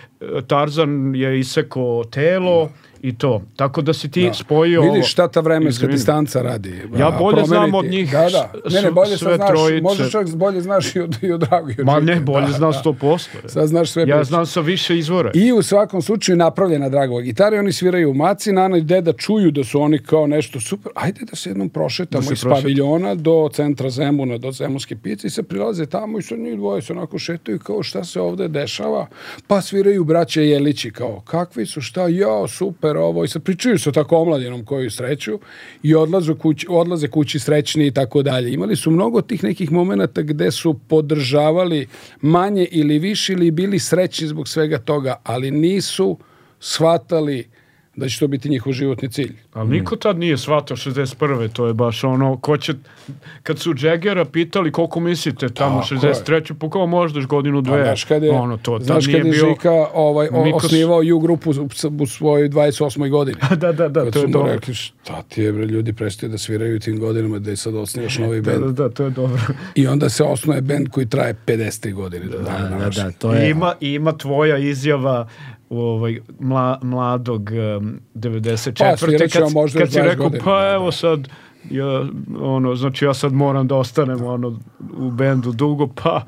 Tarzan 0.48 1.16
je 1.16 1.40
isekao 1.40 2.04
telo 2.04 2.70
i 3.02 3.14
to. 3.14 3.42
Tako 3.56 3.82
da 3.82 3.94
si 3.94 4.12
ti 4.12 4.24
Da. 4.24 4.34
spojio. 4.34 4.82
Vidiš 4.84 5.12
šta 5.12 5.28
ta 5.28 5.40
vremenska 5.40 5.70
Izvini. 5.78 5.94
distanca 5.94 6.42
radi. 6.42 6.82
Ja 6.98 7.12
bolje 7.12 7.46
znam 7.46 7.74
od 7.74 7.86
njih 7.86 8.12
Da, 8.12 8.30
da. 8.30 8.52
Ne, 8.72 8.82
ne, 8.82 8.92
bolje 8.92 9.18
sve 9.18 9.36
znaš. 9.36 9.50
trojice. 9.50 9.82
Možda 9.82 10.10
čak 10.10 10.30
bolje 10.30 10.62
znaš 10.62 10.96
i 10.96 11.00
od, 11.00 11.18
i 11.22 11.32
od 11.32 11.44
od 11.44 11.86
Ma 11.86 12.00
ne, 12.00 12.16
bolje 12.16 12.46
Da, 12.46 12.52
znam 12.52 12.72
da. 12.74 12.82
100%. 12.82 13.28
Sad 13.48 13.68
znaš 13.68 13.92
sve 13.92 14.08
Ja 14.08 14.24
znam 14.24 14.46
sa 14.46 14.60
više 14.62 14.98
izvora. 14.98 15.32
I 15.34 15.52
u 15.52 15.62
svakom 15.62 16.02
slučaju 16.02 16.38
napravljena 16.38 16.90
Dragova 16.90 17.22
gitara 17.22 17.56
i 17.56 17.60
oni 17.60 17.74
sviraju 17.74 18.12
u 18.12 18.14
maci, 18.14 18.52
Nana 18.52 18.78
i 18.78 18.82
deda 18.82 19.14
čuju 19.14 19.52
da 19.52 19.64
su 19.64 19.82
oni 19.82 20.00
kao 20.00 20.28
nešto 20.28 20.60
super. 20.60 20.92
Ajde 20.96 21.20
da 21.22 21.36
se 21.36 21.50
jednom 21.50 21.70
prošetamo 21.70 22.22
Da 22.22 22.34
iz 22.34 22.42
prošetamo. 22.42 22.56
paviljona 22.56 23.16
do 23.16 23.50
centra 23.54 23.90
Zemuna, 23.90 24.38
do 24.38 24.52
Zemunske 24.52 24.96
pice 24.96 25.28
i 25.28 25.32
se 25.32 25.44
prilaze 25.44 25.86
tamo 25.86 26.20
i 26.20 26.22
sad 26.22 26.40
njih 26.40 26.56
dvoje 26.56 26.82
se 26.82 26.94
onako 26.94 27.20
šetaju 27.20 27.60
kao 27.60 27.84
šta 27.84 28.04
se 28.04 28.22
ovde 28.22 28.48
dešava. 28.48 29.08
Pa 29.48 29.62
sviraju 29.62 30.04
braća 30.04 30.42
Jelići 30.42 30.92
kao 30.92 31.22
kakvi 31.22 31.66
su, 31.66 31.82
šta, 31.82 32.08
jao, 32.08 32.48
super 32.48 32.91
ovo 32.98 33.24
i 33.24 33.28
sad 33.28 33.44
pričaju 33.44 33.80
sa 33.80 33.92
tako 33.92 34.18
omladinom 34.18 34.66
koju 34.66 34.92
sreću 34.92 35.40
i 35.84 35.96
odlaze 35.96 36.34
kući, 36.34 36.68
odlaze 36.70 37.08
kući 37.08 37.40
srećni 37.40 37.88
i 37.88 37.92
tako 37.92 38.22
dalje. 38.22 38.54
Imali 38.54 38.76
su 38.76 38.92
mnogo 38.92 39.22
tih 39.22 39.44
nekih 39.44 39.72
momenata 39.72 40.22
gde 40.22 40.52
su 40.52 40.80
podržavali 40.88 41.88
manje 42.22 42.68
ili 42.72 43.00
više 43.00 43.34
ili 43.34 43.52
bili 43.52 43.80
srećni 43.80 44.28
zbog 44.28 44.48
svega 44.48 44.78
toga, 44.78 45.16
ali 45.24 45.52
nisu 45.52 46.18
shvatali 46.60 47.48
da 48.02 48.10
će 48.10 48.20
to 48.20 48.28
biti 48.28 48.50
njihov 48.50 48.74
životni 48.74 49.10
cilj. 49.10 49.36
Ali 49.54 49.70
niko 49.70 49.96
tad 49.96 50.18
nije 50.18 50.38
shvatao 50.38 50.78
61. 50.78 51.50
To 51.50 51.68
je 51.68 51.74
baš 51.74 52.04
ono, 52.04 52.38
ko 52.38 52.58
će, 52.58 52.74
kad 53.44 53.60
su 53.60 53.74
Jaggera 53.78 54.26
pitali 54.26 54.72
koliko 54.72 55.00
mislite 55.00 55.50
tamo 55.50 55.82
Tako 55.82 56.08
je. 56.08 56.14
63. 56.14 56.54
Pa 56.54 56.70
kao 56.70 56.88
moždaš 56.88 57.26
godinu, 57.26 57.62
dve. 57.62 57.82
A 57.82 57.84
znaš 57.84 58.04
kad 58.04 58.24
je, 58.24 58.32
ono, 58.32 58.58
to 58.58 58.80
znaš 58.80 59.06
nije 59.06 59.18
kad 59.18 59.26
je 59.26 59.32
bio... 59.32 59.50
Žika 59.50 59.72
ovaj, 59.94 60.28
o, 60.32 60.46
Niko 60.46 60.60
s- 60.60 60.64
osnivao 60.64 61.02
U 61.16 61.20
grupu 61.20 61.52
u, 61.52 61.70
u 62.00 62.06
svojoj 62.06 62.50
28. 62.50 63.10
godini. 63.10 63.38
da, 63.56 63.72
da, 63.72 63.90
da, 63.90 64.04
Kad 64.04 64.14
to 64.14 64.20
je 64.20 64.28
dobro. 64.28 64.52
rekli, 64.52 64.74
šta 64.74 65.22
ti 65.24 65.42
je, 65.42 65.52
bre, 65.52 65.66
ljudi 65.66 65.94
prestaju 65.94 66.30
da 66.30 66.38
sviraju 66.38 66.80
tim 66.80 67.00
godinama 67.00 67.40
da 67.40 67.50
je 67.50 67.58
sad 67.58 67.76
osnivaš 67.76 68.18
novi 68.18 68.42
Da, 68.42 68.52
bend. 68.52 68.64
da, 68.66 68.72
da, 68.74 68.90
to 68.90 69.04
je 69.04 69.10
dobro. 69.10 69.42
I 69.76 69.88
onda 69.88 70.10
se 70.10 70.24
osnuje 70.24 70.62
bend 70.62 70.90
koji 70.90 71.06
traje 71.06 71.36
53 71.48 71.94
godine. 71.94 72.26
Da, 72.26 72.38
dana 72.38 72.60
da, 72.60 72.70
današnjeg. 72.70 73.06
da, 73.06 73.12
to 73.12 73.34
je... 73.34 73.50
Ima, 73.50 73.74
ima 73.82 74.12
tvoja 74.14 74.58
izjava 74.60 75.28
ovaj, 75.78 76.20
mla, 76.40 76.80
mladog 76.82 77.50
um, 77.80 78.00
94. 78.16 79.34
Pa, 79.34 79.40
kad, 79.40 79.54
možda 79.54 79.80
kad 79.80 79.92
si 79.92 80.00
20 80.00 80.04
rekao, 80.04 80.24
godina, 80.24 80.44
pa 80.44 80.62
da, 80.62 80.74
evo 80.74 80.86
da. 80.86 80.92
sad, 80.92 81.28
ja, 81.70 82.06
ono, 82.40 82.76
znači 82.76 83.06
ja 83.06 83.14
sad 83.14 83.34
moram 83.34 83.68
da 83.68 83.76
ostanem 83.76 84.24
ono, 84.24 84.60
u 84.98 85.12
bendu 85.12 85.52
dugo, 85.52 85.88
pa 86.04 86.26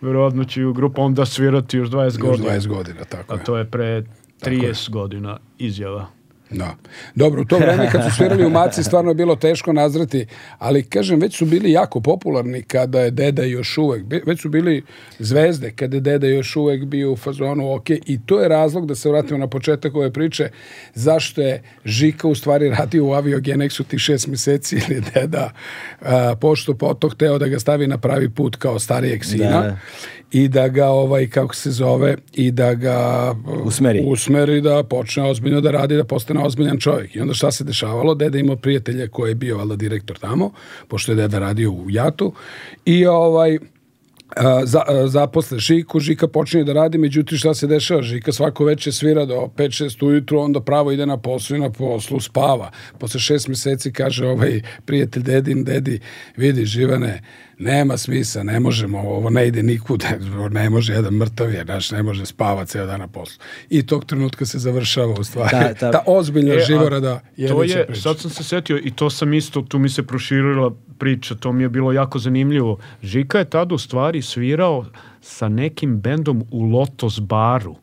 verovatno 0.00 0.44
će 0.44 0.64
u 0.64 0.72
grupu 0.72 1.02
onda 1.02 1.26
svirati 1.26 1.76
još 1.76 1.88
20 1.88 2.04
Još 2.04 2.16
godina. 2.16 2.50
20 2.50 2.68
godina, 2.68 3.04
tako 3.04 3.34
A 3.34 3.36
je. 3.36 3.44
to 3.44 3.56
je 3.56 3.64
pre 3.64 4.02
30 4.40 4.90
godina 4.90 5.38
izjava. 5.58 6.06
Da. 6.50 6.74
Dobro, 7.14 7.42
u 7.42 7.44
to 7.44 7.58
vreme 7.58 7.90
kad 7.92 8.04
su 8.04 8.16
svirali 8.16 8.46
u 8.46 8.50
Maci 8.50 8.82
stvarno 8.82 9.10
je 9.10 9.14
bilo 9.14 9.36
teško 9.36 9.72
nazreti, 9.72 10.26
ali 10.58 10.82
kažem, 10.82 11.20
već 11.20 11.36
su 11.36 11.46
bili 11.46 11.72
jako 11.72 12.00
popularni 12.00 12.62
kada 12.62 13.00
je 13.00 13.10
Deda 13.10 13.42
još 13.42 13.78
uvek, 13.78 14.04
već 14.26 14.40
su 14.40 14.48
bili 14.48 14.82
zvezde 15.18 15.70
kada 15.70 15.96
je 15.96 16.00
Deda 16.00 16.26
još 16.26 16.56
uvek 16.56 16.84
bio 16.84 17.12
u 17.12 17.16
fazonu 17.16 17.74
ok 17.74 17.90
i 17.90 18.20
to 18.26 18.40
je 18.40 18.48
razlog 18.48 18.86
da 18.86 18.94
se 18.94 19.08
vratimo 19.08 19.38
na 19.38 19.46
početak 19.46 19.94
ove 19.94 20.12
priče, 20.12 20.48
zašto 20.94 21.40
je 21.40 21.62
Žika 21.84 22.28
u 22.28 22.34
stvari 22.34 22.70
radio 22.70 23.06
u 23.06 23.12
aviogeneksu 23.12 23.84
ti 23.84 23.98
šest 23.98 24.26
meseci 24.26 24.76
ili 24.88 25.02
Deda 25.14 25.50
pošto 26.40 26.74
potom 26.74 27.10
hteo 27.10 27.38
da 27.38 27.48
ga 27.48 27.58
stavi 27.58 27.86
na 27.86 27.98
pravi 27.98 28.30
put 28.30 28.56
kao 28.56 28.78
starijeg 28.78 29.24
sina 29.24 29.50
Da. 29.50 29.76
I 30.32 30.48
da 30.48 30.68
ga 30.68 30.86
ovaj 30.86 31.26
kako 31.26 31.54
se 31.54 31.70
zove 31.70 32.16
i 32.32 32.50
da 32.50 32.74
ga 32.74 33.34
Usmeri. 33.64 34.02
usmeri 34.06 34.60
da 34.60 34.82
počne 34.82 35.30
ozbiljno 35.30 35.60
da 35.60 35.70
radi, 35.70 35.96
da 35.96 36.04
postane 36.04 36.44
ozbiljan 36.44 36.78
čovjek. 36.78 37.16
I 37.16 37.20
onda 37.20 37.34
šta 37.34 37.50
se 37.50 37.64
dešavalo? 37.64 38.14
Deda 38.14 38.38
imao 38.38 38.56
prijatelja 38.56 39.08
koji 39.08 39.30
je 39.30 39.34
bio 39.34 39.58
valjda 39.58 39.76
direktor 39.76 40.18
tamo, 40.18 40.52
pošto 40.88 41.12
je 41.12 41.16
deda 41.16 41.38
radio 41.38 41.70
u 41.70 41.90
Jatu. 41.90 42.32
I 42.84 43.06
ovaj, 43.06 43.58
a, 44.36 44.66
za, 44.66 44.82
a, 44.88 45.06
zaposle 45.06 45.58
Žiku, 45.58 46.00
Žika 46.00 46.28
počinje 46.28 46.64
da 46.64 46.72
radi, 46.72 46.98
međutim 46.98 47.38
šta 47.38 47.54
se 47.54 47.66
dešava? 47.66 48.02
Žika 48.02 48.32
svako 48.32 48.64
veče 48.64 48.92
svira 48.92 49.24
do 49.24 49.48
5-6 49.56 50.06
ujutru, 50.06 50.38
onda 50.38 50.60
pravo 50.60 50.92
ide 50.92 51.06
na 51.06 51.16
poslu 51.16 51.56
i 51.56 51.60
na 51.60 51.70
poslu 51.70 52.20
spava. 52.20 52.70
Posle 52.98 53.20
šest 53.20 53.48
mjeseci 53.48 53.92
kaže 53.92 54.26
ovaj 54.26 54.60
prijatelj 54.84 55.22
dedin, 55.22 55.64
dedi, 55.64 56.00
vidi 56.36 56.64
Živane, 56.64 57.22
nema 57.60 57.96
smisa, 57.96 58.42
ne 58.42 58.60
možemo, 58.60 58.98
ovo 59.00 59.30
ne 59.30 59.48
ide 59.48 59.62
nikud, 59.62 60.04
ne 60.50 60.70
može, 60.70 60.92
jedan 60.92 61.14
mrtav 61.14 61.52
je, 61.52 61.64
naš, 61.64 61.90
ne 61.90 62.02
može 62.02 62.26
spava 62.26 62.64
ceo 62.64 62.86
dan 62.86 63.00
na 63.00 63.06
poslu. 63.08 63.38
I 63.70 63.82
tog 63.82 64.04
trenutka 64.04 64.46
se 64.46 64.58
završava 64.58 65.14
u 65.14 65.24
stvari 65.24 65.50
Ta- 65.50 65.74
ta- 65.74 65.92
ta 65.92 66.02
ozbiljna 66.06 66.54
E, 66.54 66.60
živorada 66.60 67.20
To 67.48 67.62
je, 67.62 67.86
priča. 67.86 68.00
sad 68.00 68.18
sam 68.18 68.30
se 68.30 68.44
setio 68.44 68.78
i 68.78 68.90
to 68.90 69.10
sam 69.10 69.34
isto, 69.34 69.62
tu 69.62 69.78
mi 69.78 69.88
se 69.88 70.02
proširila 70.02 70.70
priča, 70.98 71.34
to 71.34 71.52
mi 71.52 71.62
je 71.62 71.68
bilo 71.68 71.92
jako 71.92 72.18
zanimljivo. 72.18 72.78
Žika 73.02 73.38
je 73.38 73.44
tada 73.44 73.74
u 73.74 73.78
stvari 73.78 74.22
svirao 74.22 74.86
sa 75.20 75.48
nekim 75.48 75.96
bendom 75.96 76.44
u 76.50 76.62
Lotos 76.62 77.20
baru, 77.20 77.76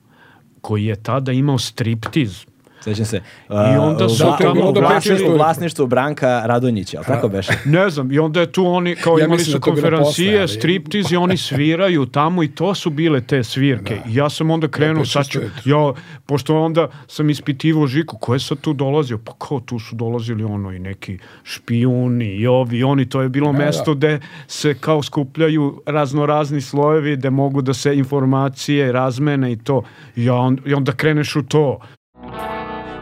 koji 0.61 0.85
je 0.85 0.95
tada 0.95 1.31
imao 1.31 1.57
striptiz. 1.57 2.45
Sećam 2.81 3.05
se. 3.05 3.21
I 3.49 3.77
onda 3.77 4.09
su 4.09 4.27
u, 4.27 4.31
tamo 4.41 4.69
u, 4.69 4.71
do 4.71 4.79
vlasništvu, 4.79 5.33
vlasništvu 5.35 5.87
Branka 5.87 6.41
Radonjića, 6.45 6.97
ali 6.97 7.05
tako 7.05 7.27
beše? 7.27 7.53
Ne 7.65 7.89
znam, 7.89 8.11
i 8.11 8.19
onda 8.19 8.39
je 8.39 8.51
tu 8.51 8.67
oni, 8.67 8.95
kao 8.95 9.17
Ja 9.17 9.25
imali 9.25 9.39
su 9.39 9.51
da 9.51 9.59
konferencije, 9.59 10.47
striptiz 10.47 11.11
i 11.11 11.15
oni 11.15 11.37
sviraju 11.37 12.05
tamo 12.05 12.43
i 12.43 12.47
to 12.47 12.75
su 12.75 12.89
bile 12.89 13.21
te 13.21 13.43
svirke. 13.43 13.97
I 14.07 14.15
ja 14.15 14.29
sam 14.29 14.51
onda 14.51 14.67
krenuo, 14.67 15.01
Opet 15.01 15.11
sad 15.11 15.27
ću, 15.27 15.39
ja, 15.65 15.93
pošto 16.25 16.61
onda 16.61 16.87
sam 17.07 17.29
ispitivao 17.29 17.87
Žiku, 17.87 18.17
ko 18.17 18.33
je 18.33 18.39
sad 18.39 18.57
tu 18.57 18.73
dolazio? 18.73 19.17
Pa 19.17 19.33
kao 19.37 19.59
tu 19.59 19.79
su 19.79 19.95
dolazili 19.95 20.43
ono 20.43 20.71
i 20.71 20.79
neki 20.79 21.17
špijuni 21.43 22.25
i 22.25 22.47
ovi 22.47 22.77
i 22.77 22.83
oni, 22.83 23.09
to 23.09 23.21
je 23.21 23.29
bilo 23.29 23.51
Da, 23.51 23.57
mesto 23.57 23.93
gde 23.93 24.19
se 24.47 24.73
kao 24.73 25.03
skupljaju 25.03 25.81
razno 25.85 26.25
razni 26.25 26.61
slojevi, 26.61 27.15
gde 27.15 27.29
mogu 27.29 27.61
da 27.61 27.73
se 27.73 27.95
informacije 27.95 28.91
razmene 28.91 29.51
i 29.51 29.57
to. 29.57 29.83
I, 30.15 30.25
ja 30.25 30.33
on, 30.33 30.57
i 30.65 30.73
onda 30.73 30.91
kreneš 30.91 31.35
u 31.35 31.43
to. 31.43 31.79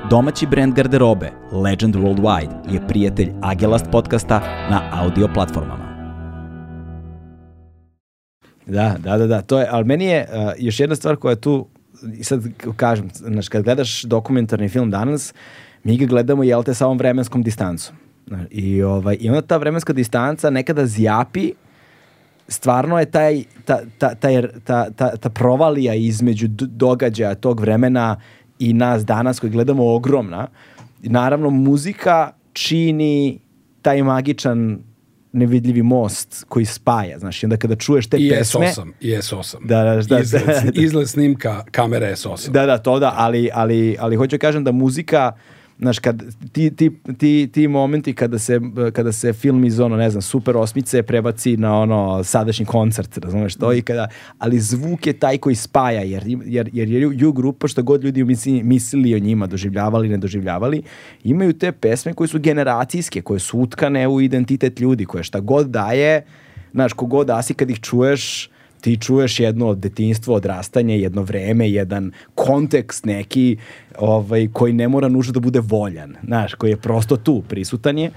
Domaći 0.09 0.47
brend 0.47 0.73
garderobe 0.73 1.31
Legend 1.51 1.95
Worldwide 1.95 2.73
je 2.73 2.87
prijatelj 2.87 3.31
Agelast 3.41 3.85
podcasta 3.91 4.39
na 4.69 4.81
audio 4.93 5.29
platformama. 5.33 5.85
Da, 8.65 8.95
da, 8.99 9.17
da, 9.17 9.27
da, 9.27 9.41
to 9.41 9.59
je, 9.59 9.67
ali 9.71 9.85
meni 9.85 10.05
je 10.05 10.27
uh, 10.29 10.51
još 10.57 10.79
jedna 10.79 10.95
stvar 10.95 11.15
koja 11.15 11.31
je 11.31 11.41
tu, 11.41 11.67
i 12.17 12.23
sad 12.23 12.43
kažem, 12.75 13.09
znaš, 13.13 13.49
kad 13.49 13.63
gledaš 13.63 14.03
dokumentarni 14.03 14.69
film 14.69 14.91
danas, 14.91 15.33
mi 15.83 15.97
ga 15.97 16.05
gledamo, 16.05 16.43
jel 16.43 16.63
te, 16.63 16.73
sa 16.73 16.85
ovom 16.85 16.97
vremenskom 16.97 17.43
distancom. 17.43 17.95
I, 18.51 18.83
ovaj, 18.83 19.17
I 19.19 19.29
onda 19.29 19.41
ta 19.41 19.57
vremenska 19.57 19.93
distanca 19.93 20.49
nekada 20.49 20.85
zjapi, 20.85 21.51
stvarno 22.47 22.99
je 22.99 23.05
taj, 23.05 23.43
ta, 23.65 23.79
ta, 23.97 24.15
taj, 24.15 24.41
ta, 24.63 24.89
ta, 24.89 25.17
ta 25.17 25.29
provalija 25.29 25.93
između 25.93 26.47
događaja 26.49 27.35
tog 27.35 27.59
vremena 27.59 28.17
i 28.59 28.73
nas 28.73 29.05
danas 29.05 29.39
koji 29.39 29.51
gledamo 29.51 29.93
ogromna. 29.93 30.47
Naravno, 31.03 31.49
muzika 31.49 32.31
čini 32.53 33.39
taj 33.81 34.03
magičan 34.03 34.79
nevidljivi 35.31 35.83
most 35.83 36.45
koji 36.49 36.65
spaja, 36.65 37.19
znaš, 37.19 37.43
i 37.43 37.45
onda 37.45 37.57
kada 37.57 37.75
čuješ 37.75 38.07
te 38.07 38.17
I 38.17 38.29
pesme... 38.29 38.67
S8, 38.67 38.91
i 39.01 39.11
S8. 39.11 39.55
Da, 39.65 39.83
da, 39.83 40.01
da, 40.01 40.19
izgled, 40.19 40.45
da. 40.45 40.81
izgled 40.81 41.09
snimka 41.09 41.63
kamere 41.71 42.11
S8. 42.11 42.49
Da, 42.49 42.65
da, 42.65 42.77
to 42.77 42.99
da, 42.99 43.13
ali, 43.15 43.49
ali, 43.53 43.95
ali 43.99 44.15
hoću 44.15 44.37
da 44.37 44.37
kažem 44.37 44.63
da 44.63 44.71
muzika, 44.71 45.31
znaš, 45.79 45.99
kad 45.99 46.23
ti, 46.51 46.75
ti, 46.75 46.91
ti, 47.17 47.49
ti 47.53 47.67
momenti 47.67 48.13
kada 48.13 48.39
se, 48.39 48.59
kada 48.93 49.11
se 49.11 49.33
film 49.33 49.65
iz 49.65 49.79
ono, 49.79 49.95
ne 49.95 50.09
znam, 50.09 50.21
super 50.21 50.57
osmice 50.57 51.03
prebaci 51.03 51.57
na 51.57 51.79
ono 51.79 52.23
sadašnji 52.23 52.65
koncert, 52.65 53.17
razumeš 53.17 53.55
to, 53.55 53.73
i 53.73 53.81
kada, 53.81 54.07
ali 54.37 54.59
zvuk 54.59 55.07
je 55.07 55.13
taj 55.13 55.37
koji 55.37 55.55
spaja, 55.55 56.01
jer, 56.01 56.23
jer, 56.45 56.69
jer 56.73 56.89
je 56.89 57.09
ju 57.13 57.31
grupa, 57.31 57.67
što 57.67 57.83
god 57.83 58.03
ljudi 58.03 58.23
misli, 58.23 58.63
mislili 58.63 59.15
o 59.15 59.19
njima, 59.19 59.47
doživljavali, 59.47 60.09
ne 60.09 60.17
doživljavali, 60.17 60.83
imaju 61.23 61.53
te 61.53 61.71
pesme 61.71 62.13
koje 62.13 62.27
su 62.27 62.39
generacijske, 62.39 63.21
koje 63.21 63.39
su 63.39 63.59
utkane 63.59 64.07
u 64.07 64.21
identitet 64.21 64.79
ljudi, 64.79 65.05
koje 65.05 65.23
šta 65.23 65.39
god 65.39 65.67
daje, 65.67 66.25
znaš, 66.73 66.93
kogod 66.93 67.27
dasi 67.27 67.53
kad 67.53 67.69
ih 67.69 67.79
čuješ, 67.79 68.49
ti 68.85 68.97
čuješ 68.97 69.39
jedno 69.39 69.73
detinjstvo, 69.75 70.35
odrastanje, 70.35 70.99
jedno 70.99 71.21
vreme, 71.21 71.69
jedan 71.69 72.11
kontekst 72.35 73.05
neki 73.05 73.57
ovaj, 73.97 74.47
koji 74.53 74.73
ne 74.73 74.87
mora 74.87 75.07
nužno 75.09 75.33
da 75.33 75.39
bude 75.39 75.59
voljan, 75.59 76.13
znaš, 76.23 76.53
koji 76.53 76.69
je 76.69 76.77
prosto 76.77 77.17
tu, 77.17 77.41
prisutan 77.49 77.97
je. 77.97 78.11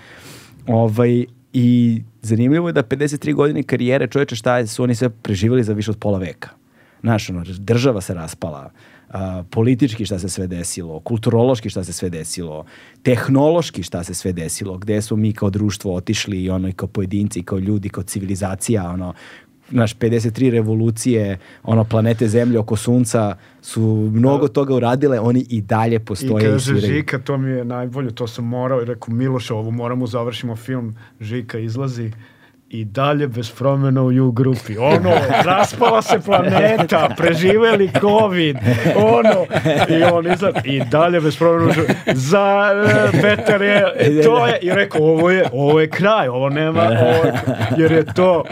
Ovaj, 0.66 1.24
I 1.52 2.02
zanimljivo 2.22 2.68
je 2.68 2.72
da 2.72 2.82
53 2.82 3.34
godine 3.34 3.62
karijere 3.62 4.06
čoveče 4.06 4.36
šta 4.36 4.66
su 4.66 4.82
oni 4.82 4.94
sve 4.94 5.08
preživjeli 5.10 5.64
za 5.64 5.72
više 5.72 5.90
od 5.90 5.96
pola 5.98 6.18
veka. 6.18 6.50
Znaš, 7.00 7.30
ono, 7.30 7.44
država 7.58 8.00
se 8.00 8.14
raspala, 8.14 8.70
a, 9.08 9.42
politički 9.50 10.04
šta 10.04 10.18
se 10.18 10.28
sve 10.28 10.46
desilo, 10.46 11.00
kulturološki 11.00 11.70
šta 11.70 11.84
se 11.84 11.92
sve 11.92 12.10
desilo, 12.10 12.64
tehnološki 13.02 13.82
šta 13.82 14.04
se 14.04 14.14
sve 14.14 14.32
desilo, 14.32 14.78
gde 14.78 15.02
smo 15.02 15.16
mi 15.16 15.32
kao 15.32 15.50
društvo 15.50 15.94
otišli 15.94 16.42
i 16.42 16.50
ono 16.50 16.68
i 16.68 16.72
kao 16.72 16.88
pojedinci, 16.88 17.40
i 17.40 17.42
kao 17.42 17.58
ljudi, 17.58 17.88
kao 17.88 18.02
civilizacija, 18.02 18.90
ono, 18.90 19.14
naš 19.70 19.96
53 19.96 20.50
revolucije, 20.50 21.38
ono 21.62 21.84
planete 21.84 22.28
Zemlje 22.28 22.58
oko 22.58 22.76
sunca 22.76 23.36
su 23.62 24.10
mnogo 24.14 24.48
toga 24.48 24.74
uradile, 24.74 25.20
oni 25.20 25.46
i 25.48 25.60
dalje 25.60 25.96
I 25.96 25.98
postoje 25.98 26.44
i, 26.44 26.50
kaže 26.50 26.64
sviraju. 26.64 26.94
Žika, 26.94 27.18
to 27.18 27.38
mi 27.38 27.50
je 27.50 27.64
najbolje, 27.64 28.14
to 28.14 28.26
sam 28.26 28.44
morao 28.44 28.82
i 28.82 28.84
rekao 28.84 29.14
Miloš, 29.14 29.50
ovo 29.50 29.70
moramo 29.70 30.06
završimo 30.06 30.56
film, 30.56 30.96
Žika 31.20 31.58
izlazi 31.58 32.12
i 32.70 32.84
dalje 32.84 33.28
bez 33.28 33.50
promjena 33.50 34.02
u 34.02 34.28
U 34.28 34.32
grupi. 34.32 34.76
Ono, 34.78 35.10
raspala 35.44 36.02
se 36.02 36.20
planeta, 36.24 37.14
preživeli 37.16 37.90
COVID, 38.00 38.56
ono, 38.96 39.46
i 39.88 40.02
on 40.02 40.32
izlazi, 40.32 40.58
i 40.64 40.82
dalje 40.90 41.20
bez 41.20 41.36
promjena 41.36 41.82
u 41.82 41.84
Za 42.14 42.70
e, 43.14 43.22
Petar 43.22 43.62
je, 43.62 43.84
to 44.24 44.46
je, 44.46 44.58
i 44.62 44.70
rekao, 44.70 45.02
ovo 45.02 45.30
je, 45.30 45.44
ovo 45.52 45.80
je 45.80 45.90
kraj, 45.90 46.28
ovo 46.28 46.48
nema, 46.48 46.82
ovo 46.82 47.24
je, 47.26 47.32
jer 47.76 47.92
je 47.92 48.04
to, 48.14 48.44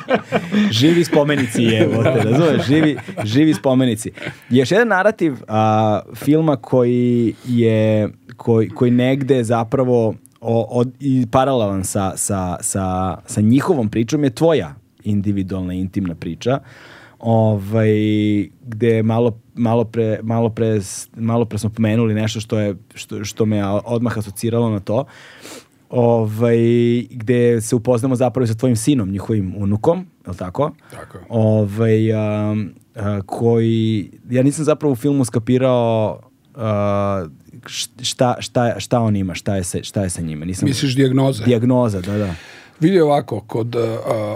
živi 0.80 1.04
spomenici 1.04 1.62
je, 1.62 1.88
te, 2.02 2.30
razumeš, 2.30 2.66
živi, 2.66 2.96
živi 3.24 3.54
spomenici. 3.54 4.10
Još 4.50 4.70
jedan 4.70 4.88
narativ 4.88 5.34
a, 5.48 6.00
filma 6.14 6.56
koji 6.56 7.34
je, 7.44 8.08
koji, 8.36 8.68
koji 8.68 8.90
negde 8.90 9.44
zapravo 9.44 10.14
o, 10.44 10.66
od, 10.70 10.92
i 11.00 11.26
paralelan 11.30 11.84
sa, 11.84 12.12
sa, 12.16 12.56
sa, 12.60 13.16
sa 13.26 13.40
njihovom 13.40 13.88
pričom 13.88 14.24
je 14.24 14.30
tvoja 14.30 14.74
individualna, 15.04 15.72
intimna 15.72 16.14
priča. 16.14 16.58
ovaj, 17.18 17.92
gde 18.66 19.02
malo, 19.02 19.38
malo, 19.54 19.84
pre, 19.84 20.18
malo, 20.22 20.50
pre, 20.50 20.80
malo 21.16 21.44
pre 21.44 21.58
smo 21.58 21.70
pomenuli 21.70 22.14
nešto 22.14 22.40
što, 22.40 22.58
je, 22.58 22.76
što, 22.94 23.24
što 23.24 23.46
me 23.46 23.64
odmah 23.66 24.18
asociralo 24.18 24.70
na 24.70 24.80
to 24.80 25.04
ovaj, 25.94 26.58
gde 27.10 27.60
se 27.60 27.76
upoznamo 27.76 28.16
zapravo 28.16 28.46
sa 28.46 28.54
tvojim 28.54 28.76
sinom, 28.76 29.10
njihovim 29.10 29.54
unukom, 29.56 30.06
je 30.24 30.30
li 30.30 30.36
tako? 30.36 30.70
Tako. 30.90 31.18
Ovaj, 31.28 32.12
a, 32.12 32.56
a, 32.94 33.20
koji, 33.26 34.10
ja 34.30 34.42
nisam 34.42 34.64
zapravo 34.64 34.92
u 34.92 34.96
filmu 34.96 35.24
skapirao 35.24 36.20
a, 36.54 37.26
šta, 38.02 38.36
šta, 38.40 38.80
šta 38.80 39.00
on 39.00 39.16
ima, 39.16 39.34
šta 39.34 39.56
je, 39.56 39.64
sa, 39.64 39.78
šta 39.82 40.02
je 40.02 40.10
sa 40.10 40.22
njime. 40.22 40.46
Nisam, 40.46 40.68
Misliš 40.68 40.96
dijagnoze? 40.96 41.44
Dijagnoza, 41.44 42.00
da, 42.00 42.18
da. 42.18 42.34
Vidi 42.80 43.00
ovako, 43.00 43.40
kod, 43.40 43.74
uh, 43.74 43.82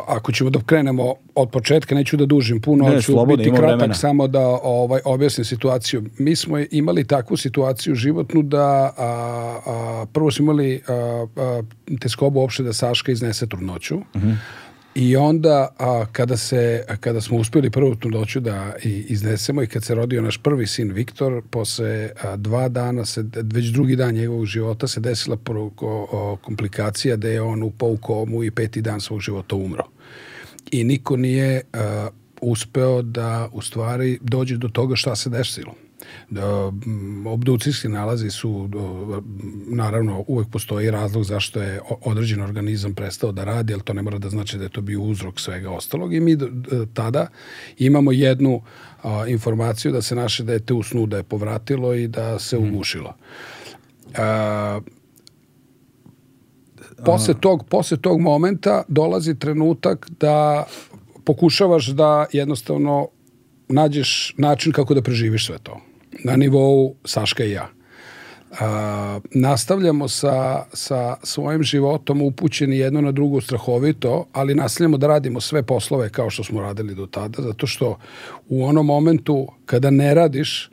ako 0.07 0.33
ćemo 0.33 0.51
da 0.51 0.59
krenemo 0.67 1.15
od 1.35 1.51
početka, 1.51 1.95
neću 1.95 2.17
da 2.17 2.27
dužim 2.27 2.61
puno, 2.61 2.89
Ne, 2.89 2.97
ću 2.97 3.13
slobodno, 3.13 3.37
biti 3.37 3.51
kratak 3.51 3.77
vremena. 3.77 3.95
samo 3.95 4.27
da 4.29 4.47
ovaj, 4.63 5.01
objasnim 5.05 5.45
situaciju. 5.45 6.05
Mi 6.19 6.37
smo 6.37 6.59
imali 6.71 7.07
takvu 7.07 7.37
situaciju 7.37 7.95
životnu 7.95 8.43
da 8.43 8.65
a, 8.65 8.91
a, 9.67 10.07
prvo 10.13 10.31
smo 10.31 10.43
imali 10.43 10.83
a, 10.89 10.93
a, 11.37 11.63
teskobu 12.01 12.41
uopšte 12.41 12.63
da 12.63 12.73
Saška 12.73 13.13
iznese 13.13 13.47
trudnoću. 13.47 13.99
Mhm. 14.17 14.31
I 14.95 15.17
onda 15.17 15.69
a, 15.79 16.07
kada 16.13 16.37
se 16.37 16.85
kada 17.01 17.21
smo 17.21 17.39
uspjeli 17.39 17.71
prvu 17.71 17.95
trudnoću 17.95 18.41
da 18.41 18.73
i 18.85 19.07
iznesemo 19.09 19.63
i 19.63 19.67
kad 19.67 19.85
se 19.85 19.95
rodio 19.95 20.23
naš 20.23 20.39
prvi 20.39 20.67
sin 20.67 20.93
Viktor, 20.93 21.43
posle 21.51 22.11
a, 22.23 22.37
dva 22.37 22.69
dana 22.69 23.05
se 23.05 23.25
već 23.43 23.67
drugi 23.67 23.97
dan 23.97 24.15
njegovog 24.15 24.47
života 24.47 24.89
se 24.89 25.01
desila 25.01 25.37
prvo, 25.37 25.71
komplikacija 26.43 27.17
da 27.17 27.29
je 27.29 27.43
on 27.43 27.63
upao 27.63 27.89
u 27.89 27.97
komu 27.97 28.45
i 28.45 28.51
peti 28.51 28.83
dan 28.83 29.01
svog 29.01 29.21
života 29.21 29.57
umro. 29.57 29.85
I 30.71 30.85
niko 30.85 31.17
nije 31.17 31.63
a, 31.73 32.09
uspeo 32.41 33.03
da 33.03 33.49
u 33.53 33.63
stvari 33.63 34.19
dođe 34.23 34.57
do 34.57 34.69
toga 34.69 34.97
šta 34.97 35.17
se 35.17 35.31
desilo. 35.31 35.75
Da, 36.31 36.73
m, 36.87 37.27
obdukcijski 37.27 37.89
nalazi 37.89 38.31
su 38.31 38.69
naravno 39.67 40.25
uvek 40.27 40.49
postoji 40.49 40.91
razlog 40.91 41.25
zašto 41.25 41.63
je 41.63 41.81
određen 42.05 42.43
organizam 42.43 42.95
prestao 42.95 43.33
da 43.33 43.45
radi, 43.45 43.73
ali 43.73 43.83
to 43.83 43.93
ne 43.93 44.03
mora 44.03 44.19
da 44.19 44.31
znači 44.31 44.59
da 44.59 44.65
je 44.65 44.71
to 44.71 44.81
bio 44.81 45.01
uzrok 45.01 45.41
svega 45.41 45.71
ostalog 45.71 46.15
i 46.15 46.21
mi 46.21 46.37
tada 46.95 47.27
imamo 47.79 48.13
jednu 48.13 48.63
informaciju 49.29 49.93
da 49.93 50.03
se 50.03 50.15
naše 50.15 50.45
dete 50.45 50.75
u 50.75 50.83
snu 50.83 51.07
da 51.07 51.17
je 51.17 51.23
povratilo 51.23 51.95
i 51.95 52.09
da 52.09 52.39
se 52.39 52.59
ugušilo. 52.59 53.15
A, 54.17 54.81
posle 57.05 57.35
tog, 57.41 57.65
posle 57.69 57.97
tog 57.97 58.21
momenta 58.21 58.83
dolazi 58.89 59.35
trenutak 59.35 60.11
da 60.21 60.67
pokušavaš 61.25 61.87
da 61.87 62.27
jednostavno 62.33 63.09
nađeš 63.69 64.35
način 64.39 64.73
kako 64.73 64.95
da 64.95 65.03
preživiš 65.03 65.47
sve 65.47 65.59
to. 65.59 65.81
Na 66.25 66.37
nivou 66.37 66.95
Saška 67.05 67.45
i 67.45 67.51
ja. 67.51 67.69
A, 68.61 69.21
nastavljamo 69.31 70.09
sa, 70.09 70.65
sa 70.73 71.17
svojim 71.23 71.63
životom 71.63 72.23
upućeni 72.23 72.79
jedno 72.79 73.01
na 73.01 73.13
drugo 73.13 73.41
strahovito, 73.41 74.27
ali 74.33 74.55
nastavljamo 74.55 74.97
da 74.97 75.07
radimo 75.07 75.41
sve 75.41 75.63
poslove 75.63 76.11
kao 76.11 76.31
što 76.31 76.45
smo 76.45 76.61
radili 76.61 76.95
do 76.95 77.07
tada, 77.07 77.43
zato 77.43 77.67
što 77.67 77.99
u 78.49 78.65
onom 78.65 78.87
momentu 78.87 79.49
kada 79.67 79.91
ne 79.91 80.15
radiš, 80.15 80.71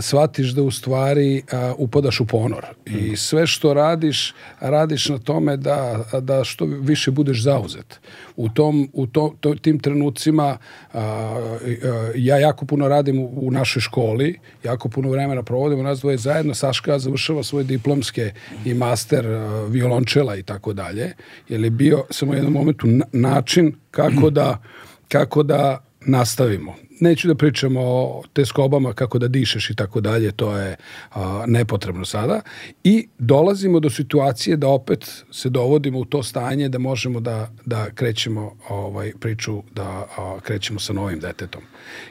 shvatiš 0.00 0.50
da 0.50 0.62
u 0.62 0.70
stvari 0.70 1.42
a, 1.52 1.74
upadaš 1.78 2.20
u 2.20 2.26
ponor. 2.26 2.66
I 2.86 3.16
sve 3.16 3.46
što 3.46 3.74
radiš, 3.74 4.34
radiš 4.60 5.08
na 5.08 5.18
tome 5.18 5.56
da, 5.56 6.04
da 6.20 6.44
što 6.44 6.64
više 6.64 7.10
budeš 7.10 7.42
zauzet. 7.42 8.00
U, 8.36 8.48
tom, 8.48 8.90
u 8.92 9.06
to, 9.06 9.34
to, 9.40 9.54
tim 9.54 9.78
trenucima 9.78 10.58
a, 10.92 10.98
a, 11.00 12.12
ja 12.14 12.38
jako 12.38 12.66
puno 12.66 12.88
radim 12.88 13.18
u, 13.18 13.30
u 13.42 13.50
našoj 13.50 13.80
školi, 13.80 14.38
jako 14.64 14.88
puno 14.88 15.10
vremena 15.10 15.42
provodimo 15.42 15.82
nas 15.82 16.00
dvoje 16.00 16.16
zajedno. 16.16 16.54
Saška 16.54 16.98
završava 16.98 17.42
svoje 17.42 17.64
diplomske 17.64 18.32
i 18.64 18.74
master 18.74 19.26
a, 19.26 19.66
violončela 19.68 20.36
i 20.36 20.42
tako 20.42 20.72
dalje. 20.72 21.12
Jer 21.48 21.60
je 21.60 21.70
bio 21.70 22.04
samo 22.10 22.32
u 22.32 22.34
jednom 22.34 22.52
momentu 22.52 22.86
na- 22.86 23.06
način 23.12 23.74
kako 23.90 24.30
da, 24.30 24.62
kako 25.08 25.42
da 25.42 25.84
nastavimo. 26.06 26.74
Neću 27.02 27.28
da 27.28 27.34
pričamo 27.34 27.80
o 27.80 28.22
teskobama, 28.32 28.92
kako 28.92 29.18
da 29.18 29.28
dišeš 29.28 29.70
i 29.70 29.74
tako 29.74 30.00
dalje, 30.00 30.32
to 30.32 30.56
je 30.58 30.76
a, 31.10 31.44
nepotrebno 31.46 32.04
sada. 32.04 32.40
I 32.84 33.08
dolazimo 33.18 33.80
do 33.80 33.90
situacije 33.90 34.56
da 34.56 34.68
opet 34.68 35.24
se 35.30 35.50
dovodimo 35.50 35.98
u 35.98 36.04
to 36.04 36.22
stanje 36.22 36.68
da 36.68 36.78
možemo 36.78 37.20
da, 37.20 37.50
da 37.66 37.90
krećemo 37.94 38.52
ovaj, 38.68 39.12
priču, 39.20 39.62
da 39.74 40.06
a, 40.16 40.38
krećemo 40.42 40.80
sa 40.80 40.92
novim 40.92 41.20
detetom. 41.20 41.62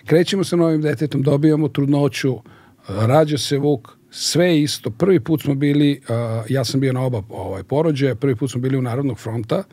Krećemo 0.05 0.43
sa 0.43 0.55
novim 0.55 0.81
detetom, 0.81 1.21
dobijamo 1.21 1.67
trudnoću, 1.67 2.37
rađa 2.87 3.37
se 3.37 3.57
Vuk, 3.57 3.89
sve 4.09 4.59
isto. 4.61 4.89
Prvi 4.89 5.19
put 5.19 5.41
smo 5.41 5.55
bili, 5.55 6.01
a, 6.09 6.43
ja 6.49 6.65
sam 6.65 6.79
bio 6.79 6.93
na 6.93 7.01
oba 7.01 7.23
ovaj, 7.29 7.63
porođaja, 7.63 8.15
prvi 8.15 8.35
put 8.35 8.51
smo 8.51 8.61
bili 8.61 8.77
u 8.77 8.81
Narodnog 8.81 9.19
fronta, 9.19 9.63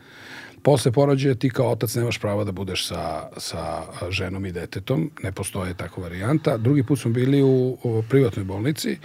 Posle 0.63 0.91
porođaja 0.91 1.35
ti 1.35 1.49
kao 1.49 1.71
otac 1.71 1.95
nemaš 1.95 2.19
prava 2.19 2.43
da 2.43 2.51
budeš 2.51 2.87
sa, 2.87 3.29
sa 3.37 3.83
ženom 4.09 4.45
i 4.45 4.51
detetom, 4.51 5.11
ne 5.23 5.31
postoje 5.31 5.73
takva 5.73 6.03
varijanta. 6.03 6.57
Drugi 6.57 6.83
put 6.83 6.99
smo 6.99 7.11
bili 7.11 7.41
u, 7.43 7.77
u 7.83 8.03
privatnoj 8.09 8.45
bolnici 8.45 8.97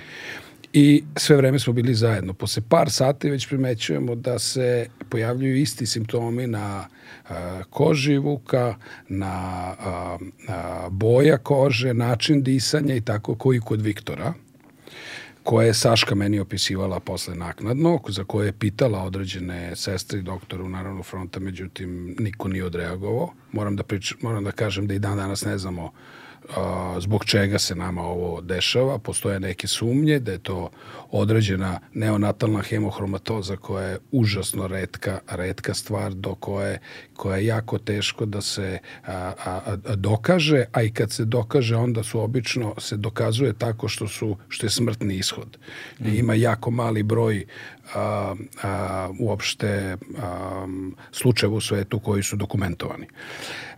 i 0.73 1.05
sve 1.17 1.37
vreme 1.37 1.59
smo 1.59 1.73
bili 1.73 1.95
zajedno. 1.95 2.33
Posle 2.33 2.63
par 2.69 2.91
sati 2.91 3.31
već 3.31 3.49
primećujemo 3.49 4.15
da 4.15 4.39
se 4.39 4.87
pojavljuju 5.09 5.57
isti 5.57 5.87
simptomi 5.87 6.47
na 6.47 6.87
a, 7.29 7.63
koži 7.71 8.17
Vuka, 8.17 8.75
na 9.09 9.27
a, 9.27 10.19
a, 10.49 10.89
boja 10.91 11.39
kože, 11.39 11.95
način 11.95 12.43
disanja 12.43 12.95
i 12.95 13.01
tako 13.01 13.35
koji 13.35 13.61
kod 13.61 13.81
Viktora 13.81 14.35
koje 15.45 15.67
je 15.67 15.75
Saška 15.75 16.15
meni 16.15 16.41
opisivala 16.41 17.01
posle 17.01 17.35
naknadno, 17.35 18.01
za 18.09 18.25
koje 18.25 18.47
je 18.47 18.53
pitala 18.53 19.03
određene 19.03 19.77
sestre 19.77 20.19
i 20.19 20.23
doktora 20.23 20.65
u 20.65 20.69
Naravno 20.69 21.03
fronta, 21.03 21.41
međutim 21.41 22.17
niko 22.19 22.49
nije 22.49 22.65
odreagovao. 22.65 23.33
Moram 23.53 23.77
da, 23.77 23.83
prič, 23.83 24.15
moram 24.21 24.45
da 24.45 24.53
kažem 24.53 24.87
da 24.87 24.95
i 24.95 24.99
dan 24.99 25.17
danas 25.17 25.45
ne 25.45 25.59
znamo 25.59 25.93
a, 26.57 26.97
zbog 27.01 27.25
čega 27.25 27.59
se 27.59 27.75
nama 27.75 28.03
ovo 28.03 28.41
dešava. 28.41 28.99
Postoje 28.99 29.41
neke 29.41 29.67
sumnje 29.67 30.19
da 30.19 30.33
je 30.33 30.39
to 30.39 30.71
određena 31.11 31.81
neonatalna 31.93 32.63
hemohromatoza 32.63 33.57
koja 33.57 33.89
je 33.89 33.99
užasno 34.13 34.67
redka, 34.67 35.19
redka 35.31 35.75
stvar 35.75 36.15
do 36.15 36.35
koje, 36.35 36.79
koja 37.17 37.37
je 37.37 37.47
jako 37.47 37.79
teško 37.79 38.27
da 38.27 38.41
se 38.41 38.79
a, 39.07 39.33
a, 39.45 39.61
a, 39.67 39.97
dokaže, 39.97 40.65
a 40.73 40.83
i 40.83 40.91
kad 40.91 41.13
se 41.13 41.25
dokaže 41.25 41.77
onda 41.77 42.03
su 42.03 42.21
obično 42.21 42.75
se 42.79 42.97
dokazuje 42.97 43.53
tako 43.53 43.89
što 43.89 44.09
su 44.09 44.37
što 44.49 44.67
je 44.67 44.71
smrtni 44.71 45.15
ishod. 45.15 45.59
I 46.05 46.09
Ima 46.19 46.35
jako 46.35 46.71
mali 46.71 47.03
broj 47.03 47.47
a, 47.95 48.35
a, 48.63 49.09
uopšte 49.21 49.97
a, 50.19 50.67
slučajeva 51.13 51.57
u 51.57 51.61
svetu 51.61 51.99
koji 51.99 52.23
su 52.23 52.37
dokumentovani. 52.37 53.07
A, 53.07 53.74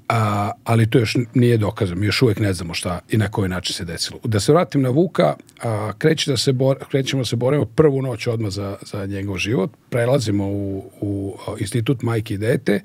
ali 0.65 0.91
to 0.91 0.99
još 0.99 1.17
nije 1.35 1.57
dokazano. 1.57 2.05
Još 2.05 2.23
uvijek 2.23 2.39
ne 2.39 2.53
znamo 2.53 2.75
šta 2.75 3.01
i 3.11 3.17
na 3.17 3.29
koji 3.29 3.49
način 3.49 3.75
se 3.75 3.85
desilo. 3.85 4.21
Da 4.25 4.41
se 4.41 4.53
vratim 4.53 4.83
na 4.83 4.89
Vuka, 4.89 5.35
a, 5.63 5.93
kreće 5.99 6.31
da 6.31 6.37
se 6.37 6.53
bor, 6.53 6.79
krećemo 6.91 7.21
da 7.21 7.27
se 7.27 7.37
borimo 7.37 7.65
prvu 7.65 8.03
noć 8.03 8.27
odmah 8.27 8.51
za, 8.51 8.77
za 8.83 9.07
njegov 9.07 9.39
život. 9.39 9.71
Prelazimo 9.91 10.47
u, 10.49 10.91
u 11.01 11.37
a, 11.49 11.55
institut 11.59 12.03
majke 12.03 12.35
i 12.35 12.39
dete 12.39 12.81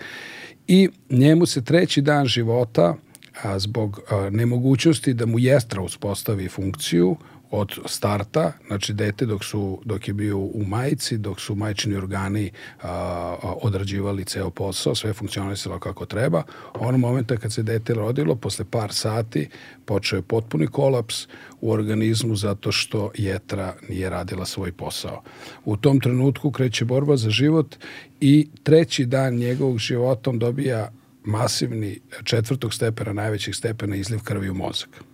i 0.67 0.89
njemu 1.09 1.45
se 1.45 1.63
treći 1.63 2.01
dan 2.01 2.25
života 2.25 2.95
a, 3.43 3.59
zbog 3.59 3.99
a, 4.09 4.29
nemogućnosti 4.31 5.13
da 5.13 5.25
mu 5.25 5.39
jestra 5.39 5.81
uspostavi 5.81 6.49
funkciju 6.49 7.17
od 7.51 7.79
starta, 7.85 8.51
znači 8.67 8.93
dete 8.93 9.25
dok, 9.25 9.43
su, 9.43 9.81
dok 9.85 10.07
je 10.07 10.13
bio 10.13 10.37
u 10.37 10.63
majici, 10.67 11.17
dok 11.17 11.39
su 11.39 11.55
majčini 11.55 11.95
organi 11.95 12.51
a, 12.81 13.35
odrađivali 13.61 14.25
ceo 14.25 14.49
posao, 14.49 14.95
sve 14.95 15.13
funkcionisalo 15.13 15.79
kako 15.79 16.05
treba. 16.05 16.43
Ono 16.73 16.97
momenta 16.97 17.37
kad 17.37 17.53
se 17.53 17.63
dete 17.63 17.93
rodilo, 17.93 18.35
posle 18.35 18.65
par 18.65 18.93
sati, 18.93 19.49
počeo 19.85 20.17
je 20.17 20.21
potpuni 20.21 20.67
kolaps 20.67 21.27
u 21.61 21.71
organizmu 21.71 22.35
zato 22.35 22.71
što 22.71 23.11
jetra 23.17 23.75
nije 23.89 24.09
radila 24.09 24.45
svoj 24.45 24.71
posao. 24.71 25.23
U 25.65 25.77
tom 25.77 25.99
trenutku 25.99 26.51
kreće 26.51 26.85
borba 26.85 27.17
za 27.17 27.29
život 27.29 27.75
i 28.21 28.49
treći 28.63 29.05
dan 29.05 29.35
njegovog 29.35 29.77
života 29.77 30.29
on 30.29 30.39
dobija 30.39 30.91
masivni 31.23 31.99
četvrtog 32.23 32.73
stepena, 32.73 33.13
najvećih 33.13 33.55
stepena 33.55 33.95
izliv 33.95 34.19
krvi 34.23 34.49
u 34.49 34.53
mozak. 34.53 35.10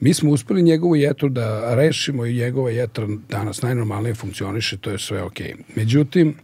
Mi 0.00 0.14
smo 0.14 0.30
uspeli 0.30 0.62
njegovu 0.62 0.96
jetru 0.96 1.28
da 1.28 1.74
rešimo 1.74 2.26
i 2.26 2.34
njegova 2.34 2.70
jetra 2.70 3.06
danas 3.28 3.62
najnormalnije 3.62 4.14
funkcioniše, 4.14 4.76
to 4.76 4.90
je 4.90 4.98
sve 4.98 5.22
okej. 5.22 5.54
Međutim, 5.76 6.34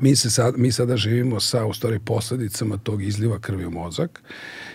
mi, 0.00 0.16
se 0.16 0.30
sad, 0.30 0.54
mi 0.58 0.72
sada 0.72 0.96
živimo 0.96 1.40
sa 1.40 1.66
u 1.66 1.74
stvari 1.74 1.98
posledicama 1.98 2.76
tog 2.76 3.02
izliva 3.02 3.38
krvi 3.38 3.66
u 3.66 3.70
mozak, 3.70 4.22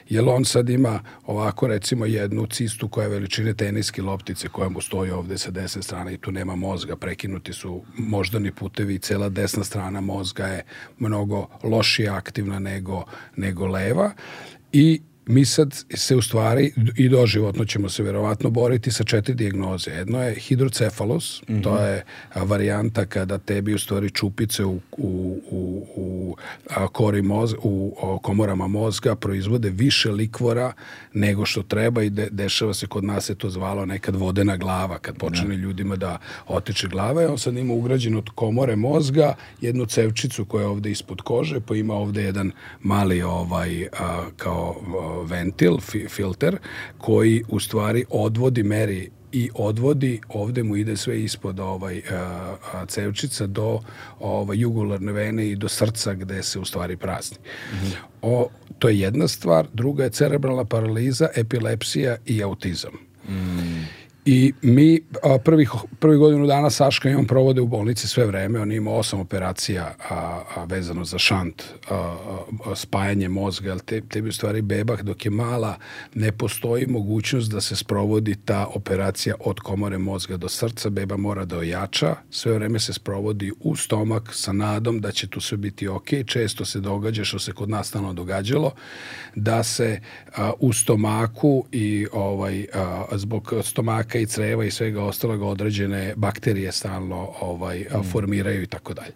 jer 0.09 0.23
on 0.27 0.45
sad 0.45 0.69
ima 0.69 0.99
ovako 1.25 1.67
recimo 1.67 2.05
jednu 2.05 2.45
cistu 2.45 2.87
koja 2.87 3.03
je 3.03 3.09
veličine 3.09 3.53
teniske 3.53 4.01
loptice 4.01 4.47
koja 4.47 4.69
mu 4.69 4.81
stoji 4.81 5.11
ovde 5.11 5.37
sa 5.37 5.51
desne 5.51 5.81
strane 5.81 6.13
i 6.13 6.17
tu 6.17 6.31
nema 6.31 6.55
mozga, 6.55 6.95
prekinuti 6.95 7.53
su 7.53 7.83
moždani 7.97 8.51
putevi 8.51 8.95
i 8.95 8.99
cela 8.99 9.29
desna 9.29 9.63
strana 9.63 10.01
mozga 10.01 10.45
je 10.45 10.63
mnogo 10.99 11.47
lošije 11.63 12.09
aktivna 12.09 12.59
nego, 12.59 13.03
nego 13.35 13.67
leva 13.67 14.11
i 14.71 15.01
mi 15.27 15.45
sad 15.45 15.75
se 15.95 16.15
u 16.15 16.21
stvari 16.21 16.73
i 16.95 17.09
doživotno 17.09 17.65
ćemo 17.65 17.89
se 17.89 18.03
verovatno 18.03 18.49
boriti 18.49 18.91
sa 18.91 19.03
četiri 19.03 19.35
dijagnoze. 19.35 19.91
Jedno 19.91 20.23
je 20.23 20.35
hidrocefalus, 20.35 21.41
mm 21.41 21.53
-hmm. 21.53 21.63
to 21.63 21.77
je 21.77 22.03
varijanta 22.35 23.05
kada 23.05 23.37
tebi 23.37 23.73
u 23.73 23.79
stvari 23.79 24.09
čupice 24.09 24.65
u, 24.65 24.79
u, 24.97 25.41
u, 25.51 25.85
u 25.95 26.35
kori 26.91 27.21
moz, 27.21 27.53
u 27.63 28.19
komorama 28.23 28.67
mozga 28.67 29.15
proizvode 29.15 29.69
više 29.69 30.11
likvora 30.11 30.73
nego 31.13 31.45
što 31.45 31.63
treba 31.63 32.03
i 32.03 32.09
de, 32.09 32.27
dešava 32.31 32.73
se 32.73 32.87
kod 32.87 33.03
nas 33.03 33.25
se 33.25 33.35
to 33.35 33.49
zvalo 33.49 33.85
nekad 33.85 34.15
vodena 34.15 34.57
glava, 34.57 34.99
kad 34.99 35.17
počne 35.17 35.55
ja. 35.55 35.59
ljudima 35.59 35.95
da 35.95 36.17
otiče 36.47 36.87
glava 36.87 37.23
i 37.23 37.25
on 37.25 37.37
sad 37.37 37.57
ima 37.57 37.73
ugrađen 37.73 38.15
od 38.15 38.29
komore 38.35 38.75
mozga 38.75 39.35
jednu 39.61 39.85
cevčicu 39.85 40.45
koja 40.45 40.61
je 40.61 40.67
ovde 40.67 40.91
ispod 40.91 41.21
kože, 41.21 41.59
pa 41.59 41.75
ima 41.75 41.93
ovde 41.93 42.23
jedan 42.23 42.51
mali 42.81 43.21
ovaj 43.21 43.87
a, 43.99 44.25
kao 44.37 44.75
a, 45.01 45.16
ventil, 45.23 45.77
fi, 45.79 46.07
filter, 46.09 46.57
koji 46.97 47.43
u 47.47 47.59
stvari 47.59 48.05
odvodi, 48.09 48.63
meri 48.63 49.09
i 49.31 49.49
odvodi, 49.53 50.21
ovde 50.29 50.63
mu 50.63 50.75
ide 50.75 50.97
sve 50.97 51.23
ispod 51.23 51.59
ovaj, 51.59 52.01
a, 52.11 52.55
a, 52.73 52.85
cevčica 52.85 53.47
do 53.47 53.79
ovaj, 54.19 54.57
jugularne 54.57 55.11
vene 55.11 55.49
i 55.49 55.55
do 55.55 55.69
srca 55.69 56.13
gde 56.13 56.43
se 56.43 56.59
u 56.59 56.65
stvari 56.65 56.97
prazni. 56.97 57.37
Mm 57.37 57.75
-hmm. 57.75 57.93
o, 58.21 58.49
to 58.79 58.89
je 58.89 58.99
jedna 58.99 59.27
stvar, 59.27 59.67
druga 59.73 60.03
je 60.03 60.09
cerebralna 60.09 60.65
paraliza, 60.65 61.27
epilepsija 61.35 62.17
i 62.25 62.43
autizam. 62.43 62.93
Mm. 63.29 63.85
I 64.29 64.53
mi 64.61 65.01
a, 65.23 65.37
prvih, 65.37 65.71
prvih 65.99 66.19
godinu 66.19 66.47
dana 66.47 66.69
Saška 66.69 67.09
i 67.09 67.15
on 67.15 67.25
provode 67.27 67.61
u 67.61 67.67
bolnici 67.67 68.07
sve 68.07 68.25
vreme. 68.25 68.59
On 68.59 68.71
ima 68.71 68.91
osam 68.91 69.19
operacija 69.19 69.95
a, 70.09 70.41
a, 70.55 70.63
vezano 70.63 71.05
za 71.05 71.17
šant, 71.17 71.63
a, 71.89 71.95
a, 72.65 72.75
spajanje 72.75 73.29
mozga. 73.29 73.77
Te, 73.77 74.01
te 74.01 74.07
tebi 74.07 74.29
u 74.29 74.31
stvari 74.31 74.61
bebah 74.61 75.01
dok 75.01 75.25
je 75.25 75.31
mala 75.31 75.77
ne 76.15 76.31
postoji 76.31 76.87
mogućnost 76.87 77.51
da 77.51 77.61
se 77.61 77.75
sprovodi 77.75 78.35
ta 78.45 78.65
operacija 78.65 79.35
od 79.39 79.59
komore 79.59 79.97
mozga 79.97 80.37
do 80.37 80.49
srca. 80.49 80.89
Beba 80.89 81.17
mora 81.17 81.45
da 81.45 81.57
ojača. 81.57 82.15
Sve 82.29 82.53
vreme 82.53 82.79
se 82.79 82.93
sprovodi 82.93 83.51
u 83.59 83.75
stomak 83.75 84.29
sa 84.33 84.51
nadom 84.51 85.01
da 85.01 85.11
će 85.11 85.27
tu 85.27 85.41
sve 85.41 85.57
biti 85.57 85.87
ok. 85.87 86.07
Često 86.25 86.65
se 86.65 86.79
događa 86.79 87.23
što 87.23 87.39
se 87.39 87.51
kod 87.51 87.69
nas 87.69 87.87
stalno 87.87 88.13
događalo 88.13 88.71
da 89.35 89.63
se 89.63 90.01
a, 90.35 90.51
u 90.59 90.73
stomaku 90.73 91.65
i 91.71 92.07
ovaj 92.11 92.65
a, 92.73 93.05
zbog 93.11 93.53
stomaka 93.63 94.16
i 94.17 94.25
creva 94.25 94.65
i 94.65 94.71
svega 94.71 95.03
ostalog 95.03 95.41
određene 95.41 96.13
bakterije 96.15 96.71
stalno 96.71 97.29
ovaj, 97.41 97.79
mm. 97.79 98.03
formiraju 98.11 98.63
i 98.63 98.67
tako 98.67 98.93
dalje. 98.93 99.11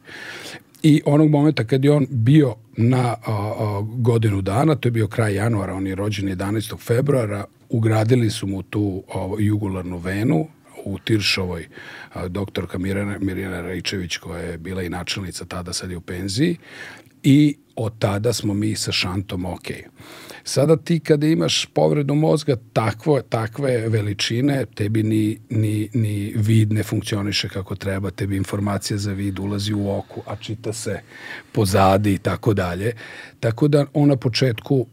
I 0.83 1.01
onog 1.05 1.29
momenta 1.29 1.63
kad 1.63 1.85
je 1.85 1.91
on 1.91 2.07
bio 2.09 2.55
na 2.77 3.03
a, 3.03 3.17
a, 3.25 3.81
godinu 3.97 4.41
dana, 4.41 4.75
to 4.75 4.87
je 4.87 4.91
bio 4.91 5.07
kraj 5.07 5.35
januara, 5.35 5.73
on 5.73 5.87
je 5.87 5.95
rođen 5.95 6.29
11. 6.29 6.79
februara, 6.79 7.45
ugradili 7.69 8.29
su 8.29 8.47
mu 8.47 8.63
tu 8.63 9.03
a, 9.15 9.35
jugularnu 9.39 9.97
venu, 9.97 10.47
u 10.85 10.99
Tiršovoj 10.99 11.67
a, 12.13 12.27
doktorka 12.27 12.77
Mirjana, 12.77 13.17
Mirjana 13.19 13.61
Rajčević 13.61 14.17
koja 14.17 14.41
je 14.41 14.57
bila 14.57 14.83
i 14.83 14.89
načelnica 14.89 15.45
tada, 15.45 15.73
sad 15.73 15.91
je 15.91 15.97
u 15.97 16.01
penziji 16.01 16.57
i 17.23 17.57
od 17.75 17.93
tada 17.99 18.33
smo 18.33 18.53
mi 18.53 18.75
sa 18.75 18.91
šantom 18.91 19.45
ok. 19.45 19.67
Sada 20.43 20.77
ti 20.77 20.99
kada 20.99 21.27
imaš 21.27 21.65
povredu 21.65 22.15
mozga 22.15 22.55
takvo, 22.73 23.21
takve 23.21 23.89
veličine, 23.89 24.65
tebi 24.75 25.03
ni, 25.03 25.39
ni, 25.49 25.89
ni 25.93 26.33
vid 26.35 26.73
ne 26.73 26.83
funkcioniše 26.83 27.49
kako 27.49 27.75
treba, 27.75 28.11
tebi 28.11 28.37
informacija 28.37 28.97
za 28.97 29.11
vid 29.11 29.39
ulazi 29.39 29.73
u 29.73 29.89
oku, 29.91 30.21
a 30.27 30.35
čita 30.35 30.73
se 30.73 30.99
pozadi 31.51 32.13
i 32.13 32.17
tako 32.17 32.53
dalje. 32.53 32.93
Tako 33.39 33.67
da 33.67 33.85
on 33.93 34.09
na 34.09 34.15
početku 34.15 34.87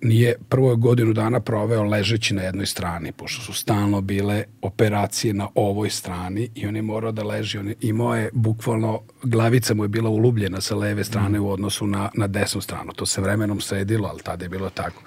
nije 0.00 0.34
prvo 0.48 0.76
godinu 0.76 1.12
dana 1.12 1.40
proveo 1.40 1.82
ležeći 1.82 2.34
na 2.34 2.42
jednoj 2.42 2.66
strani, 2.66 3.12
pošto 3.12 3.42
su 3.42 3.52
stalno 3.52 4.00
bile 4.00 4.44
operacije 4.62 5.34
na 5.34 5.48
ovoj 5.54 5.90
strani 5.90 6.50
i 6.54 6.66
on 6.66 6.76
je 6.76 6.82
morao 6.82 7.12
da 7.12 7.24
leži. 7.24 7.58
On 7.58 7.68
je, 7.68 7.74
imao 7.80 8.16
je 8.16 8.30
bukvalno, 8.32 9.00
glavica 9.22 9.74
mu 9.74 9.84
je 9.84 9.88
bila 9.88 10.10
ulubljena 10.10 10.60
sa 10.60 10.76
leve 10.76 11.04
strane 11.04 11.40
mm. 11.40 11.42
u 11.42 11.50
odnosu 11.50 11.86
na, 11.86 12.10
na 12.14 12.26
desnu 12.26 12.60
stranu. 12.60 12.92
To 12.92 13.06
se 13.06 13.20
vremenom 13.20 13.60
sredilo, 13.60 14.08
ali 14.08 14.22
tada 14.22 14.44
je 14.44 14.48
bilo 14.48 14.70
tako. 14.70 15.02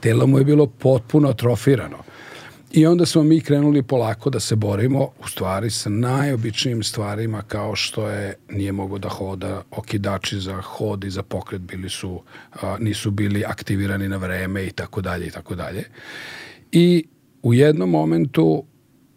Telo 0.00 0.26
mu 0.26 0.38
je 0.38 0.44
bilo 0.44 0.66
potpuno 0.66 1.28
atrofirano. 1.28 1.98
I 2.72 2.86
onda 2.86 3.06
smo 3.06 3.22
mi 3.22 3.40
krenuli 3.40 3.82
polako 3.82 4.30
da 4.30 4.40
se 4.40 4.56
borimo 4.56 5.08
u 5.24 5.28
stvari 5.28 5.70
sa 5.70 5.90
najobičnijim 5.90 6.82
stvarima 6.82 7.42
kao 7.42 7.76
što 7.76 8.08
je 8.08 8.34
nije 8.50 8.72
mogo 8.72 8.98
da 8.98 9.08
hoda, 9.08 9.62
okidači 9.70 10.40
za 10.40 10.60
hod 10.60 11.04
i 11.04 11.10
za 11.10 11.22
pokret 11.22 11.60
bili 11.60 11.90
su, 11.90 12.22
a, 12.62 12.76
nisu 12.80 13.10
bili 13.10 13.44
aktivirani 13.44 14.08
na 14.08 14.16
vreme 14.16 14.66
i 14.66 14.70
tako 14.70 15.00
dalje 15.00 15.26
i 15.26 15.30
tako 15.30 15.54
dalje. 15.54 15.84
I 16.72 17.04
u 17.42 17.54
jednom 17.54 17.90
momentu 17.90 18.64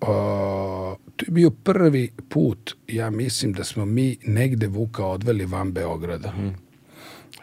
a, 0.02 0.96
to 1.16 1.26
je 1.28 1.32
bio 1.32 1.50
prvi 1.50 2.12
put, 2.30 2.76
ja 2.88 3.10
mislim 3.10 3.54
da 3.54 3.64
smo 3.64 3.86
mi 3.86 4.18
negde 4.24 4.68
Vuka 4.68 5.06
odveli 5.06 5.46
van 5.46 5.72
Beograda. 5.72 6.32
Mm. 6.32 6.56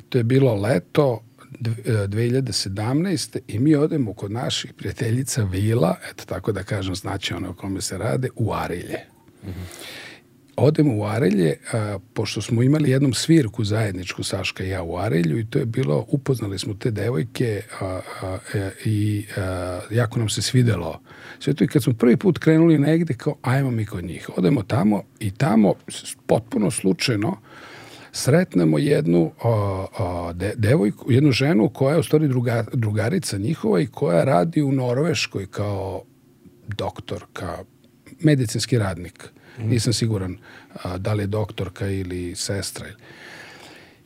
To 0.08 0.18
je 0.18 0.24
bilo 0.24 0.54
leto, 0.54 1.20
2017. 1.60 3.38
i 3.48 3.58
mi 3.58 3.74
odemo 3.74 4.14
kod 4.14 4.32
naših 4.32 4.72
prijateljica 4.72 5.44
Vila, 5.44 5.96
eto 6.10 6.24
tako 6.24 6.52
da 6.52 6.62
kažem, 6.62 6.94
znači 6.94 7.34
ono 7.34 7.50
o 7.50 7.54
kome 7.54 7.80
se 7.80 7.98
rade, 7.98 8.28
u 8.36 8.52
Arilje. 8.52 8.98
Mm 9.44 9.48
-hmm. 9.48 9.86
Odemo 10.56 10.96
u 10.96 11.04
Arilje, 11.04 11.58
a, 11.72 11.98
pošto 12.14 12.42
smo 12.42 12.62
imali 12.62 12.90
jednom 12.90 13.14
svirku 13.14 13.64
zajedničku, 13.64 14.22
Saška 14.22 14.64
i 14.64 14.68
ja 14.68 14.82
u 14.82 14.98
Arilju, 14.98 15.38
i 15.38 15.46
to 15.46 15.58
je 15.58 15.66
bilo, 15.66 16.06
upoznali 16.08 16.58
smo 16.58 16.74
te 16.74 16.90
devojke 16.90 17.62
a, 17.80 18.00
a, 18.22 18.38
e, 18.54 18.70
i 18.84 19.26
a, 19.36 19.80
jako 19.90 20.18
nam 20.18 20.28
se 20.28 20.42
svidelo 20.42 21.00
sve 21.38 21.54
to 21.54 21.64
i 21.64 21.68
kad 21.68 21.82
smo 21.82 21.92
prvi 21.92 22.16
put 22.16 22.38
krenuli 22.38 22.78
negde, 22.78 23.14
kao 23.14 23.34
ajmo 23.42 23.70
mi 23.70 23.86
kod 23.86 24.04
njih. 24.04 24.30
Odemo 24.36 24.62
tamo 24.62 25.02
i 25.20 25.30
tamo 25.30 25.74
potpuno 26.26 26.70
slučajno 26.70 27.36
sretnemo 28.16 28.78
jednu 28.78 29.32
o, 29.42 29.86
o, 29.98 30.32
de, 30.32 30.52
devojku, 30.56 31.12
jednu 31.12 31.32
ženu 31.32 31.68
koja 31.68 31.94
je 31.94 32.00
u 32.00 32.02
stvari 32.02 32.28
druga, 32.28 32.64
drugarica 32.72 33.38
njihova 33.38 33.80
i 33.80 33.86
koja 33.86 34.24
radi 34.24 34.62
u 34.62 34.72
Norveškoj 34.72 35.46
kao 35.46 36.02
doktorka, 36.68 37.58
medicinski 38.20 38.78
radnik. 38.78 39.30
Mm. 39.58 39.68
Nisam 39.68 39.92
siguran 39.92 40.36
a, 40.82 40.98
da 40.98 41.12
li 41.12 41.22
je 41.22 41.26
doktorka 41.26 41.88
ili 41.88 42.34
sestra. 42.36 42.86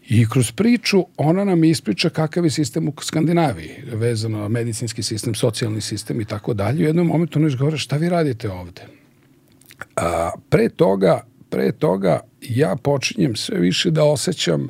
I 0.08 0.28
kroz 0.28 0.52
priču 0.52 1.04
ona 1.16 1.44
nam 1.44 1.64
ispriča 1.64 2.08
kakav 2.10 2.44
je 2.44 2.50
sistem 2.50 2.88
u 2.88 2.92
Skandinaviji, 3.00 3.70
vezano 3.92 4.48
medicinski 4.48 5.02
sistem, 5.02 5.34
socijalni 5.34 5.80
sistem 5.80 6.20
i 6.20 6.24
tako 6.24 6.54
dalje. 6.54 6.84
U 6.84 6.86
jednom 6.86 7.06
momentu 7.06 7.38
ona 7.38 7.48
izgovara 7.48 7.76
šta 7.76 7.96
vi 7.96 8.08
radite 8.08 8.50
ovde? 8.50 8.82
A, 9.96 10.30
pre 10.48 10.68
toga 10.68 11.29
pre 11.50 11.72
toga 11.72 12.20
ja 12.40 12.76
počinjem 12.82 13.36
sve 13.36 13.58
više 13.58 13.90
da 13.90 14.04
osjećam 14.04 14.68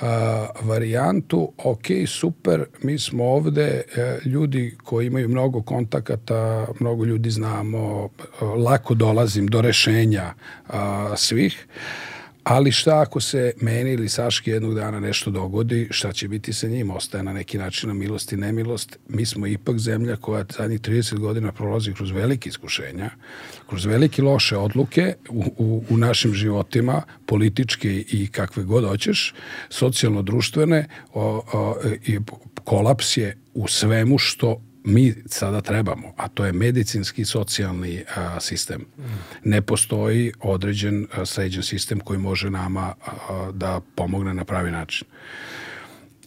a, 0.00 0.46
varijantu, 0.62 1.52
ok, 1.64 1.86
super, 2.06 2.64
mi 2.82 2.98
smo 2.98 3.24
ovde 3.24 3.82
e, 3.96 4.18
ljudi 4.24 4.76
koji 4.84 5.06
imaju 5.06 5.28
mnogo 5.28 5.62
kontakata, 5.62 6.66
mnogo 6.80 7.04
ljudi 7.04 7.30
znamo, 7.30 8.08
lako 8.40 8.94
dolazim 8.94 9.46
do 9.46 9.60
rešenja 9.60 10.34
a, 10.68 11.12
svih, 11.16 11.66
Ali 12.48 12.72
šta 12.72 13.00
ako 13.00 13.20
se 13.20 13.52
meni 13.60 13.92
ili 13.92 14.08
Saški 14.08 14.50
jednog 14.50 14.74
dana 14.74 15.00
nešto 15.00 15.30
dogodi, 15.30 15.88
šta 15.90 16.12
će 16.12 16.28
biti 16.28 16.52
sa 16.52 16.66
njim? 16.66 16.90
Ostaje 16.90 17.24
na 17.24 17.32
neki 17.32 17.58
način 17.58 17.88
na 17.88 17.94
milost 17.94 18.32
i 18.32 18.36
nemilost. 18.36 18.98
Mi 19.08 19.26
smo 19.26 19.46
ipak 19.46 19.78
zemlja 19.78 20.16
koja 20.16 20.44
zadnjih 20.56 20.80
30 20.80 21.18
godina 21.18 21.52
prolazi 21.52 21.92
kroz 21.92 22.10
velike 22.10 22.48
iskušenja, 22.48 23.10
kroz 23.68 23.84
velike 23.84 24.22
loše 24.22 24.56
odluke 24.56 25.14
u, 25.28 25.44
u, 25.58 25.84
u 25.90 25.96
našim 25.96 26.34
životima, 26.34 27.02
političke 27.26 28.04
i 28.08 28.28
kakve 28.32 28.62
god 28.62 28.84
hoćeš, 28.84 29.34
socijalno-društvene, 29.68 30.88
i 32.06 32.18
kolaps 32.64 33.16
je 33.16 33.38
u 33.54 33.68
svemu 33.68 34.18
što 34.18 34.62
mi 34.84 35.14
sada 35.26 35.60
trebamo, 35.60 36.12
a 36.16 36.28
to 36.28 36.46
je 36.46 36.52
medicinski 36.52 37.24
socijalni 37.24 38.04
a, 38.16 38.40
sistem. 38.40 38.84
Ne 39.44 39.62
postoji 39.62 40.32
određen 40.40 41.06
a, 41.12 41.26
sređen 41.26 41.62
sistem 41.62 42.00
koji 42.00 42.18
može 42.18 42.50
nama 42.50 42.94
a, 43.06 43.50
da 43.54 43.80
pomogne 43.94 44.34
na 44.34 44.44
pravi 44.44 44.70
način. 44.70 45.08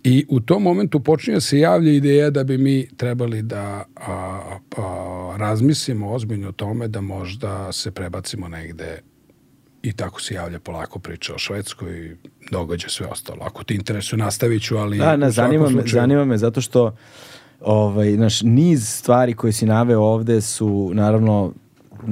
I 0.04 0.26
u 0.30 0.40
tom 0.40 0.64
momentu 0.64 1.00
počinje 1.00 1.36
da 1.36 1.42
se 1.42 1.60
javlja 1.60 1.92
ideja 1.92 2.30
da 2.30 2.44
bi 2.44 2.58
mi 2.58 2.88
trebali 2.98 3.42
da 3.42 3.84
a, 3.96 4.58
a, 4.78 5.36
razmislimo 5.38 6.12
ozbiljno 6.12 6.50
o 6.50 6.52
tome 6.52 6.88
da 6.88 7.02
možda 7.02 7.72
se 7.72 7.92
prebacimo 7.92 8.48
negde 8.48 9.02
i 9.84 9.94
tako 9.94 10.22
se 10.22 10.34
javlja 10.34 10.60
polako 10.60 11.00
priča 11.00 11.34
o 11.36 11.38
Švedskoj, 11.38 12.18
događa 12.52 12.90
sve 12.90 13.08
ostalo. 13.08 13.40
Ako 13.44 13.64
ti 13.64 13.76
interesuje, 13.76 14.18
nastavit 14.18 14.64
ću, 14.64 14.78
ali... 14.78 14.98
Da, 14.98 15.16
ne, 15.18 15.32
zanima, 15.32 15.70
me, 15.70 15.84
zanima 15.86 16.26
me 16.26 16.38
zato 16.38 16.62
što 16.62 16.96
ovaj, 17.62 18.18
naš, 18.18 18.42
niz 18.42 18.88
stvari 18.90 19.34
koje 19.34 19.54
si 19.54 19.66
naveo 19.66 20.02
ovde 20.02 20.42
su 20.42 20.92
naravno 20.94 21.54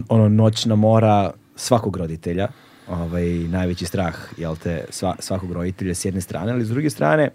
ono 0.09 0.29
noćna 0.29 0.75
mora 0.75 1.31
svakog 1.55 1.97
roditelja, 1.97 2.47
ovaj, 2.87 3.25
najveći 3.29 3.85
strah 3.85 4.15
jel 4.37 4.55
te, 4.55 4.85
sva, 4.89 5.15
svakog 5.19 5.51
roditelja 5.51 5.95
s 5.95 6.05
jedne 6.05 6.21
strane, 6.21 6.51
ali 6.51 6.65
s 6.65 6.69
druge 6.69 6.89
strane 6.89 7.29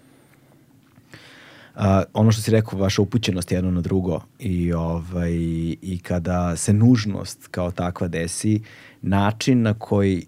a, 1.75 2.03
ono 2.13 2.33
što 2.33 2.43
si 2.43 2.51
rekao, 2.51 2.79
vaša 2.79 3.03
upućenost 3.03 3.53
jedno 3.53 3.71
na 3.71 3.81
drugo 3.81 4.21
i, 4.39 4.73
ovaj, 4.73 5.33
i 5.83 6.01
kada 6.03 6.57
se 6.57 6.73
nužnost 6.73 7.49
kao 7.51 7.71
takva 7.71 8.09
desi, 8.09 8.63
način 9.03 9.63
na 9.63 9.75
koji 9.75 10.27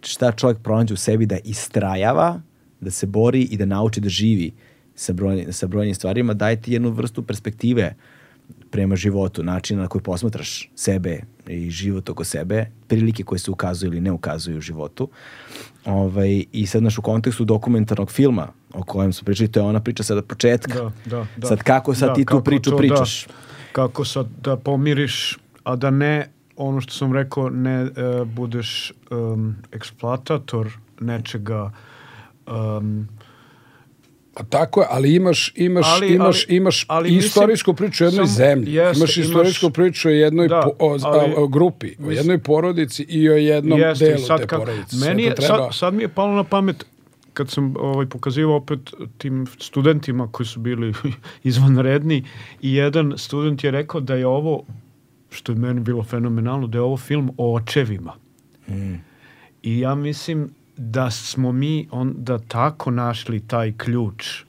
šta 0.00 0.32
čovjek 0.32 0.58
pronađe 0.58 0.94
u 0.94 0.96
sebi 0.96 1.26
da 1.26 1.38
istrajava, 1.44 2.40
da 2.80 2.90
se 2.90 3.06
bori 3.06 3.42
i 3.42 3.56
da 3.56 3.64
nauči 3.64 4.00
da 4.00 4.08
živi 4.08 4.52
sa, 4.96 5.12
broj, 5.12 5.46
sa 5.52 5.66
brojnim 5.66 5.94
stvarima, 5.94 6.34
daje 6.34 6.60
ti 6.62 6.72
jednu 6.72 6.90
vrstu 6.90 7.22
perspektive 7.22 7.94
prema 8.70 8.96
životu, 8.96 9.42
načina 9.42 9.82
na 9.82 9.88
koji 9.88 10.02
posmatraš 10.02 10.70
sebe 10.74 11.20
i 11.46 11.70
život 11.70 12.10
oko 12.10 12.24
sebe, 12.24 12.66
prilike 12.86 13.22
koje 13.22 13.38
se 13.38 13.50
ukazuju 13.50 13.92
ili 13.92 14.00
ne 14.00 14.12
ukazuju 14.12 14.58
u 14.58 14.60
životu. 14.60 15.08
Ovaj, 15.84 16.44
I 16.52 16.66
sad 16.66 16.82
naš 16.82 16.98
u 16.98 17.02
kontekstu 17.02 17.44
dokumentarnog 17.44 18.10
filma 18.10 18.48
o 18.74 18.82
kojem 18.82 19.12
smo 19.12 19.24
pričali, 19.24 19.52
to 19.52 19.60
je 19.60 19.64
ona 19.64 19.80
priča 19.80 20.02
sada 20.02 20.18
od 20.18 20.24
početka. 20.26 20.74
Da, 20.74 20.92
da, 21.04 21.26
da. 21.36 21.46
Sad 21.46 21.62
kako 21.62 21.94
sad 21.94 22.08
Da, 22.08 22.14
ti 22.14 22.24
tu 22.24 22.44
priču 22.44 22.70
to, 22.70 22.76
pričaš? 22.76 23.26
Da, 23.26 23.32
kako 23.72 24.04
sad 24.04 24.26
da 24.42 24.56
pomiriš, 24.56 25.38
a 25.64 25.76
da 25.76 25.90
ne, 25.90 26.30
ono 26.56 26.80
što 26.80 26.92
sam 26.92 27.12
rekao, 27.12 27.50
ne 27.50 27.82
e, 27.82 27.90
budeš 28.24 28.92
um, 29.10 29.56
eksploatator 29.72 30.72
nečega 31.00 31.70
um, 32.46 33.08
Pa 34.36 34.42
tako 34.44 34.80
je, 34.80 34.86
ali 34.90 35.14
imaš, 35.14 35.52
imaš, 35.56 35.86
Ali- 35.88 36.08
imaš, 36.08 36.44
ali- 36.44 36.56
imaš 36.56 36.84
ali 36.88 37.04
mislim, 37.04 37.18
istorijsku 37.20 37.74
priču 37.74 38.04
o 38.04 38.06
jednoj 38.06 38.26
sam- 38.26 38.34
zemlji. 38.36 38.74
jeste, 38.74 38.98
imaš 38.98 39.16
imaš- 39.16 39.26
istorijsku 39.26 39.70
priču 39.70 40.08
o 40.08 40.12
jednoj 40.12 40.48
Da, 40.48 40.60
po- 40.60 40.86
o, 40.86 40.98
ali- 41.02 41.34
o, 41.34 41.42
o 41.42 41.48
grupi, 41.48 41.86
o 41.88 41.90
Mislim- 41.98 42.12
jednoj 42.12 42.38
porodici 42.38 43.02
i 43.04 43.30
o 43.30 43.34
jednom 43.34 43.80
Jeste, 43.80 44.04
delu 44.04 44.18
sad 44.18 44.40
te 44.40 44.46
kako- 44.46 44.62
porodice. 44.62 44.96
Meni 44.98 45.22
je, 45.22 45.34
treba- 45.34 45.56
sad, 45.58 45.74
sad 45.74 45.94
mi 45.94 46.02
je 46.02 46.08
palo 46.08 46.34
na 46.34 46.44
pamet 46.44 46.86
kad 47.32 47.50
sam 47.50 47.74
ovaj, 47.78 48.06
pokazivao 48.06 48.56
opet 48.56 48.78
tim 49.18 49.46
studentima 49.58 50.28
koji 50.28 50.46
su 50.46 50.60
bili 50.60 50.92
izvanredni 51.44 52.24
i 52.62 52.74
jedan 52.74 53.12
student 53.16 53.64
je 53.64 53.70
rekao 53.70 54.00
da 54.00 54.14
je 54.14 54.26
ovo, 54.26 54.62
što 55.30 55.52
je 55.52 55.56
meni 55.56 55.80
bilo 55.80 56.02
fenomenalno, 56.02 56.66
da 56.66 56.78
je 56.78 56.82
ovo 56.82 56.96
film 56.96 57.30
o 57.36 57.54
očevima. 57.54 58.12
I 59.62 59.80
ja 59.80 59.94
mislim 59.94 60.50
da 60.76 61.10
smo 61.10 61.52
mi 61.52 61.88
onda 61.90 62.38
tako 62.38 62.90
našli 62.90 63.40
taj 63.40 63.72
ključ 63.72 64.42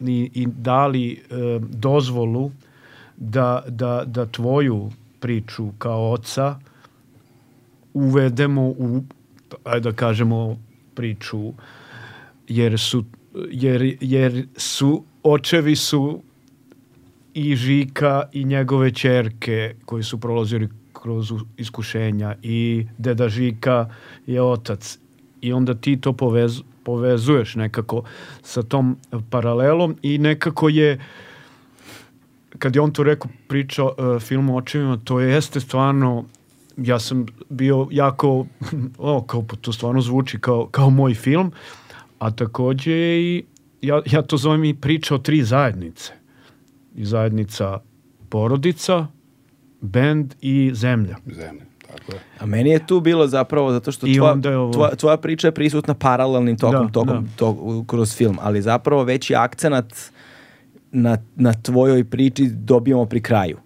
i, 0.00 0.30
i 0.34 0.46
dali 0.46 1.12
e, 1.12 1.34
dozvolu 1.60 2.50
da, 3.16 3.62
da, 3.68 4.02
da 4.06 4.26
tvoju 4.26 4.90
priču 5.20 5.68
kao 5.78 6.12
oca 6.12 6.58
uvedemo 7.94 8.62
u, 8.62 9.02
ajde 9.64 9.90
da 9.90 9.96
kažemo, 9.96 10.58
priču, 10.94 11.52
jer 12.48 12.78
su, 12.78 13.04
jer, 13.50 13.96
jer 14.00 14.46
su 14.56 15.04
očevi 15.22 15.76
su 15.76 16.22
i 17.34 17.56
Žika 17.56 18.22
i 18.32 18.44
njegove 18.44 18.90
čerke 18.90 19.74
koji 19.84 20.02
su 20.02 20.20
prolazili 20.20 20.68
kroz 21.02 21.32
iskušenja 21.56 22.34
i 22.42 22.86
deda 22.98 23.28
Žika 23.28 23.90
je 24.26 24.42
otac. 24.42 24.98
I 25.40 25.52
onda 25.52 25.74
ti 25.74 26.00
to 26.00 26.12
povez, 26.12 26.62
povezuješ 26.82 27.54
nekako 27.54 28.02
sa 28.42 28.62
tom 28.62 28.96
paralelom 29.30 29.96
i 30.02 30.18
nekako 30.18 30.68
je 30.68 31.00
kad 32.58 32.74
je 32.74 32.80
on 32.80 32.92
to 32.92 33.02
rekao 33.02 33.30
pričao 33.48 33.94
uh, 33.98 34.22
film 34.22 34.50
o 34.50 34.56
očevima 34.56 34.96
to 35.04 35.20
jeste 35.20 35.60
stvarno 35.60 36.24
ja 36.76 36.98
sam 36.98 37.26
bio 37.48 37.88
jako 37.90 38.46
o, 38.98 39.22
kao 39.22 39.42
pa 39.42 39.56
to 39.56 39.72
stvarno 39.72 40.00
zvuči 40.00 40.38
kao, 40.40 40.68
kao 40.70 40.90
moj 40.90 41.14
film 41.14 41.52
a 42.18 42.30
takođe 42.30 42.92
i 43.20 43.44
ja, 43.82 44.02
ja 44.10 44.22
to 44.22 44.36
zovem 44.36 44.64
i 44.64 44.74
priča 44.74 45.14
o 45.14 45.18
tri 45.18 45.42
zajednice. 45.42 46.12
I 46.94 47.04
zajednica 47.04 47.80
porodica 48.28 49.06
bend 49.80 50.34
i 50.40 50.70
zemlja 50.74 51.16
Zemlja, 51.26 51.62
tako 51.86 52.12
je. 52.12 52.18
A 52.38 52.46
meni 52.46 52.70
je 52.70 52.86
tu 52.86 53.00
bilo 53.00 53.26
zapravo 53.26 53.72
zato 53.72 53.92
što 53.92 54.06
tvoja, 54.08 54.32
ovo- 54.54 54.72
tvoja, 54.72 54.90
tvoja 54.90 55.16
priča 55.16 55.48
je 55.48 55.52
prisutna 55.52 55.94
paralelnim 55.94 56.58
tokom, 56.58 56.86
Da, 56.86 56.92
tokom 56.92 57.24
da. 57.24 57.30
to- 57.36 57.84
kroz 57.86 58.16
film, 58.16 58.38
ali 58.40 58.62
zapravo 58.62 59.04
veći 59.04 59.34
akcenat 59.34 59.94
na, 60.92 61.18
na 61.36 61.52
tvojoj 61.54 62.04
priči 62.04 62.46
dobijamo 62.46 63.04
pri 63.04 63.20
kraju. 63.20 63.58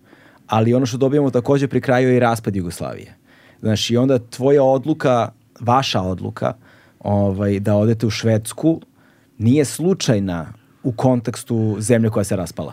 Ali 0.46 0.74
ono 0.74 0.86
što 0.86 0.96
dobijamo 0.96 1.30
takođe 1.30 1.68
pri 1.68 1.80
kraju 1.80 2.08
je 2.08 2.16
i 2.16 2.20
raspad 2.20 2.56
Jugoslavije. 2.56 3.14
Znaš, 3.60 3.90
i 3.90 3.96
onda 3.96 4.18
tvoja 4.20 4.62
odluka, 4.64 5.28
vaša 5.60 6.00
odluka, 6.00 6.52
ovaj, 7.00 7.60
da 7.60 7.76
odete 7.76 8.06
u 8.06 8.10
Švedsku, 8.10 8.80
nije 9.38 9.64
slučajna 9.64 10.46
u 10.82 10.92
kontekstu 10.92 11.76
zemlje 11.78 12.10
koja 12.10 12.24
se 12.24 12.36
raspala. 12.36 12.72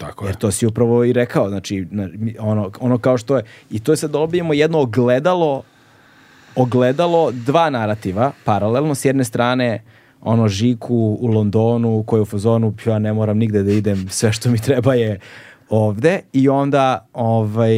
Tako 0.00 0.24
je. 0.24 0.28
Jer 0.28 0.36
to 0.36 0.50
si 0.50 0.66
upravo 0.66 1.04
i 1.04 1.12
rekao, 1.12 1.48
znači 1.48 1.86
ono, 2.38 2.70
ono 2.80 2.98
kao 2.98 3.18
što 3.18 3.36
je, 3.36 3.42
i 3.70 3.80
to 3.80 3.92
je 3.92 3.96
sad 3.96 4.10
dobijemo 4.10 4.52
jedno 4.52 4.80
ogledalo, 4.80 5.62
ogledalo 6.56 7.30
dva 7.32 7.70
narativa, 7.70 8.32
paralelno, 8.44 8.94
s 8.94 9.04
jedne 9.04 9.24
strane 9.24 9.82
ono 10.20 10.48
Žiku 10.48 11.18
u 11.20 11.26
Londonu 11.26 12.04
koji 12.06 12.18
je 12.18 12.22
u 12.22 12.26
fazonu 12.26 12.74
ja 12.86 12.98
ne 12.98 13.12
moram 13.12 13.38
nigde 13.38 13.62
da 13.62 13.72
idem, 13.72 14.08
sve 14.08 14.32
što 14.32 14.50
mi 14.50 14.58
treba 14.58 14.94
je 14.94 15.20
ovde 15.68 16.20
i 16.32 16.48
onda 16.48 17.06
ovaj, 17.12 17.74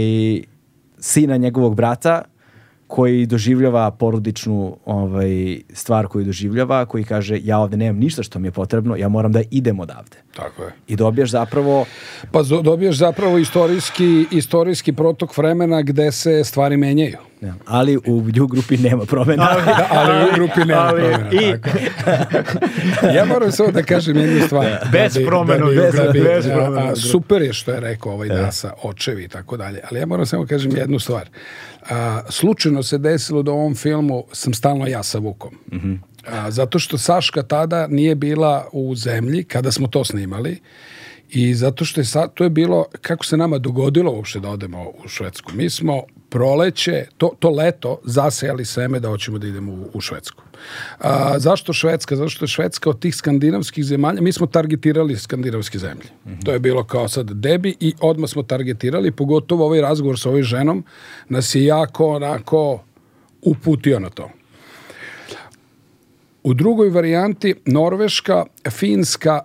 sina 0.98 1.36
njegovog 1.36 1.74
brata 1.74 2.22
koji 2.94 3.26
doživljava 3.26 3.90
porodičnu 3.90 4.76
ovaj, 4.84 5.60
stvar 5.72 6.06
koju 6.06 6.24
doživljava, 6.24 6.86
koji 6.86 7.04
kaže 7.04 7.40
ja 7.44 7.58
ovde 7.58 7.76
nemam 7.76 7.96
ništa 7.96 8.22
što 8.22 8.38
mi 8.38 8.48
je 8.48 8.52
potrebno, 8.52 8.96
ja 8.96 9.08
moram 9.08 9.32
da 9.32 9.42
idem 9.50 9.80
odavde. 9.80 10.16
Tako 10.36 10.62
je. 10.62 10.72
I 10.88 10.96
dobijaš 10.96 11.30
zapravo 11.30 11.84
Pa 12.32 12.42
dobiješ 12.42 12.96
zapravo 12.96 13.38
istorijski, 13.38 14.26
istorijski 14.30 14.92
protok 14.92 15.36
vremena 15.36 15.82
gde 15.82 16.12
se 16.12 16.44
stvari 16.44 16.76
menjaju. 16.76 17.31
Ja, 17.42 17.54
ali 17.66 17.96
u 17.96 18.02
Ju 18.34 18.46
grupi 18.46 18.76
nema 18.78 19.04
promena. 19.04 19.44
Da, 19.44 19.86
ali 19.90 20.24
u 20.24 20.34
grupi 20.34 20.60
nema 20.60 20.80
ali 20.82 21.00
promjena. 21.02 21.30
i- 21.32 21.54
ja 23.08 23.24
moram 23.24 23.52
samo 23.52 23.70
da 23.70 23.82
kažem 23.82 24.16
jednu 24.16 24.40
stvar. 24.40 24.66
Bez 24.92 25.14
Da 25.14 25.20
bi- 25.20 25.26
promena 25.26 25.58
da 25.58 25.64
bi- 25.64 25.72
u 25.72 25.82
da 25.82 25.90
grupi, 25.92 26.12
bi- 26.12 26.24
bez 26.24 26.46
a- 26.46 26.50
promena 26.50 26.76
u 26.76 26.78
a, 26.78 26.86
grupi. 26.86 27.00
Super 27.02 27.42
je 27.42 27.52
što 27.52 27.70
je 27.70 27.80
rekao 27.80 28.12
ovaj 28.12 28.28
Dasa, 28.28 28.72
očevi 28.82 29.24
i 29.24 29.28
tako 29.28 29.56
dalje. 29.56 29.80
Ali 29.84 30.00
ja 30.00 30.06
moram 30.06 30.26
samo 30.26 30.46
kažem 30.46 30.76
jednu 30.76 30.98
stvar. 30.98 31.28
A, 31.84 32.20
slučajno 32.28 32.82
se 32.82 32.98
desilo 32.98 33.42
da 33.42 33.50
u 33.50 33.54
ovom 33.54 33.74
filmu 33.74 34.24
sam 34.32 34.54
stalno 34.54 34.86
ja 34.86 35.02
sa 35.02 35.18
Vukom. 35.18 35.54
A, 36.28 36.50
zato 36.50 36.78
što 36.78 36.98
Saška 36.98 37.42
tada 37.42 37.86
nije 37.86 38.14
bila 38.14 38.68
u 38.72 38.94
zemlji 38.94 39.44
kada 39.44 39.72
smo 39.72 39.86
to 39.86 40.04
snimali 40.04 40.60
i 41.30 41.54
zato 41.54 41.84
što 41.84 42.00
je 42.00 42.04
sad, 42.04 42.34
to 42.34 42.44
je 42.44 42.50
bilo, 42.50 42.84
kako 43.00 43.24
se 43.24 43.36
nama 43.36 43.58
dogodilo 43.58 44.12
uopšte 44.12 44.40
da 44.40 44.48
odemo 44.48 44.82
u 45.04 45.08
Švedsku. 45.08 45.52
Mi 45.54 45.70
smo 45.70 46.02
proleće, 46.32 47.04
to, 47.16 47.30
to 47.38 47.50
leto 47.50 47.98
zasejali 48.04 48.64
seme 48.64 49.00
da 49.00 49.08
hoćemo 49.08 49.38
da 49.38 49.46
idemo 49.46 49.72
u, 49.72 49.90
u 49.94 50.00
Švedsku. 50.00 50.42
A, 50.98 51.38
zašto 51.38 51.72
Švedska? 51.72 52.16
Zato 52.16 52.28
što 52.28 52.44
je 52.44 52.48
Švedska 52.48 52.90
od 52.90 53.00
tih 53.00 53.14
skandinavskih 53.14 53.84
zemalja, 53.84 54.20
mi 54.20 54.32
smo 54.32 54.46
targetirali 54.46 55.16
skandinavske 55.16 55.78
zemlje. 55.78 56.08
To 56.44 56.52
je 56.52 56.58
bilo 56.58 56.84
kao 56.84 57.08
sad 57.08 57.32
debi 57.32 57.76
i 57.80 57.94
odmah 58.00 58.30
smo 58.30 58.42
targetirali, 58.42 59.12
pogotovo 59.12 59.66
ovaj 59.66 59.80
razgovor 59.80 60.18
sa 60.20 60.28
ovoj 60.28 60.42
ženom 60.42 60.84
nas 61.28 61.54
je 61.54 61.64
jako 61.64 62.08
onako 62.08 62.80
uputio 63.42 64.00
na 64.00 64.10
to. 64.10 64.30
U 66.42 66.54
drugoj 66.54 66.88
varijanti 66.88 67.54
Norveška, 67.66 68.44
Finska, 68.70 69.40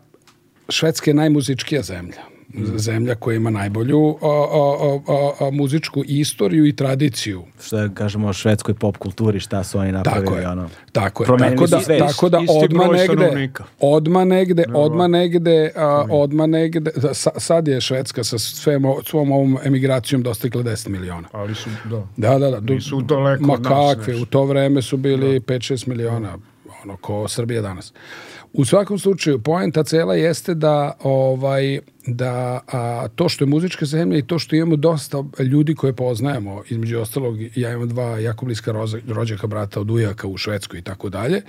Švedska 0.69 1.11
je 1.11 1.15
najmuzičkija 1.15 1.81
zemlja. 1.81 2.36
Zemlja 2.75 3.15
koja 3.15 3.35
ima 3.35 3.49
najbolju 3.49 4.17
a, 4.21 4.27
a, 4.51 4.99
a, 5.07 5.47
a, 5.47 5.51
muzičku 5.51 6.03
istoriju 6.05 6.65
i 6.65 6.75
tradiciju. 6.75 7.43
što 7.61 7.79
je, 7.79 7.89
kažemo 7.93 8.27
o 8.27 8.33
švedskoj 8.33 8.73
pop 8.73 8.97
kulturi, 8.97 9.39
šta 9.39 9.63
su 9.63 9.79
oni 9.79 9.91
napravili. 9.91 10.25
Tako 10.25 10.37
je. 10.37 10.47
Ono. 10.47 10.69
Tako 10.91 11.23
je. 11.23 11.25
Promenili 11.25 11.57
Tako 11.57 11.67
da, 11.67 11.79
su 11.79 11.85
svet. 11.85 11.99
tako 11.99 12.29
da 12.29 12.39
odma 12.49 12.87
negde, 12.87 13.49
odma 13.79 14.25
negde, 14.25 14.65
odma 14.73 15.07
negde, 15.07 15.71
a, 15.75 16.05
odma 16.09 16.45
negde, 16.47 16.91
da, 16.91 17.13
sa- 17.13 17.39
sad 17.39 17.67
je 17.67 17.81
Švedska 17.81 18.23
sa 18.23 18.37
svem, 18.37 18.83
svom 19.05 19.31
ovom 19.31 19.57
emigracijom 19.63 20.23
dostigla 20.23 20.63
10 20.63 20.89
miliona. 20.89 21.27
ali 21.31 21.55
su, 21.55 21.69
da. 21.85 22.03
Da, 22.17 22.39
da, 22.39 22.49
da. 22.51 22.59
Du- 22.59 22.73
Nisu 22.73 23.01
daleko 23.01 23.43
Ma 23.43 23.57
kakve, 23.57 24.15
u 24.15 24.25
to 24.25 24.43
vreme 24.45 24.81
su 24.81 24.97
bili 24.97 25.39
5-6 25.39 25.87
miliona, 25.87 26.37
ono, 26.83 26.97
ko 26.97 27.27
Srbija 27.27 27.61
danas. 27.61 27.93
U 28.53 28.65
svakom 28.65 28.99
slučaju, 28.99 29.39
poenta 29.39 29.83
cela 29.83 30.15
jeste 30.15 30.53
da, 30.53 30.97
ovaj, 31.03 31.79
da 32.07 32.59
a, 32.67 33.07
to 33.15 33.29
što 33.29 33.43
je 33.45 33.49
muzička 33.49 33.85
zemlja 33.85 34.17
i 34.17 34.27
to 34.27 34.39
što 34.39 34.55
imamo 34.55 34.75
dosta 34.75 35.23
ljudi 35.39 35.75
koje 35.75 35.93
poznajemo, 35.93 36.63
između 36.69 36.99
ostalog, 36.99 37.37
ja 37.55 37.73
imam 37.73 37.89
dva 37.89 38.19
jako 38.19 38.45
bliska 38.45 38.71
roza- 38.71 39.01
rođaka 39.07 39.47
brata 39.47 39.79
od 39.79 39.91
ujaka 39.91 40.27
u 40.27 40.37
Švedskoj 40.37 40.79
i 40.79 40.81
tako 40.81 41.09
dalje, 41.09 41.41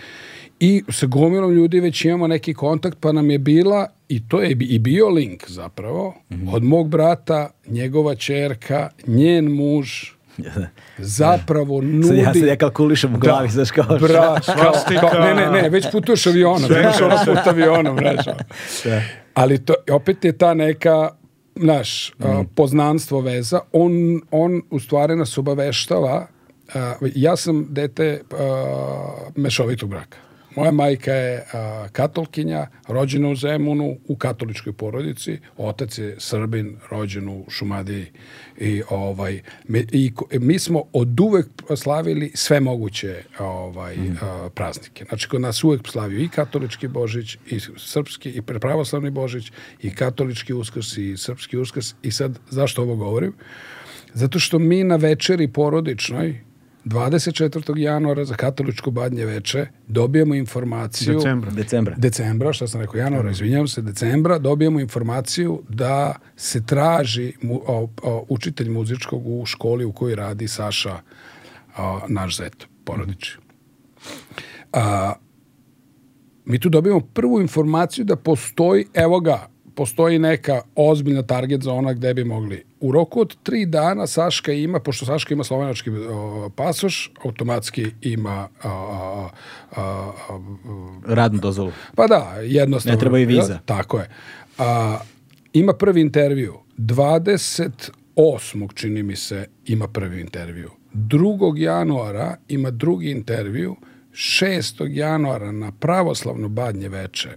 i 0.60 0.82
sa 0.88 1.06
gomilom 1.06 1.52
ljudi 1.52 1.80
već 1.80 2.04
imamo 2.04 2.26
neki 2.26 2.54
kontakt, 2.54 2.98
pa 3.00 3.12
nam 3.12 3.30
je 3.30 3.38
bila, 3.38 3.86
i 4.08 4.28
to 4.28 4.40
je 4.40 4.56
i 4.60 4.78
bio 4.78 5.08
link 5.08 5.50
zapravo, 5.50 6.14
od 6.52 6.62
mog 6.62 6.88
brata, 6.88 7.50
njegova 7.66 8.14
čerka, 8.14 8.88
njen 9.06 9.52
muž, 9.52 10.17
zapravo 10.98 11.80
nudi... 11.80 12.06
Sad 12.06 12.16
ja, 12.16 12.34
sad 12.34 12.48
ja 12.48 12.56
kalkulišem 12.56 13.14
u 13.14 13.18
glavi, 13.18 13.48
znaš 13.48 13.70
kao... 13.70 13.98
Bra, 13.98 14.40
Svastika. 14.42 15.00
kao, 15.00 15.10
kao, 15.10 15.20
ne, 15.20 15.34
ne, 15.34 15.62
ne, 15.62 15.68
već 15.68 15.86
putuješ 15.92 16.26
avionom, 16.26 16.70
već 16.70 17.00
ono 17.00 17.16
put 17.24 17.46
avionom, 17.46 17.98
znaš. 17.98 18.26
ono. 18.26 19.00
Ali 19.34 19.64
to, 19.64 19.74
opet 19.90 20.24
je 20.24 20.38
ta 20.38 20.54
neka, 20.54 21.10
znaš, 21.56 22.12
a, 22.18 22.44
poznanstvo 22.54 23.20
veza, 23.20 23.60
on, 23.72 23.92
on 24.30 24.62
u 24.70 24.80
stvari 24.80 25.16
nas 25.16 25.38
obaveštava, 25.38 26.26
a, 26.74 26.94
ja 27.14 27.36
sam 27.36 27.66
dete 27.70 28.20
a, 28.32 29.30
mešovitog 29.36 29.90
braka. 29.90 30.27
Moja 30.58 30.70
majka 30.70 31.12
je 31.12 31.44
a, 31.52 31.88
katolkinja, 31.92 32.66
rođena 32.88 33.28
u 33.28 33.36
Zemunu, 33.36 33.96
u 34.08 34.16
katoličkoj 34.16 34.72
porodici. 34.72 35.38
Otac 35.56 35.98
je 35.98 36.16
Srbin, 36.18 36.76
rođen 36.90 37.28
u 37.28 37.44
Šumadiji. 37.48 38.06
I, 38.58 38.82
ovaj, 38.90 39.42
mi, 39.68 39.86
i, 39.92 40.12
mi 40.32 40.58
smo 40.58 40.82
od 40.92 41.20
uvek 41.20 41.46
slavili 41.76 42.32
sve 42.34 42.60
moguće 42.60 43.22
ovaj, 43.38 43.96
a, 44.22 44.48
praznike. 44.54 45.04
Znači, 45.08 45.28
kod 45.28 45.40
nas 45.40 45.64
uvek 45.64 45.88
slavio 45.88 46.20
i 46.20 46.28
katolički 46.28 46.88
Božić, 46.88 47.36
i 47.46 47.60
srpski, 47.76 48.30
i 48.30 48.42
pravoslavni 48.42 49.10
Božić, 49.10 49.52
i 49.82 49.94
katolički 49.94 50.54
uskrs, 50.54 50.96
i 50.96 51.16
srpski 51.16 51.58
uskrs. 51.58 51.94
I 52.02 52.10
sad, 52.10 52.38
zašto 52.50 52.82
ovo 52.82 52.96
govorim? 52.96 53.32
Zato 54.14 54.38
što 54.38 54.58
mi 54.58 54.84
na 54.84 54.96
večeri 54.96 55.48
porodičnoj 55.48 56.47
24. 56.88 57.78
januara 57.78 58.24
za 58.24 58.34
katoličko 58.34 58.90
badnje 58.90 59.24
veče 59.24 59.66
dobijemo 59.86 60.34
informaciju 60.34 61.14
Decembra. 61.14 61.50
Decembra. 61.50 61.94
decembra, 61.98 62.52
što 62.52 62.68
sam 62.68 62.80
rekao, 62.80 62.98
januara, 62.98 63.30
izvinjavam 63.30 63.68
se, 63.68 63.82
decembra, 63.82 64.38
dobijemo 64.38 64.80
informaciju 64.80 65.62
da 65.68 66.14
se 66.36 66.66
traži 66.66 67.32
mu, 67.42 67.62
o, 67.66 67.88
o, 68.02 68.24
učitelj 68.28 68.68
muzičkog 68.68 69.22
u 69.26 69.46
školi 69.46 69.84
u 69.84 69.92
kojoj 69.92 70.14
radi 70.14 70.48
Saša, 70.48 70.98
a, 71.76 72.00
naš 72.08 72.36
zet, 72.36 72.66
porodiči. 72.84 73.38
A, 74.72 75.12
mi 76.44 76.58
tu 76.58 76.68
dobijemo 76.68 77.00
prvu 77.00 77.40
informaciju 77.40 78.04
da 78.04 78.16
postoji, 78.16 78.86
evo 78.94 79.20
ga, 79.20 79.48
postoji 79.78 80.18
neka 80.18 80.60
ozbiljna 80.74 81.22
target 81.22 81.62
zona 81.62 81.92
gde 81.92 82.14
bi 82.14 82.24
mogli. 82.24 82.64
U 82.80 82.92
roku 82.92 83.20
od 83.20 83.36
tri 83.42 83.66
dana 83.66 84.06
Saška 84.06 84.52
ima, 84.52 84.80
pošto 84.80 85.06
Saška 85.06 85.34
ima 85.34 85.44
slovenački 85.44 85.90
o, 85.90 86.50
pasoš, 86.56 87.12
automatski 87.24 87.86
ima 88.02 88.48
a, 88.62 88.68
a, 88.68 89.28
a, 89.76 90.38
Radnu 91.06 91.40
dozvolu. 91.40 91.72
pa 91.94 92.06
da, 92.06 92.34
jednostavno. 92.42 92.96
Ne 92.96 93.00
treba 93.00 93.18
i 93.18 93.26
viza. 93.26 93.52
Da, 93.52 93.58
tako 93.66 93.98
je. 93.98 94.08
A, 94.58 94.98
ima 95.52 95.72
prvi 95.72 96.00
intervju. 96.00 96.54
28. 96.78 98.74
čini 98.74 99.02
mi 99.02 99.16
se 99.16 99.46
ima 99.66 99.88
prvi 99.88 100.20
intervju. 100.20 100.70
2. 100.94 101.58
januara 101.58 102.36
ima 102.48 102.70
drugi 102.70 103.10
intervju. 103.10 103.76
6. 104.18 104.86
januara 104.90 105.52
na 105.52 105.72
pravoslavno 105.72 106.48
badnje 106.48 106.88
veče, 106.88 107.28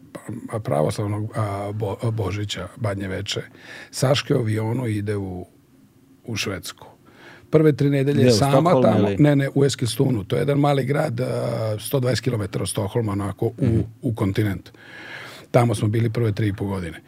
pa- 0.51 0.59
pravoslavnog 0.59 1.31
a, 1.35 1.71
bo, 1.73 1.97
a, 2.01 2.11
Božića 2.11 2.67
badnje 2.75 3.07
veče, 3.07 3.41
Saške 3.91 4.33
avionu 4.33 4.87
ide 4.87 5.17
u, 5.17 5.45
u 6.25 6.35
Švedsku. 6.35 6.87
Prve 7.49 7.73
tri 7.73 7.89
nedelje 7.89 8.27
u 8.27 8.31
sama 8.31 8.81
tamo, 8.81 9.09
ili? 9.09 9.15
ne, 9.19 9.35
ne, 9.35 9.49
u 9.55 9.65
Eskilstunu. 9.65 10.23
To 10.23 10.35
je 10.35 10.39
jedan 10.39 10.59
mali 10.59 10.85
grad, 10.85 11.21
a, 11.21 11.25
120 11.77 12.21
km 12.21 12.61
od 12.61 12.69
Stokholma, 12.69 13.11
onako, 13.11 13.45
u, 13.45 13.83
u 14.01 14.13
kontinent. 14.15 14.69
Tamo 15.51 15.75
smo 15.75 15.87
bili 15.87 16.09
prve 16.09 16.31
tri 16.31 16.47
i 16.47 16.53
po 16.53 16.65
godine. 16.65 17.01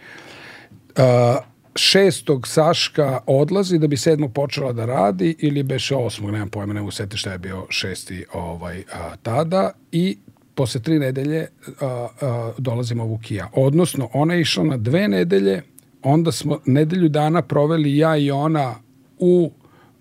A, 0.97 1.37
šestog 1.75 2.47
Saška 2.47 3.19
odlazi 3.27 3.79
da 3.79 3.87
bi 3.87 3.97
sedmog 3.97 4.33
počela 4.33 4.73
da 4.73 4.85
radi 4.85 5.35
ili 5.39 5.63
beše 5.63 5.95
osmog, 5.95 6.31
nemam 6.31 6.49
pojma, 6.49 6.73
ne 6.73 6.91
setiti 6.91 7.17
šta 7.17 7.31
je 7.31 7.37
bio 7.37 7.65
šesti 7.69 8.25
ovaj, 8.33 8.83
a, 8.93 9.15
tada 9.15 9.71
i 9.91 10.17
posle 10.55 10.81
tri 10.81 10.99
nedelje 10.99 11.47
a, 11.81 12.07
a, 12.21 12.51
dolazimo 12.57 13.05
u 13.05 13.17
Kija. 13.17 13.49
Odnosno, 13.53 14.09
ona 14.13 14.33
je 14.33 14.41
išla 14.41 14.63
na 14.63 14.77
dve 14.77 15.07
nedelje, 15.07 15.61
onda 16.03 16.31
smo 16.31 16.59
nedelju 16.65 17.09
dana 17.09 17.41
proveli 17.41 17.97
ja 17.97 18.17
i 18.17 18.31
ona 18.31 18.75
u 19.19 19.51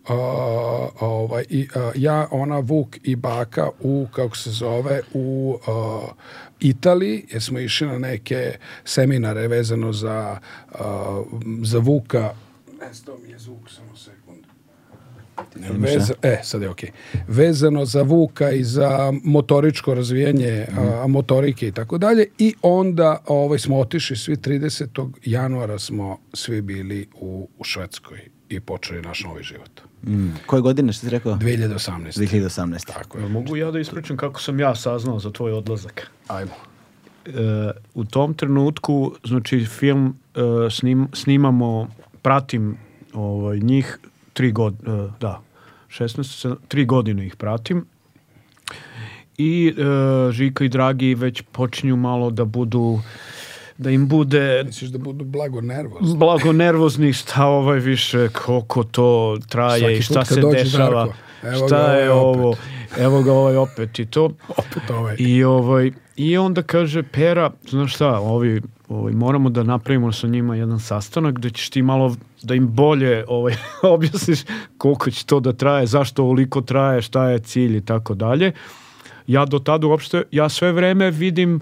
a, 0.09 0.89
ovaj, 1.01 1.44
i, 1.49 1.69
a, 1.74 1.93
ja, 1.94 2.28
ona, 2.31 2.59
Vuk 2.59 2.97
i 3.03 3.16
Baka 3.16 3.69
u, 3.81 4.07
kako 4.12 4.36
se 4.36 4.51
zove, 4.51 5.01
u 5.15 5.57
a, 5.66 6.01
Italiji, 6.63 7.25
jer 7.31 7.43
smo 7.43 7.59
išli 7.59 7.87
na 7.87 7.99
neke 7.99 8.57
seminare 8.85 9.49
vezano 9.49 9.93
za, 9.93 10.39
a, 10.73 11.23
za 11.63 11.79
Vuka. 11.79 12.35
Nestao 12.81 13.19
mi 13.19 13.31
je 13.31 13.39
zvuk, 13.39 13.71
samo 13.71 13.97
sekund. 13.97 14.45
Veza, 15.71 16.15
e, 16.23 16.41
sad 16.43 16.63
je 16.63 16.71
okej. 16.71 16.91
Vezano 17.29 17.85
za 17.85 18.03
Vuka 18.03 18.51
i 18.51 18.65
za 18.65 19.13
motoričko 19.25 19.95
razvijanje 19.95 20.67
a, 20.77 21.07
motorike 21.07 21.69
i 21.69 21.73
tako 21.73 21.99
dalje. 21.99 22.27
I 22.39 22.55
onda 22.63 23.23
ovaj, 23.27 23.59
smo 23.59 23.79
otišli 23.79 24.17
svi 24.17 24.37
30. 24.37 25.11
januara 25.25 25.79
smo 25.79 26.19
svi 26.35 26.63
bili 26.63 27.09
u, 27.15 27.49
u 27.59 27.65
Švedskoj 27.65 28.21
i 28.49 28.61
počeli 28.61 29.03
naš 29.03 29.25
novi 29.25 29.43
život. 29.43 29.91
Mm. 30.07 30.29
Koje 30.47 30.62
godine, 30.62 30.93
što 30.93 31.07
si 31.07 31.11
rekao? 31.11 31.35
2018. 31.35 32.19
2018. 32.19 32.87
Tako 32.87 33.19
je. 33.19 33.29
Mogu 33.29 33.57
ja 33.57 33.70
da 33.70 33.81
ispričam 33.81 34.16
kako 34.16 34.41
sam 34.41 34.61
ja 34.61 34.74
saznao 34.74 35.19
za 35.19 35.31
tvoj 35.31 35.53
odlazak? 35.53 36.11
Ajmo. 36.29 36.53
E, 37.27 37.31
u 37.95 38.05
tom 38.05 38.35
trenutku, 38.35 39.15
znači 39.24 39.65
film 39.66 40.16
e, 40.35 40.41
snim, 40.70 41.09
snimamo, 41.12 41.89
pratim 42.23 42.77
ovaj, 43.15 43.59
njih 43.59 43.99
tri 44.33 44.53
god, 44.53 44.74
e, 44.74 45.09
da, 45.20 45.41
16, 45.89 46.23
sedam- 46.23 46.57
tri 46.69 46.85
godine 46.85 47.27
ih 47.27 47.37
pratim. 47.37 47.85
I 49.39 49.74
e, 49.79 50.33
Žika 50.33 50.65
i 50.65 50.69
Dragi 50.69 51.15
već 51.15 51.43
počinju 51.53 51.97
malo 51.97 52.31
da 52.31 52.45
budu, 52.45 53.01
da 53.78 53.90
im 53.90 54.09
bude 54.09 54.62
Misliš 54.66 54.90
da 54.90 54.99
budu 54.99 55.24
blago 55.24 55.61
nervozni? 55.61 56.16
blago 56.16 56.53
nervozni 56.53 57.12
šta 57.12 57.47
ovaj 57.47 57.78
više 57.78 58.28
koliko 58.28 58.85
to 58.85 59.39
traje 59.49 59.81
Svaki 59.81 59.94
i 59.94 60.03
šta 60.03 60.24
se 60.24 60.40
dešava 60.53 61.05
Darko, 61.05 61.15
evo 61.43 61.66
šta 61.69 61.85
ovaj 61.85 62.03
je 62.03 62.11
ovo 62.11 62.49
opet. 62.51 62.62
evo 62.99 63.23
ga 63.23 63.32
ovaj 63.32 63.57
opet 63.57 63.99
i 63.99 64.07
to 64.07 64.24
Opet 64.49 64.90
ovaj. 64.90 65.16
i 65.19 65.44
ovaj 65.44 65.90
i 66.16 66.39
onda 66.39 66.62
kaže 66.62 67.03
Pera 67.03 67.51
znaš 67.69 67.94
šta 67.94 68.20
ovi 68.20 68.61
ovaj, 68.89 69.12
moramo 69.12 69.51
da 69.51 69.62
napravimo 69.62 70.12
sa 70.12 70.27
njima 70.27 70.57
jedan 70.57 70.81
sastanak 70.81 71.39
da 71.39 71.51
ćeš 71.51 71.70
ti 71.70 71.82
malo 71.82 72.16
da 72.43 72.55
im 72.55 72.69
bolje 72.74 73.24
ovaj, 73.28 73.55
objasniš 73.94 74.40
koliko 74.78 75.11
će 75.11 75.27
to 75.27 75.40
da 75.40 75.53
traje, 75.53 75.86
zašto 75.86 76.23
ovoliko 76.23 76.61
traje, 76.61 77.03
šta 77.03 77.28
je 77.28 77.39
cilj 77.39 77.77
i 77.77 77.85
tako 77.85 78.15
dalje. 78.15 78.53
Ja 79.27 79.44
do 79.44 79.59
tada 79.59 79.86
uopšte, 79.86 80.23
ja 80.31 80.49
sve 80.49 80.73
vreme 80.73 81.11
vidim 81.11 81.61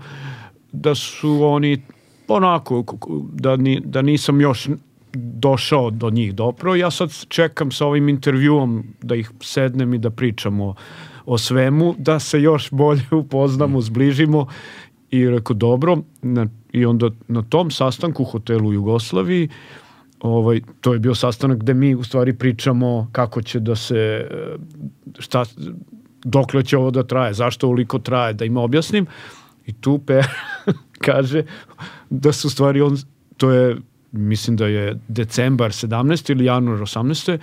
da 0.73 0.95
su 0.95 1.45
oni 1.45 1.83
onako, 2.31 2.85
da, 3.33 3.57
ni, 3.57 3.81
da 3.85 4.03
nisam 4.03 4.41
još 4.41 4.69
došao 5.13 5.91
do 5.91 6.11
njih 6.11 6.35
dobro. 6.35 6.75
Ja 6.75 6.91
sad 6.91 7.27
čekam 7.29 7.71
sa 7.71 7.87
ovim 7.87 8.09
intervjuom 8.09 8.85
da 9.03 9.15
ih 9.15 9.31
sednem 9.41 9.95
i 9.95 9.99
da 9.99 10.11
pričamo 10.11 10.75
o 11.27 11.39
svemu, 11.39 11.95
da 11.99 12.19
se 12.19 12.43
još 12.43 12.71
bolje 12.71 13.03
upoznamo, 13.23 13.81
zbližimo. 13.81 14.47
I 15.11 15.29
rekao 15.29 15.55
dobro. 15.55 15.99
Na, 16.23 16.47
i 16.73 16.85
onda 16.87 17.11
na 17.29 17.43
tom 17.43 17.71
sastanku 17.71 18.23
u 18.23 18.27
hotelu 18.27 18.69
u 18.69 18.73
Jugoslaviji 18.73 19.49
ovaj, 20.21 20.61
to 20.81 20.93
je 20.93 20.99
bio 20.99 21.15
sastanak 21.15 21.59
gde 21.59 21.75
mi 21.75 21.95
u 21.95 22.05
stvari 22.05 22.33
pričamo 22.33 23.09
kako 23.13 23.43
će 23.43 23.61
da 23.61 23.77
se 23.77 23.97
e, 23.97 24.27
šta, 25.19 25.45
dokle 26.25 26.63
će 26.63 26.77
ovo 26.77 26.91
da 26.91 27.03
traje, 27.03 27.35
zašto 27.35 27.67
ovoliko 27.67 27.99
traje, 27.99 28.35
da 28.35 28.45
im 28.45 28.57
objasnim. 28.57 29.07
I 29.67 29.73
tu 29.73 29.99
Per 29.99 30.27
kaže 31.07 31.43
da 32.11 32.33
su 32.33 32.49
u 32.49 32.51
stvari 32.51 32.81
on, 32.81 32.97
to 33.37 33.51
je 33.51 33.77
mislim 34.13 34.57
da 34.57 34.67
je 34.67 34.99
decembar 35.09 35.71
17. 35.71 36.31
ili 36.31 36.45
januar 36.45 36.79
18. 36.79 37.39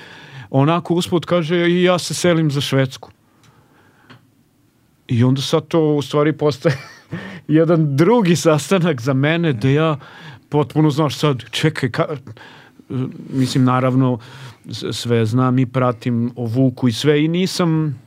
onako 0.49 0.93
usput 0.93 1.25
kaže 1.25 1.69
i 1.69 1.83
ja 1.83 1.99
se 1.99 2.13
selim 2.13 2.51
za 2.51 2.61
Švedsku. 2.61 3.11
I 5.07 5.23
onda 5.23 5.41
sad 5.41 5.67
to 5.67 5.95
u 5.95 6.01
stvari 6.01 6.33
postaje 6.33 6.77
jedan 7.47 7.95
drugi 7.95 8.35
sastanak 8.35 9.01
za 9.01 9.13
mene 9.13 9.53
da 9.53 9.69
ja 9.69 9.99
potpuno 10.49 10.89
znaš 10.89 11.17
sad, 11.17 11.43
čekaj, 11.51 11.91
ka, 11.91 12.05
mislim 13.33 13.63
naravno 13.63 14.19
sve 14.91 15.25
znam 15.25 15.59
i 15.59 15.65
pratim 15.65 16.31
o 16.35 16.45
Vuku 16.45 16.87
i 16.87 16.91
sve 16.91 17.25
i 17.25 17.27
nisam 17.27 17.99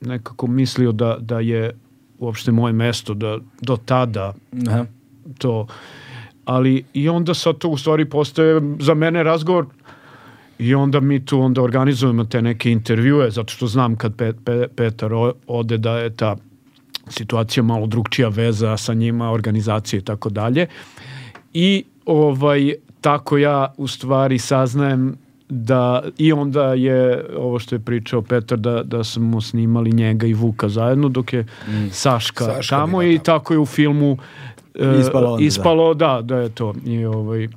nekako 0.00 0.46
mislio 0.46 0.92
da, 0.92 1.16
da 1.20 1.40
je 1.40 1.78
uopšte 2.18 2.52
moje 2.52 2.72
mesto 2.72 3.14
da 3.14 3.38
do 3.60 3.76
tada 3.76 4.34
Aha. 4.68 4.86
To. 5.38 5.66
Ali 6.44 6.84
i 6.92 7.08
onda 7.08 7.34
sad 7.34 7.58
to 7.58 7.68
u 7.68 7.76
stvari 7.76 8.04
postaje 8.04 8.60
za 8.80 8.94
mene 8.94 9.22
razgovor 9.22 9.66
i 10.58 10.74
onda 10.74 11.00
mi 11.00 11.24
tu 11.24 11.40
onda 11.40 11.62
organizujemo 11.62 12.24
te 12.24 12.42
neke 12.42 12.70
intervjue 12.70 13.30
zato 13.30 13.52
što 13.52 13.66
znam 13.66 13.96
kad 13.96 14.16
Pe, 14.16 14.32
Pe- 14.44 14.68
Petar 14.76 15.10
ode 15.46 15.78
da 15.78 15.98
je 15.98 16.16
ta 16.16 16.36
situacija 17.08 17.62
malo 17.62 17.86
drugčija 17.86 18.28
veza 18.28 18.76
sa 18.76 18.94
njima, 18.94 19.30
organizacije 19.30 19.98
i 19.98 20.04
tako 20.04 20.30
dalje. 20.30 20.66
I 21.52 21.84
ovaj 22.06 22.74
tako 23.00 23.38
ja 23.38 23.74
u 23.76 23.86
stvari 23.86 24.38
saznajem 24.38 25.16
da 25.48 26.02
i 26.18 26.32
onda 26.32 26.74
je 26.74 27.26
ovo 27.36 27.58
što 27.58 27.74
je 27.74 27.80
pričao 27.80 28.22
Petar 28.22 28.58
da, 28.58 28.82
da 28.82 29.04
smo 29.04 29.40
snimali 29.40 29.92
njega 29.92 30.26
i 30.26 30.34
Vuka 30.34 30.68
zajedno 30.68 31.08
dok 31.08 31.32
je 31.32 31.46
Saška, 31.90 32.44
Saška 32.44 32.76
tamo 32.76 33.02
i 33.02 33.18
tako 33.18 33.54
je 33.54 33.58
u 33.58 33.66
filmu 33.66 34.18
Ispalo 35.00 35.26
onda, 35.26 35.40
da. 35.40 35.44
ispalo 35.44 35.94
da. 35.94 36.20
da 36.22 36.36
je 36.36 36.48
to 36.48 36.74
i 36.84 37.04
ovaj 37.04 37.48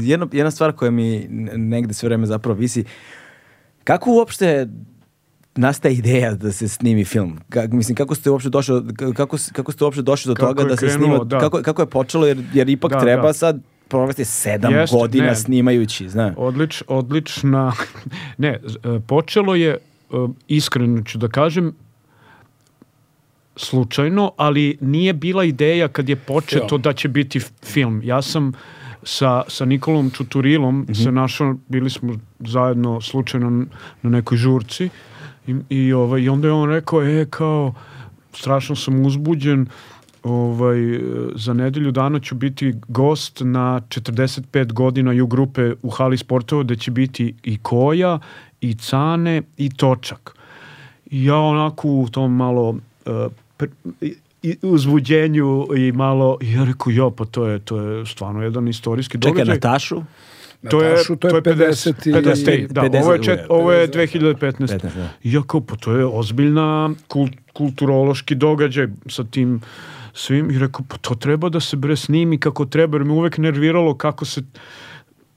Jedna, 0.00 0.26
jedna 0.32 0.50
stvar 0.50 0.72
koja 0.72 0.90
mi 0.90 1.26
negde 1.56 1.94
sve 1.94 2.06
vreme 2.06 2.26
zapravo 2.26 2.58
visi, 2.58 2.84
kako 3.84 4.10
uopšte 4.10 4.68
nastaje 5.56 5.94
ideja 5.94 6.34
da 6.34 6.52
se 6.52 6.68
snimi 6.68 7.04
film? 7.04 7.38
Ka, 7.48 7.66
mislim, 7.70 7.96
kako 7.96 8.14
ste 8.14 8.30
uopšte 8.30 8.50
došli, 8.50 8.82
kako, 9.14 9.36
kako 9.52 9.72
ste 9.72 9.84
uopšte 9.84 10.02
došli 10.02 10.28
do 10.28 10.34
Kako 10.34 10.54
toga 10.54 10.68
da 10.68 10.76
se 10.76 10.86
krenulo, 10.86 11.16
snima, 11.16 11.24
da. 11.24 11.38
kako, 11.38 11.62
kako 11.62 11.82
je 11.82 11.86
počelo, 11.86 12.26
jer, 12.26 12.44
jer 12.54 12.68
ipak 12.68 12.90
Da, 12.90 13.00
treba 13.00 13.26
da. 13.26 13.32
sad 13.32 13.60
provesti 13.88 14.24
sedam 14.24 14.74
Jeste, 14.74 14.96
godina 14.96 15.26
ne. 15.26 15.36
snimajući, 15.36 16.08
zna. 16.08 16.34
Odlič, 16.36 16.82
odlična, 16.88 17.72
ne, 18.38 18.48
e, 18.48 18.60
počelo 19.06 19.54
je, 19.54 19.70
e, 19.70 19.78
iskreno 20.48 21.02
ću 21.02 21.18
da 21.18 21.28
kažem, 21.28 21.74
slučajno, 23.56 24.32
ali 24.36 24.78
nije 24.80 25.12
bila 25.12 25.44
ideja 25.44 25.88
kad 25.88 26.08
je 26.08 26.16
početo 26.16 26.68
Film. 26.68 26.82
da 26.82 26.92
će 26.92 27.08
biti 27.08 27.40
film. 27.64 28.00
Ja 28.04 28.22
sam 28.22 28.52
sa, 29.02 29.42
sa 29.48 29.64
Nikolom 29.64 30.10
Čuturilom 30.10 30.86
se 30.94 31.12
našao, 31.12 31.54
bili 31.68 31.90
smo 31.90 32.14
zajedno 32.38 33.00
slučajno 33.00 33.50
na 34.02 34.10
nekoj 34.10 34.38
žurci 34.38 34.88
i, 35.46 35.54
i, 35.68 35.92
ovaj, 35.92 36.20
i 36.20 36.28
onda 36.28 36.48
je 36.48 36.52
on 36.52 36.70
rekao, 36.70 37.02
e, 37.02 37.26
kao, 37.30 37.74
strašno 38.32 38.76
sam 38.76 39.06
uzbuđen, 39.06 39.66
ovaj, 40.22 40.94
e, 40.94 41.00
za 41.34 41.52
nedelju 41.52 41.90
dana 41.90 42.20
ću 42.20 42.34
biti 42.34 42.74
gost 42.88 43.40
na 43.44 43.80
45 43.88 44.72
godina 44.72 45.12
ju 45.12 45.26
grupe 45.26 45.72
u 45.82 45.90
hali 45.90 46.18
sportova 46.18 46.62
gde 46.62 46.76
će 46.76 46.90
biti 46.90 47.34
i 47.42 47.58
Koja, 47.58 48.18
i 48.60 48.74
Cane, 48.74 49.42
i 49.56 49.70
Točak. 49.70 50.36
I 51.10 51.24
ja 51.24 51.36
onako 51.36 51.88
u 51.88 52.08
tom 52.08 52.36
malo 52.36 52.68
uh, 52.68 52.76
pr- 53.06 53.30
i- 54.42 54.56
uzbuđenju 54.62 55.66
i 55.76 55.92
malo, 55.92 56.38
i 56.40 56.52
ja 56.52 56.64
rekao, 56.64 56.90
jo, 56.90 57.10
pa 57.10 57.24
to 57.24 57.46
je, 57.46 57.58
to 57.58 57.80
je 57.80 58.06
stvarno 58.06 58.42
jedan 58.42 58.68
istorijski 58.68 59.12
Čekaj, 59.12 59.30
događaj. 59.30 59.54
Natašu? 59.54 60.02
To 60.70 60.82
je, 60.82 60.90
Natašu, 60.90 61.16
to 61.16 61.28
je 61.28 61.42
50 61.42 62.06
i- 62.06 62.12
50, 62.12 62.66
da, 62.68 62.80
50, 62.82 63.02
ovo 63.02 63.12
je, 63.12 63.22
čet, 63.22 63.40
ovo 63.48 63.72
je 63.72 63.88
50, 63.88 63.92
2015. 63.92 64.78
15, 64.78 64.94
da. 64.96 65.08
Ja 65.22 65.42
kao, 65.46 65.60
pa 65.60 65.76
to 65.76 65.92
je 65.92 66.06
ozbiljna 66.06 66.90
kul, 67.08 67.28
kulturološki 67.52 68.34
događaj 68.34 68.86
sa 69.06 69.24
tim 69.24 69.60
svim 70.14 70.50
i 70.50 70.58
rekao, 70.58 70.84
pa 70.88 70.96
to 70.96 71.14
treba 71.14 71.48
da 71.48 71.60
se 71.60 71.76
bre 71.76 71.96
snimi 71.96 72.38
kako 72.38 72.64
treba, 72.64 72.96
jer 72.96 73.04
me 73.04 73.12
uvek 73.12 73.38
nerviralo 73.38 73.94
kako 73.94 74.24
se 74.24 74.42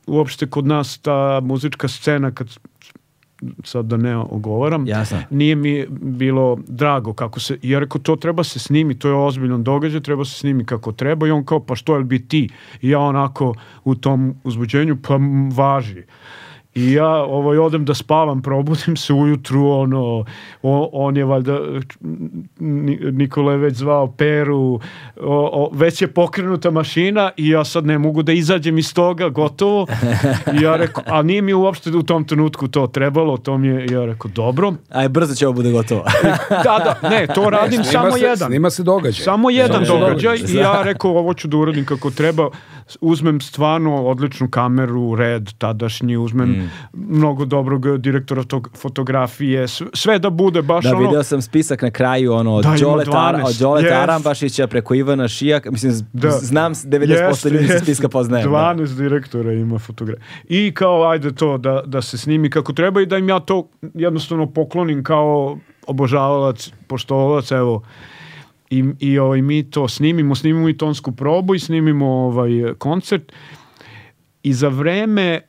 uopšte 0.08 0.48
kod 0.48 0.68
nas 0.68 0.98
ta 0.98 1.40
muzička 1.44 1.88
scena 1.88 2.32
kad 2.32 2.48
sad 3.64 3.86
da 3.86 3.98
ne 3.98 4.18
ogovaram, 4.18 4.88
Jasno. 4.88 5.18
nije 5.30 5.56
mi 5.56 5.86
bilo 5.90 6.58
drago 6.68 7.14
kako 7.14 7.40
se, 7.40 7.58
ja 7.62 7.80
rekao 7.80 8.02
to 8.02 8.16
treba 8.16 8.44
se 8.44 8.60
snimi, 8.60 9.00
to 9.00 9.08
je 9.08 9.14
ozbiljan 9.14 9.64
događaj, 9.64 10.02
treba 10.02 10.26
se 10.26 10.40
snimi 10.40 10.66
kako 10.66 10.92
treba 10.92 11.28
i 11.28 11.32
on 11.32 11.46
kao 11.46 11.60
pa 11.60 11.76
što, 11.76 11.94
jel 11.94 12.04
bi 12.04 12.28
ti? 12.28 12.50
I 12.82 12.90
ja 12.90 13.00
onako 13.00 13.54
u 13.84 13.96
tom 13.96 14.36
uzbuđenju, 14.44 14.98
pa 15.08 15.20
važi. 15.56 16.04
I 16.76 16.92
ja 16.92 17.08
ovaj, 17.10 17.58
odem 17.58 17.86
da 17.86 17.94
spavam, 17.94 18.42
probudim 18.42 18.98
se 18.98 19.14
ujutru, 19.14 19.68
ono, 19.68 20.26
o- 20.64 20.90
on 20.94 21.18
je 21.18 21.26
valjda, 21.26 21.60
Ni- 22.60 23.00
Nikola 23.02 23.52
je 23.52 23.58
već 23.58 23.76
zvao 23.76 24.08
Peru, 24.08 24.60
o, 24.60 24.80
o, 25.54 25.70
već 25.74 26.02
je 26.02 26.08
pokrenuta 26.08 26.72
mašina 26.72 27.32
i 27.38 27.50
ja 27.50 27.66
sad 27.66 27.86
ne 27.86 27.98
mogu 27.98 28.24
da 28.24 28.32
izađem 28.32 28.78
iz 28.78 28.94
toga, 28.94 29.30
gotovo. 29.30 29.88
I 30.54 30.64
ja 30.64 30.76
rekao, 30.76 31.04
a 31.08 31.22
nije 31.22 31.42
mi 31.42 31.54
uopšte 31.54 31.90
u 31.90 32.04
tom 32.04 32.24
trenutku 32.24 32.68
to 32.68 32.88
trebalo, 32.88 33.38
to 33.38 33.58
mi 33.58 33.68
je, 33.68 33.88
ja 33.88 34.06
rekao, 34.06 34.32
dobro. 34.32 34.74
Aj, 34.90 35.10
brzo 35.10 35.36
će 35.36 35.48
ovo 35.48 35.54
bude 35.54 35.72
gotovo. 35.72 36.04
Da, 36.64 36.96
da, 37.02 37.10
ne, 37.10 37.28
to 37.28 37.50
radim 37.50 37.84
Snima 37.84 38.02
samo 38.02 38.12
se, 38.12 38.20
jedan. 38.22 38.50
Snima 38.50 38.70
se 38.70 38.84
događaj. 38.84 39.24
Samo 39.24 39.50
jedan 39.50 39.84
događaj 39.84 40.10
događaj. 40.38 40.38
i 40.52 40.58
ja 40.58 40.82
rekao 40.84 41.12
ovo 41.12 41.34
ću 41.34 41.48
da 41.48 41.58
uradim 41.58 41.86
kako 41.86 42.12
treba. 42.12 42.50
Uzmem 43.02 43.42
stvarno 43.42 43.96
odličnu 43.98 44.50
kameru, 44.50 45.16
red 45.16 45.54
tadašnji, 45.54 46.18
uzmem 46.18 46.50
Mm. 46.50 46.70
mnogo 46.94 47.46
dobrog 47.46 47.98
direktora 47.98 48.44
tog 48.44 48.70
fotografije, 48.76 49.66
sve, 49.94 50.20
da 50.20 50.30
bude 50.32 50.62
baš 50.62 50.84
Da, 50.84 50.92
ono... 50.92 51.00
video 51.00 51.24
sam 51.24 51.42
spisak 51.42 51.82
na 51.82 51.92
kraju, 51.92 52.34
ono, 52.34 52.54
od 52.54 52.64
Da, 52.64 52.76
Đole, 52.82 53.06
Tara, 53.06 53.38
12. 53.38 53.46
od 53.46 53.56
Đoleta 53.58 53.88
Yes. 53.90 54.04
Arambašića 54.04 54.68
preko 54.68 54.94
Ivana 54.96 55.28
Šijak, 55.28 55.66
mislim, 55.66 55.94
Da. 56.14 56.32
znam 56.32 56.76
s 56.76 56.86
90% 56.86 57.28
Jeste, 57.28 57.50
ljudi 57.50 57.64
jeste. 57.64 57.80
spiska 57.80 58.10
poznajem. 58.10 58.44
da. 58.44 58.50
12 58.50 58.96
direktora 58.96 59.54
ima 59.54 59.80
fotografije. 59.80 60.26
I 60.46 60.72
kao, 60.74 61.04
ajde 61.04 61.32
to, 61.32 61.58
da, 61.58 61.82
da 61.86 62.02
se 62.02 62.18
snimi 62.18 62.50
kako 62.50 62.74
treba 62.74 63.02
i 63.02 63.06
da 63.06 63.18
im 63.18 63.30
ja 63.30 63.40
to 63.40 63.68
jednostavno 63.94 64.48
poklonim 64.48 65.04
kao 65.04 65.58
obožavalac, 65.88 66.72
poštovalac, 66.88 67.52
evo, 67.52 67.82
i, 68.70 68.84
i 69.00 69.20
ovaj, 69.20 69.42
mi 69.42 69.70
to 69.70 69.88
snimimo, 69.88 70.36
snimimo 70.36 70.70
i 70.70 70.78
tonsku 70.78 71.12
probu 71.12 71.56
i 71.56 71.60
snimimo 71.60 72.06
ovaj 72.06 72.74
koncert. 72.78 73.32
I 74.44 74.54
za 74.54 74.68
vreme 74.68 75.42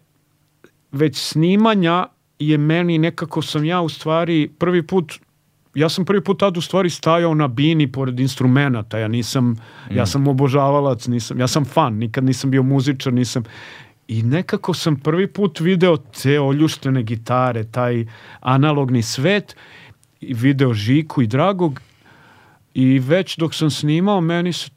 već 0.92 1.16
snimanja 1.16 2.06
je 2.38 2.58
meni 2.58 2.98
nekako 2.98 3.42
sam 3.42 3.64
ja 3.64 3.80
u 3.80 3.88
stvari 3.88 4.50
prvi 4.58 4.86
put 4.86 5.12
ja 5.76 5.88
sam 5.88 6.04
prvi 6.04 6.24
put 6.24 6.38
tad 6.40 6.56
u 6.56 6.60
stvari 6.60 6.90
stajao 6.90 7.34
na 7.34 7.48
bini 7.48 7.92
pored 7.92 8.20
instrumenata, 8.20 8.98
ja 8.98 9.08
nisam, 9.08 9.56
ja 9.90 10.06
sam 10.06 10.28
obožavalac, 10.28 11.06
nisam, 11.06 11.40
ja 11.40 11.48
sam 11.48 11.64
fan, 11.64 11.94
nikad 11.94 12.24
nisam 12.24 12.50
bio 12.50 12.62
muzičar, 12.62 13.12
nisam, 13.12 13.44
i 14.08 14.22
nekako 14.22 14.74
sam 14.74 14.96
prvi 14.96 15.26
put 15.26 15.60
video 15.60 15.96
te 15.96 16.40
oljuštene 16.40 17.02
gitare, 17.02 17.64
taj 17.64 18.06
analogni 18.40 19.02
svet, 19.02 19.56
i 20.20 20.34
video 20.34 20.74
Žiku 20.74 21.22
i 21.22 21.26
Dragog, 21.26 21.80
i 22.76 22.98
već 22.98 23.36
dok 23.36 23.54
sam 23.54 23.70
snimao, 23.70 24.20
meni 24.20 24.52
se 24.52 24.70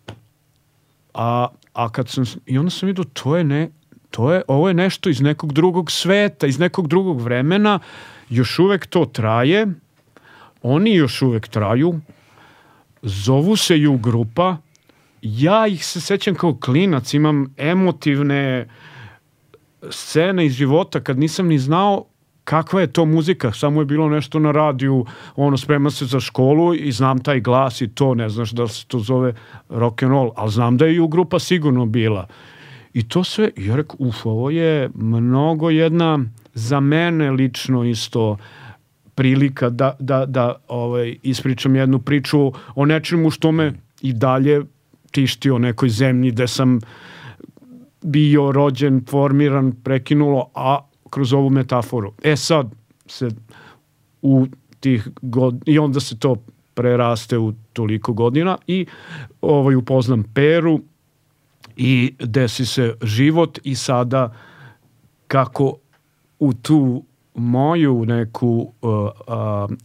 a, 1.13 1.47
a 1.73 1.89
kad 1.89 2.09
sam, 2.09 2.23
i 2.45 2.57
onda 2.57 2.69
sam 2.71 2.87
vidio, 2.87 3.03
to 3.03 3.37
je 3.37 3.43
ne, 3.43 3.69
to 4.09 4.33
je, 4.33 4.41
ovo 4.47 4.67
je 4.67 4.73
nešto 4.73 5.09
iz 5.09 5.21
nekog 5.21 5.53
drugog 5.53 5.91
sveta, 5.91 6.47
iz 6.47 6.59
nekog 6.59 6.87
drugog 6.87 7.21
vremena, 7.21 7.79
još 8.29 8.59
uvek 8.59 8.85
to 8.85 9.05
traje, 9.05 9.67
oni 10.61 10.95
još 10.95 11.21
uvek 11.21 11.47
traju, 11.47 11.99
zovu 13.01 13.55
se 13.55 13.77
ju 13.77 13.97
grupa, 13.97 14.57
ja 15.21 15.67
ih 15.67 15.85
se 15.85 16.01
sećam 16.01 16.35
kao 16.35 16.57
klinac, 16.61 17.13
imam 17.13 17.53
emotivne 17.57 18.67
scene 19.89 20.45
iz 20.45 20.53
života 20.53 20.99
kad 20.99 21.19
nisam 21.19 21.47
ni 21.47 21.59
znao 21.59 22.05
kakva 22.43 22.81
je 22.81 22.87
to 22.87 23.05
muzika, 23.05 23.51
samo 23.51 23.81
je 23.81 23.85
bilo 23.85 24.09
nešto 24.09 24.39
na 24.39 24.51
radiju, 24.51 25.05
ono 25.35 25.57
sprema 25.57 25.91
se 25.91 26.05
za 26.05 26.19
školu 26.19 26.75
i 26.75 26.91
znam 26.91 27.19
taj 27.19 27.39
glas 27.39 27.81
i 27.81 27.87
to, 27.87 28.15
ne 28.15 28.29
znaš 28.29 28.51
da 28.51 28.67
se 28.67 28.85
to 28.85 28.99
zove 28.99 29.33
rock 29.69 30.03
and 30.03 30.11
roll, 30.11 30.31
ali 30.35 30.51
znam 30.51 30.77
da 30.77 30.85
je 30.85 30.95
ju 30.95 31.07
grupa 31.07 31.39
sigurno 31.39 31.85
bila. 31.85 32.27
I 32.93 33.07
to 33.07 33.23
sve, 33.23 33.51
i 33.55 33.65
ja 33.65 33.75
rekao, 33.75 33.95
uf, 33.99 34.25
ovo 34.25 34.49
je 34.49 34.89
mnogo 34.95 35.69
jedna, 35.69 36.19
za 36.53 36.79
mene 36.79 37.31
lično 37.31 37.83
isto, 37.83 38.37
prilika 39.19 39.69
da, 39.69 39.95
da, 39.99 40.25
da 40.25 40.55
ovaj, 40.67 41.17
ispričam 41.23 41.75
jednu 41.75 41.99
priču 41.99 42.51
o 42.75 42.85
nečemu 42.85 43.29
što 43.29 43.51
me 43.51 43.73
i 44.01 44.13
dalje 44.13 44.61
tišti 45.11 45.49
o 45.49 45.57
nekoj 45.57 45.89
zemlji 45.89 46.31
gde 46.31 46.47
sam 46.47 46.79
bio 48.01 48.51
rođen, 48.51 49.01
formiran, 49.09 49.71
prekinulo, 49.83 50.49
a 50.55 50.79
kroz 51.09 51.33
ovu 51.33 51.49
metaforu. 51.49 52.13
E 52.23 52.35
sad 52.35 52.71
se 53.05 53.29
u 54.21 54.47
tih 54.79 55.07
god... 55.21 55.63
i 55.65 55.79
onda 55.79 55.99
se 55.99 56.19
to 56.19 56.35
preraste 56.73 57.37
u 57.37 57.53
toliko 57.73 58.13
godina 58.13 58.57
i 58.67 58.85
ovaj, 59.41 59.75
upoznam 59.75 60.23
Peru 60.33 60.79
i 61.77 62.13
desi 62.19 62.65
se 62.65 62.93
život 63.01 63.59
i 63.63 63.75
sada 63.75 64.33
kako 65.27 65.73
u 66.39 66.53
tu 66.53 67.03
moju 67.35 68.05
neku 68.05 68.73
uh, 68.81 68.91
uh, 68.91 69.09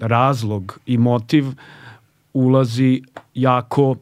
razlog 0.01 0.79
i 0.87 0.99
motiv 0.99 1.45
ulazi 2.33 3.03
jako 3.35 3.97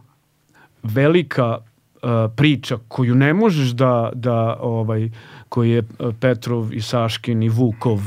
velika 0.82 1.58
uh, 1.58 2.10
priča 2.36 2.78
koju 2.88 3.14
ne 3.14 3.34
možeš 3.34 3.68
da, 3.68 4.10
da 4.14 4.56
ovaj, 4.60 5.10
koji 5.52 5.70
je 5.70 5.82
uh, 5.82 6.14
Petrov 6.20 6.72
i 6.72 6.80
Saškin 6.80 7.42
i 7.42 7.48
Vukov 7.48 8.00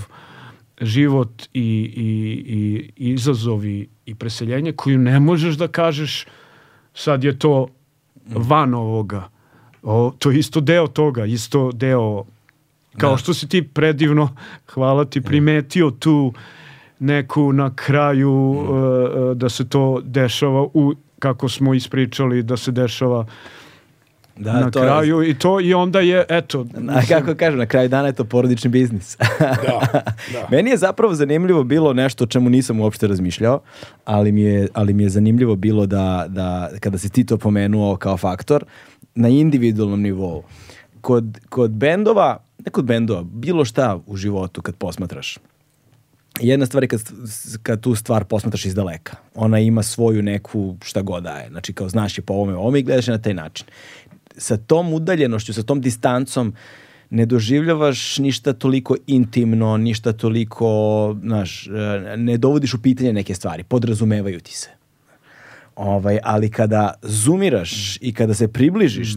život 0.81 1.43
i, 1.53 1.61
i, 1.95 2.11
i 2.97 3.09
izazovi 3.13 3.87
i 4.05 4.15
preseljenje 4.15 4.71
koju 4.71 4.97
ne 4.97 5.19
možeš 5.19 5.55
da 5.55 5.67
kažeš 5.67 6.25
sad 6.93 7.23
je 7.23 7.39
to 7.39 7.67
van 8.25 8.73
ovoga. 8.73 9.29
O, 9.83 10.13
to 10.19 10.31
je 10.31 10.39
isto 10.39 10.61
deo 10.61 10.87
toga, 10.87 11.25
isto 11.25 11.71
deo 11.71 12.25
kao 12.97 13.17
što 13.17 13.33
si 13.33 13.47
ti 13.49 13.61
predivno, 13.61 14.29
hvala 14.67 15.05
ti, 15.05 15.21
primetio 15.21 15.91
tu 15.91 16.33
neku 16.99 17.53
na 17.53 17.75
kraju 17.75 18.31
uh, 18.31 18.69
uh, 18.69 19.37
da 19.37 19.49
se 19.49 19.69
to 19.69 20.01
dešava 20.03 20.61
u, 20.73 20.93
kako 21.19 21.49
smo 21.49 21.73
ispričali, 21.73 22.43
da 22.43 22.57
se 22.57 22.71
dešava 22.71 23.25
Da, 24.37 24.53
na 24.53 24.71
to 24.71 24.79
je- 24.79 24.85
kraju 24.85 25.23
i 25.23 25.33
to 25.33 25.61
i 25.61 25.73
onda 25.73 25.99
je 25.99 26.25
eto 26.29 26.65
A 26.95 27.01
kako 27.07 27.35
kažem, 27.35 27.59
na 27.59 27.65
kraju 27.65 27.89
dana 27.89 28.07
je 28.07 28.13
to 28.13 28.23
porodični 28.23 28.69
biznis. 28.69 29.17
Da, 29.39 29.55
da. 30.33 30.47
Meni 30.51 30.69
je 30.69 30.77
zapravo 30.77 31.13
zanimljivo 31.13 31.63
bilo 31.63 31.93
nešto 31.93 32.23
o 32.23 32.27
čemu 32.27 32.49
nisam 32.49 32.79
uopšte 32.79 33.07
razmišljao, 33.07 33.59
ali 34.05 34.31
mi 34.31 34.41
je, 34.41 34.67
ali 34.73 34.93
mi 34.93 35.03
je 35.03 35.09
zanimljivo 35.09 35.55
bilo 35.55 35.85
da, 35.85 36.25
da 36.27 36.69
kada 36.79 36.97
si 36.97 37.09
ti 37.09 37.25
to 37.25 37.37
pomenuo 37.37 37.95
kao 37.95 38.17
faktor, 38.17 38.65
na 39.15 39.27
individualnom 39.27 40.01
nivou. 40.01 40.43
Kod, 41.01 41.39
kod 41.49 41.71
bendova, 41.71 42.37
ne 42.65 42.71
kod 42.71 42.85
bendova, 42.85 43.23
bilo 43.23 43.65
šta 43.65 43.99
u 44.07 44.15
životu 44.17 44.61
kad 44.61 44.75
posmatraš, 44.75 45.37
jedna 46.39 46.65
stvar 46.65 46.83
je 46.83 46.87
kad, 46.87 47.01
kad 47.63 47.81
tu 47.81 47.95
stvar 47.95 48.23
posmatraš 48.23 48.65
iz 48.65 48.75
daleka. 48.75 49.15
Ona 49.35 49.59
ima 49.59 49.83
svoju 49.83 50.21
neku 50.21 50.75
šta 50.83 51.01
god 51.01 51.23
daje. 51.23 51.49
Znači 51.49 51.73
kao 51.73 51.89
znaš 51.89 52.17
je 52.17 52.21
po 52.21 52.33
ovome, 52.33 52.55
ovome 52.55 52.79
i 52.79 52.83
gledaš 52.83 53.07
je 53.07 53.11
na 53.11 53.21
taj 53.21 53.33
način. 53.33 53.65
Sa 54.37 54.57
tom 54.57 54.93
udaljenošću, 54.93 55.53
sa 55.53 55.63
tom 55.63 55.81
distancom 55.81 56.53
ne 57.09 57.25
doživljavaš 57.25 58.17
ništa 58.17 58.53
toliko 58.53 58.95
intimno, 59.07 59.77
ništa 59.77 60.13
toliko, 60.13 61.15
znaš, 61.21 61.67
e, 61.67 62.17
ne 62.17 62.37
dovodiš 62.37 62.73
u 62.73 62.81
pitanje 62.81 63.13
neke 63.13 63.35
stvari, 63.35 63.63
podrazumevaju 63.63 64.39
ti 64.39 64.53
se. 64.57 64.69
Ovaj, 65.75 66.19
ali 66.23 66.49
kada 66.49 66.93
zoomiraš 67.01 67.97
i 68.01 68.13
kada 68.13 68.33
se 68.33 68.47
približiš 68.47 69.13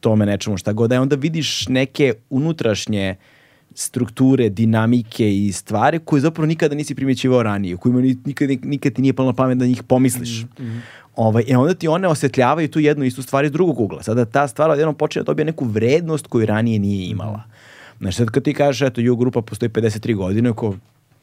tome 0.00 0.26
nečemu 0.26 0.56
šta 0.56 0.72
god 0.72 0.88
da 0.88 0.94
je, 0.94 1.00
onda 1.00 1.16
vidiš 1.16 1.68
neke 1.68 2.14
unutrašnje 2.30 3.16
strukture, 3.74 4.48
dinamike 4.48 5.36
i 5.36 5.52
stvari 5.52 5.98
koje 6.04 6.20
zapravo 6.20 6.46
nikada 6.46 6.74
nisi 6.74 6.94
primjećivao 6.94 7.42
ranije, 7.42 7.76
kojima 7.76 8.00
ni- 8.00 8.16
nikad, 8.24 8.48
nikad 8.64 8.92
ti 8.92 9.02
nije 9.02 9.12
palo 9.12 9.30
na 9.30 9.36
pamet 9.36 9.58
da 9.58 9.66
njih 9.66 9.82
pomisliš. 9.82 10.44
Ovaj, 11.16 11.44
e 11.48 11.56
onda 11.56 11.74
ti 11.74 11.88
one 11.88 12.08
osvetljavaju 12.08 12.68
tu 12.68 12.80
jednu 12.80 13.04
istu 13.04 13.22
stvar 13.22 13.44
iz 13.44 13.52
drugog 13.52 13.80
ugla. 13.80 14.02
Sada 14.02 14.24
ta 14.24 14.48
stvar 14.48 14.70
odjednom 14.70 14.94
počne 14.94 15.22
da 15.22 15.24
dobije 15.24 15.44
neku 15.44 15.64
vrednost 15.64 16.26
koju 16.26 16.46
ranije 16.46 16.78
nije 16.78 17.10
imala. 17.10 17.42
Znači 17.98 18.16
sad 18.16 18.30
kad 18.30 18.42
ti 18.42 18.54
kažeš, 18.54 18.82
eto, 18.82 19.00
Ju 19.00 19.16
grupa 19.16 19.42
postoji 19.42 19.70
53 19.70 20.14
godine, 20.14 20.52
ko 20.52 20.74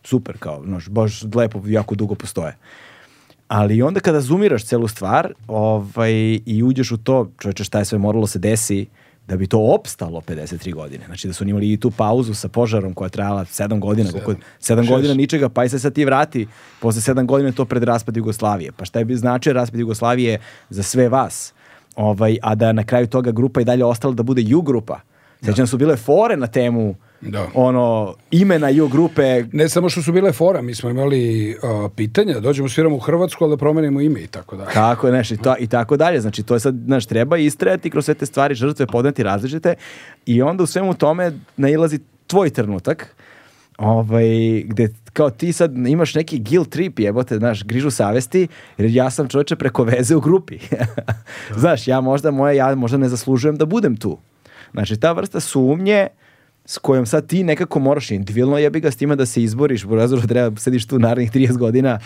super, 0.03 0.38
kao, 0.38 0.64
znaš, 0.65 0.89
baš 0.89 1.23
lepo, 1.35 1.61
jako 1.65 1.95
dugo 1.95 2.15
postoje. 2.15 2.55
Ali 3.47 3.81
onda 3.81 3.99
kada 3.99 4.22
zoomiraš 4.22 4.65
celu 4.65 4.88
stvar 4.88 5.34
ovaj, 5.47 6.39
i 6.45 6.64
uđeš 6.64 6.91
u 6.91 6.97
to, 6.97 7.31
čovječe, 7.39 7.64
šta 7.64 7.80
je 7.80 7.85
sve 7.85 7.97
moralo 7.97 8.27
se 8.27 8.39
desi 8.39 8.85
da 9.27 9.37
bi 9.37 9.47
to 9.47 9.59
opstalo 9.59 10.21
53 10.21 10.73
godine. 10.73 11.05
Znači 11.05 11.27
da 11.27 11.33
su 11.33 11.43
oni 11.43 11.51
imali 11.51 11.73
i 11.73 11.77
tu 11.77 11.91
pauzu 11.91 12.33
sa 12.33 12.47
požarom 12.47 12.93
koja 12.93 13.05
je 13.05 13.09
trajala 13.09 13.45
7 13.45 13.79
godina, 13.79 14.07
Sedam. 14.09 14.25
koliko, 14.25 14.41
7 14.59 14.77
Šest. 14.77 14.89
godina 14.89 15.13
ničega, 15.13 15.49
pa 15.49 15.65
i 15.65 15.69
se 15.69 15.79
sad 15.79 15.93
ti 15.93 16.05
vrati 16.05 16.47
posle 16.79 17.13
7 17.13 17.25
godina 17.25 17.51
to 17.51 17.65
pred 17.65 17.83
raspad 17.83 18.17
Jugoslavije. 18.17 18.71
Pa 18.71 18.85
šta 18.85 18.99
je 18.99 19.05
bi 19.05 19.15
značio 19.15 19.53
raspad 19.53 19.79
Jugoslavije 19.79 20.39
za 20.69 20.83
sve 20.83 21.09
vas? 21.09 21.53
Ovaj, 21.95 22.37
a 22.41 22.55
da 22.55 22.71
na 22.71 22.83
kraju 22.83 23.07
toga 23.07 23.31
grupa 23.31 23.61
i 23.61 23.65
dalje 23.65 23.85
ostala 23.85 24.13
da 24.13 24.23
bude 24.23 24.41
Ju 24.41 24.61
grupa. 24.61 24.99
Sećam 25.39 25.63
da 25.63 25.67
su 25.67 25.77
bile 25.77 25.95
fore 25.95 26.37
na 26.37 26.47
temu 26.47 26.95
Da. 27.22 27.48
ono 27.53 28.15
imena 28.31 28.69
Ju 28.69 28.88
grupe 28.88 29.44
Ne 29.52 29.69
samo 29.69 29.89
što 29.89 30.02
su 30.02 30.11
bile 30.11 30.31
fora, 30.31 30.61
mi 30.61 30.76
smo 30.76 30.89
imali 30.89 31.49
uh, 31.56 31.91
pitanja, 31.95 32.34
da 32.34 32.39
dođemo 32.39 32.69
sviramo 32.69 32.95
u 32.95 32.99
Hrvatsku, 32.99 33.44
ali 33.44 33.52
da 33.53 33.57
promenimo 33.57 34.02
ime 34.02 34.19
i 34.19 34.27
tako 34.27 34.56
da. 34.56 34.65
Kako, 34.65 35.10
znaš, 35.10 35.31
i, 35.31 35.38
to, 35.38 35.56
i 35.60 35.68
tako 35.68 35.98
dalje. 35.98 36.22
Znači, 36.22 36.44
to 36.44 36.53
je 36.53 36.60
sad, 36.60 36.76
znaš, 36.85 37.06
treba 37.06 37.38
istrajati 37.38 37.89
kroz 37.89 38.06
sve 38.06 38.14
te 38.14 38.26
stvari, 38.26 38.56
žrtve 38.56 38.85
podneti 38.88 39.23
različite 39.23 39.73
i 40.26 40.41
onda 40.41 40.64
u 40.64 40.68
svemu 40.68 40.94
tome 40.94 41.31
nailazi 41.57 41.99
tvoj 42.27 42.49
trenutak 42.49 43.15
ovaj, 43.77 44.64
gde 44.65 44.94
kao 45.14 45.30
ti 45.30 45.53
sad 45.53 45.77
imaš 45.88 46.15
neki 46.15 46.39
guilt 46.39 46.69
trip, 46.69 46.99
jebote, 46.99 47.38
znaš, 47.38 47.64
grižu 47.64 47.91
savesti, 47.91 48.48
jer 48.77 48.89
ja 48.91 49.10
sam 49.10 49.27
čovječe 49.27 49.56
preko 49.56 49.84
veze 49.84 50.15
u 50.15 50.22
grupi. 50.22 50.60
znaš, 51.61 51.88
ja 51.88 52.02
možda, 52.02 52.31
moje, 52.31 52.56
ja 52.56 52.76
možda 52.76 52.98
ne 52.98 53.10
zaslužujem 53.10 53.56
da 53.56 53.65
budem 53.65 53.98
tu. 53.98 54.18
Znači, 54.72 54.98
ta 54.98 55.11
vrsta 55.11 55.39
sumnje 55.39 56.07
s 56.69 56.77
kojom 56.77 57.06
sad 57.06 57.27
ti 57.27 57.44
nekako 57.44 57.80
moraš 57.80 58.11
individualno 58.11 58.57
jebi 58.57 58.80
ga 58.80 58.91
s 58.91 58.95
time 58.95 59.15
da 59.15 59.26
se 59.26 59.44
izboriš, 59.44 59.85
u 59.85 59.95
razlogu 59.95 60.27
treba 60.27 60.60
sediš 60.60 60.88
tu 60.88 60.99
narednih 60.99 61.31
30 61.31 61.57
godina. 61.57 61.99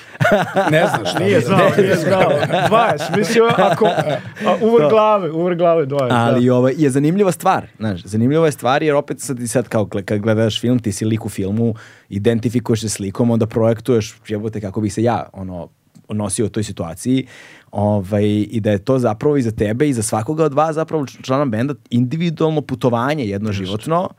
Ne 0.72 0.88
znaš. 0.88 1.14
Nije 1.20 1.40
da- 1.40 1.46
znao, 1.46 1.70
nije 1.78 1.96
znao. 1.96 2.32
20, 2.70 3.18
mislio 3.18 3.50
ako 3.58 3.86
a, 3.86 4.56
uvr 4.62 4.90
glave, 4.90 5.32
uvr 5.32 5.56
glave 5.56 5.86
20. 5.86 6.08
Ali 6.12 6.46
da. 6.46 6.56
ovaj, 6.56 6.74
je 6.78 6.90
zanimljiva 6.90 7.32
stvar, 7.32 7.68
znaš, 7.78 8.04
zanimljiva 8.04 8.46
je 8.46 8.52
stvar 8.52 8.84
jer 8.84 8.96
opet 8.96 9.20
sad, 9.20 9.40
i 9.40 9.48
sad 9.48 9.68
kao 9.68 9.90
kad 10.06 10.20
gledaš 10.20 10.62
film, 10.62 10.80
ti 10.80 10.92
si 10.92 11.06
lik 11.06 11.26
u 11.26 11.30
filmu, 11.30 11.76
identifikuješ 12.10 12.82
se 12.82 12.90
slikom, 12.90 13.32
onda 13.32 13.46
projektuješ, 13.46 14.16
jebote, 14.28 14.62
kako 14.62 14.82
bi 14.82 14.90
se 14.90 15.04
ja, 15.04 15.30
ono, 15.34 15.70
nosio 16.10 16.46
u 16.46 16.50
toj 16.50 16.64
situaciji 16.64 17.28
ovaj, 17.72 18.26
i 18.50 18.60
da 18.60 18.72
je 18.72 18.78
to 18.78 19.00
zapravo 19.00 19.38
i 19.38 19.42
za 19.42 19.52
tebe 19.52 19.90
i 19.90 19.94
za 19.94 20.02
svakoga 20.02 20.46
od 20.46 20.54
vas 20.54 20.76
zapravo 20.76 21.06
člana 21.06 21.46
benda 21.46 21.74
individualno 21.90 22.62
putovanje 22.62 23.26
jedno 23.26 23.52
životno 23.52 24.10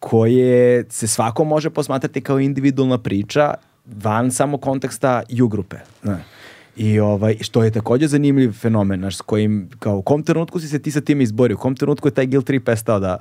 koje 0.00 0.84
se 0.88 1.06
svako 1.06 1.44
može 1.44 1.70
posmatrati 1.70 2.20
kao 2.20 2.40
individualna 2.40 2.98
priča 2.98 3.54
van 3.86 4.32
samo 4.32 4.58
konteksta 4.58 5.22
ju 5.28 5.48
grupe. 5.48 5.76
znaš. 6.02 6.20
I 6.76 7.00
ovaj, 7.00 7.36
što 7.40 7.64
je 7.64 7.70
također 7.70 8.08
zanimljiv 8.08 8.52
fenomen, 8.52 9.00
znaš, 9.00 9.16
s 9.16 9.20
kojim, 9.20 9.68
kao 9.78 9.96
u 9.96 10.02
kom 10.02 10.22
trenutku 10.22 10.60
si 10.60 10.68
se 10.68 10.78
ti 10.78 10.90
sa 10.90 11.00
tim 11.00 11.20
izborio, 11.20 11.54
u 11.54 11.58
kom 11.60 11.76
trenutku 11.76 12.08
je 12.08 12.12
taj 12.12 12.26
guilt 12.26 12.46
trip 12.46 12.64
prestao 12.64 13.00
da, 13.00 13.18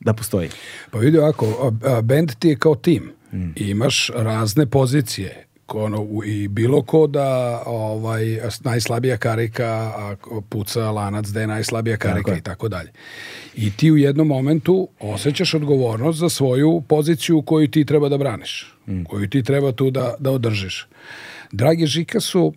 da 0.00 0.12
postoji. 0.12 0.48
Pa 0.90 0.98
vidi 0.98 1.18
ovako, 1.18 1.46
a, 1.84 1.90
a, 1.90 2.02
band 2.02 2.32
ti 2.38 2.48
je 2.48 2.56
kao 2.56 2.74
tim. 2.74 3.10
I 3.56 3.70
imaš 3.70 4.10
razne 4.14 4.66
pozicije. 4.66 5.46
Ono, 5.68 6.00
u- 6.00 6.24
I 6.24 6.48
bilo 6.48 6.82
ko 6.82 7.06
da 7.06 7.62
ovaj, 7.66 8.38
najslabija 8.60 9.16
karika 9.16 9.92
puca 10.48 10.90
lanac 10.90 11.26
da 11.26 11.40
je 11.40 11.46
najslabija 11.46 11.96
karika 11.96 12.32
je. 12.32 12.38
i 12.38 12.40
tako 12.40 12.68
dalje. 12.68 12.90
I 13.54 13.70
ti 13.72 13.90
u 13.90 13.96
jednom 13.96 14.26
momentu 14.26 14.88
osjećaš 15.00 15.54
odgovornost 15.54 16.18
za 16.18 16.28
svoju 16.28 16.82
poziciju 16.88 17.42
koju 17.42 17.68
ti 17.68 17.84
treba 17.84 18.08
da 18.08 18.18
braniš. 18.18 18.74
Koju 19.04 19.28
ti 19.28 19.42
treba 19.42 19.72
tu 19.72 19.90
da, 19.90 20.14
da 20.18 20.30
održiš. 20.30 20.86
Dragi 21.52 21.86
Žika 21.86 22.20
su 22.20 22.54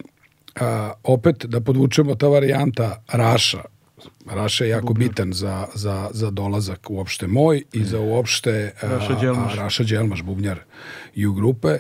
a, 0.56 0.92
opet 1.04 1.46
da 1.46 1.62
podvučemo 1.62 2.16
ta 2.16 2.28
varijanta 2.28 3.04
Raša. 3.08 3.64
Raša 4.28 4.64
je 4.64 4.70
jako 4.70 4.94
bitan 4.94 5.34
za, 5.34 5.68
za, 5.76 6.10
za 6.12 6.32
dolazak 6.32 6.90
uopšte 6.90 7.28
moj 7.28 7.64
i 7.74 7.84
za 7.84 8.00
uopšte 8.00 8.72
a, 8.82 8.88
Raša 8.88 9.16
Đelmaš. 9.16 9.56
Raša 9.56 9.84
Đelmaš, 9.84 10.24
bubnjar 10.24 10.60
ju 11.16 11.34
grupe, 11.34 11.78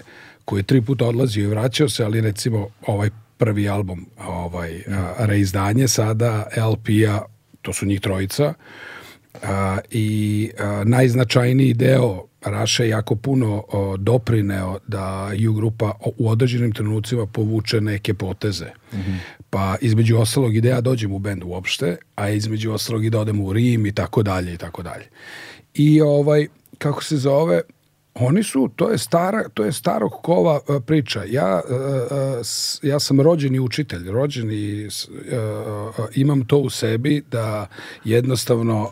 koji 0.49 0.59
je 0.59 0.63
tri 0.63 0.81
puta 0.81 1.05
odlazio 1.05 1.43
i 1.43 1.47
vraćao 1.47 1.89
se, 1.89 2.03
ali 2.03 2.21
recimo 2.21 2.67
ovaj 2.87 3.09
prvi 3.37 3.69
album, 3.69 4.05
ovaj, 4.27 4.81
a, 4.87 5.25
reizdanje 5.25 5.87
sada 5.87 6.47
LP-a, 6.57 7.21
to 7.61 7.73
su 7.73 7.85
njih 7.85 8.01
trojica, 8.01 8.53
a, 9.43 9.77
i 9.91 10.49
a, 10.59 10.83
najznačajniji 10.85 11.73
deo 11.73 12.25
Raša 12.41 12.83
je 12.83 12.89
jako 12.89 13.15
puno 13.15 13.63
o, 13.67 13.97
doprineo 13.97 14.79
da 14.87 15.31
ju 15.35 15.53
grupa 15.53 15.91
u 16.17 16.29
određenim 16.29 16.71
trenucima 16.71 17.25
povuče 17.25 17.81
neke 17.81 18.13
poteze. 18.13 18.65
Pa 19.49 19.75
između 19.81 20.17
ostalog 20.17 20.55
i 20.55 20.61
da 20.61 20.81
dođem 20.81 21.13
u 21.13 21.19
bend 21.19 21.43
uopšte, 21.45 21.97
a 22.15 22.29
između 22.29 22.71
ostalog 22.71 23.05
i 23.05 23.09
da 23.09 23.19
odem 23.19 23.41
u 23.41 23.53
Rim 23.53 23.85
i 23.85 23.91
tako 23.91 24.23
dalje 24.23 24.53
i 24.53 24.57
tako 24.57 24.83
dalje. 24.83 25.05
I 25.73 26.01
ovaj, 26.01 26.47
kako 26.77 27.03
se 27.03 27.17
zove, 27.17 27.61
oni 28.19 28.43
su, 28.43 28.69
to 28.75 28.89
je 28.89 28.97
stara, 28.97 29.43
to 29.53 29.63
je 29.63 29.71
starog 29.71 30.11
kova 30.11 30.59
e, 30.69 30.79
priča. 30.79 31.23
Ja, 31.27 31.61
e, 31.69 31.73
e, 32.85 32.89
ja 32.89 32.99
sam 32.99 33.21
rođeni 33.21 33.59
učitelj, 33.59 34.11
rođeni 34.11 34.87
imam 36.15 36.45
to 36.45 36.57
u 36.57 36.69
sebi 36.69 37.23
da 37.31 37.67
jednostavno 38.03 38.89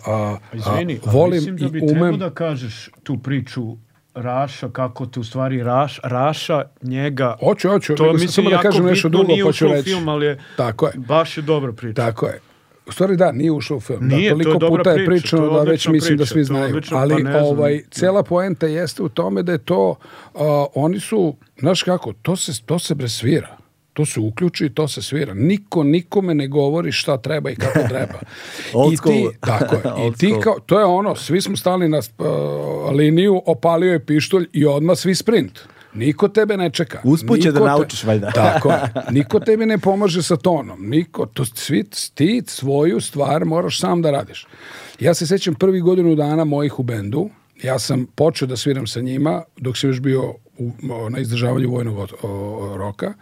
Izvini, 0.53 0.99
volim 1.05 1.37
mislim 1.37 1.57
da 1.57 1.65
i 1.65 1.69
bi 1.69 1.79
trebao 1.79 2.07
umem 2.07 2.19
da 2.19 2.29
kažeš 2.29 2.89
tu 3.03 3.17
priču 3.17 3.77
Raša, 4.17 4.69
kako 4.69 5.05
te 5.05 5.19
u 5.19 5.23
stvari 5.23 5.63
Raš, 5.63 5.99
Raša 6.03 6.63
njega... 6.81 7.35
Hoću, 7.39 7.69
hoću, 7.69 7.95
To 7.95 8.13
mislim 8.13 8.29
samo 8.29 8.49
da 8.49 8.61
kažem 8.61 8.85
nešto 8.85 9.09
drugo, 9.09 9.27
nije 9.27 9.45
pa 9.45 9.51
ću 9.51 9.67
reći. 9.67 9.89
film, 9.89 10.09
ali 10.09 10.25
je 10.25 10.39
Tako 10.55 10.85
je. 10.87 10.93
baš 10.95 11.37
je 11.37 11.41
dobra 11.41 11.73
priča. 11.73 12.05
Tako 12.05 12.25
je. 12.25 12.39
U 12.88 12.91
stvari 12.91 13.15
da, 13.15 13.31
nije 13.31 13.51
ušao 13.51 13.77
u 13.77 13.80
film. 13.80 14.07
Nije, 14.07 14.30
da, 14.30 14.43
to 14.43 14.49
je 14.49 14.59
toliko 14.59 14.77
puta 14.77 14.91
je 14.91 15.05
priča, 15.05 15.38
pričano 15.38 15.49
da 15.49 15.72
već 15.72 15.88
mislim 15.88 16.18
da 16.18 16.22
priča, 16.23 16.34
svi 16.34 16.35
to 16.35 16.39
je 16.39 16.43
znaju. 16.43 16.65
odlično, 16.65 16.97
Ali 16.97 17.23
pa 17.23 17.43
ovaj, 17.43 17.84
cela 17.91 18.23
poenta 18.23 18.68
jeste 18.68 19.03
u 19.03 19.09
tome 19.09 19.43
da 19.43 19.51
je 19.51 19.57
to, 19.57 19.95
a, 20.35 20.65
oni 20.76 20.99
su, 20.99 21.35
znaš 21.59 21.84
kako, 21.84 22.14
to 22.14 22.35
se, 22.35 22.61
to 22.65 22.80
se 22.80 22.95
bre 22.95 23.09
svira. 23.09 23.57
To 23.93 24.05
se 24.05 24.19
uključi 24.19 24.65
i 24.65 24.69
to 24.69 24.88
se 24.88 25.01
svira. 25.01 25.34
Niko 25.34 25.84
nikome 25.84 26.35
ne 26.35 26.47
govori 26.47 26.91
šta 26.91 27.18
treba 27.18 27.49
i 27.49 27.55
kako 27.55 27.80
treba. 27.89 28.19
I 28.93 28.97
ti, 28.97 29.27
tako 29.49 29.76
je. 29.76 29.81
I 30.07 30.14
ti 30.18 30.34
kao, 30.43 30.59
to 30.59 30.80
je 30.80 30.85
ono, 30.85 31.15
svi 31.15 31.41
smo 31.41 31.57
stali 31.57 31.89
na 31.89 31.97
uh, 31.97 32.26
liniju, 32.93 33.41
opalio 33.45 33.91
je 33.91 34.05
pištolj 34.05 34.47
i 34.53 34.65
odmah 34.65 34.97
svi 34.97 35.15
sprint. 35.15 35.59
Niko 35.98 36.28
tebe 36.28 36.57
ne 36.57 36.69
čeka. 36.69 37.02
Usput 37.03 37.41
će 37.41 37.52
da 37.52 37.60
naučiš, 37.60 38.03
valjda. 38.03 38.32
Tako 38.32 38.72
je. 38.72 38.80
Niko 39.18 39.40
tebi 39.40 39.65
ne 39.65 39.78
pomaže 39.78 40.24
sa 40.24 40.36
tonom. 40.36 40.90
Niko, 40.90 41.26
to 41.26 41.45
svi, 41.45 41.84
ti 42.14 42.44
svoju 42.48 43.02
stvar 43.02 43.45
moraš 43.45 43.80
sam 43.80 44.02
da 44.02 44.11
radiš. 44.11 44.48
Ja 44.99 45.14
se 45.14 45.28
sećam 45.28 45.56
prvih 45.56 45.84
godinu 45.84 46.15
dana 46.15 46.44
mojih 46.44 46.80
u 46.80 46.84
bendu. 46.84 47.30
Ja 47.64 47.80
sam 47.80 48.06
počeo 48.15 48.48
da 48.48 48.57
sviram 48.57 48.88
sa 48.88 49.02
njima 49.02 49.44
dok 49.57 49.78
sam 49.78 49.90
još 49.90 49.99
bio 49.99 50.34
u, 50.57 50.72
na 51.10 51.19
izdržavanju 51.19 51.69
vojnog 51.69 52.10
roka. 52.76 53.14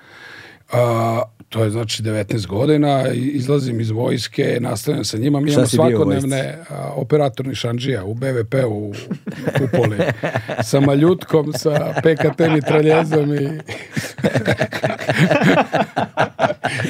A, 0.71 1.23
to 1.55 1.63
je 1.63 1.69
znači 1.69 2.03
19 2.03 2.47
godina, 2.47 3.07
izlazim 3.13 3.79
iz 3.79 3.89
vojske, 3.89 4.57
nastavljam 4.61 5.03
sa 5.03 5.17
njima, 5.17 5.39
mi 5.39 5.51
imamo 5.51 5.67
svakodnevne 5.67 6.57
a, 6.69 6.91
operatorni 6.95 7.55
šanđija 7.55 8.03
u 8.03 8.13
BVP-u 8.13 8.67
u 8.67 8.93
Kupoli, 9.57 9.97
sa 10.63 10.79
maljutkom, 10.79 11.53
sa 11.53 11.93
PKT 12.03 12.39
mitraljezom 12.53 13.33
i... 13.33 13.49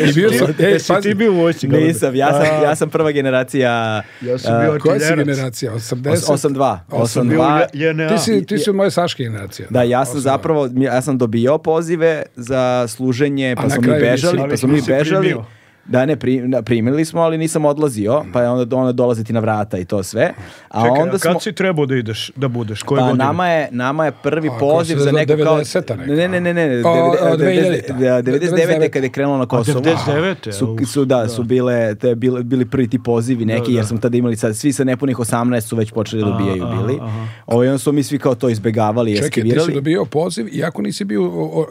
I 0.09 0.13
bio 0.13 0.31
sam, 0.31 0.47
ej, 0.59 0.71
Jesi 0.71 0.87
pazi, 0.87 1.09
ti 1.09 1.15
bio 1.15 1.31
u 1.31 1.35
vojsci? 1.35 1.67
Nisam, 1.67 2.15
ja 2.15 2.31
sam, 2.31 2.63
ja 2.63 2.75
sam 2.75 2.89
prva 2.89 3.11
generacija 3.11 4.01
Ja 4.21 4.37
sam 4.37 4.61
bio 4.61 4.79
koja 4.79 4.99
si 4.99 5.15
generacija? 5.15 5.73
80? 5.73 6.33
82. 6.33 6.77
Osam. 6.91 7.29
Bio 7.29 7.39
82. 7.39 7.65
u 7.73 7.77
JNA. 7.77 8.07
Ti 8.07 8.23
si, 8.23 8.45
ti 8.45 8.57
si 8.57 8.69
od 8.69 8.75
moje 8.75 8.91
Saške 8.91 9.23
generacije. 9.23 9.67
Da, 9.69 9.83
ja 9.83 10.05
sam 10.05 10.11
Osam. 10.11 10.21
zapravo, 10.21 10.69
ja 10.75 11.01
sam 11.01 11.17
dobio 11.17 11.57
pozive 11.57 12.23
za 12.35 12.85
služenje, 12.87 13.55
pa 13.55 13.69
smo 13.69 13.81
mi 13.81 13.99
bežali, 13.99 14.54
ali 14.55 14.61
pa 14.61 14.67
smo 14.67 14.67
mi 14.67 14.75
nisi 14.75 14.91
bežali. 14.91 15.27
primio. 15.27 15.45
Da, 15.85 16.05
ne, 16.05 16.15
pri- 16.15 16.47
da, 16.47 16.61
primili 16.61 17.05
smo, 17.05 17.21
ali 17.21 17.37
nisam 17.37 17.65
odlazio, 17.65 18.23
pa 18.33 18.41
je 18.41 18.49
onda, 18.49 18.77
onda 18.77 18.91
dolaziti 18.91 19.33
na 19.33 19.39
vrata 19.39 19.77
i 19.77 19.85
to 19.85 20.03
sve. 20.03 20.33
A 20.69 20.81
Čekaj, 20.81 20.89
onda 20.91 21.09
a 21.09 21.19
kad 21.19 21.31
smo... 21.31 21.39
si 21.39 21.53
trebao 21.53 21.85
da 21.85 21.95
ideš, 21.95 22.31
da 22.35 22.47
budeš? 22.47 22.83
Koje 22.83 22.99
Pa 22.99 23.05
godine? 23.05 23.23
nama 23.25 23.47
je, 23.47 23.67
nama 23.71 24.05
je 24.05 24.11
prvi 24.13 24.47
A, 24.49 24.57
poziv 24.59 24.97
za 24.97 25.11
neko 25.11 25.33
kao... 25.35 25.57
90-a 25.57 25.95
neka. 25.95 26.11
Ne, 26.11 26.27
ne, 26.27 26.41
ne, 26.41 26.53
ne, 26.53 26.67
ne, 26.69 26.81
O, 26.85 26.89
o, 26.89 27.37
90 27.37 27.81
2000-ta. 27.89 28.21
99. 28.21 28.89
kad 28.89 29.03
je 29.03 29.09
krenulo 29.09 29.37
na 29.37 29.45
Kosovo. 29.45 29.79
99-te, 29.81 30.51
Su, 30.51 30.77
su, 30.85 31.05
da, 31.05 31.17
da. 31.17 31.29
su 31.29 31.43
bile, 31.43 31.95
te 31.95 32.15
bili, 32.15 32.43
bili 32.43 32.65
prvi 32.65 32.87
ti 32.87 32.99
pozivi 32.99 33.45
neki, 33.45 33.61
Da, 33.63 33.71
jer 33.71 33.83
da. 33.83 33.87
smo 33.87 33.97
tada 33.97 34.17
imali 34.17 34.35
sad, 34.35 34.55
svi 34.55 34.73
sa 34.73 34.83
nepunih 34.83 35.17
18 35.17 35.61
su 35.61 35.75
već 35.75 35.91
počeli 35.91 36.23
da 36.23 36.29
dobijaju 36.29 36.65
bili. 36.67 36.99
Ovo, 37.47 37.63
i 37.63 37.67
onda 37.67 37.77
smo 37.77 37.91
mi 37.91 38.03
svi 38.03 38.19
kao 38.19 38.35
to 38.35 38.49
izbegavali 38.49 39.11
i 39.11 39.15
Čekaj, 39.15 39.29
ti 39.29 39.33
si 39.33 39.39
eskivirali. 39.39 39.73
dobio 39.73 40.05
poziv, 40.05 40.47
iako 40.51 40.81
nisi 40.81 41.05
bio 41.05 41.23
o, 41.25 41.29
o, 41.53 41.65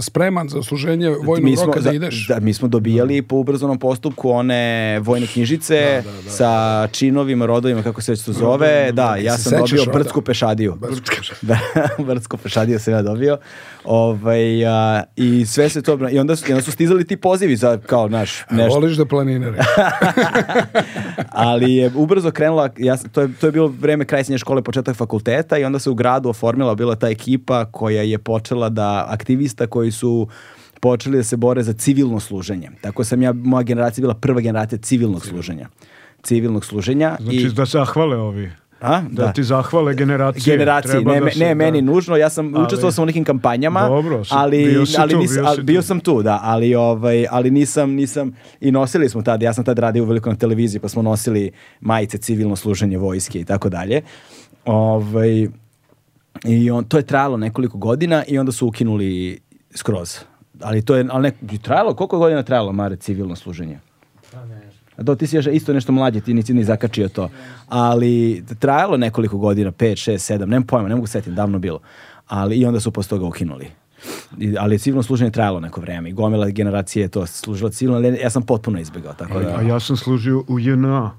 spreman 0.00 0.48
za 0.48 0.62
služenje 0.62 1.08
vojnog 1.16 1.56
smo, 1.56 1.66
roka 1.66 1.80
da 1.80 1.92
ideš. 1.92 2.28
Da, 2.28 2.40
mi 2.40 2.54
smo 2.54 2.68
dobijali 2.68 3.22
po 3.22 3.36
ubrzanom 3.60 3.78
postupku 3.78 4.30
one 4.30 4.98
vojne 5.00 5.26
knjižice 5.26 6.02
sa 6.28 6.86
činovima, 6.92 7.46
rodovima, 7.46 7.82
kako 7.82 8.02
se 8.02 8.12
već 8.12 8.24
to 8.24 8.32
zove. 8.32 8.92
Da, 8.92 9.16
ja 9.16 9.36
Se 9.36 9.42
sam 9.42 9.58
dobio 9.58 9.84
brdsku 9.92 10.22
pešadiju. 10.22 10.74
Brdsku 10.80 11.16
da, 11.42 11.58
brdsku 11.98 12.36
pešadiju 12.36 12.78
sam 12.78 12.92
ja 12.94 13.02
dobio. 13.02 13.38
Ovaj, 13.84 14.66
a, 14.66 15.02
I 15.16 15.46
sve 15.46 15.68
se 15.68 15.82
to... 15.82 15.98
I 16.10 16.18
onda, 16.18 16.36
su- 16.36 16.50
i 16.50 16.52
onda 16.52 16.62
su 16.62 16.72
stizali 16.72 17.06
ti 17.06 17.16
pozivi 17.16 17.56
za, 17.56 17.78
kao, 17.86 18.08
naš, 18.08 18.44
nešto. 18.50 18.80
Voliš 18.80 18.96
da 18.96 19.04
planinare. 19.04 19.58
ali 21.30 21.74
je 21.74 21.90
ubrzo 21.94 22.30
krenula, 22.30 22.70
ja, 22.78 22.96
to, 22.96 23.20
je, 23.20 23.28
to 23.40 23.46
je 23.46 23.52
bilo 23.52 23.66
vreme 23.80 24.04
kraj 24.04 24.24
srednje 24.24 24.38
škole, 24.38 24.62
početak 24.62 24.96
fakulteta 24.96 25.58
i 25.58 25.64
onda 25.64 25.78
se 25.78 25.90
u 25.90 25.94
gradu 25.94 26.28
oformila 26.28 26.74
bila 26.74 26.96
ta 26.96 27.08
ekipa 27.08 27.64
koja 27.64 28.02
je 28.02 28.18
počela 28.18 28.68
da, 28.68 29.06
aktivista 29.08 29.66
koji 29.66 29.90
su 29.90 30.28
počeli 30.80 31.16
da 31.16 31.24
se 31.24 31.36
bore 31.36 31.62
za 31.62 31.72
civilno 31.72 32.20
služenje. 32.20 32.70
Tako 32.80 33.04
sam 33.04 33.22
ja, 33.22 33.32
moja 33.34 33.62
generacija 33.62 34.02
bila 34.02 34.14
prva 34.14 34.40
generacija 34.40 34.78
civilnog 34.78 35.26
služenja. 35.26 35.68
Civilnog 36.22 36.64
služenja. 36.64 37.16
Znači 37.20 37.36
i, 37.36 37.48
da 37.48 37.64
zahvale 37.64 38.16
ovi. 38.16 38.50
a, 38.80 39.02
Da, 39.02 39.32
ti 39.32 39.42
zahvale 39.44 39.94
generacije. 39.94 40.52
generaciji, 40.52 40.90
Treba 40.90 41.14
ne, 41.14 41.20
da 41.20 41.30
se- 41.30 41.38
ne 41.38 41.48
da. 41.48 41.54
meni 41.54 41.82
nužno, 41.82 42.16
ja 42.16 42.30
sam 42.30 42.54
Ali- 42.54 42.64
učestvovao 42.64 42.92
sam 42.92 43.02
u 43.02 43.06
nekim 43.06 43.24
kampanjama, 43.24 43.88
Dobro, 43.88 44.24
si- 44.24 44.30
ali, 44.34 44.64
bio 44.64 44.86
si 44.86 44.96
ali 44.98 45.12
tu, 45.12 45.18
nis- 45.18 45.32
bio 45.32 45.44
ali 45.46 45.56
si 45.56 45.62
bio 45.62 45.82
sam 45.82 46.00
tu, 46.00 46.22
da, 46.22 46.40
ali, 46.42 46.74
ovaj, 46.74 47.26
ali 47.30 47.50
nisam, 47.50 47.90
nisam, 47.90 48.32
i 48.60 48.70
nosili 48.70 49.08
smo 49.08 49.22
tada, 49.22 49.44
ja 49.44 49.52
sam 49.52 49.64
tad 49.64 49.78
radio 49.78 50.02
uveliko 50.02 50.30
na 50.30 50.36
televiziji, 50.36 50.80
pa 50.80 50.88
smo 50.88 51.02
nosili 51.02 51.50
majice 51.80 52.18
civilno 52.18 52.56
služenje 52.56 52.98
vojske 52.98 53.40
i 53.40 53.44
tako 53.44 53.68
dalje. 53.68 54.02
Ovaj, 54.64 55.48
I 56.44 56.70
on, 56.70 56.84
to 56.84 56.96
je 56.96 57.02
trajalo 57.02 57.36
nekoliko 57.36 57.78
godina 57.78 58.24
i 58.28 58.38
onda 58.38 58.52
su 58.52 58.66
ukinuli 58.66 59.38
skroz. 59.72 60.18
Ali 60.62 60.82
to 60.82 60.96
je, 60.96 61.06
ali 61.10 61.22
ne, 61.22 61.58
trajalo, 61.58 61.94
koliko 61.94 62.16
je 62.16 62.18
godina 62.18 62.42
trajalo, 62.42 62.72
Mare, 62.72 62.96
civilno 62.96 63.36
služenje? 63.36 63.78
A 64.96 65.02
do, 65.02 65.14
ti 65.14 65.26
si 65.26 65.36
još 65.36 65.46
isto 65.46 65.72
nešto 65.72 65.92
mlađi, 65.92 66.20
ti 66.20 66.34
nisi 66.34 66.54
ni 66.54 66.64
zakačio 66.64 67.08
to. 67.08 67.28
Ali 67.68 68.44
trajalo 68.58 68.96
nekoliko 68.96 69.38
godina, 69.38 69.72
5, 69.72 70.12
6, 70.12 70.34
7, 70.34 70.38
nemam 70.38 70.62
pojma, 70.62 70.88
ne 70.88 70.94
mogu 70.94 71.06
setim, 71.06 71.34
davno 71.34 71.58
bilo. 71.58 71.80
Ali 72.26 72.56
i 72.56 72.66
onda 72.66 72.80
su 72.80 72.90
posle 72.90 73.08
toga 73.08 73.26
ukinuli. 73.26 73.66
I, 74.38 74.56
ali 74.58 74.78
civilno 74.78 75.02
služenje 75.02 75.28
je 75.28 75.32
trajalo 75.32 75.60
neko 75.60 75.80
vreme 75.80 76.10
i 76.10 76.12
gomila 76.12 76.50
generacije 76.50 77.02
je 77.02 77.08
to 77.08 77.26
služila 77.26 77.70
civilno, 77.70 77.98
ali 77.98 78.18
ja 78.22 78.30
sam 78.30 78.42
potpuno 78.42 78.80
izbegao, 78.80 79.14
tako 79.14 79.40
da... 79.40 79.56
A 79.58 79.62
ja 79.62 79.80
sam 79.80 79.96
služio 79.96 80.44
u 80.48 80.58
JNA. 80.58 81.10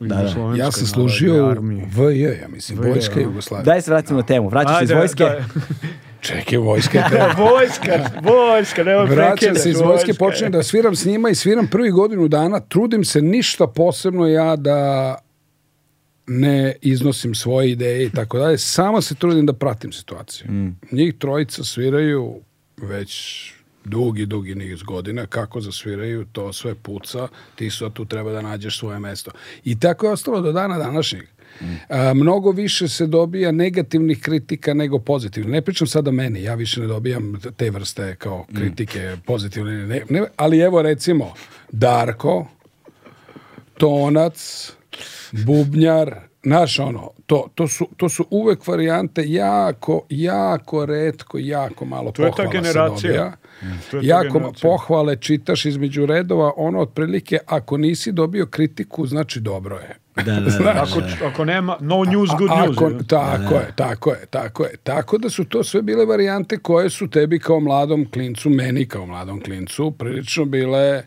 Da, 0.00 0.16
da. 0.16 0.54
Ja 0.56 0.70
sam 0.70 0.86
služio 0.86 1.48
u. 1.48 1.62
VJ, 1.96 2.22
ja 2.22 2.48
mislim, 2.48 2.78
Vojska 2.78 3.20
a. 3.20 3.22
Jugoslavija. 3.22 3.64
Daj 3.64 3.82
se 3.82 3.90
vratimo 3.90 4.20
na 4.20 4.26
temu. 4.26 4.48
Vraćaš 4.48 4.78
se 4.78 4.84
iz 4.84 4.90
vojske? 4.90 5.24
da. 5.24 6.02
Čekaj, 6.22 6.58
Vojska 6.58 6.98
je 6.98 7.04
vojska, 7.44 8.10
vojska, 8.22 8.84
nema 8.84 9.02
Vraćam 9.02 9.54
se 9.54 9.70
iz 9.70 9.80
vojske, 9.80 10.14
počnem 10.14 10.52
da 10.52 10.62
sviram 10.62 10.96
s 10.96 11.04
njima 11.04 11.30
i 11.30 11.34
sviram 11.34 11.66
prvi 11.66 11.90
godinu 11.90 12.28
dana. 12.28 12.60
Trudim 12.60 13.04
se 13.04 13.22
ništa 13.22 13.66
posebno 13.66 14.28
ja 14.28 14.56
da 14.56 15.18
ne 16.26 16.74
iznosim 16.80 17.34
svoje 17.34 17.70
ideje 17.70 18.06
i 18.06 18.10
tako 18.10 18.38
dalje. 18.38 18.58
Samo 18.58 19.00
se 19.00 19.14
trudim 19.14 19.46
da 19.46 19.52
pratim 19.52 19.92
situaciju. 19.92 20.46
Njih 20.92 21.14
trojica 21.18 21.64
sviraju 21.64 22.40
već 22.76 23.52
dugi, 23.84 24.26
dugi 24.26 24.54
niz 24.54 24.82
godina. 24.82 25.26
Kako 25.26 25.60
zasviraju, 25.60 26.26
to 26.32 26.52
sve 26.52 26.74
puca. 26.74 27.28
Ti 27.54 27.70
su, 27.70 27.86
a 27.86 27.90
tu 27.90 28.04
treba 28.04 28.32
da 28.32 28.42
nađeš 28.42 28.78
svoje 28.78 28.98
mesto. 28.98 29.30
I 29.64 29.80
tako 29.80 30.06
je 30.06 30.12
ostalo 30.12 30.40
do 30.40 30.52
dana 30.52 30.78
današnjeg. 30.78 31.22
A, 31.88 32.14
mnogo 32.14 32.50
više 32.50 32.88
se 32.88 33.06
dobija 33.06 33.52
negativnih 33.52 34.20
kritika 34.20 34.74
nego 34.74 34.98
pozitivnih. 34.98 35.52
Ne 35.52 35.62
pričam 35.62 35.86
sada 35.86 36.10
meni, 36.10 36.42
ja 36.42 36.54
više 36.54 36.80
ne 36.80 36.86
dobijam 36.86 37.40
te 37.56 37.70
vrste 37.70 38.16
kao 38.18 38.46
kritike 38.56 39.16
pozitivne. 39.26 39.86
Ne, 39.86 40.02
ne, 40.10 40.22
ali 40.36 40.58
evo 40.58 40.82
recimo 40.82 41.32
Darko, 41.72 42.46
Tonac, 43.78 44.72
Bubnjar, 45.32 46.14
Znaš 46.44 46.78
ono, 46.78 47.10
to, 47.26 47.48
to, 47.54 47.68
su, 47.68 47.88
to 47.96 48.08
su 48.08 48.26
uvek 48.30 48.66
varijante 48.66 49.22
jako, 49.26 50.06
jako 50.10 50.86
redko, 50.86 51.38
jako 51.38 51.84
malo 51.84 52.10
To 52.12 52.22
je 52.24 52.30
ta 52.30 52.36
pohvala 52.36 52.52
se 52.52 52.58
generacija. 52.72 53.12
dobija. 53.12 53.36
To 53.90 53.96
je 53.96 54.02
ta 54.02 54.08
Jako 54.08 54.38
generacija. 54.38 54.70
pohvale 54.70 55.16
čitaš 55.16 55.64
između 55.64 56.06
redova, 56.06 56.52
ono 56.56 56.80
otprilike, 56.80 57.38
ako 57.46 57.76
nisi 57.76 58.12
dobio 58.12 58.46
kritiku, 58.46 59.06
znači 59.06 59.40
dobro 59.40 59.76
je. 59.76 59.96
Da, 60.16 60.22
da, 60.22 60.40
da? 60.40 60.70
Ako, 60.82 61.02
ako 61.26 61.44
nema, 61.44 61.76
no 61.80 62.04
news, 62.04 62.30
good 62.38 62.50
A- 62.50 62.66
news. 62.66 62.76
ako- 62.76 62.86
je. 62.86 62.98
tako 63.06 63.54
je, 63.54 63.72
tako 63.76 64.10
je, 64.10 64.26
tako 64.26 64.64
je. 64.64 64.76
Tako 64.76 65.18
da 65.18 65.30
su 65.30 65.44
to 65.44 65.64
sve 65.64 65.82
bile 65.82 66.04
varijante 66.06 66.58
koje 66.58 66.90
su 66.90 67.10
tebi 67.10 67.38
kao 67.38 67.60
mladom 67.60 68.10
klincu, 68.10 68.50
meni 68.50 68.86
kao 68.86 69.06
mladom 69.06 69.40
klincu, 69.40 69.90
prilično 69.90 70.44
bile, 70.44 71.02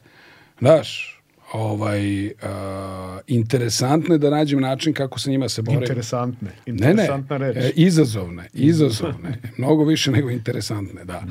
znaš, 0.60 1.15
ovaj, 1.54 2.28
a, 2.44 3.20
interesantne 3.28 4.18
da 4.18 4.30
nađem 4.30 4.62
način 4.62 4.94
kako 4.94 5.20
se 5.20 5.30
njima 5.30 5.50
se 5.50 5.62
borim. 5.62 5.82
Interesantne. 5.82 6.52
Ne, 6.66 6.74
ne, 6.74 6.92
Interesantna 6.92 7.38
reč. 7.38 7.58
e, 7.58 7.72
izazovne, 7.76 8.48
izazovne, 8.54 9.42
mnogo 9.58 9.84
više 9.84 10.12
nego 10.12 10.30
interesantne, 10.30 11.06
da. 11.06 11.24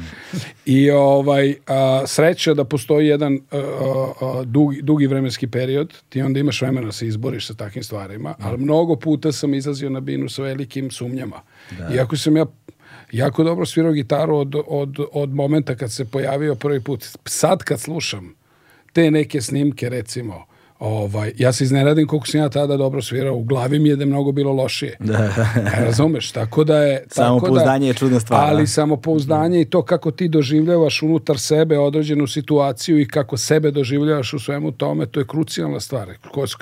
I 0.67 0.91
ovaj, 0.91 1.55
a, 1.67 2.03
sreća 2.07 2.55
da 2.55 2.65
postoji 2.65 3.07
jedan 3.09 3.39
a, 3.53 4.43
dugi, 4.45 4.83
dugi 4.83 5.07
vremenski 5.07 5.47
period, 5.47 5.95
ti 6.09 6.23
onda 6.23 6.41
imaš 6.41 6.63
vremena 6.63 6.87
da 6.87 6.93
se 6.93 7.07
izboriš 7.07 7.47
sa 7.47 7.55
takvim 7.55 7.85
stvarima, 7.85 8.35
ali 8.41 8.59
mnogo 8.59 8.97
puta 8.97 9.33
sam 9.33 9.55
izlazio 9.55 9.91
na 9.91 10.01
binu 10.01 10.29
sa 10.29 10.43
velikim 10.43 10.91
sumnjama. 10.91 11.41
Iako 11.95 12.17
sam 12.17 12.37
ja 12.37 12.47
jako 13.13 13.45
dobro 13.45 13.67
svirao 13.67 13.93
gitaru 13.93 14.37
od, 14.37 14.55
od, 14.67 14.97
od 15.13 15.35
momenta 15.35 15.75
kad 15.75 15.93
se 15.93 16.05
pojavio 16.05 16.55
prvi 16.55 16.81
put. 16.81 17.05
Sad 17.25 17.63
kad 17.63 17.81
slušam 17.81 18.35
te 18.95 19.09
neke 19.11 19.41
snimke, 19.43 19.91
recimo, 19.91 20.45
ovaj, 20.79 21.33
ja 21.37 21.53
se 21.53 21.65
izneradim 21.65 22.07
koliko 22.07 22.27
sam 22.27 22.41
ja 22.41 22.49
tada 22.49 22.77
dobro 22.77 23.03
svirao, 23.03 23.35
u 23.35 23.43
glavi 23.43 23.79
mi 23.79 23.89
je 23.89 23.97
da 23.97 24.03
je 24.03 24.07
mnogo 24.07 24.33
bilo 24.33 24.53
lošije. 24.53 24.97
E, 25.01 25.29
Razumeš, 25.85 26.33
tako 26.33 26.65
da 26.65 26.77
je... 26.79 26.99
tako 26.99 27.09
da- 27.11 27.15
Samopouzdanje 27.15 27.87
je 27.87 27.95
čudna 27.95 28.21
stvar, 28.21 28.41
Ali 28.45 28.63
da. 28.63 28.67
samopouzdanje 28.67 29.61
i 29.61 29.65
to 29.65 29.83
kako 29.83 30.11
ti 30.11 30.29
doživljavaš 30.29 31.03
unutar 31.03 31.39
sebe 31.39 31.79
određenu 31.79 32.27
situaciju 32.27 33.01
i 33.01 33.09
kako 33.09 33.37
sebe 33.37 33.71
doživljavaš 33.71 34.33
u 34.33 34.39
svemu 34.39 34.73
tome, 34.73 35.07
to 35.07 35.21
je 35.21 35.27
krucijalna 35.27 35.81
stvar 35.81 36.09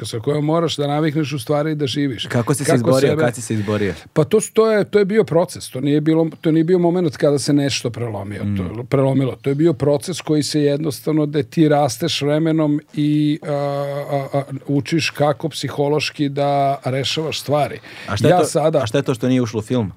sa 0.04 0.18
kojom 0.18 0.44
moraš 0.44 0.76
da 0.76 0.86
navikneš 0.86 1.32
u 1.32 1.38
stvari 1.38 1.72
i 1.72 1.74
da 1.74 1.86
živiš. 1.86 2.26
Kako 2.26 2.54
si 2.54 2.64
se 2.64 2.74
izborio, 2.74 3.16
kad 3.16 3.34
si 3.34 3.42
se 3.42 3.54
izborio? 3.54 3.94
Pa 4.12 4.24
to, 4.24 4.38
to, 4.52 4.70
je, 4.70 4.84
to 4.84 4.98
je 4.98 5.04
bio 5.04 5.24
proces, 5.24 5.70
to 5.70 5.80
nije, 5.80 6.00
bilo, 6.00 6.28
to 6.40 6.50
nije 6.50 6.64
bio 6.64 6.78
moment 6.78 7.16
kada 7.16 7.38
se 7.38 7.52
nešto 7.52 7.90
prelomio, 7.90 8.44
Mm. 8.44 8.56
to, 8.56 8.84
prelomilo. 8.84 9.36
To 9.36 9.50
je 9.50 9.54
bio 9.54 9.72
proces 9.72 10.20
koji 10.20 10.42
se 10.42 10.60
jednostavno, 10.62 11.26
da 11.26 11.42
ti 11.42 11.68
rasteš 11.68 12.22
vremenom 12.22 12.80
i 12.94 13.38
a, 13.42 14.01
a, 14.10 14.38
a, 14.38 14.42
učiš 14.66 15.10
kako 15.10 15.48
psihološki 15.48 16.28
da 16.28 16.80
rešavaš 16.84 17.40
stvari. 17.40 17.80
A 18.08 18.16
šta, 18.16 18.28
je 18.28 18.30
ja 18.30 18.38
to, 18.38 18.44
sada, 18.44 18.78
a 18.78 18.86
šta 18.86 18.98
je 18.98 19.02
to 19.02 19.14
što 19.14 19.28
nije 19.28 19.42
ušlo 19.42 19.58
u 19.58 19.62
film? 19.62 19.92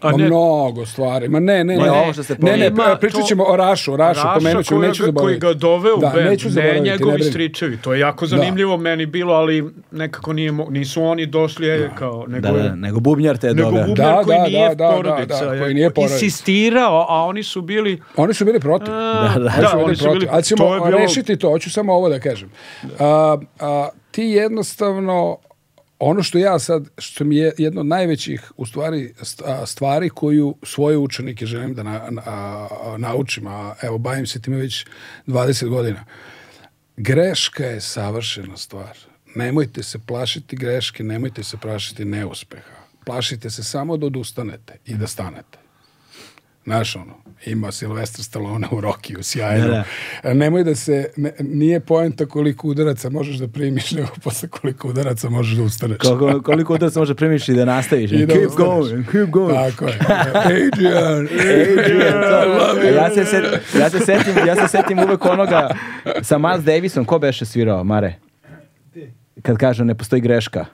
A 0.00 0.10
Ma 0.10 0.16
ne- 0.16 0.24
mnogo 0.26 0.86
stvari. 0.86 1.28
Ma 1.28 1.40
ne, 1.40 1.64
ne, 1.64 1.76
ne. 1.76 1.90
ovo 1.90 2.12
što 2.12 2.22
ste 2.22 2.36
ne, 2.38 2.56
ne, 2.56 2.66
Ima 2.66 2.76
pra- 2.76 2.98
pričat 2.98 3.20
to- 3.20 3.26
ćemo 3.26 3.44
o 3.44 3.56
Rašu, 3.56 3.92
o 3.92 3.96
Rašu, 3.96 4.18
Raša 4.18 4.34
pomenut 4.34 4.68
koji 4.68 4.80
neću 4.80 5.04
zaboraviti. 5.04 5.40
Koji 5.40 5.52
ga 5.52 5.58
doveo 5.58 5.96
u 5.96 6.00
da, 6.00 6.06
band, 6.08 6.26
neću 6.26 6.46
ne 6.46 6.52
zaboraviti, 6.52 6.80
ne 6.80 6.90
njegovi 6.90 7.12
brini. 7.12 7.30
stričevi. 7.30 7.76
To 7.76 7.94
je 7.94 8.00
jako 8.00 8.26
zanimljivo 8.26 8.76
meni 8.76 9.06
bilo, 9.06 9.34
ali 9.34 9.64
nekako 9.90 10.32
nije, 10.32 10.52
nisu 10.52 11.02
oni 11.02 11.26
došli 11.26 11.68
e, 11.68 11.90
kao, 11.94 12.24
nego 12.28 12.48
Da, 12.48 12.58
da, 12.58 12.74
nego 12.74 13.00
bubnjar 13.00 13.36
te 13.36 13.46
je 13.46 13.54
nego 13.54 13.70
doveo. 13.70 13.86
bubnjar 13.86 14.06
Da, 14.08 14.22
koji 14.22 14.38
da, 14.38 14.44
nije 14.44 14.68
da, 14.68 14.74
da, 14.76 14.90
porodica. 14.92 15.40
da, 15.40 15.50
da, 15.50 15.60
koji 15.60 15.74
nije 15.74 15.90
porodica. 15.90 16.14
Insistirao, 16.16 17.06
a 17.08 17.24
oni 17.24 17.42
su 17.42 17.62
bili... 17.62 18.00
Oni 18.16 18.34
su 18.34 18.44
bili 18.44 18.60
protiv. 18.60 18.94
A, 18.94 19.34
da. 19.34 19.38
da, 19.40 19.50
Oni 19.54 19.66
su 19.66 19.74
bili 19.76 19.84
oni 19.84 19.96
su 19.96 20.04
protiv. 20.04 20.18
bili... 20.18 20.28
Ali 20.32 20.42
ćemo 20.42 20.66
rešiti 20.90 21.36
to, 21.36 21.48
hoću 21.48 21.70
samo 21.70 21.92
ovo 21.94 22.08
da 22.08 22.20
kažem. 22.20 22.50
A, 22.98 23.36
a, 23.60 23.88
ti 24.10 24.22
jednostavno, 24.24 25.36
ono 25.98 26.22
što 26.22 26.38
ja 26.38 26.58
sad, 26.58 26.88
što 26.98 27.24
mi 27.24 27.36
je 27.36 27.52
jedno 27.58 27.80
od 27.80 27.86
najvećih 27.86 28.52
u 28.56 28.66
stvari 28.66 29.14
stvari 29.66 30.10
koju 30.10 30.56
svoje 30.62 30.98
učenike 30.98 31.46
želim 31.46 31.74
da 31.74 31.82
na, 31.82 32.08
na- 32.10 32.68
naučim, 32.98 33.46
a 33.46 33.74
evo 33.82 33.98
bavim 33.98 34.26
se 34.26 34.42
time 34.42 34.56
već 34.56 34.86
20 35.26 35.68
godina. 35.68 36.04
Greška 36.96 37.64
je 37.64 37.80
savršena 37.80 38.56
stvar. 38.56 38.98
Nemojte 39.34 39.82
se 39.82 39.98
plašiti 39.98 40.56
greške, 40.56 41.04
nemojte 41.04 41.44
se 41.44 41.56
plašiti 41.56 42.04
neuspeha. 42.04 42.76
Plašite 43.04 43.50
se 43.50 43.64
samo 43.64 43.96
da 43.96 44.06
odustanete 44.06 44.78
i 44.86 44.94
da 44.94 45.06
stanete. 45.06 45.65
Znaš 46.66 46.96
ono, 46.96 47.14
ima 47.46 47.72
Silvestre 47.72 48.22
Stallone 48.22 48.66
u 48.70 48.80
Rokiju, 48.80 49.22
sjajno. 49.22 49.68
Da, 49.68 49.84
E, 50.22 50.34
Nemoj 50.34 50.64
da 50.64 50.74
se, 50.74 51.08
ne- 51.16 51.32
nije 51.40 51.80
poenta 51.80 52.26
koliko 52.26 52.68
udaraca 52.68 53.10
možeš 53.10 53.36
da 53.36 53.48
primiš, 53.48 53.90
nego 53.92 54.08
posle 54.24 54.48
koliko 54.48 54.88
udaraca 54.88 55.30
možeš 55.30 55.56
da 55.56 55.62
ustaneš. 55.62 55.98
Koliko, 55.98 56.42
koliko 56.42 56.74
udaraca 56.74 57.00
može 57.00 57.14
primiš 57.14 57.48
i 57.48 57.54
da 57.54 57.64
nastaviš. 57.64 58.12
I 58.12 58.26
da 58.26 58.34
keep 58.34 58.46
ustaneš. 58.46 58.68
going, 58.68 59.06
keep 59.06 59.28
going. 59.28 59.54
Tako 59.54 59.84
je. 59.84 59.98
Adrian, 60.34 61.22
Adrian, 61.24 62.12
to- 62.12 62.48
love 62.48 62.82
you. 62.82 62.94
ja, 62.94 63.10
se 63.10 63.24
set, 63.24 63.44
ja, 63.74 63.90
se 63.90 63.98
setim, 63.98 64.46
ja 64.46 64.56
se 64.56 64.68
setim 64.68 64.98
uvek 64.98 65.24
onoga 65.24 65.68
sa 66.22 66.38
Miles 66.38 66.64
Davisom, 66.64 67.04
ko 67.04 67.18
beše 67.18 67.44
svirao, 67.44 67.84
Mare? 67.84 68.14
Kad 69.42 69.56
kaže 69.56 69.84
ne 69.84 69.94
postoji 69.94 70.22
greška. 70.22 70.64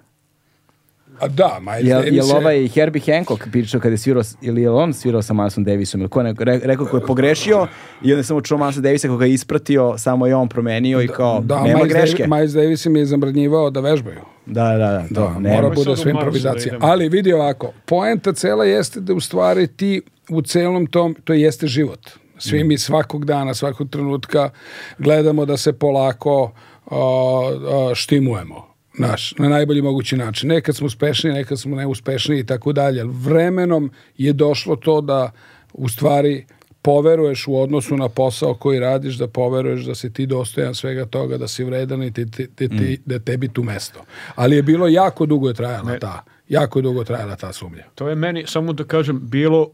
A 1.22 1.28
da, 1.28 1.58
Miles 1.60 1.84
Jel, 1.84 1.98
Davis 1.98 2.14
jel 2.14 2.26
je- 2.26 2.34
ovaj 2.34 2.68
Herbie 2.68 3.02
Hancock 3.06 3.48
pričao 3.52 3.80
kada 3.80 3.92
je 3.92 3.98
svirao, 3.98 4.22
ili 4.40 4.62
je 4.62 4.70
on 4.70 4.92
svirao 4.92 5.22
sa 5.22 5.34
Milesom 5.34 5.64
Davisom, 5.64 6.00
ili 6.00 6.08
ko 6.08 6.20
je 6.20 6.34
re- 6.34 6.60
rekao 6.62 6.86
ko 6.86 6.96
je 6.96 7.06
pogrešio 7.06 7.66
i 8.02 8.12
onda 8.12 8.16
je 8.16 8.24
samo 8.24 8.40
čuo 8.40 8.58
Milesa 8.58 8.80
Davisa 8.80 9.08
koga 9.08 9.26
je 9.26 9.32
ispratio, 9.32 9.94
samo 9.98 10.26
je 10.26 10.34
on 10.34 10.48
promenio 10.48 11.02
i 11.02 11.08
kao, 11.08 11.40
Da, 11.40 11.56
nema 11.56 11.74
Miles 11.74 11.88
greške. 11.88 12.16
Davis, 12.18 12.30
Miles 12.30 12.52
Davis 12.52 12.86
im 12.86 12.96
je 12.96 13.06
zabranjivao 13.06 13.70
da 13.70 13.80
vežbaju. 13.80 14.20
Da, 14.46 14.64
da, 14.64 14.76
da, 14.78 15.04
to, 15.10 15.34
Da, 15.40 15.50
mora 15.50 15.68
bude 15.70 15.96
sve 15.96 16.12
Marsu 16.12 16.38
da. 16.40 16.54
Ali 16.80 17.08
vidi 17.08 17.32
ovako, 17.32 17.72
poenta 17.86 18.32
cela 18.32 18.64
jeste 18.64 19.00
da 19.00 19.14
u 19.14 19.20
stvari 19.20 19.66
ti 19.66 20.02
u 20.30 20.42
celom 20.42 20.86
tom, 20.86 21.16
to 21.24 21.32
jeste 21.32 21.66
život. 21.66 22.10
Svi 22.38 22.64
mi 22.64 22.78
svakog 22.78 23.24
dana, 23.24 23.54
svakog 23.54 23.88
trenutka 23.90 24.50
gledamo 24.98 25.44
da 25.44 25.56
se 25.56 25.72
polako 25.72 26.52
a, 26.86 26.96
a, 26.96 27.94
štimujemo. 27.94 28.71
Naš, 28.98 29.34
na 29.38 29.48
najbolji 29.48 29.82
mogući 29.82 30.16
način. 30.16 30.48
Nekad 30.48 30.76
smo 30.76 30.86
uspešni, 30.86 31.32
nekad 31.32 31.58
smo 31.60 31.76
neuspešniji 31.76 32.40
i 32.40 32.46
tako 32.46 32.72
dalje. 32.72 33.04
Vremenom 33.04 33.90
je 34.18 34.32
došlo 34.32 34.76
to 34.76 35.00
da 35.00 35.30
u 35.72 35.88
stvari 35.88 36.46
poveruješ 36.82 37.46
u 37.48 37.56
odnosu 37.56 37.96
na 37.96 38.08
posao 38.08 38.54
koji 38.54 38.80
radiš, 38.80 39.14
da 39.14 39.28
poveruješ 39.28 39.84
da 39.84 39.94
si 39.94 40.12
ti 40.12 40.26
dostojan 40.26 40.74
svega 40.74 41.06
toga, 41.06 41.38
da 41.38 41.48
si 41.48 41.64
vredan 41.64 42.02
i 42.02 42.12
ti, 42.12 42.30
ti, 42.30 42.46
ti, 42.56 42.68
ti- 42.68 43.00
da 43.06 43.18
tebi 43.18 43.48
tu 43.48 43.62
mesto. 43.62 44.00
Ali 44.34 44.56
je 44.56 44.62
bilo 44.62 44.88
jako 44.88 45.26
dugo 45.26 45.48
je 45.48 45.54
trajala 45.54 45.98
ta, 45.98 46.24
jako 46.48 46.80
dugo 46.80 47.00
je 47.00 47.04
trajala 47.04 47.36
ta 47.36 47.52
sumnja. 47.52 47.84
To 47.94 48.08
je 48.08 48.14
meni, 48.14 48.44
samo 48.46 48.72
da 48.72 48.84
kažem, 48.84 49.20
bilo, 49.22 49.70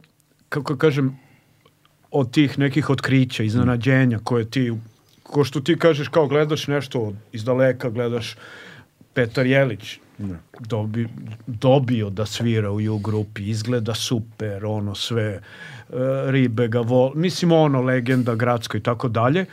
kako 0.49 0.77
kažem, 0.77 1.19
od 2.11 2.31
tih 2.31 2.59
nekih 2.59 2.91
otkrića, 2.91 3.43
iznenađenja 3.43 4.19
koje 4.25 4.51
ti, 4.51 4.73
ko 5.23 5.45
što 5.45 5.61
ti 5.61 5.79
kažeš 5.79 6.09
kao 6.09 6.27
gledaš 6.27 6.67
nešto 6.67 7.13
iz 7.33 7.45
daleka, 7.45 7.91
gledaš 7.91 8.37
Petar 9.19 9.47
Jelić, 9.47 9.99
dobi, 10.61 11.09
dobio 11.47 12.11
da 12.11 12.27
svira 12.27 12.71
u 12.71 12.77
U 12.77 12.99
grupi, 12.99 13.49
izgleda 13.51 13.95
super, 13.95 14.65
ono 14.65 14.95
sve, 14.95 15.25
e, 15.25 15.41
ribe 16.31 16.69
ga 16.69 16.81
vol, 16.81 17.13
mislim 17.15 17.53
ono, 17.53 17.83
legenda 17.83 18.35
gradska 18.35 18.79
i 18.79 18.81
tako 18.81 19.09
dalje, 19.09 19.47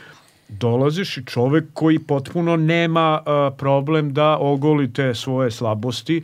dolaziš 0.48 1.16
i 1.16 1.24
čovek 1.24 1.64
koji 1.72 1.98
potpuno 1.98 2.56
nema 2.56 3.22
a, 3.26 3.50
problem 3.58 4.12
da 4.12 4.38
ogoli 4.38 4.92
te 4.92 5.14
svoje 5.14 5.50
slabosti 5.50 6.22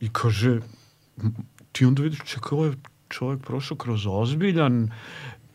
i 0.00 0.08
kaže, 0.12 0.60
"M, 1.22 1.34
ti 1.72 1.84
onda 1.84 2.02
vidiš, 2.02 2.20
čekaj, 2.24 2.58
ovaj 2.58 2.70
čovjek 3.08 3.42
prošao 3.42 3.76
kroz 3.76 4.06
ozbiljan 4.06 4.90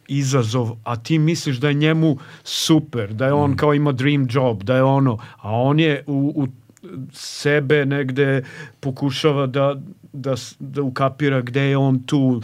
izazov, 0.08 0.78
a 0.84 0.96
ti 0.96 1.20
misliš 1.20 1.58
da 1.58 1.68
je 1.68 1.74
njemu 1.74 2.18
super, 2.44 3.14
da 3.14 3.26
je 3.26 3.34
on 3.34 3.56
kao 3.56 3.74
ima 3.74 3.92
dream 3.92 4.28
job, 4.30 4.64
da 4.64 4.76
je 4.76 4.84
ono, 4.84 5.18
a 5.38 5.52
on 5.52 5.80
je 5.80 6.04
u, 6.08 6.34
u 6.36 6.48
sebe 7.14 7.86
negde 7.86 8.44
pokušava 8.80 9.48
da, 9.48 9.82
da, 10.14 10.36
da 10.60 10.82
ukapira 10.82 11.42
gde 11.42 11.62
je 11.62 11.78
on 11.78 12.04
tu, 12.04 12.42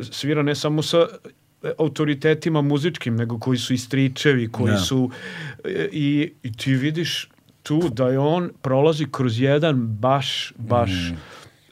svira 0.00 0.42
ne 0.42 0.54
samo 0.54 0.82
sa 0.82 1.06
autoritetima 1.78 2.62
muzičkim, 2.62 3.16
nego 3.16 3.38
koji 3.38 3.58
su 3.58 3.74
i 3.74 3.78
stričevi, 3.78 4.48
koji 4.48 4.72
Da. 4.72 4.78
su 4.78 5.10
e, 5.64 5.88
i, 5.92 6.32
i 6.42 6.52
ti 6.52 6.74
vidiš 6.74 7.28
tu 7.62 7.88
da 7.92 8.08
je 8.08 8.18
on 8.18 8.50
prolazi 8.62 9.06
kroz 9.10 9.40
jedan 9.40 9.86
baš, 9.86 10.52
baš 10.56 10.90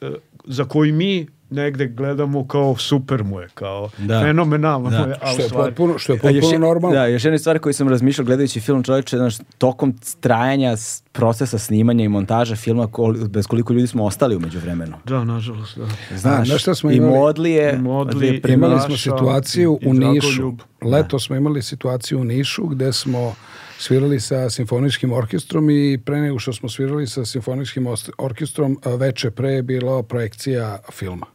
e, 0.01 0.11
za 0.45 0.65
koji 0.65 0.91
mi 0.91 1.27
negde 1.49 1.87
gledamo 1.87 2.47
kao 2.47 2.75
super 2.77 3.23
mu 3.23 3.39
je, 3.39 3.47
kao 3.49 3.89
Da. 3.97 4.21
fenomenalno 4.21 4.89
Da. 4.89 4.99
mu 4.99 5.07
je, 5.07 5.15
Što 5.23 5.41
je 5.41 5.47
stvari- 5.47 5.65
potpuno, 5.65 5.97
što 5.97 6.13
je 6.13 6.19
potpuno 6.19 6.53
je- 6.53 6.59
normalno. 6.59 6.95
Da, 6.95 7.05
još 7.05 7.25
jedna 7.25 7.37
stvar 7.37 7.59
koju 7.59 7.73
sam 7.73 7.89
razmišljao 7.89 8.25
gledajući 8.25 8.59
film 8.59 8.83
čovječe, 8.83 9.17
znaš, 9.17 9.35
tokom 9.57 9.95
trajanja 10.19 10.75
procesa 11.11 11.57
snimanja 11.57 12.05
i 12.05 12.09
montaža 12.09 12.55
filma, 12.55 12.83
kol- 12.85 13.27
bez 13.27 13.47
koliko 13.47 13.73
ljudi 13.73 13.87
smo 13.87 14.05
ostali 14.05 14.35
umeđu 14.35 14.59
vremenu. 14.59 14.97
Da, 15.05 15.23
nažalost, 15.23 15.77
da. 15.77 16.17
Znaš, 16.17 16.47
znaš 16.47 16.61
šta 16.61 16.75
smo 16.75 16.91
i 16.91 16.95
imali? 16.95 17.11
Modlije, 17.11 17.73
I 17.73 17.77
Modli, 17.77 18.15
dve 18.17 18.27
i 18.29 18.41
prime- 18.41 18.67
Imali 18.67 18.81
smo 18.81 18.97
situaciju 18.97 19.79
i- 19.81 19.85
i 19.85 19.89
u 19.89 19.93
Nišu. 19.93 20.27
Dragoljub. 20.27 20.59
Leto 20.83 21.19
smo 21.19 21.35
imali 21.35 21.61
situaciju 21.61 22.19
u 22.19 22.23
Nišu 22.23 22.65
gde 22.65 22.93
smo 22.93 23.35
svirali 23.79 24.19
sa 24.19 24.49
simfonijskim 24.49 25.13
orkestrom 25.13 25.69
i 25.69 25.99
pre 26.05 26.21
nego 26.21 26.39
što 26.39 26.53
smo 26.53 26.69
svirali 26.69 27.07
sa 27.07 27.25
simfonijskim 27.25 27.87
os- 27.87 28.09
orkestrom, 28.17 28.79
veče 28.99 29.31
pre 29.31 29.49
je 29.51 29.61
bila 29.61 30.03
projekcija 30.03 30.79
filma. 30.91 31.25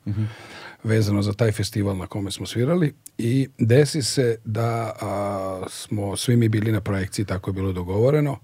vezano 0.85 1.23
za 1.23 1.33
taj 1.33 1.53
festival 1.53 1.97
na 1.97 2.07
kome 2.07 2.31
smo 2.31 2.47
svirali 2.47 2.95
i 3.19 3.49
desi 3.59 4.03
se 4.03 4.37
da 4.45 4.93
a, 5.01 5.63
smo 5.69 6.17
svi 6.17 6.37
mi 6.37 6.49
bili 6.49 6.73
na 6.73 6.81
projekciji, 6.81 7.25
tako 7.25 7.51
je 7.51 7.55
bilo 7.55 7.73
dogovoreno. 7.73 8.39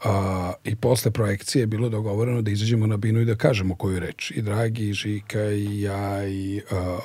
A, 0.00 0.52
I 0.64 0.74
posle 0.76 1.10
projekcije 1.10 1.62
je 1.62 1.66
bilo 1.66 1.88
dogovoreno 1.88 2.42
da 2.42 2.50
izađemo 2.50 2.86
na 2.86 2.96
binu 2.96 3.20
i 3.20 3.24
da 3.24 3.34
kažemo 3.34 3.74
koju 3.74 4.00
reč. 4.00 4.30
I 4.30 4.42
Dragi, 4.42 4.84
i 4.84 4.92
Žika, 4.92 5.42
i 5.42 5.80
ja, 5.80 6.28
i 6.28 6.60
a, 6.70 6.98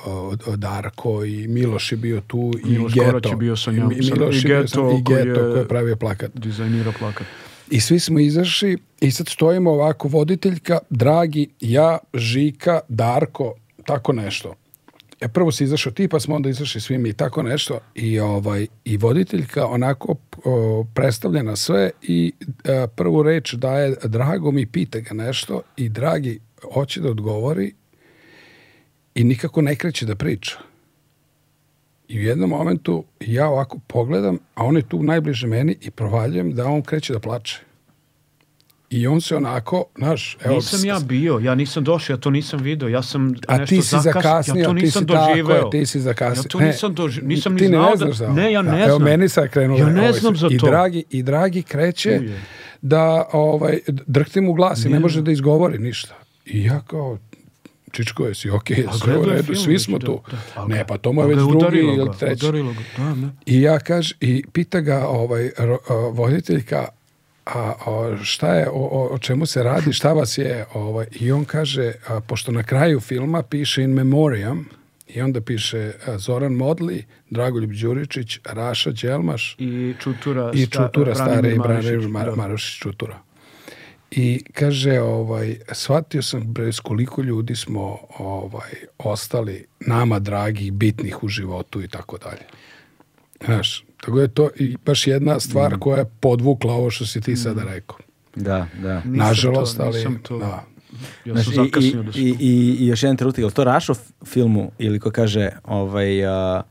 a, 0.46 0.56
Darko, 0.56 1.24
i 1.24 1.48
Miloš 1.48 1.92
je 1.92 1.98
bio 1.98 2.20
tu, 2.20 2.52
Miloš 2.64 2.92
i 2.92 2.94
Geto. 2.94 3.06
Korać 3.06 3.26
je 3.26 3.36
bio 3.36 3.56
sa 3.56 3.72
njom, 3.72 3.92
I 3.92 3.96
Miloš 3.96 4.36
i 4.36 4.48
je 4.48 4.56
Geto 4.56 4.68
sa- 4.68 4.80
i 4.80 5.04
koji 5.04 5.16
Geto 5.16 5.40
je- 5.40 5.46
koji 5.46 5.58
je 5.58 5.68
pravio 5.68 5.96
plakat. 5.96 6.30
Dizajnira 6.34 6.92
plakat. 6.92 7.26
I 7.70 7.80
svi 7.80 8.00
smo 8.00 8.18
izašli 8.18 8.78
i 9.00 9.10
sad 9.10 9.28
stojimo 9.28 9.70
ovako, 9.70 10.08
voditeljka, 10.08 10.78
Dragi, 10.90 11.48
ja, 11.60 11.98
Žika, 12.14 12.80
Darko, 12.88 13.54
tako 13.84 14.12
nešto. 14.12 14.54
E, 15.22 15.28
prvo 15.28 15.52
si 15.52 15.64
izašao 15.64 15.92
ti, 15.92 16.08
pa 16.08 16.20
smo 16.20 16.34
onda 16.34 16.48
izašli 16.48 16.80
svi 16.80 16.98
mi, 16.98 17.12
tako 17.12 17.42
nešto. 17.42 17.78
I, 17.94 18.20
ovaj, 18.20 18.66
i 18.84 18.96
voditeljka 18.96 19.66
onako 19.66 20.16
o, 20.44 20.84
predstavlja 20.94 21.42
na 21.42 21.56
sve 21.56 21.90
i 22.02 22.32
e, 22.64 22.86
prvu 22.96 23.22
reč 23.22 23.54
daje 23.54 23.96
Drago 24.04 24.50
mi 24.50 24.66
pita 24.66 25.00
ga 25.00 25.14
nešto 25.14 25.62
i 25.76 25.88
Dragi 25.88 26.40
hoće 26.74 27.00
da 27.00 27.10
odgovori 27.10 27.74
i 29.14 29.24
nikako 29.24 29.62
ne 29.62 29.76
kreće 29.76 30.06
da 30.06 30.14
priča. 30.14 30.58
I 32.08 32.18
u 32.18 32.22
jednom 32.22 32.50
momentu 32.50 33.04
ja 33.20 33.48
ovako 33.48 33.78
pogledam, 33.86 34.38
a 34.54 34.64
on 34.64 34.76
je 34.76 34.88
tu 34.88 35.02
najbliže 35.02 35.46
meni 35.46 35.76
i 35.80 35.90
provaljujem 35.90 36.54
da 36.54 36.66
on 36.66 36.82
kreće 36.82 37.12
da 37.12 37.20
plače. 37.20 37.60
I 38.92 39.06
on 39.06 39.20
se 39.20 39.36
onako, 39.36 39.84
znaš, 39.96 40.36
evo... 40.40 40.54
Nisam 40.54 40.84
ja 40.84 40.98
bio, 41.00 41.38
ja 41.38 41.54
nisam 41.54 41.84
došao, 41.84 42.14
ja 42.14 42.18
to 42.18 42.30
nisam 42.30 42.60
video, 42.60 42.88
ja 42.88 43.02
sam 43.02 43.34
A 43.48 43.56
nešto 43.56 43.66
ti 43.66 43.82
si 43.82 43.96
zakas- 43.96 44.02
zakasnio, 44.04 44.56
ja 44.56 44.64
to 44.64 44.74
ti 44.74 44.82
nisam 44.82 45.02
si 45.02 45.06
tako 45.06 45.28
doživeo. 45.28 45.56
je, 45.56 45.70
ti 45.70 45.86
si 45.86 46.00
zakasnio. 46.00 46.42
Ja 46.42 46.48
to 46.48 46.60
nisam 46.60 46.94
doživeo, 46.94 47.28
nisam 47.28 47.52
ni 47.52 47.58
ti 47.58 47.66
znao 47.66 47.84
ne 47.84 47.90
da... 47.90 47.96
znaš 48.06 48.20
ovo. 48.20 48.32
Ne, 48.32 48.52
ja 48.52 48.62
ne 48.62 48.70
Da, 48.70 48.78
Evo, 48.78 48.86
znam. 48.88 49.02
meni 49.02 49.28
sad 49.28 49.48
krenulo. 49.48 49.78
Ja 49.80 49.86
ne 49.86 50.12
znam 50.12 50.36
za 50.36 50.48
I 50.50 50.58
to. 50.58 50.66
dragi, 50.66 51.04
i 51.10 51.22
dragi 51.22 51.62
kreće 51.62 52.18
Uje. 52.20 52.40
da 52.82 53.28
ovaj, 53.32 53.78
drhti 53.86 54.40
mu 54.40 54.52
glas 54.52 54.84
i 54.84 54.88
ne 54.88 54.98
može 55.00 55.22
da 55.22 55.32
izgovori 55.32 55.78
ništa. 55.78 56.14
I 56.46 56.64
ja 56.64 56.80
kao, 56.80 57.18
Čičko, 57.92 58.26
jesi 58.26 58.50
okej, 58.50 58.86
A 58.88 58.92
sve 58.92 59.18
u 59.18 59.24
redu, 59.24 59.54
svi 59.54 59.78
smo 59.78 59.98
da, 59.98 60.06
tu. 60.06 60.20
da. 60.56 60.66
Ne, 60.66 60.84
pa 60.86 60.98
to 60.98 61.12
mu 61.12 61.20
je 61.20 61.24
a 61.24 61.28
već 61.28 61.38
drugi 61.38 61.78
ili 61.78 62.10
treći. 62.18 62.46
Da. 62.96 63.14
I 63.46 63.62
ja 63.62 63.78
kaže, 63.78 64.14
i 64.20 64.44
pita 64.52 64.80
ga 64.80 65.06
ovaj, 65.06 65.50
voditeljka, 66.12 66.88
a, 67.44 67.72
a 67.86 68.16
šta 68.22 68.54
je, 68.54 68.68
o, 68.70 68.72
o, 68.72 69.14
o 69.14 69.18
čemu 69.18 69.46
se 69.46 69.62
radi, 69.62 69.92
šta 69.92 70.12
vas 70.12 70.38
je, 70.38 70.64
ovaj, 70.74 71.06
i 71.20 71.32
on 71.32 71.44
kaže, 71.44 71.92
a, 72.08 72.20
pošto 72.20 72.52
na 72.52 72.62
kraju 72.62 73.00
filma 73.00 73.42
piše 73.42 73.82
in 73.82 73.90
memoriam, 73.90 74.68
I 75.14 75.20
onda 75.20 75.40
piše 75.40 75.92
a, 76.06 76.18
Zoran 76.18 76.52
Modli, 76.52 77.04
Dragoljub 77.30 77.70
Đuričić, 77.72 78.38
Raša 78.44 78.90
Đelmaš 78.90 79.56
I 79.58 79.94
Čutura, 80.00 80.50
i 80.54 80.66
sta- 80.66 80.86
Čutura 80.86 81.14
stare 81.14 81.52
i 81.52 81.58
Branimir 81.58 81.98
Marušić, 81.98 82.10
Mar 82.10 82.26
da. 82.26 82.36
Marušić 82.36 82.78
Čutura. 82.78 83.18
I 84.10 84.44
kaže, 84.52 85.00
ovaj, 85.00 85.56
shvatio 85.72 86.22
sam 86.22 86.52
bre, 86.52 86.72
s 86.72 86.80
koliko 86.80 87.22
ljudi 87.22 87.56
smo 87.56 87.98
ovaj, 88.18 88.70
ostali 88.98 89.66
nama 89.80 90.18
dragi, 90.18 90.70
bitnih 90.70 91.22
u 91.24 91.28
životu 91.28 91.82
i 91.82 91.88
tako 91.88 92.18
dalje. 92.18 92.46
Znaš, 93.44 93.84
tako 94.02 94.20
je 94.20 94.28
to 94.28 94.50
i 94.56 94.76
baš 94.86 95.06
jedna 95.06 95.34
Mm. 95.34 95.40
stvar 95.40 95.78
koja 95.78 95.98
je 95.98 96.10
podvukla 96.20 96.72
ovo 96.74 96.90
što 96.90 97.06
si 97.06 97.20
ti 97.20 97.36
sada 97.36 97.62
rekao. 97.64 97.96
Da, 98.36 98.66
da. 98.74 98.94
Nisam 98.96 99.12
Nažalost, 99.12 99.76
to, 99.76 99.82
ali... 99.82 99.96
nisam 99.96 100.18
to. 100.22 100.38
Da. 100.38 100.64
Ja 101.24 101.34
Znaš, 101.34 101.44
sam 101.46 101.64
i, 101.64 101.68
i, 101.78 101.92
da 101.94 102.10
i, 102.14 102.36
i, 102.40 102.76
i 102.76 102.86
još 102.86 103.02
jedan 103.02 103.16
trenutak, 103.16 103.38
je 103.38 103.46
li 103.46 103.52
to 103.52 103.64
Rašo 103.64 103.92
filmu 104.24 104.70
ili 104.78 105.00
ko 105.00 105.10
kaže, 105.10 105.50
ovaj, 105.64 106.26
a, 106.26 106.62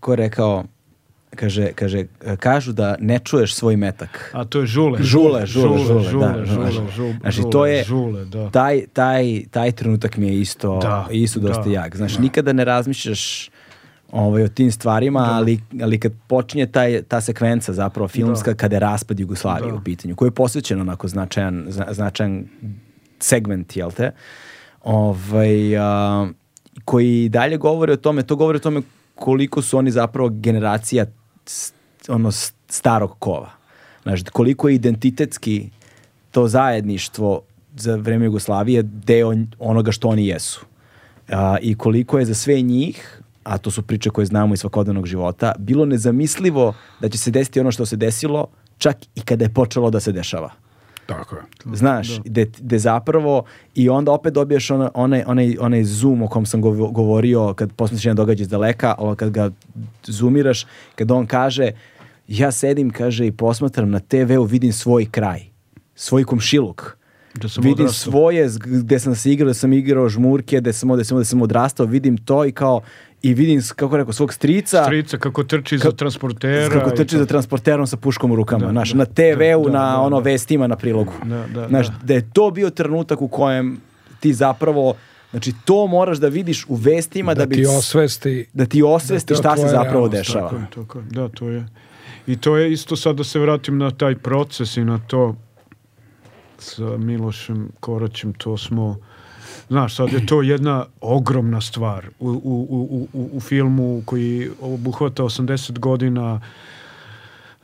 ko 0.00 0.12
je 0.12 0.16
rekao, 0.16 0.64
kaže, 1.32 1.68
kaže, 1.68 2.04
kažu 2.38 2.72
da 2.72 2.96
ne 3.00 3.18
čuješ 3.18 3.54
svoj 3.54 3.76
metak. 3.76 4.30
A 4.34 4.44
to 4.44 4.60
je 4.60 4.66
žule. 4.66 4.98
Žule, 5.02 5.46
žule, 5.46 5.78
žule, 5.78 6.02
žule, 6.02 6.26
da, 6.28 6.44
žule, 6.44 6.70
znaš. 6.72 6.94
žule, 6.94 7.14
Znači, 7.20 7.36
žule, 7.36 7.50
to 7.50 7.66
je- 7.66 7.84
žule, 7.84 8.24
da. 8.24 8.50
Taj, 8.50 8.86
taj, 8.92 9.24
taj 9.50 9.72
trenutak 9.72 10.16
mi 10.16 10.26
je 10.26 10.40
isto, 10.40 10.78
Da, 10.78 11.06
isto 11.10 11.40
dosta 11.40 11.62
da, 11.62 11.70
jak. 11.70 11.96
Znaš, 11.96 12.18
nikada 12.18 12.52
ne 12.52 12.64
razmišljaš 12.64 13.50
ovaj, 14.12 14.42
o 14.42 14.48
tim 14.48 14.72
stvarima, 14.72 15.20
ali, 15.20 15.60
ali 15.82 16.00
kad 16.00 16.12
počinje 16.26 16.66
taj, 16.66 17.02
ta 17.02 17.20
sekvenca 17.20 17.72
zapravo 17.72 18.08
filmska, 18.08 18.54
kada 18.54 18.76
je 18.76 18.80
raspad 18.80 19.20
Jugoslavije 19.20 19.70
Da. 19.72 19.78
u 19.78 19.80
pitanju, 19.80 20.16
koji 20.16 20.26
je 20.26 20.30
posvećen 20.30 20.80
onako 20.80 21.08
značajan, 21.08 21.64
zna- 21.68 21.92
značajan 21.92 22.44
segment, 23.20 23.76
jel 23.76 23.90
te? 23.92 24.10
Ovaj, 24.84 25.78
a, 25.78 26.28
koji 26.84 27.28
dalje 27.28 27.56
govori 27.56 27.92
o 27.92 27.96
tome, 27.96 28.22
to 28.22 28.36
govori 28.36 28.56
o 28.56 28.60
tome 28.60 28.82
koliko 29.14 29.62
su 29.62 29.78
oni 29.78 29.90
zapravo 29.90 30.28
generacija 30.28 31.06
ono 32.08 32.30
starog 32.68 33.16
kova. 33.18 33.50
Znaš, 34.02 34.20
koliko 34.32 34.68
je 34.68 34.74
identitetski 34.74 35.70
to 36.30 36.48
zajedništvo 36.48 37.40
za 37.76 37.96
vreme 37.96 38.24
Jugoslavije 38.24 38.82
deo 38.82 39.32
onoga 39.58 39.92
što 39.92 40.08
oni 40.08 40.26
jesu. 40.26 40.66
A, 41.28 41.56
I 41.62 41.74
koliko 41.74 42.18
je 42.18 42.24
za 42.24 42.34
sve 42.34 42.60
njih, 42.60 43.22
a 43.46 43.58
to 43.58 43.70
su 43.70 43.82
priče 43.82 44.10
koje 44.10 44.26
znamo 44.26 44.54
iz 44.54 44.60
svakodnevnog 44.60 45.06
života, 45.06 45.52
bilo 45.58 45.84
nezamislivo 45.84 46.74
da 47.00 47.08
će 47.08 47.18
se 47.18 47.30
desiti 47.30 47.60
ono 47.60 47.72
što 47.72 47.86
se 47.86 47.96
desilo, 47.96 48.46
čak 48.78 48.96
i 49.14 49.20
kada 49.20 49.44
je 49.44 49.54
počelo 49.54 49.90
da 49.90 50.00
se 50.00 50.12
dešava. 50.12 50.50
Tako 51.06 51.36
je. 51.36 51.42
Znaš, 51.76 52.20
gde, 52.24 52.50
gde 52.58 52.78
zapravo 52.78 53.44
i 53.74 53.88
onda 53.88 54.12
opet 54.12 54.34
dobiješ 54.34 54.70
ona, 54.70 54.90
onaj, 54.94 55.22
onaj, 55.26 55.56
onaj 55.60 55.84
zoom 55.84 56.22
o 56.22 56.28
kom 56.28 56.46
sam 56.46 56.62
govo- 56.62 56.90
govorio 56.90 57.54
kad 57.54 57.72
posmetiš 57.72 58.04
jedan 58.04 58.16
događaj 58.16 58.42
iz 58.42 58.48
daleka, 58.48 58.94
ali 58.98 59.16
kad 59.16 59.30
ga 59.30 59.50
zoomiraš, 60.02 60.66
kad 60.94 61.10
on 61.10 61.26
kaže 61.26 61.70
ja 62.28 62.52
sedim, 62.52 62.90
kaže, 62.90 63.26
i 63.26 63.32
posmatram 63.32 63.90
na 63.90 64.00
TV-u, 64.00 64.44
vidim 64.44 64.72
svoj 64.72 65.06
kraj, 65.10 65.44
svoj 65.94 66.24
komšiluk. 66.24 66.96
Da 67.34 67.48
sam 67.48 67.64
vidim 67.64 67.84
odrastao. 67.84 68.10
svoje, 68.10 68.48
gde 68.64 68.98
sam 68.98 69.14
se 69.14 69.32
igrao, 69.32 69.46
da 69.46 69.54
sam 69.54 69.72
igrao 69.72 70.08
žmurke, 70.08 70.60
da 70.60 70.72
sam, 70.72 70.88
da 70.88 71.04
sam, 71.04 71.18
da 71.18 71.24
sam 71.24 71.42
odrastao, 71.42 71.86
vidim 71.86 72.16
to 72.16 72.44
i 72.44 72.52
kao, 72.52 72.80
i 73.22 73.34
vidim, 73.34 73.62
kako 73.76 73.96
rekao, 73.96 74.12
svog 74.12 74.32
strica, 74.34 74.84
Strica 74.84 75.18
kako 75.18 75.44
trči 75.44 75.78
za 75.78 75.92
transportera. 75.92 76.70
kako 76.80 76.90
trči 76.90 77.18
za 77.18 77.26
transporterom 77.26 77.86
sa 77.86 77.96
puškom 77.96 78.30
u 78.32 78.36
rukama, 78.36 78.66
Da, 78.66 78.72
znaš, 78.72 78.90
da, 78.90 78.98
na 78.98 79.04
TV-u, 79.04 79.64
da, 79.64 79.70
da, 79.70 79.78
na 79.78 79.92
da, 79.92 80.00
ono 80.00 80.20
da. 80.20 80.30
vestima 80.30 80.66
na 80.66 80.76
prilogu. 80.76 81.12
Da, 81.24 81.46
da, 81.54 81.68
znaš, 81.68 81.86
da. 81.86 81.94
da 82.02 82.14
je 82.14 82.30
to 82.32 82.50
bio 82.50 82.70
trenutak 82.70 83.22
u 83.22 83.28
kojem 83.28 83.80
ti 84.20 84.34
zapravo, 84.34 84.94
znači 85.30 85.52
to 85.64 85.86
moraš 85.86 86.18
da 86.18 86.28
vidiš 86.28 86.66
u 86.68 86.74
vestima 86.74 87.34
da, 87.34 87.38
Da 87.38 87.46
bi 87.46 87.54
ti 87.54 87.66
osvesti 87.66 88.46
da 88.52 88.66
ti 88.66 88.82
osvesti 88.82 89.32
da 89.32 89.38
šta 89.38 89.56
se 89.56 89.68
zapravo 89.68 90.08
dešava. 90.08 90.50
Tako 90.50 90.62
tako. 90.74 91.02
Da, 91.10 91.28
to 91.28 91.48
je. 91.48 91.66
I 92.26 92.36
to 92.36 92.56
je 92.56 92.72
isto 92.72 92.96
sad 92.96 93.16
da 93.16 93.24
se 93.24 93.38
vratim 93.38 93.78
na 93.78 93.90
taj 93.90 94.14
proces 94.14 94.76
i 94.76 94.84
na 94.84 94.98
to 95.06 95.36
sa 96.58 96.96
Milošem 96.96 97.68
Koraćem, 97.80 98.32
to 98.32 98.56
smo 98.56 98.96
Znaš, 99.68 99.96
sad 99.96 100.12
je 100.12 100.26
to 100.26 100.42
jedna 100.42 100.84
ogromna 101.00 101.60
stvar 101.60 102.06
u, 102.18 102.28
u, 102.28 102.66
u, 102.70 103.08
u, 103.12 103.30
u 103.32 103.40
filmu 103.40 104.02
koji 104.04 104.50
obuhvata 104.60 105.22
80 105.22 105.78
godina 105.78 106.40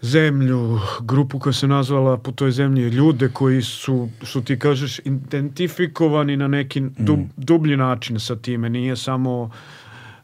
zemlju, 0.01 0.81
grupu 1.01 1.39
koja 1.39 1.53
se 1.53 1.69
nazvala 1.69 2.17
po 2.17 2.33
toj 2.33 2.51
zemlji, 2.51 2.89
ljude 2.89 3.29
koji 3.29 3.63
su, 3.63 4.09
što 4.23 4.41
ti 4.41 4.59
kažeš, 4.59 4.99
identifikovani 5.05 6.37
na 6.37 6.49
neki 6.49 6.83
dub, 6.99 7.21
dublji 7.37 7.77
način 7.77 8.21
sa 8.21 8.37
time. 8.37 8.71
Nije 8.71 8.97
samo 8.97 9.51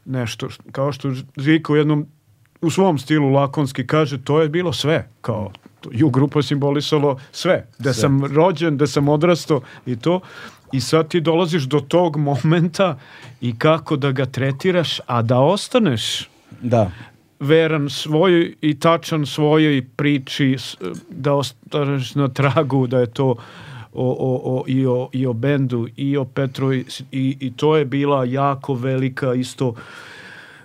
nešto, 0.05 0.47
kao 0.71 0.91
što 0.91 1.11
Žika 1.37 1.73
u 1.73 1.75
jednom 1.75 2.07
u 2.61 2.69
svom 2.69 2.97
stilu 2.97 3.29
lakonski 3.29 3.87
kaže, 3.87 4.17
to 4.17 4.41
je 4.41 4.49
bilo 4.49 4.73
sve, 4.73 5.09
kao 5.21 5.51
to- 5.81 5.89
ju 5.93 6.09
grupa 6.09 6.41
simbolisalo 6.41 7.19
sve, 7.31 7.67
da 7.79 7.93
sam 7.93 8.25
rođen, 8.25 8.77
da 8.77 8.87
sam 8.87 9.09
odrastao 9.09 9.61
i 9.85 9.95
to 9.95 10.19
i 10.71 10.81
sad 10.81 11.07
ti 11.07 11.21
dolaziš 11.21 11.63
do 11.63 11.79
tog 11.79 12.17
momenta 12.17 12.97
i 13.41 13.55
kako 13.57 13.95
da 13.95 14.11
ga 14.11 14.25
tretiraš, 14.25 14.99
a 15.07 15.21
da 15.21 15.39
ostaneš 15.39 16.29
Da. 16.61 16.91
veran 17.39 17.89
svojoj 17.89 18.55
i 18.61 18.79
tačan 18.79 19.25
svojoj 19.25 19.85
priči 19.95 20.57
da 21.09 21.33
ostaneš 21.33 22.15
na 22.15 22.27
tragu 22.27 22.87
da 22.87 22.99
je 22.99 23.05
to 23.05 23.35
o, 23.93 24.11
o, 24.19 24.41
o, 24.43 24.63
i, 24.67 24.85
o, 24.85 25.09
i 25.13 25.25
o 25.25 25.33
bendu 25.33 25.87
i 25.95 26.17
o 26.17 26.25
Petru 26.25 26.73
i, 26.73 26.85
i 27.11 27.53
to 27.55 27.77
je 27.77 27.85
bila 27.85 28.25
jako 28.25 28.73
velika 28.73 29.33
isto 29.33 29.73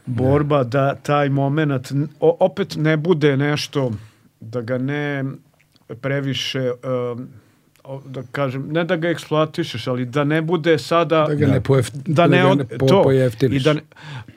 borba 0.07 0.65
da 0.65 0.95
taj 0.95 1.29
moment 1.29 1.93
opet 2.21 2.77
ne 2.77 2.97
bude 2.97 3.37
nešto 3.37 3.91
da 4.41 4.61
ga 4.61 4.79
ne 4.79 5.25
previše 6.01 6.73
um, 7.13 7.29
da 8.07 8.23
kažem, 8.25 8.69
ne 8.69 8.85
da 8.85 8.97
ga 8.97 9.09
eksploatišeš, 9.09 9.87
ali 9.87 10.05
da 10.07 10.25
ne 10.25 10.43
bude 10.43 10.79
sada 10.79 11.25
Da 11.25 11.35
ga 11.35 11.47
ne 11.47 11.61
pojef- 11.61 11.91
da 11.97 12.27
ne, 12.27 12.37
da 12.37 12.43
ga 12.43 12.49
od, 12.49 12.59
ne 12.59 12.65
po- 12.69 12.87
to, 12.87 13.03
pojeftiniš. 13.03 13.61
i 13.61 13.65
da 13.65 13.73
ne- 13.73 13.81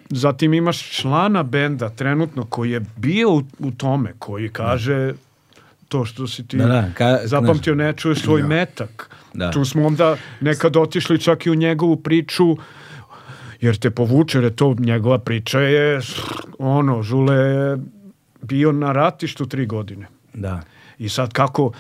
zatim 0.10 0.54
imaš 0.54 0.90
člana 0.92 1.44
benda 1.44 1.90
trenutno 1.90 2.46
koji 2.46 2.72
je 2.72 2.82
bio 2.98 3.32
u, 3.32 3.44
u 3.60 3.72
tome, 3.72 4.14
koji 4.20 4.50
kaže 4.50 5.14
to 5.88 6.06
što 6.06 6.28
si 6.28 6.48
ti 6.48 6.58
Da, 6.58 6.66
da, 6.66 6.90
ka- 6.96 7.26
zapamtio, 7.26 7.76
ne 7.76 7.94
čuješ 7.94 8.20
svoj 8.20 8.44
metak. 8.44 9.10
Da. 9.34 9.52
Tu 9.52 9.66
smo 9.66 9.86
onda 9.86 10.16
nekad 10.42 10.78
otišli 10.78 11.20
čak 11.20 11.46
i 11.46 11.52
u 11.52 11.56
njegovu 11.56 11.96
priču, 11.96 12.58
jer 13.62 13.78
te 13.78 13.90
povuče, 13.92 14.38
jer 14.38 14.44
je 14.44 14.56
to 14.56 14.76
njegova 14.80 15.20
priča 15.20 15.60
je, 15.60 16.00
ono, 16.60 17.04
Žule 17.04 17.36
je 17.36 17.78
bio 18.42 18.72
na 18.72 18.92
ratištu 18.92 19.46
tri 19.46 19.66
godine. 19.66 20.06
Da. 20.34 20.62
I 21.00 21.10
sad 21.10 21.34
kako 21.34 21.72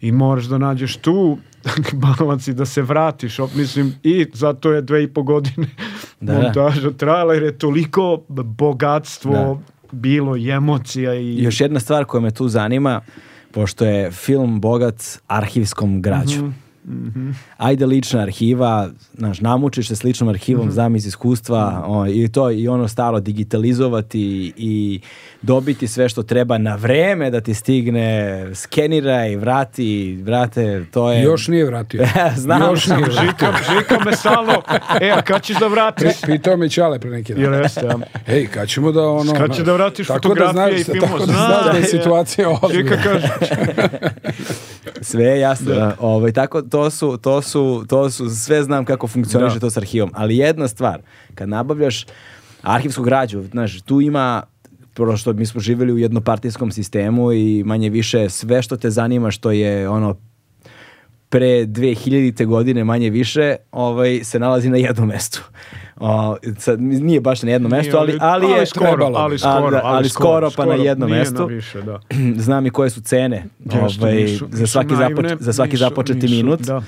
i 0.00 0.12
moraš 0.12 0.44
da 0.44 0.58
nađeš 0.58 0.96
tu 0.96 1.38
balans 1.92 2.48
i 2.48 2.54
da 2.54 2.66
se 2.66 2.82
vratiš, 2.82 3.38
op, 3.38 3.54
mislim, 3.54 3.94
i 4.02 4.26
zato 4.34 4.72
je 4.72 4.82
dve 4.82 5.04
i 5.04 5.08
po 5.08 5.22
godine 5.22 5.66
Da, 6.20 6.32
montaža 6.32 6.90
trajala, 6.90 7.34
jer 7.34 7.42
je 7.42 7.58
toliko 7.58 8.22
bogatstvo 8.28 9.32
Da. 9.32 9.56
bilo 9.92 10.36
i 10.36 10.50
emocija 10.50 11.14
i... 11.14 11.42
Još 11.42 11.60
jedna 11.60 11.80
stvar 11.80 12.04
koja 12.04 12.20
me 12.20 12.30
tu 12.30 12.48
zanima, 12.48 13.00
pošto 13.50 13.84
je 13.84 14.10
film 14.10 14.60
bogat 14.60 15.02
arhivskom 15.26 16.02
građom. 16.02 16.54
Ajde 17.56 17.86
lična 17.86 18.20
arhiva, 18.20 18.88
znaš, 19.14 19.40
namučiš 19.40 19.88
se 19.88 19.96
s 19.96 20.02
ličnom 20.02 20.28
arhivom, 20.28 20.70
znam 20.70 20.96
iz 20.96 21.06
iskustva, 21.06 21.84
o, 21.86 22.06
i 22.06 22.28
to 22.28 22.50
i 22.50 22.68
ono 22.68 22.88
staro 22.88 23.20
digitalizovati 23.20 24.52
i 24.56 25.00
dobiti 25.42 25.88
sve 25.88 26.08
što 26.08 26.22
treba 26.22 26.58
na 26.58 26.74
vreme 26.74 27.30
da 27.30 27.40
ti 27.40 27.54
stigne, 27.54 28.46
skeniraj, 28.54 29.36
vrati, 29.36 30.18
vrate, 30.22 30.84
to 30.90 31.12
je... 31.12 31.22
Još 31.22 31.48
nije 31.48 31.64
vratio. 31.64 32.06
Znam. 32.36 32.62
Još 32.62 32.86
nije 32.86 33.04
vratio. 33.04 33.22
Žika, 33.22 33.52
žika 33.78 34.04
me 34.04 34.16
stalno, 34.16 34.62
e, 35.00 35.10
a 35.10 35.22
kad 35.22 35.42
ćeš 35.42 35.58
da 35.58 35.66
vratiš? 35.66 36.12
Pitao 36.26 36.56
me 36.56 36.68
Ćale 36.68 36.98
pre 36.98 37.10
neki 37.10 37.34
dan. 37.34 37.42
Jel 37.42 37.54
jeste, 37.54 37.86
ja. 37.86 37.98
Ej, 38.26 38.46
kad 38.46 38.68
ćemo 38.68 38.92
da 38.92 39.08
ono... 39.08 39.32
Kad 39.32 39.56
će 39.56 39.62
da 39.62 39.72
vratiš 39.72 40.06
tako 40.06 40.28
fotografije 40.28 40.46
da 40.46 40.52
znaš, 40.52 40.80
i 40.80 40.84
filmove? 40.84 41.10
Tako 41.10 41.18
da 41.18 41.32
znaš 41.32 41.64
da 41.64 41.78
je 41.78 41.84
Zna, 41.84 41.98
situacija 41.98 42.48
Žika 42.48 42.66
ozbiljna. 42.66 43.02
kaže, 43.02 43.28
Sve 45.00 45.24
je 45.24 45.40
jasno. 45.40 45.74
da. 45.74 45.96
Ovaj, 46.00 46.32
tako, 46.32 46.62
to 46.62 46.90
su, 46.90 47.16
to 47.16 47.42
su, 47.42 47.84
to 47.88 48.10
su, 48.10 48.30
sve 48.30 48.62
znam 48.62 48.84
kako 48.84 49.06
funkcioniše 49.06 49.54
Da. 49.54 49.60
to 49.60 49.70
s 49.70 49.76
arhivom. 49.76 50.10
Ali 50.14 50.36
jedna 50.36 50.68
stvar, 50.68 51.00
kad 51.34 51.48
nabavljaš 51.48 52.06
arhivsku 52.62 53.02
građu, 53.02 53.42
znaš, 53.50 53.82
tu 53.82 54.00
ima 54.00 54.42
prvo 54.94 55.16
što 55.16 55.32
mi 55.32 55.46
smo 55.46 55.60
živjeli 55.60 55.92
u 55.92 55.98
jednopartijskom 55.98 56.70
sistemu 56.70 57.32
i 57.32 57.62
manje 57.64 57.90
više 57.90 58.28
sve 58.28 58.62
što 58.62 58.76
te 58.76 58.90
zanima 58.90 59.30
što 59.30 59.50
je 59.50 59.88
ono 59.88 60.16
pre 61.28 61.46
2000. 61.66 62.46
godine 62.46 62.84
manje 62.84 63.10
više 63.10 63.56
ovaj, 63.72 64.20
se 64.24 64.38
nalazi 64.38 64.68
na 64.68 64.76
jednom 64.76 65.08
mestu. 65.08 65.42
O, 66.00 66.36
sad, 66.58 66.80
nije 66.80 67.20
baš 67.20 67.42
na 67.42 67.50
jednom 67.50 67.70
mestu, 67.70 67.96
ali, 67.96 68.18
ali, 68.20 68.46
je 68.46 68.66
skoro, 68.66 68.86
trebalo 68.86 69.18
ali 69.18 69.38
skoro, 69.38 69.70
da, 69.70 69.80
ali 69.84 70.08
skoro, 70.08 70.50
pa 70.56 70.64
na 70.64 70.72
skoro. 70.72 70.76
Nije 71.06 71.18
mestu. 71.18 71.34
na 71.40 71.44
više, 71.44 71.82
da. 71.82 72.00
Znam 72.44 72.66
i 72.66 72.70
koje 72.70 72.90
su 72.90 73.00
cene 73.00 73.44
ovaj, 73.72 74.26
za, 74.50 74.66
svaki 74.66 74.94
započ- 74.94 75.36
za 75.40 75.52
svaki 75.52 75.76
započeti 75.76 76.28
minut. 76.28 76.60
Da. 76.60 76.82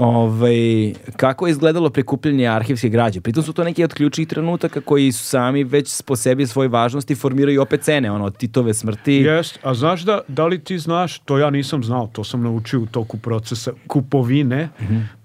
Ovaj, 0.00 0.92
kako 1.16 1.46
je 1.46 1.50
izgledalo 1.50 1.90
prikupljanje 1.90 2.46
arhivske 2.46 2.88
građe? 2.88 3.20
Pritom 3.20 3.42
su 3.42 3.52
to 3.52 3.64
neki 3.64 3.84
od 3.84 3.94
ključnih 3.94 4.28
trenutaka 4.28 4.80
koji 4.80 5.12
su 5.12 5.24
sami 5.24 5.64
već 5.64 6.02
po 6.02 6.16
sebi 6.16 6.46
svoje 6.46 6.68
važnosti 6.68 7.14
formiraju 7.14 7.62
opet 7.62 7.82
cene, 7.82 8.10
ono, 8.10 8.30
Titove 8.30 8.74
smrti. 8.74 9.12
Jest, 9.12 9.58
a 9.62 9.74
znaš 9.74 10.02
da, 10.02 10.20
da 10.28 10.46
li 10.46 10.64
ti 10.64 10.78
znaš, 10.78 11.18
to 11.18 11.38
ja 11.38 11.50
nisam 11.50 11.84
znao, 11.84 12.06
to 12.12 12.24
sam 12.24 12.42
naučio 12.42 12.80
u 12.80 12.86
toku 12.86 13.18
procesa 13.18 13.72
kupovine, 13.86 14.68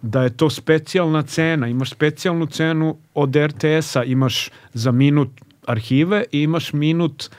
da 0.02 0.24
je 0.24 0.30
to 0.30 0.50
specijalna 0.50 1.22
cena, 1.22 1.68
imaš 1.68 1.90
specijalnu 1.90 2.46
cenu 2.46 2.98
od 3.14 3.36
RTS-a, 3.36 4.04
imaš 4.04 4.50
za 4.74 4.92
minut 4.92 5.30
arhive 5.68 6.24
i 6.32 6.42
imaš 6.42 6.74
minut 6.74 7.30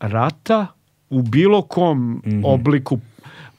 rata 0.00 0.66
u 1.10 1.22
bilo 1.22 1.62
kom 1.62 2.22
obliku 2.44 2.98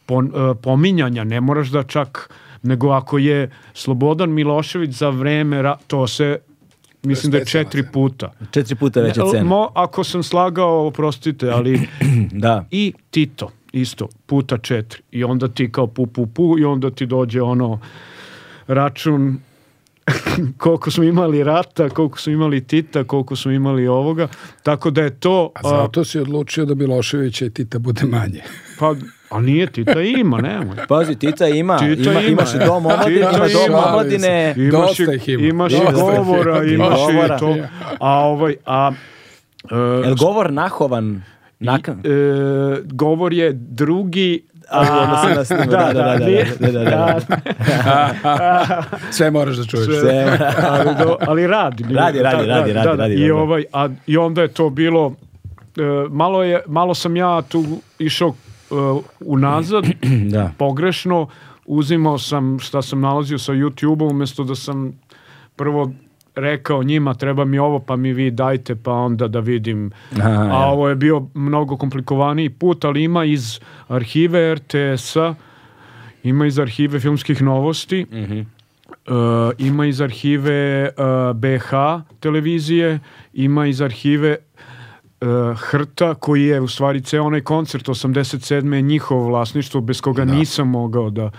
pon- 0.08 0.52
e, 0.52 0.56
pominjanja, 0.62 1.24
ne 1.24 1.42
moraš 1.42 1.68
da 1.68 1.84
čak, 1.84 2.34
nego 2.64 2.90
ako 2.90 3.18
je 3.18 3.50
Slobodan 3.74 4.30
Milošević 4.32 4.92
za 4.92 5.10
vreme, 5.10 5.62
ra- 5.62 5.78
to 5.88 6.08
se, 6.08 6.40
mislim 7.04 7.32
da 7.32 7.38
je 7.38 7.46
četiri 7.46 7.84
puta. 7.94 8.32
Četiri 8.52 8.76
puta 8.76 9.02
veća 9.02 9.24
Ne, 9.24 9.32
cena. 9.32 9.44
Mo, 9.44 9.70
ako 9.76 10.04
sam 10.04 10.24
slagao, 10.24 10.88
oprostite, 10.88 11.50
ali 11.50 11.82
Da. 12.32 12.66
i 12.72 12.94
Tito 13.10 13.50
isto 13.72 14.08
puta 14.26 14.58
četiri 14.58 15.02
i 15.12 15.24
onda 15.24 15.48
ti 15.48 15.72
kao 15.72 15.88
pu 15.88 16.08
pu 16.08 16.28
pu 16.28 16.60
i 16.60 16.66
onda 16.66 16.92
ti 16.92 17.06
dođe 17.06 17.42
ono 17.42 17.80
račun 18.68 19.40
koliko 20.58 20.92
smo 20.92 21.04
imali 21.04 21.44
rata, 21.44 21.90
koliko 21.90 22.20
smo 22.20 22.34
imali 22.34 22.68
Tita, 22.68 23.04
koliko 23.04 23.36
smo 23.36 23.52
imali 23.52 23.88
ovoga, 23.88 24.28
tako 24.64 24.90
da 24.92 25.02
je 25.02 25.20
to 25.20 25.52
A 25.56 25.60
a, 25.64 25.70
zato 25.70 26.04
si 26.04 26.20
odlučio 26.20 26.66
da 26.66 26.76
Miloševića 26.76 27.46
i 27.46 27.50
Tita 27.50 27.80
bude 27.80 28.06
manje. 28.06 28.42
pa 28.80 28.96
a 29.30 29.42
nije 29.42 29.68
Tita 29.68 30.02
ima, 30.02 30.42
nemoj. 30.42 30.78
Pazi, 30.88 31.16
Tita 31.16 31.48
ima, 31.48 31.78
Tita 31.78 32.12
ima, 32.12 32.22
ima, 32.22 32.30
imaš 32.30 32.54
i 32.54 32.58
e. 32.58 32.66
dom 32.66 32.86
omladine, 32.86 33.16
Tita 33.16 33.36
ima 33.36 33.48
dom 33.48 33.66
ima. 33.68 33.86
omladine. 33.86 34.54
Imaš 34.58 34.72
Dosta 34.72 35.14
i, 35.14 35.16
ih 35.16 35.30
ima. 35.30 35.48
imaš 35.48 35.74
i 35.74 35.78
govora, 35.94 36.64
ima. 36.64 36.74
imaš 36.74 37.00
i 37.00 37.40
to. 37.40 37.58
A 38.00 38.10
ovaj, 38.20 38.56
a 38.66 38.92
e, 39.72 39.76
Jel 39.76 40.16
govor 40.16 40.54
nahovan? 40.54 41.24
Nakan? 41.60 42.00
e, 42.00 42.82
govor 42.86 43.34
je 43.34 43.54
drugi 43.54 44.44
A, 44.70 44.84
da, 44.86 45.44
da, 45.44 45.66
da, 45.66 45.94
da, 45.94 46.18
da, 46.60 46.72
da, 46.72 47.20
da. 48.24 48.84
Sve 49.12 49.32
moraš 49.32 49.56
da 49.56 49.66
čuješ. 49.66 49.86
Sve. 49.86 50.38
ali, 50.70 50.96
do, 50.96 51.18
ali 51.20 51.48
radi. 51.48 51.84
Radi, 51.84 52.20
radi, 52.20 52.48
da, 52.48 52.54
radi, 52.56 52.74
da, 52.74 52.84
radi, 52.84 52.98
da, 52.98 53.04
radi, 53.04 53.14
I, 53.14 53.32
ovaj, 53.32 53.64
a, 53.74 53.90
I 54.08 54.18
onda 54.18 54.42
je 54.42 54.48
to 54.48 54.70
bilo, 54.70 55.14
e, 55.78 55.82
malo, 56.10 56.44
je, 56.44 56.62
malo 56.68 56.94
sam 56.94 57.16
ja 57.16 57.42
tu 57.42 57.66
išao 58.00 58.30
e, 58.30 58.34
unazad, 59.20 59.84
Da. 60.34 60.52
pogrešno, 60.58 61.28
uzimao 61.66 62.18
sam 62.18 62.60
šta 62.60 62.82
sam 62.82 63.02
nalazio 63.02 63.38
sa 63.38 63.54
YouTube-om, 63.54 64.12
umjesto 64.12 64.44
da 64.44 64.56
sam 64.56 65.00
prvo 65.56 65.92
rekao 66.36 66.84
njima 66.84 67.14
treba 67.14 67.46
mi 67.46 67.60
ovo 67.60 67.80
pa 67.80 67.96
mi 67.96 68.14
vi 68.14 68.32
dajte 68.32 68.76
pa 68.76 68.92
onda 68.92 69.28
da 69.28 69.40
vidim 69.40 69.92
Aha, 70.14 70.30
a 70.30 70.60
ja. 70.60 70.66
ovo 70.66 70.90
je 70.90 70.96
bio 70.96 71.28
mnogo 71.34 71.78
komplikovaniji 71.78 72.50
put 72.50 72.86
ali 72.86 73.04
ima 73.04 73.26
iz 73.26 73.60
arhive 73.88 74.56
RTS-a 74.56 75.36
ima 76.24 76.46
iz 76.46 76.60
arhive 76.60 77.00
filmskih 77.00 77.42
novosti 77.42 78.06
Mhm. 78.12 78.40
e, 78.40 78.44
ima 79.58 79.86
iz 79.86 80.02
arhive 80.02 80.54
e, 80.54 80.92
BH 81.34 81.70
televizije 82.20 83.00
ima 83.34 83.68
iz 83.68 83.82
arhive 83.82 84.30
e, 84.30 85.26
Hrta 85.58 86.14
koji 86.14 86.44
je 86.44 86.62
u 86.62 86.68
stvari 86.68 87.02
ceo 87.02 87.24
onaj 87.24 87.42
koncert 87.42 87.88
87. 87.88 88.74
je 88.74 88.82
njihovo 88.82 89.28
vlasništvo 89.28 89.82
bez 89.82 90.02
koga 90.02 90.26
nisam 90.26 90.70
mogao 90.70 91.10
da 91.10 91.32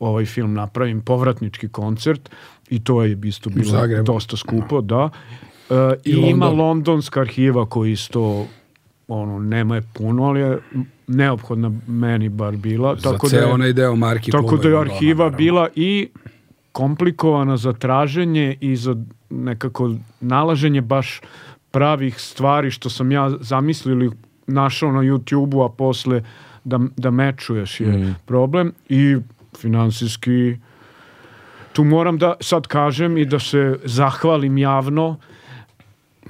ovaj 0.00 0.24
film 0.24 0.54
napravim 0.54 1.00
povratnički 1.00 1.68
koncert 1.68 2.30
i 2.70 2.80
to 2.80 3.02
je 3.02 3.18
isto 3.24 3.50
bilo 3.50 3.72
dosta 4.02 4.36
skupo 4.36 4.80
da 4.80 5.10
E, 5.70 5.94
i, 6.04 6.10
I 6.10 6.14
ima 6.20 6.46
London. 6.46 6.58
londonska 6.58 7.20
arhiva 7.20 7.66
koji 7.66 7.92
isto 7.92 8.46
ono 9.08 9.38
nema 9.38 9.74
je 9.74 9.82
puno 9.94 10.24
ali 10.24 10.40
je 10.40 10.58
neophodna 11.06 11.72
meni 11.86 12.28
bar 12.28 12.56
bila 12.56 12.96
Za 12.96 13.12
tako 13.12 13.28
da 13.28 13.36
je, 13.36 13.46
onaj 13.46 13.72
deo 13.72 13.96
Marki 13.96 14.30
tako 14.30 14.56
da 14.56 14.68
je 14.68 14.80
arhiva 14.80 15.14
naravno. 15.16 15.36
bila 15.36 15.68
i 15.74 16.08
komplikovana 16.72 17.56
za 17.56 17.72
traženje 17.72 18.56
i 18.60 18.76
za 18.76 18.96
nekako 19.30 19.90
nalaženje 20.20 20.80
baš 20.80 21.20
pravih 21.70 22.20
stvari 22.20 22.70
što 22.70 22.90
sam 22.90 23.12
ja 23.12 23.30
zamislio 23.40 23.92
ili 23.92 24.10
našao 24.46 24.92
na 24.92 25.00
YouTube-u, 25.00 25.62
a 25.62 25.68
posle 25.68 26.22
da, 26.64 26.80
da 26.96 27.10
mečuješ 27.10 27.80
je 27.80 28.14
problem 28.26 28.72
i 28.88 29.16
finansijski 29.58 30.56
tu 31.78 31.84
moram 31.84 32.18
da 32.18 32.34
sad 32.40 32.66
kažem 32.66 33.16
i 33.18 33.24
da 33.24 33.38
se 33.38 33.78
zahvalim 33.84 34.58
javno 34.58 35.16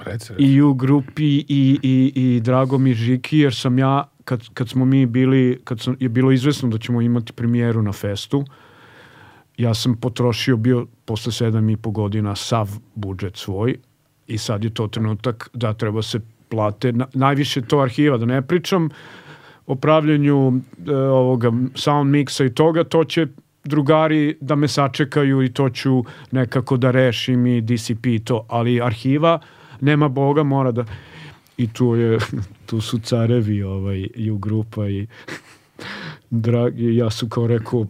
Reci, 0.04 0.32
i 0.38 0.62
u 0.62 0.74
grupi 0.74 1.24
i, 1.24 1.78
i, 1.82 2.12
i 2.14 2.40
Dragomir 2.40 2.96
Žiki 2.96 3.38
jer 3.38 3.54
sam 3.54 3.78
ja 3.78 4.04
kad, 4.24 4.48
kad 4.54 4.68
smo 4.68 4.84
mi 4.84 5.06
bili 5.06 5.60
kad 5.64 5.80
sam, 5.80 5.96
je 6.00 6.08
bilo 6.08 6.32
izvesno 6.32 6.68
da 6.68 6.78
ćemo 6.78 7.00
imati 7.00 7.32
premijeru 7.32 7.82
na 7.82 7.92
festu 7.92 8.44
ja 9.56 9.74
sam 9.74 9.96
potrošio 9.96 10.56
bio 10.56 10.86
posle 11.04 11.32
sedam 11.32 11.70
i 11.70 11.76
po 11.76 11.90
godina 11.90 12.36
sav 12.36 12.68
budžet 12.94 13.36
svoj 13.36 13.76
i 14.26 14.38
sad 14.38 14.64
je 14.64 14.74
to 14.74 14.86
trenutak 14.86 15.50
da 15.52 15.72
treba 15.72 16.02
se 16.02 16.20
plate 16.48 16.92
na, 16.92 17.06
najviše 17.14 17.62
to 17.62 17.80
arhiva 17.80 18.18
da 18.18 18.26
ne 18.26 18.42
pričam 18.42 18.88
o 19.66 19.74
pravljenju 19.74 20.52
e, 20.88 20.94
ovoga 20.94 21.52
sound 21.74 22.14
mixa 22.14 22.46
i 22.46 22.54
toga 22.54 22.84
to 22.84 23.04
će 23.04 23.26
drugari 23.68 24.36
da 24.40 24.54
me 24.54 24.68
sačekaju 24.68 25.42
i 25.42 25.52
to 25.52 25.70
ću 25.70 26.04
nekako 26.30 26.76
da 26.76 26.90
rešim 26.90 27.46
i 27.46 27.60
DCP 27.60 28.06
i 28.06 28.18
to, 28.18 28.46
ali 28.48 28.80
arhiva 28.82 29.40
nema 29.80 30.08
Boga, 30.08 30.42
mora 30.42 30.72
da 30.72 30.84
i 31.56 31.68
tu 31.72 31.94
je, 31.96 32.18
tu 32.66 32.80
su 32.80 32.98
carevi 32.98 33.62
ovaj, 33.62 34.08
i 34.14 34.30
u 34.30 34.38
grupa 34.38 34.88
i 34.88 35.06
dragi, 36.30 36.96
ja 36.96 37.10
su 37.10 37.28
kao 37.28 37.46
rekao 37.46 37.86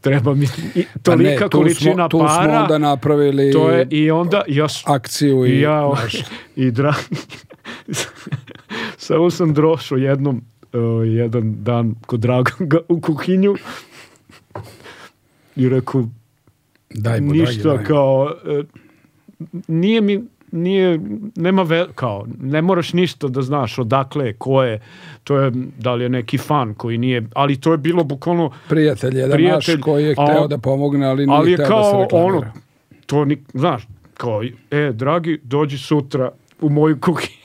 treba 0.00 0.34
mi 0.34 0.46
i 0.74 0.84
Pa 1.02 1.16
ne, 1.16 1.24
tolika 1.24 1.48
tu 1.48 1.58
količina 1.58 1.94
smo, 1.94 2.08
tu 2.08 2.18
para 2.18 2.44
smo 2.44 2.62
onda 2.62 2.78
napravili 2.78 3.52
to 3.52 3.70
je 3.70 3.86
i 3.90 4.10
onda 4.10 4.42
ja 4.48 4.66
akciju 4.84 5.46
i, 5.46 5.50
i 5.50 5.60
ja 5.60 5.90
znaš, 5.94 6.14
i 6.56 6.70
dra 6.70 6.94
samo 8.96 9.30
sam 9.30 9.54
drošao 9.54 9.98
jednom 9.98 10.42
uh, 10.72 10.80
jedan 11.08 11.54
dan 11.64 11.94
kod 12.06 12.20
Dragonga 12.20 12.78
u 12.88 13.00
kuhinju 13.00 13.54
i 15.56 15.68
rekao 15.68 16.04
daj 16.94 17.20
mu, 17.20 17.32
ništa 17.32 17.62
dragi, 17.62 17.84
kao 17.84 18.34
e, 18.46 18.62
nije 19.68 20.00
mi 20.00 20.24
nije, 20.54 21.00
nema 21.36 21.62
ve, 21.62 21.86
kao, 21.94 22.26
ne 22.40 22.62
moraš 22.62 22.92
ništa 22.92 23.28
da 23.28 23.42
znaš 23.42 23.78
odakle, 23.78 24.32
ko 24.32 24.62
je, 24.62 24.80
to 25.24 25.38
je, 25.38 25.52
da 25.78 25.94
li 25.94 26.04
je 26.04 26.08
neki 26.08 26.38
fan 26.38 26.74
koji 26.74 26.98
nije, 26.98 27.26
ali 27.34 27.60
to 27.60 27.72
je 27.72 27.78
bilo 27.78 28.04
bukvalno, 28.04 28.50
Prijatelj 28.68 29.18
jedan 29.18 29.32
Prijatelj, 29.32 29.74
naš 29.74 29.82
koji 29.82 30.04
je 30.04 30.14
a 30.18 30.26
hteo 30.26 30.46
da 30.48 30.58
pomogne, 30.58 31.06
ali 31.06 31.26
nije 31.26 31.38
ali 31.38 31.50
je 31.50 31.56
hteo 31.56 31.68
da 31.68 31.84
se 31.84 31.90
kao 31.90 32.02
reklamira. 32.02 32.36
ono, 32.36 32.52
to 33.06 33.24
ni, 33.24 33.38
znaš, 33.54 33.86
kao, 34.14 34.42
e, 34.70 34.92
dragi, 34.92 35.40
dođi 35.42 35.78
sutra 35.78 36.30
u 36.60 36.68
moju 36.68 37.00
kuhinju. 37.00 37.43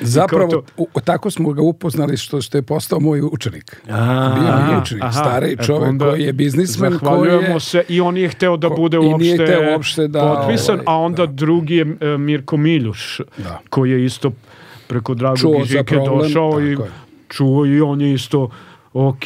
Zapravo, 0.00 0.50
to- 0.50 0.62
u, 0.76 1.00
tako 1.00 1.30
smo 1.30 1.52
ga 1.52 1.62
upoznali 1.62 2.16
što, 2.16 2.40
što 2.40 2.58
je 2.58 2.62
postao 2.62 3.00
moj 3.00 3.20
učenik. 3.22 3.76
A, 3.90 4.34
Bio 4.34 4.66
mi 4.66 4.82
učenik, 4.82 5.04
aha, 5.04 5.40
čovek 5.58 5.88
onda 5.88 6.04
koji 6.04 6.22
je 6.22 6.32
biznismen, 6.32 6.90
koji 6.90 7.00
Zahvaljujemo 7.00 7.54
je... 7.54 7.60
se 7.60 7.84
i 7.88 8.00
on 8.00 8.16
je 8.16 8.28
hteo 8.28 8.56
da 8.56 8.68
ko- 8.68 8.76
bude 8.76 8.96
i 8.96 9.00
nije 9.00 9.12
uopšte, 9.12 9.44
hteo 9.46 9.72
uopšte 9.72 10.08
da, 10.08 10.20
potpisan, 10.20 10.74
ovaj, 10.76 10.84
a 10.88 10.96
onda 10.96 11.26
drugi 11.26 11.74
je 11.74 11.86
e, 12.00 12.18
Mirko 12.18 12.56
Miljuš, 12.56 13.20
Da. 13.38 13.58
koji 13.68 13.90
je 13.90 14.04
isto 14.04 14.32
preko 14.86 15.14
Dragog 15.14 15.38
Čuo 15.38 15.64
Žike 15.64 15.96
došao 15.96 16.60
i 16.60 16.70
je. 16.70 16.76
čuo 17.28 17.66
i 17.66 17.80
on 17.80 18.00
je 18.00 18.14
isto 18.14 18.50
ok. 18.94 19.24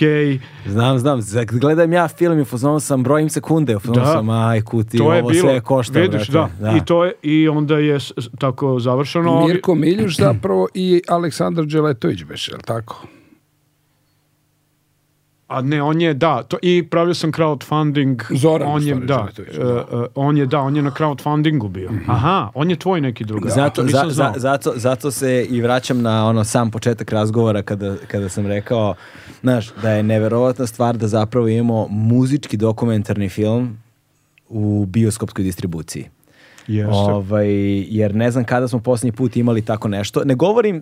Znam, 0.66 0.98
znam. 0.98 1.20
Gledam 1.51 1.93
ja 1.93 2.09
film 2.09 2.38
i 2.38 2.43
u 2.43 2.44
fazonu 2.44 2.80
sam 2.80 3.02
brojim 3.02 3.30
sekunde. 3.30 3.76
U 3.76 3.80
fazonu 3.80 4.01
Da. 4.01 4.06
sam, 4.06 4.30
aj 4.30 4.60
kuti, 4.60 4.98
To 4.98 5.12
je 5.12 5.20
ovo 5.20 5.30
bilo, 5.30 5.48
sve 5.48 5.60
košta. 5.60 6.01
vidiš, 6.01 6.28
da. 6.28 6.48
brate. 6.60 6.76
I, 6.76 6.84
to 6.84 7.05
je, 7.05 7.12
I 7.22 7.48
onda 7.48 7.78
je 7.78 7.98
tako 8.38 8.80
završeno. 8.80 9.47
Mirko 9.47 9.74
Miljuš 9.74 10.16
zapravo 10.16 10.68
i 10.74 11.02
Aleksandar 11.09 11.64
Đeletović 11.64 12.24
beš, 12.24 12.48
je 12.48 12.55
li 12.55 12.62
tako? 12.62 13.02
A 15.48 15.62
ne, 15.62 15.82
on 15.82 16.01
je, 16.01 16.14
da, 16.14 16.43
to, 16.43 16.59
i 16.62 16.82
pravio 16.85 17.14
sam 17.14 17.32
crowdfunding. 17.32 18.23
Zoran, 18.32 18.68
on 18.68 18.82
je, 18.82 18.94
da, 18.97 19.28
e, 19.39 19.52
on 20.14 20.36
je, 20.36 20.47
da, 20.47 20.60
on 20.60 20.77
je 20.77 20.82
na 20.82 20.90
crowdfundingu 20.90 21.68
bio. 21.68 21.90
Aha, 22.06 22.51
on 22.55 22.70
je 22.70 22.77
tvoj 22.77 23.01
neki 23.01 23.24
drugar. 23.24 23.52
Zato, 23.52 23.82
za- 23.85 24.05
za- 24.06 24.32
zato, 24.36 24.73
zato 24.77 25.10
se 25.10 25.47
i 25.47 25.60
vraćam 25.60 26.02
na 26.02 26.27
ono 26.27 26.44
sam 26.44 26.70
početak 26.70 27.12
razgovora 27.12 27.62
kada, 27.62 27.97
kada 28.06 28.28
sam 28.28 28.47
rekao 28.47 28.94
znaš, 29.40 29.73
da 29.74 29.90
je 29.90 30.02
neverovatna 30.02 30.66
stvar 30.66 30.97
da 30.97 31.09
zapravo 31.09 31.48
imamo 31.48 31.86
muzički 31.89 32.56
dokumentarni 32.56 33.28
film 33.28 33.78
u 34.48 34.86
bioskopskoj 34.86 35.44
distribuciji. 35.44 36.09
Jeste. 36.66 36.93
Ovaj, 36.93 37.48
jer 37.81 38.14
ne 38.14 38.31
znam 38.31 38.44
kada 38.44 38.68
smo 38.68 38.78
posljednji 38.78 39.12
put 39.12 39.36
imali 39.36 39.62
tako 39.62 39.89
nešto. 39.89 40.24
Ne 40.24 40.35
govorim 40.35 40.81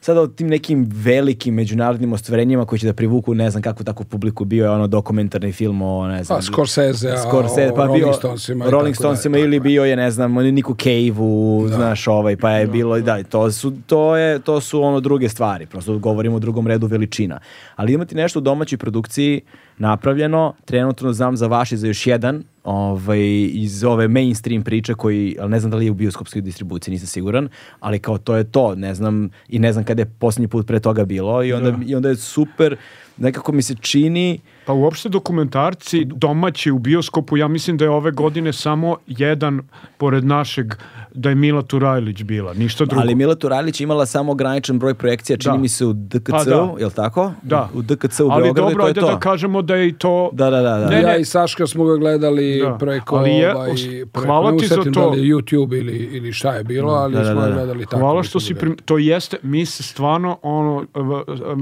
sada 0.00 0.20
o 0.20 0.26
tim 0.26 0.48
nekim 0.48 0.88
velikim 0.92 1.54
međunarodnim 1.54 2.12
ostvarenjima 2.12 2.64
koji 2.64 2.78
će 2.78 2.86
da 2.86 2.92
privuku 2.92 3.34
ne 3.34 3.50
znam 3.50 3.62
kakvu 3.62 3.84
takvu 3.84 4.04
publiku 4.04 4.44
bio 4.44 4.64
je 4.64 4.70
ono 4.70 4.86
dokumentarni 4.86 5.52
film 5.52 5.82
o 5.82 6.08
ne 6.08 6.24
znam 6.24 6.38
Pa, 6.38 6.42
Scorsese, 6.42 7.10
a 7.10 7.16
Scorsese, 7.16 7.72
pa 7.76 7.84
Rolling 7.84 8.04
bio 8.04 8.12
Stonesima 8.12 8.64
Rolling 8.70 8.96
Stonesima 8.96 9.38
ili 9.38 9.60
bio 9.60 9.84
je 9.84 9.96
ne 9.96 10.10
znam 10.10 10.32
Niku 10.32 10.74
Cave-u 10.74 11.66
znaš 11.68 12.08
ovaj 12.08 12.36
pa 12.36 12.50
je 12.50 12.66
bilo 12.66 13.00
da. 13.00 13.22
to 13.22 13.50
su 13.52 13.72
to 13.86 14.16
je 14.16 14.38
to 14.38 14.60
su 14.60 14.82
ono 14.82 15.00
druge 15.00 15.28
stvari 15.28 15.66
prosto 15.66 15.98
govorimo 15.98 16.36
o 16.36 16.38
drugom 16.38 16.66
redu 16.66 16.86
veličina. 16.86 17.40
Ali 17.76 17.92
imati 17.92 18.14
nešto 18.14 18.38
u 18.38 18.42
domaćoj 18.42 18.78
produkciji 18.78 19.40
napravljeno. 19.78 20.54
Trenutno 20.64 21.12
znam 21.12 21.36
za 21.36 21.46
vaš 21.46 21.72
i 21.72 21.76
za 21.76 21.86
još 21.86 22.06
jedan 22.06 22.44
ovaj, 22.64 23.20
iz 23.52 23.84
ove 23.84 24.08
mainstream 24.08 24.62
priče 24.62 24.94
koji, 24.94 25.36
ali 25.40 25.50
ne 25.50 25.60
znam 25.60 25.70
da 25.70 25.76
li 25.76 25.84
je 25.84 25.90
u 25.90 25.94
bioskopskoj 25.94 26.42
distribuciji, 26.42 26.92
nisam 26.92 27.06
siguran, 27.06 27.48
ali 27.80 27.98
kao 27.98 28.18
to 28.18 28.36
je 28.36 28.44
to, 28.44 28.74
ne 28.74 28.94
znam, 28.94 29.30
i 29.48 29.58
ne 29.58 29.72
znam 29.72 29.84
kada 29.84 30.02
je 30.02 30.10
posljednji 30.18 30.48
put 30.48 30.66
pre 30.66 30.80
toga 30.80 31.04
bilo 31.04 31.44
i 31.44 31.52
onda, 31.52 31.78
i 31.86 31.94
onda 31.94 32.08
je 32.08 32.16
super, 32.16 32.76
nekako 33.16 33.52
mi 33.52 33.62
se 33.62 33.74
čini, 33.74 34.40
Pa 34.66 34.72
uopšte 34.72 35.08
dokumentarci 35.08 36.04
domaći 36.06 36.70
u 36.70 36.78
bioskopu, 36.78 37.36
ja 37.36 37.48
mislim 37.48 37.76
da 37.76 37.84
je 37.84 37.90
ove 37.90 38.10
godine 38.12 38.52
samo 38.52 38.96
jedan 39.06 39.60
pored 39.96 40.24
našeg, 40.24 40.66
da 41.12 41.28
je 41.28 41.34
Mila 41.34 41.62
Turajlić 41.62 42.22
bila, 42.22 42.54
ništa 42.54 42.84
drugo. 42.84 43.00
ali 43.00 43.14
Mila 43.14 43.34
Turalić 43.34 43.80
je 43.80 43.84
imala 43.84 44.06
samo 44.06 44.32
ograničen 44.32 44.78
broj 44.78 44.94
projekcija, 44.94 45.36
čini 45.36 45.54
Da. 45.54 45.60
mi 45.60 45.68
se 45.68 45.86
u 45.86 45.92
DKC-u, 45.92 46.30
Pa 46.30 46.44
da. 46.44 46.72
jel 46.78 46.90
tako? 46.92 47.32
Da. 47.42 47.68
U, 47.74 47.78
u 47.78 47.82
DKC 47.82 48.20
u 48.20 48.28
Ali 48.30 48.42
Beogradu 48.42 48.54
dobro, 48.62 48.74
to 48.74 48.80
je 48.80 48.88
ajde 48.88 49.00
to. 49.00 49.06
da 49.06 49.18
kažemo 49.18 49.62
da 49.62 49.74
je 49.74 49.88
i 49.88 49.92
to... 49.92 50.30
Da, 50.32 50.50
da, 50.50 50.56
da, 50.58 50.78
da. 50.78 50.86
Ne, 50.86 51.02
ja 51.02 51.08
ne. 51.08 51.20
i 51.20 51.24
Saška 51.24 51.66
smo 51.66 51.84
ga 51.84 51.96
gledali 51.96 52.60
Da. 52.60 52.74
preko 52.74 53.16
Ali 53.16 53.30
je- 53.30 53.54
ovaj, 53.54 53.70
preko, 54.04 54.26
hvala 54.26 54.56
ti 54.56 54.66
za 54.66 54.76
to. 54.76 54.82
Da 54.84 55.06
li 55.06 55.18
je 55.20 55.34
YouTube 55.34 55.78
ili, 55.78 55.96
ili 55.96 56.32
šta 56.32 56.52
je 56.52 56.64
bilo, 56.64 56.92
ali 56.92 57.12
Da, 57.12 57.18
da, 57.18 57.24
smo 57.26 57.40
da, 57.40 57.46
da. 57.46 57.52
gledali 57.52 57.84
tako. 57.84 57.98
Hvala 57.98 58.22
što 58.22 58.38
da 58.38 58.40
si 58.40 58.54
ga- 58.54 58.60
prim... 58.60 58.76
To 58.78 58.98
jeste, 58.98 59.36
mi 59.42 59.66
se 59.66 59.82
stvarno, 59.82 60.38
ono, 60.42 60.84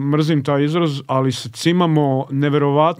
mrzim 0.06 0.44
taj 0.44 0.64
izraz, 0.64 1.00
ali 1.06 1.32
se 1.32 1.48
cimamo 1.50 2.26
neverovatno 2.30 2.93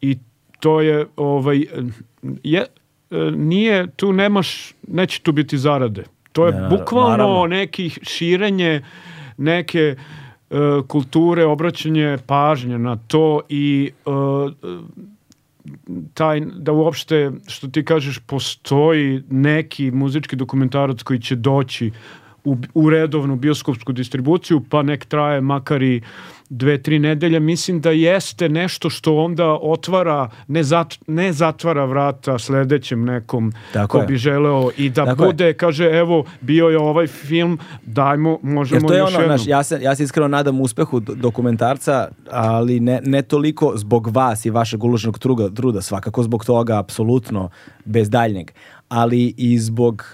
i 0.00 0.18
to 0.60 0.80
je, 0.80 1.06
ovaj, 1.16 1.64
je, 2.42 2.66
nije, 3.36 3.86
tu 3.86 4.12
nemaš, 4.12 4.74
neće 4.88 5.20
tu 5.20 5.32
biti 5.32 5.58
zarade. 5.58 6.04
To 6.32 6.46
je 6.46 6.52
Ne, 6.52 6.68
bukvalno 6.68 7.10
naravno. 7.10 7.46
neki 7.46 7.90
širenje 8.02 8.82
neke 9.36 9.80
e, 9.80 9.96
kulture, 10.88 11.44
obraćanje 11.44 12.18
pažnje 12.26 12.78
na 12.78 12.96
to 12.96 13.40
i 13.48 13.90
e, 14.06 14.10
taj, 16.14 16.40
da 16.40 16.72
uopšte, 16.72 17.30
što 17.46 17.68
ti 17.68 17.84
kažeš, 17.84 18.18
postoji 18.18 19.22
neki 19.30 19.90
muzički 19.90 20.36
dokumentarac 20.36 21.02
koji 21.02 21.20
će 21.20 21.36
doći 21.36 21.90
u, 22.44 22.56
u 22.74 22.90
redovnu 22.90 23.36
bioskopsku 23.36 23.92
distribuciju, 23.92 24.62
pa 24.70 24.82
nek 24.82 25.04
traje 25.04 25.40
makar 25.40 25.82
i 25.82 26.02
dve, 26.50 26.82
tri 26.82 26.98
nedelje, 26.98 27.40
mislim 27.40 27.80
da 27.80 27.90
jeste 27.90 28.48
nešto 28.48 28.90
što 28.90 29.16
onda 29.16 29.46
otvara, 29.52 30.30
ne, 30.48 30.62
zat, 30.62 30.94
ne 31.06 31.32
zatvara 31.32 31.84
vrata 31.84 32.38
sledećem 32.38 33.04
nekom 33.04 33.52
Tako 33.72 33.88
ko 33.88 33.98
je. 33.98 34.06
bi 34.06 34.16
želeo 34.16 34.70
i 34.76 34.90
da 34.90 35.04
Tako 35.04 35.22
je. 35.22 35.26
bude, 35.26 35.52
kaže, 35.52 35.84
evo, 35.86 36.24
bio 36.40 36.66
je 36.66 36.78
ovaj 36.78 37.06
film, 37.06 37.58
dajmo, 37.82 38.38
možemo 38.42 38.80
Jer 38.80 38.88
to 38.88 38.94
je 38.94 38.98
još 38.98 39.10
ono, 39.10 39.20
jednom. 39.20 39.38
znaš, 39.38 39.48
ja 39.48 39.62
se, 39.62 39.78
ja 39.82 39.94
se 39.96 40.04
iskreno 40.04 40.28
nadam 40.28 40.60
uspehu 40.60 41.00
do- 41.00 41.14
dokumentarca, 41.14 42.08
ali 42.30 42.80
ne, 42.80 43.00
ne 43.04 43.22
toliko 43.22 43.72
zbog 43.76 44.06
vas 44.06 44.44
i 44.44 44.50
vašeg 44.50 44.84
uloženog 44.84 45.18
truda, 45.18 45.50
truda, 45.50 45.80
svakako 45.80 46.22
zbog 46.22 46.44
toga, 46.44 46.78
apsolutno, 46.78 47.50
bez 47.84 48.10
daljnjeg, 48.10 48.50
ali 48.88 49.34
i 49.36 49.58
zbog 49.58 50.04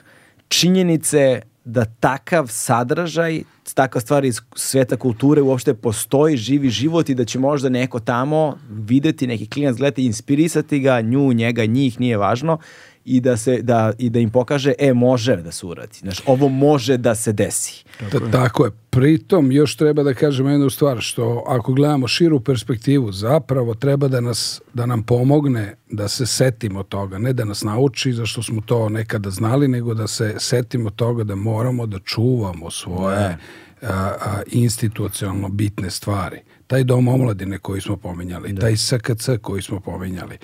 činjenice 0.48 1.40
da 1.70 1.84
takav 1.84 2.46
sadržaj, 2.48 3.42
takva 3.74 4.00
stvar 4.00 4.24
iz 4.24 4.40
sveta 4.56 4.96
kulture 4.96 5.42
uopšte 5.42 5.74
postoji, 5.74 6.36
živi 6.36 6.70
život 6.70 7.08
i 7.08 7.14
da 7.14 7.24
će 7.24 7.38
možda 7.38 7.68
neko 7.68 8.00
tamo 8.00 8.58
videti, 8.70 9.26
neki 9.26 9.46
klinac 9.46 9.76
gledati, 9.76 10.06
inspirisati 10.06 10.80
ga, 10.80 11.00
nju, 11.00 11.32
njega, 11.32 11.64
njih, 11.64 12.00
nije 12.00 12.16
važno, 12.16 12.58
i 13.04 13.20
da, 13.20 13.36
se, 13.36 13.62
da, 13.62 13.92
i 13.98 14.10
da 14.10 14.18
im 14.18 14.30
pokaže, 14.30 14.72
e, 14.78 14.94
može 14.94 15.36
da 15.36 15.52
se 15.52 15.66
uradi. 15.66 15.98
Znaš, 15.98 16.20
ovo 16.26 16.48
može 16.48 16.96
da 16.96 17.14
se 17.14 17.32
desi. 17.32 17.84
Da, 18.12 18.30
tako 18.30 18.64
je. 18.64 18.70
Pritom 18.90 19.52
još 19.52 19.76
treba 19.76 20.02
da 20.02 20.14
kažem 20.14 20.46
jednu 20.46 20.70
stvar, 20.70 21.00
što 21.00 21.44
ako 21.46 21.72
gledamo 21.72 22.08
širu 22.08 22.40
perspektivu, 22.40 23.12
zapravo 23.12 23.74
treba 23.74 24.08
da, 24.08 24.20
nas, 24.20 24.60
da 24.74 24.86
nam 24.86 25.02
pomogne 25.02 25.74
da 25.90 26.08
se 26.08 26.26
setimo 26.26 26.82
toga, 26.82 27.18
ne 27.18 27.32
da 27.32 27.44
nas 27.44 27.64
nauči 27.64 28.12
zašto 28.12 28.42
smo 28.42 28.60
to 28.60 28.88
nekada 28.88 29.30
znali, 29.30 29.68
nego 29.68 29.94
da 29.94 30.06
se 30.06 30.34
setimo 30.38 30.90
toga 30.90 31.24
da 31.24 31.34
moramo 31.34 31.86
da 31.86 31.98
čuvamo 31.98 32.70
svoje 32.70 33.36
a, 33.82 33.88
a, 33.88 34.42
institucionalno 34.46 35.48
bitne 35.48 35.90
stvari. 35.90 36.40
Taj 36.66 36.84
dom 36.84 37.08
omladine 37.08 37.58
koji 37.58 37.80
smo 37.80 37.96
pominjali, 37.96 38.56
taj 38.56 38.76
SKC 38.76 39.28
koji 39.42 39.62
smo 39.62 39.80
pominjali, 39.80 40.38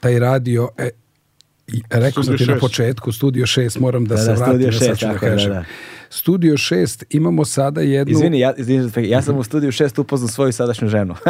taj 0.00 0.18
radio, 0.18 0.68
e, 0.78 0.90
rekao 1.90 2.22
sam 2.22 2.36
ti 2.36 2.38
Studio 2.38 2.54
na 2.54 2.60
početku, 2.60 3.12
Studio 3.12 3.46
6, 3.46 3.80
moram 3.80 4.04
da, 4.04 4.14
Da, 4.14 4.20
se 4.20 4.26
da, 4.26 4.34
vratim, 4.34 4.52
Studio 4.54 4.66
ja 4.66 4.96
sad 4.96 4.98
ću 4.98 5.06
da 5.06 5.36
da, 5.36 5.54
da. 5.54 5.64
Studio 6.12 6.54
6 6.54 7.04
imamo 7.10 7.44
sada 7.44 7.80
jednu... 7.80 8.12
Izvini, 8.12 8.38
ja, 8.40 8.52
izvini, 8.56 9.08
ja 9.08 9.22
sam 9.22 9.36
u 9.36 9.42
studiju 9.44 9.72
šest 9.72 9.98
upoznao 9.98 10.28
svoju 10.28 10.52
sadašnju 10.52 10.88
ženu. 10.88 11.14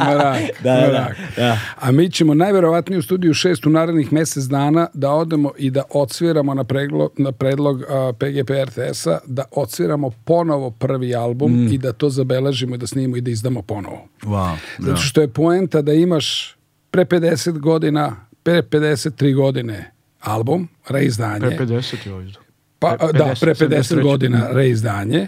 mrak, 0.00 0.42
Da, 0.64 0.74
da, 0.74 0.88
mrak. 0.88 1.16
da. 1.36 1.58
A 1.80 1.90
mi 1.92 2.10
ćemo 2.10 2.34
najverovatnije 2.34 2.98
u 2.98 3.02
studiju 3.02 3.34
6 3.34 3.66
u 3.66 3.70
narednih 3.70 4.12
mjesec 4.12 4.44
dana 4.44 4.86
da 4.94 5.10
odemo 5.10 5.50
i 5.58 5.70
da 5.70 5.82
odsviramo 5.90 6.54
na, 6.54 6.64
preglo, 6.64 7.10
na 7.16 7.32
predlog 7.32 7.82
a, 7.82 8.12
PGP 8.18 8.50
RTS-a, 8.64 9.18
da 9.26 9.44
odsviramo 9.50 10.10
ponovo 10.24 10.70
prvi 10.70 11.14
album 11.14 11.48
Mm. 11.64 11.72
i 11.72 11.78
da 11.78 11.92
to 11.92 12.08
zabeležimo 12.10 12.74
i 12.74 12.78
da 12.78 12.86
snimimo 12.86 13.16
i 13.16 13.20
da 13.20 13.30
izdamo 13.30 13.62
ponovo. 13.62 14.08
wow. 14.22 14.54
Zato 14.78 14.96
što 14.96 15.20
je 15.20 15.28
poenta 15.28 15.82
da 15.82 15.92
imaš 15.92 16.56
pre 16.90 17.04
50 17.04 17.58
godina, 17.58 18.16
pre 18.48 18.62
53 18.62 19.34
godine 19.34 19.90
album, 20.20 20.68
reizdanje. 20.88 21.40
Pre 21.48 21.56
50 21.58 22.06
je 22.06 22.12
ovo 22.12 22.22
izdao. 22.22 22.42
Pa, 22.78 22.96
Pre 22.98 23.12
da, 23.14 23.34
pre 23.40 23.54
50, 23.54 23.68
50 23.68 23.94
73. 23.94 24.02
godina 24.02 24.48
reizdanje 24.50 25.26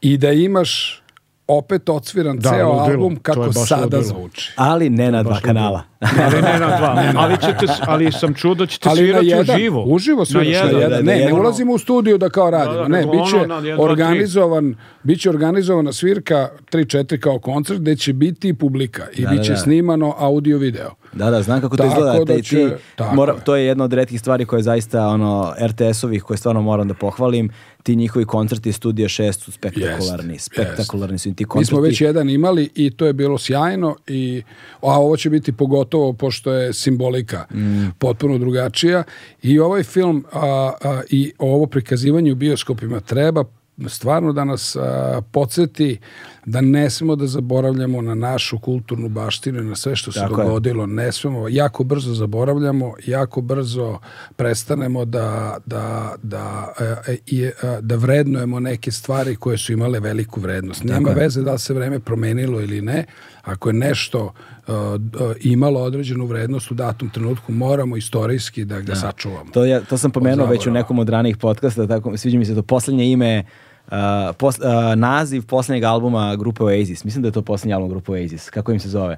i 0.00 0.18
da 0.18 0.32
imaš 0.32 1.02
opet 1.48 1.88
odsviran 1.88 2.38
Da, 2.38 2.50
ceo 2.50 2.68
ludilo. 2.70 2.82
album 2.92 3.16
kako 3.16 3.52
sada 3.52 3.82
ludilo. 3.84 4.02
zvuči. 4.02 4.52
Ali 4.56 4.90
ne 4.90 5.12
na 5.12 5.22
dva 5.22 5.32
Baš 5.32 5.40
kanala. 5.40 5.82
Ali 6.00 6.42
ne 6.42 6.58
na 6.58 6.76
dva. 6.78 7.02
ali, 7.22 7.36
ćete, 7.36 7.66
ali 7.80 8.12
sam 8.12 8.34
čuo 8.34 8.54
da 8.54 8.66
ćete 8.66 8.88
Ali 8.88 8.98
svirati 8.98 9.26
jedan, 9.26 9.56
uživo. 9.56 9.84
uživo 9.84 10.24
sviraš 10.24 10.46
na 10.46 10.52
jedan. 10.52 10.80
da, 10.80 10.88
da, 10.88 10.96
Ne, 10.96 11.02
ne 11.04 11.18
jedan. 11.18 11.32
ulazimo 11.34 11.72
u 11.72 11.78
studiju 11.78 12.18
da 12.18 12.28
kao 12.30 12.50
radimo. 12.50 12.74
da, 12.74 12.88
ne, 12.88 12.98
nego 12.98 13.10
biće 13.12 13.36
ono 13.36 13.46
na 13.46 13.56
jedan, 13.58 13.80
organizovan, 13.80 14.74
biće 15.02 15.30
organizovana 15.30 15.92
svirka 15.92 16.48
3-4 16.72 17.18
kao 17.18 17.38
koncert 17.38 17.80
gde 17.80 17.96
će 17.96 18.12
biti 18.12 18.54
publika 18.54 19.06
i 19.12 19.22
Da, 19.22 19.30
biće 19.30 19.42
da, 19.44 19.48
da. 19.50 19.56
snimano 19.56 20.14
audio 20.18 20.58
video. 20.58 20.90
Da, 21.16 21.30
da, 21.30 21.42
znam 21.42 21.60
kako 21.60 21.76
to 21.76 21.82
Tako 21.82 21.88
izgleda. 21.90 22.18
da 22.18 22.24
Te- 22.26 22.42
će- 22.42 22.56
ti, 22.96 23.02
mora, 23.06 23.32
je. 23.32 23.38
to 23.40 23.56
je 23.56 23.66
jedna 23.66 23.84
od 23.84 23.92
retkih 23.92 24.20
stvari 24.20 24.44
koje 24.44 24.62
zaista 24.62 25.06
ono, 25.06 25.54
RTS-ovih 25.60 26.22
koje 26.22 26.36
stvarno 26.36 26.62
moram 26.62 26.88
da 26.88 26.94
pohvalim. 26.94 27.50
Ti 27.82 27.96
njihovi 27.96 28.24
koncerti 28.24 28.72
Studija 28.72 29.08
6 29.08 29.32
su 29.34 29.52
spektakularni. 29.52 30.32
Jest, 30.32 30.44
spektakularni 30.46 31.18
su 31.18 31.28
i 31.28 31.34
ti 31.34 31.44
Mi 31.44 31.46
koncerti. 31.46 31.68
smo 31.68 31.80
već 31.80 32.00
jedan 32.00 32.30
imali 32.30 32.70
i 32.74 32.90
to 32.90 33.06
je 33.06 33.12
bilo 33.12 33.38
sjajno 33.38 33.96
i 34.06 34.42
a 34.76 35.00
ovo 35.00 35.16
će 35.16 35.30
biti 35.30 35.52
pogotovo 35.52 36.12
pošto 36.12 36.52
je 36.52 36.72
simbolika 36.72 37.44
Mm. 37.50 37.86
potpuno 37.98 38.38
drugačija 38.38 39.02
i 39.42 39.58
ovaj 39.58 39.82
film 39.82 40.24
a, 40.32 40.40
a, 40.82 41.00
i 41.10 41.32
ovo 41.38 41.66
prikazivanje 41.66 42.32
u 42.32 42.36
bioskopima 42.36 43.00
treba 43.00 43.44
stvarno 43.88 44.32
da 44.32 44.44
nas 44.44 44.76
a, 44.76 45.20
podsjeti 45.32 45.98
da 46.46 46.60
ne 46.60 46.90
smemo 46.90 47.16
da 47.16 47.26
zaboravljamo 47.26 48.02
na 48.02 48.14
našu 48.14 48.58
kulturnu 48.58 49.08
baštinu 49.08 49.60
i 49.60 49.64
na 49.64 49.76
sve 49.76 49.96
što 49.96 50.12
se 50.12 50.20
Tako 50.20 50.40
je. 50.40 50.46
dogodilo. 50.46 50.86
Ne 50.86 51.12
smemo, 51.12 51.48
jako 51.48 51.84
brzo 51.84 52.14
zaboravljamo, 52.14 52.94
jako 53.06 53.40
brzo 53.40 53.98
prestanemo 54.36 55.04
da, 55.04 55.56
da, 55.66 56.14
da, 56.22 56.72
e, 57.08 57.16
e, 57.36 57.52
da 57.80 57.96
vrednujemo 57.96 58.60
neke 58.60 58.90
stvari 58.92 59.36
koje 59.36 59.58
su 59.58 59.72
imale 59.72 60.00
veliku 60.00 60.40
vrednost. 60.40 60.84
Nema 60.84 61.10
veze 61.10 61.42
da 61.42 61.52
li 61.52 61.58
se 61.58 61.74
vreme 61.74 62.00
promenilo 62.00 62.60
ili 62.60 62.80
ne. 62.80 63.04
Ako 63.42 63.68
je 63.68 63.72
nešto 63.72 64.32
e, 64.68 64.72
imalo 65.40 65.80
određenu 65.80 66.26
vrednost 66.26 66.70
u 66.70 66.74
datom 66.74 67.10
trenutku, 67.10 67.52
moramo 67.52 67.96
istorijski 67.96 68.64
da 68.64 68.80
ga 68.80 68.94
sačuvamo. 68.94 69.50
To, 69.52 69.64
je, 69.64 69.84
to 69.84 69.98
sam 69.98 70.10
pomenuo 70.10 70.46
već 70.46 70.66
u 70.66 70.70
nekom 70.70 70.98
od 70.98 71.08
ranijih 71.08 71.36
podcasta, 71.36 71.86
tako, 71.86 72.16
sviđa 72.16 72.38
mi 72.38 72.44
se 72.44 72.54
to 72.54 72.62
posljednje 72.62 73.10
ime, 73.12 73.44
pos- 74.38 74.58
uh, 74.58 74.94
naziv 74.94 75.46
posljednjeg 75.46 75.84
albuma 75.84 76.36
grupe 76.36 76.62
Oasis. 76.64 77.04
Mislim 77.04 77.22
da 77.22 77.28
je 77.28 77.32
to 77.32 77.42
posljednji 77.42 77.74
album 77.74 77.90
grupe 77.90 78.12
Oasis. 78.12 78.50
Kako 78.50 78.72
im 78.72 78.80
se 78.80 78.88
zove? 78.88 79.16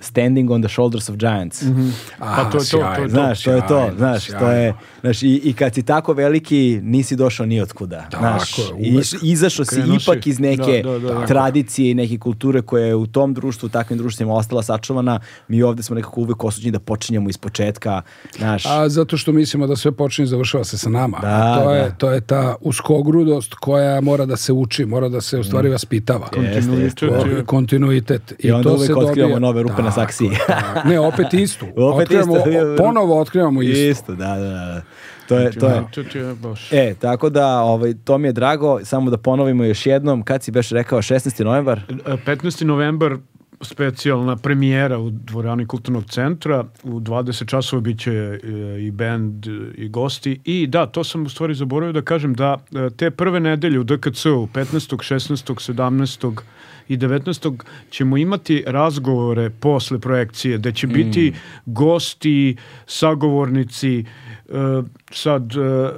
Standing 0.00 0.50
on 0.50 0.62
the 0.62 0.68
Shoulders 0.68 1.08
of 1.08 1.16
Giants. 1.16 1.62
A, 2.18 2.36
Pa 2.36 2.50
to 2.50 2.58
je 2.58 2.64
to, 2.64 2.78
to 2.78 3.02
to. 3.02 3.08
Znaš, 3.08 3.42
to 3.42 3.52
je 3.52 3.60
to, 3.60 3.66
sjajno, 3.68 3.96
znaš, 3.98 4.26
to 4.26 4.30
sjajno. 4.32 4.50
je, 4.52 4.74
znaš, 5.00 5.22
i, 5.22 5.40
i 5.44 5.52
kad 5.52 5.74
si 5.74 5.82
tako 5.82 6.12
veliki, 6.12 6.80
nisi 6.82 7.16
došao 7.16 7.46
ni 7.46 7.60
otkuda, 7.60 8.06
znaš, 8.18 8.58
i, 8.58 8.94
uvek. 8.94 9.06
izašao 9.22 9.64
si 9.64 9.80
ipak 10.02 10.26
iz 10.26 10.38
neke 10.40 10.82
Da, 10.84 10.98
da, 10.98 11.14
da. 11.14 11.26
tradicije 11.26 11.90
i 11.90 11.94
neke 11.94 12.18
kulture 12.18 12.62
koja 12.62 12.86
je 12.86 12.94
u 12.94 13.06
tom 13.06 13.34
društvu, 13.34 13.66
u 13.66 13.70
takvim 13.70 13.98
društvima 13.98 14.34
ostala 14.34 14.62
sačuvana, 14.62 15.20
mi 15.48 15.62
ovde 15.62 15.82
smo 15.82 15.96
nekako 15.96 16.20
uvek 16.20 16.44
osuđeni 16.44 16.72
da 16.72 16.78
počinjemo 16.78 17.28
iz 17.28 17.38
početka, 17.38 18.02
znaš, 18.38 18.66
A 18.66 18.88
zato 18.88 19.16
što 19.16 19.32
mislimo 19.32 19.66
da 19.66 19.76
sve 19.76 19.92
počinje 19.92 20.24
i 20.24 20.28
završava 20.28 20.64
se 20.64 20.78
sa 20.78 20.90
nama. 20.90 21.18
Da, 21.18 21.58
to, 21.58 21.68
da. 21.68 21.76
je, 21.76 21.94
to 21.98 22.10
je 22.12 22.20
ta 22.20 22.54
uskogrudost 22.60 23.54
koja 23.54 24.00
mora 24.00 24.26
da 24.26 24.36
se 24.36 24.52
uči, 24.52 24.84
mora 24.84 25.08
da 25.08 25.20
se 25.20 25.38
u 25.38 25.44
stvari 25.44 25.68
vaspitava. 25.68 26.28
Jeste, 26.36 26.72
jeste. 26.72 27.06
Kontinuitet 27.46 27.46
Kontinuitet. 27.46 28.34
I 28.38 28.50
onda 28.50 28.68
to 28.68 28.74
uvek 28.74 28.86
se 28.86 28.94
otkrivamo 28.94 29.38
nove 29.38 29.62
rupe 29.62 29.81
na 29.82 29.92
saksiji. 29.92 30.30
tako. 30.46 30.88
Ne, 30.88 31.00
opet 31.00 31.34
istu. 31.34 31.66
Opet 31.76 32.02
otkrivamo, 32.02 32.36
isto. 32.36 32.76
Ponovo 32.78 33.20
otkrivamo 33.20 33.62
istu. 33.62 33.82
Isto, 33.82 34.14
da, 34.14 34.36
da, 34.36 34.48
da. 34.48 34.82
To 35.28 35.38
je, 35.38 35.50
to 35.50 35.66
je. 35.68 35.84
To 36.12 36.18
je 36.18 36.34
baš... 36.34 36.72
E, 36.72 36.94
tako 37.00 37.30
da, 37.30 37.60
ovaj, 37.60 37.94
to 38.04 38.18
mi 38.18 38.28
je 38.28 38.32
drago, 38.32 38.84
samo 38.84 39.10
da 39.10 39.16
ponovimo 39.16 39.64
još 39.64 39.86
jednom, 39.86 40.22
kad 40.22 40.42
si 40.42 40.50
beš 40.50 40.70
rekao 40.70 41.02
16. 41.02 41.44
novembar, 41.44 41.80
15. 42.06 42.64
novembar 42.64 43.16
specijalna 43.64 44.36
premijera 44.36 44.98
u 44.98 45.10
dvorani 45.10 45.66
kulturnog 45.66 46.04
centra 46.04 46.64
u 46.82 47.00
20 47.00 47.46
časova 47.46 47.80
bit 47.80 48.00
će 48.00 48.12
e, 48.12 48.38
i 48.80 48.90
band 48.90 49.46
e, 49.46 49.50
i 49.74 49.88
gosti 49.88 50.40
i 50.44 50.66
da, 50.66 50.86
to 50.86 51.04
sam 51.04 51.26
u 51.26 51.28
stvari 51.28 51.54
zaboravio 51.54 51.92
da 51.92 52.02
kažem 52.02 52.34
da 52.34 52.56
e, 52.74 52.90
te 52.96 53.10
prve 53.10 53.40
nedelje 53.40 53.78
u 53.78 53.84
DKC-u 53.84 54.46
15. 54.54 54.96
16. 54.96 55.72
17. 55.72 56.40
i 56.92 56.98
19. 56.98 57.62
ćemo 57.90 58.16
imati 58.16 58.64
razgovore 58.66 59.50
posle 59.50 59.98
projekcije 59.98 60.58
gde 60.58 60.72
će 60.72 60.86
biti 60.86 61.32
gosti, 61.66 62.56
sagovornici 62.86 63.98
e, 63.98 64.04
sad 65.12 65.52
e, 65.52 65.90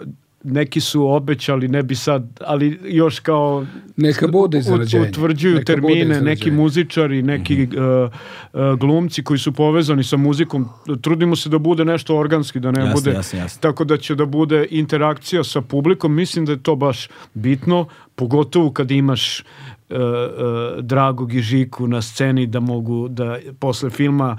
neki 0.45 0.81
su 0.81 1.07
obećali, 1.07 1.69
ne 1.69 1.83
bi 1.83 1.95
sad, 1.95 2.41
ali 2.41 2.81
još 2.85 3.19
kao 3.21 3.67
Neka 3.97 4.27
bude 4.29 4.59
iznenađenje. 4.59 5.09
utvrđuju 5.09 5.55
Neka 5.55 5.65
termine, 5.65 5.95
neki 5.95 6.11
iznenađenje. 6.11 6.53
muzičari, 6.53 7.23
neki 7.23 7.55
Mhm. 7.57 7.79
uh, 7.79 8.11
uh, 8.53 8.79
glumci 8.79 9.23
koji 9.23 9.39
su 9.39 9.53
povezani 9.53 10.05
sa 10.05 10.17
muzikom. 10.17 10.69
Trudimo 11.01 11.37
se 11.37 11.49
da 11.49 11.59
bude 11.59 11.85
nešto 11.85 12.17
organski, 12.17 12.61
da 12.61 12.71
ne 12.71 12.81
Jasno, 12.81 12.95
bude 12.95 13.11
jasno, 13.11 13.39
jasno. 13.39 13.61
tako 13.61 13.85
da 13.85 13.97
će 13.97 14.15
da 14.15 14.27
bude 14.27 14.67
interakcija 14.71 15.45
sa 15.45 15.61
publikom. 15.61 16.15
Mislim 16.15 16.45
da 16.45 16.53
je 16.53 16.63
to 16.63 16.77
baš 16.77 17.09
bitno, 17.35 17.87
pogotovo 18.15 18.71
kad 18.71 18.91
imaš 18.91 19.45
uh, 19.91 19.97
uh, 19.97 20.85
Dragog 20.85 21.35
i 21.35 21.41
Žiku 21.41 21.87
na 21.87 22.03
sceni 22.03 22.47
da 22.47 22.61
mogu 22.61 23.09
da 23.09 23.39
posle 23.59 23.91
filma 23.91 24.39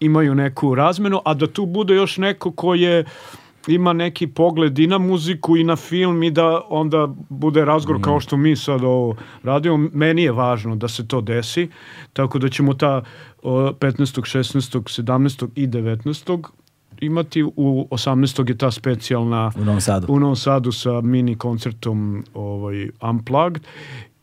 imaju 0.00 0.34
neku 0.34 0.74
razmenu, 0.74 1.20
a 1.24 1.34
da 1.34 1.46
tu 1.46 1.66
bude 1.66 1.94
još 1.94 2.18
neko 2.18 2.52
ko 2.52 2.74
je 2.74 3.04
ima 3.68 3.92
neki 3.92 4.26
pogled 4.26 4.78
i 4.78 4.86
na 4.86 4.98
muziku 4.98 5.56
i 5.56 5.64
na 5.64 5.76
film 5.76 6.22
i 6.22 6.30
da 6.30 6.60
onda 6.68 7.08
bude 7.28 7.64
razgovor 7.64 8.02
kao 8.02 8.20
što 8.20 8.36
mi 8.36 8.56
sad 8.56 8.84
ovo 8.84 9.16
radimo. 9.42 9.88
Meni 9.92 10.22
je 10.22 10.32
važno 10.32 10.76
da 10.76 10.88
se 10.88 11.08
to 11.08 11.20
desi, 11.20 11.68
tako 12.12 12.38
da 12.38 12.48
ćemo 12.48 12.74
ta 12.74 13.02
o, 13.42 13.72
15., 13.72 14.20
16., 14.20 15.02
17. 15.02 15.48
i 15.54 15.66
19. 15.66 16.42
imati 17.00 17.42
u 17.42 17.88
18. 17.90 18.48
je 18.48 18.58
ta 18.58 18.70
specijalna 18.70 19.52
u 19.56 19.64
Novom 19.64 19.80
Sadu. 19.80 20.06
u 20.08 20.20
Novom 20.20 20.36
Sadu 20.36 20.72
sa 20.72 21.00
mini 21.00 21.36
koncertom 21.36 22.24
ovaj 22.34 22.88
Unplugged 23.00 23.62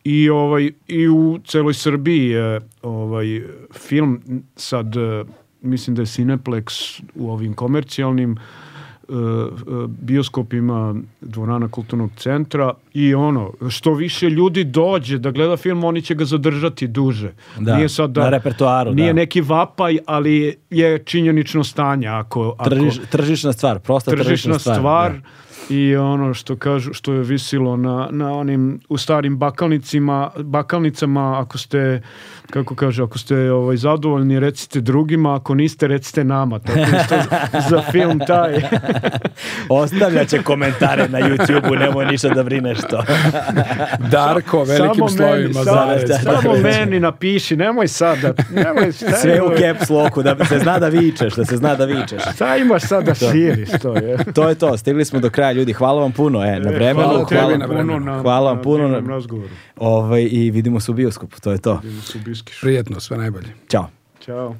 i 0.08 0.30
ovaj 0.30 0.70
i 0.86 1.08
u 1.08 1.38
celoj 1.44 1.74
Srbiji 1.74 2.28
je 2.28 2.60
ovaj 2.82 3.42
film 3.72 4.20
sad 4.56 4.96
eh, 4.96 5.24
mislim 5.62 5.96
da 5.96 6.02
je 6.02 6.06
Cineplex 6.06 7.00
u 7.14 7.30
ovim 7.30 7.54
komercijalnim 7.54 8.32
eh, 8.32 9.12
eh, 9.12 9.86
bioskopima 9.88 10.94
dvorana 11.20 11.68
kulturnog 11.68 12.10
centra 12.16 12.74
i 12.94 13.14
ono 13.14 13.52
što 13.70 13.94
više 13.94 14.30
ljudi 14.30 14.64
dođe 14.64 15.18
da 15.18 15.30
gleda 15.30 15.56
film 15.56 15.84
oni 15.84 16.02
će 16.02 16.14
ga 16.14 16.24
zadržati 16.24 16.86
duže 16.86 17.32
Da, 17.58 17.76
nije 17.76 17.88
sad 17.88 18.10
da 18.10 18.20
na 18.20 18.30
repertoaru, 18.30 18.94
nije 18.94 19.12
da. 19.12 19.16
neki 19.16 19.40
vapaj 19.40 19.98
ali 20.06 20.56
je 20.70 20.98
činjenično 20.98 21.64
stanje 21.64 22.08
ako, 22.08 22.54
ako 22.58 22.70
Tržiš, 22.70 23.00
tržišna 23.10 23.52
stvar, 23.52 23.78
prosta 23.78 24.10
tržišna, 24.10 24.30
tržišna 24.30 24.58
stvar. 24.58 24.76
stvar, 24.76 25.12
da. 25.12 25.47
I 25.70 25.96
ono 25.96 26.34
što 26.34 26.56
kažu 26.56 26.92
što 26.92 27.12
je 27.12 27.22
visilo 27.22 27.76
na, 27.76 28.08
na 28.10 28.32
onim 28.32 28.80
u 28.88 28.98
starim 28.98 29.38
bakalnicima 29.38 30.30
bakalnicama 30.38 31.40
ako 31.40 31.58
ste 31.58 32.02
kako 32.50 32.74
kaže 32.74 33.02
ako 33.02 33.18
ste 33.18 33.52
ovaj 33.52 33.76
zadovoljni 33.76 34.40
recite 34.40 34.80
drugima 34.80 35.34
ako 35.34 35.54
niste 35.54 35.88
recite 35.88 36.24
nama 36.24 36.58
tako 36.58 36.80
isto 36.80 37.14
za 37.70 37.82
film 37.92 38.20
taj 38.26 38.54
Ostavljaće 39.68 40.42
komentare 40.42 41.08
na 41.08 41.18
YouTube-u, 41.18 41.74
nemoj 41.74 42.06
ništa 42.06 42.28
da 42.28 42.42
brineš 42.42 42.78
to. 42.90 43.04
Darko, 44.12 44.64
velikim 44.64 44.94
samo 44.94 45.08
slovima 45.08 45.60
meni, 45.88 46.14
samo, 46.22 46.42
samo 46.42 46.56
meni 46.62 47.00
napiši 47.00 47.56
nemoj 47.56 47.88
sada 47.88 48.32
nemoj 48.50 48.92
šta 48.92 49.12
Sve 49.22 49.42
u 49.42 49.50
caps 49.58 49.90
locku, 49.90 50.22
da 50.22 50.44
se 50.44 50.58
zna 50.58 50.78
da 50.78 50.88
vičeš, 50.88 51.34
da 51.34 51.44
se 51.44 51.56
zna 51.56 51.74
da 51.74 51.84
vičeš. 51.84 52.22
šta 52.34 52.56
imaš 52.56 52.82
sada 52.82 53.14
širiš 53.14 53.68
to 53.82 53.94
je 53.94 54.18
To 54.34 54.48
je 54.48 54.54
to, 54.54 54.76
stigli 54.76 55.04
smo 55.04 55.20
do 55.20 55.30
kraja 55.30 55.52
ljudi, 55.52 55.72
hvala 55.72 56.00
vam 56.00 56.12
puno, 56.12 56.44
e, 56.44 56.60
na 56.60 56.70
vremenu, 56.70 57.08
hvala 57.08 57.26
hvala, 57.28 57.56
na 57.56 57.66
vremenu. 57.66 58.00
na, 58.00 58.22
Hvala 58.22 58.50
vam 58.50 58.56
na 58.56 58.62
puno. 58.62 58.84
divnom 58.84 59.08
razgovoru 59.08 59.48
ovaj, 59.76 60.28
i 60.30 60.50
vidimo 60.50 60.80
se 60.80 60.90
u 60.90 60.94
bioskopu, 60.94 61.40
to 61.40 61.52
je 61.52 61.58
Франциске. 62.38 62.60
Приятного, 62.60 63.00
с 63.00 63.10
вами 63.10 63.30
были. 63.30 63.56
Чао. 63.68 63.90
Чао. 64.24 64.56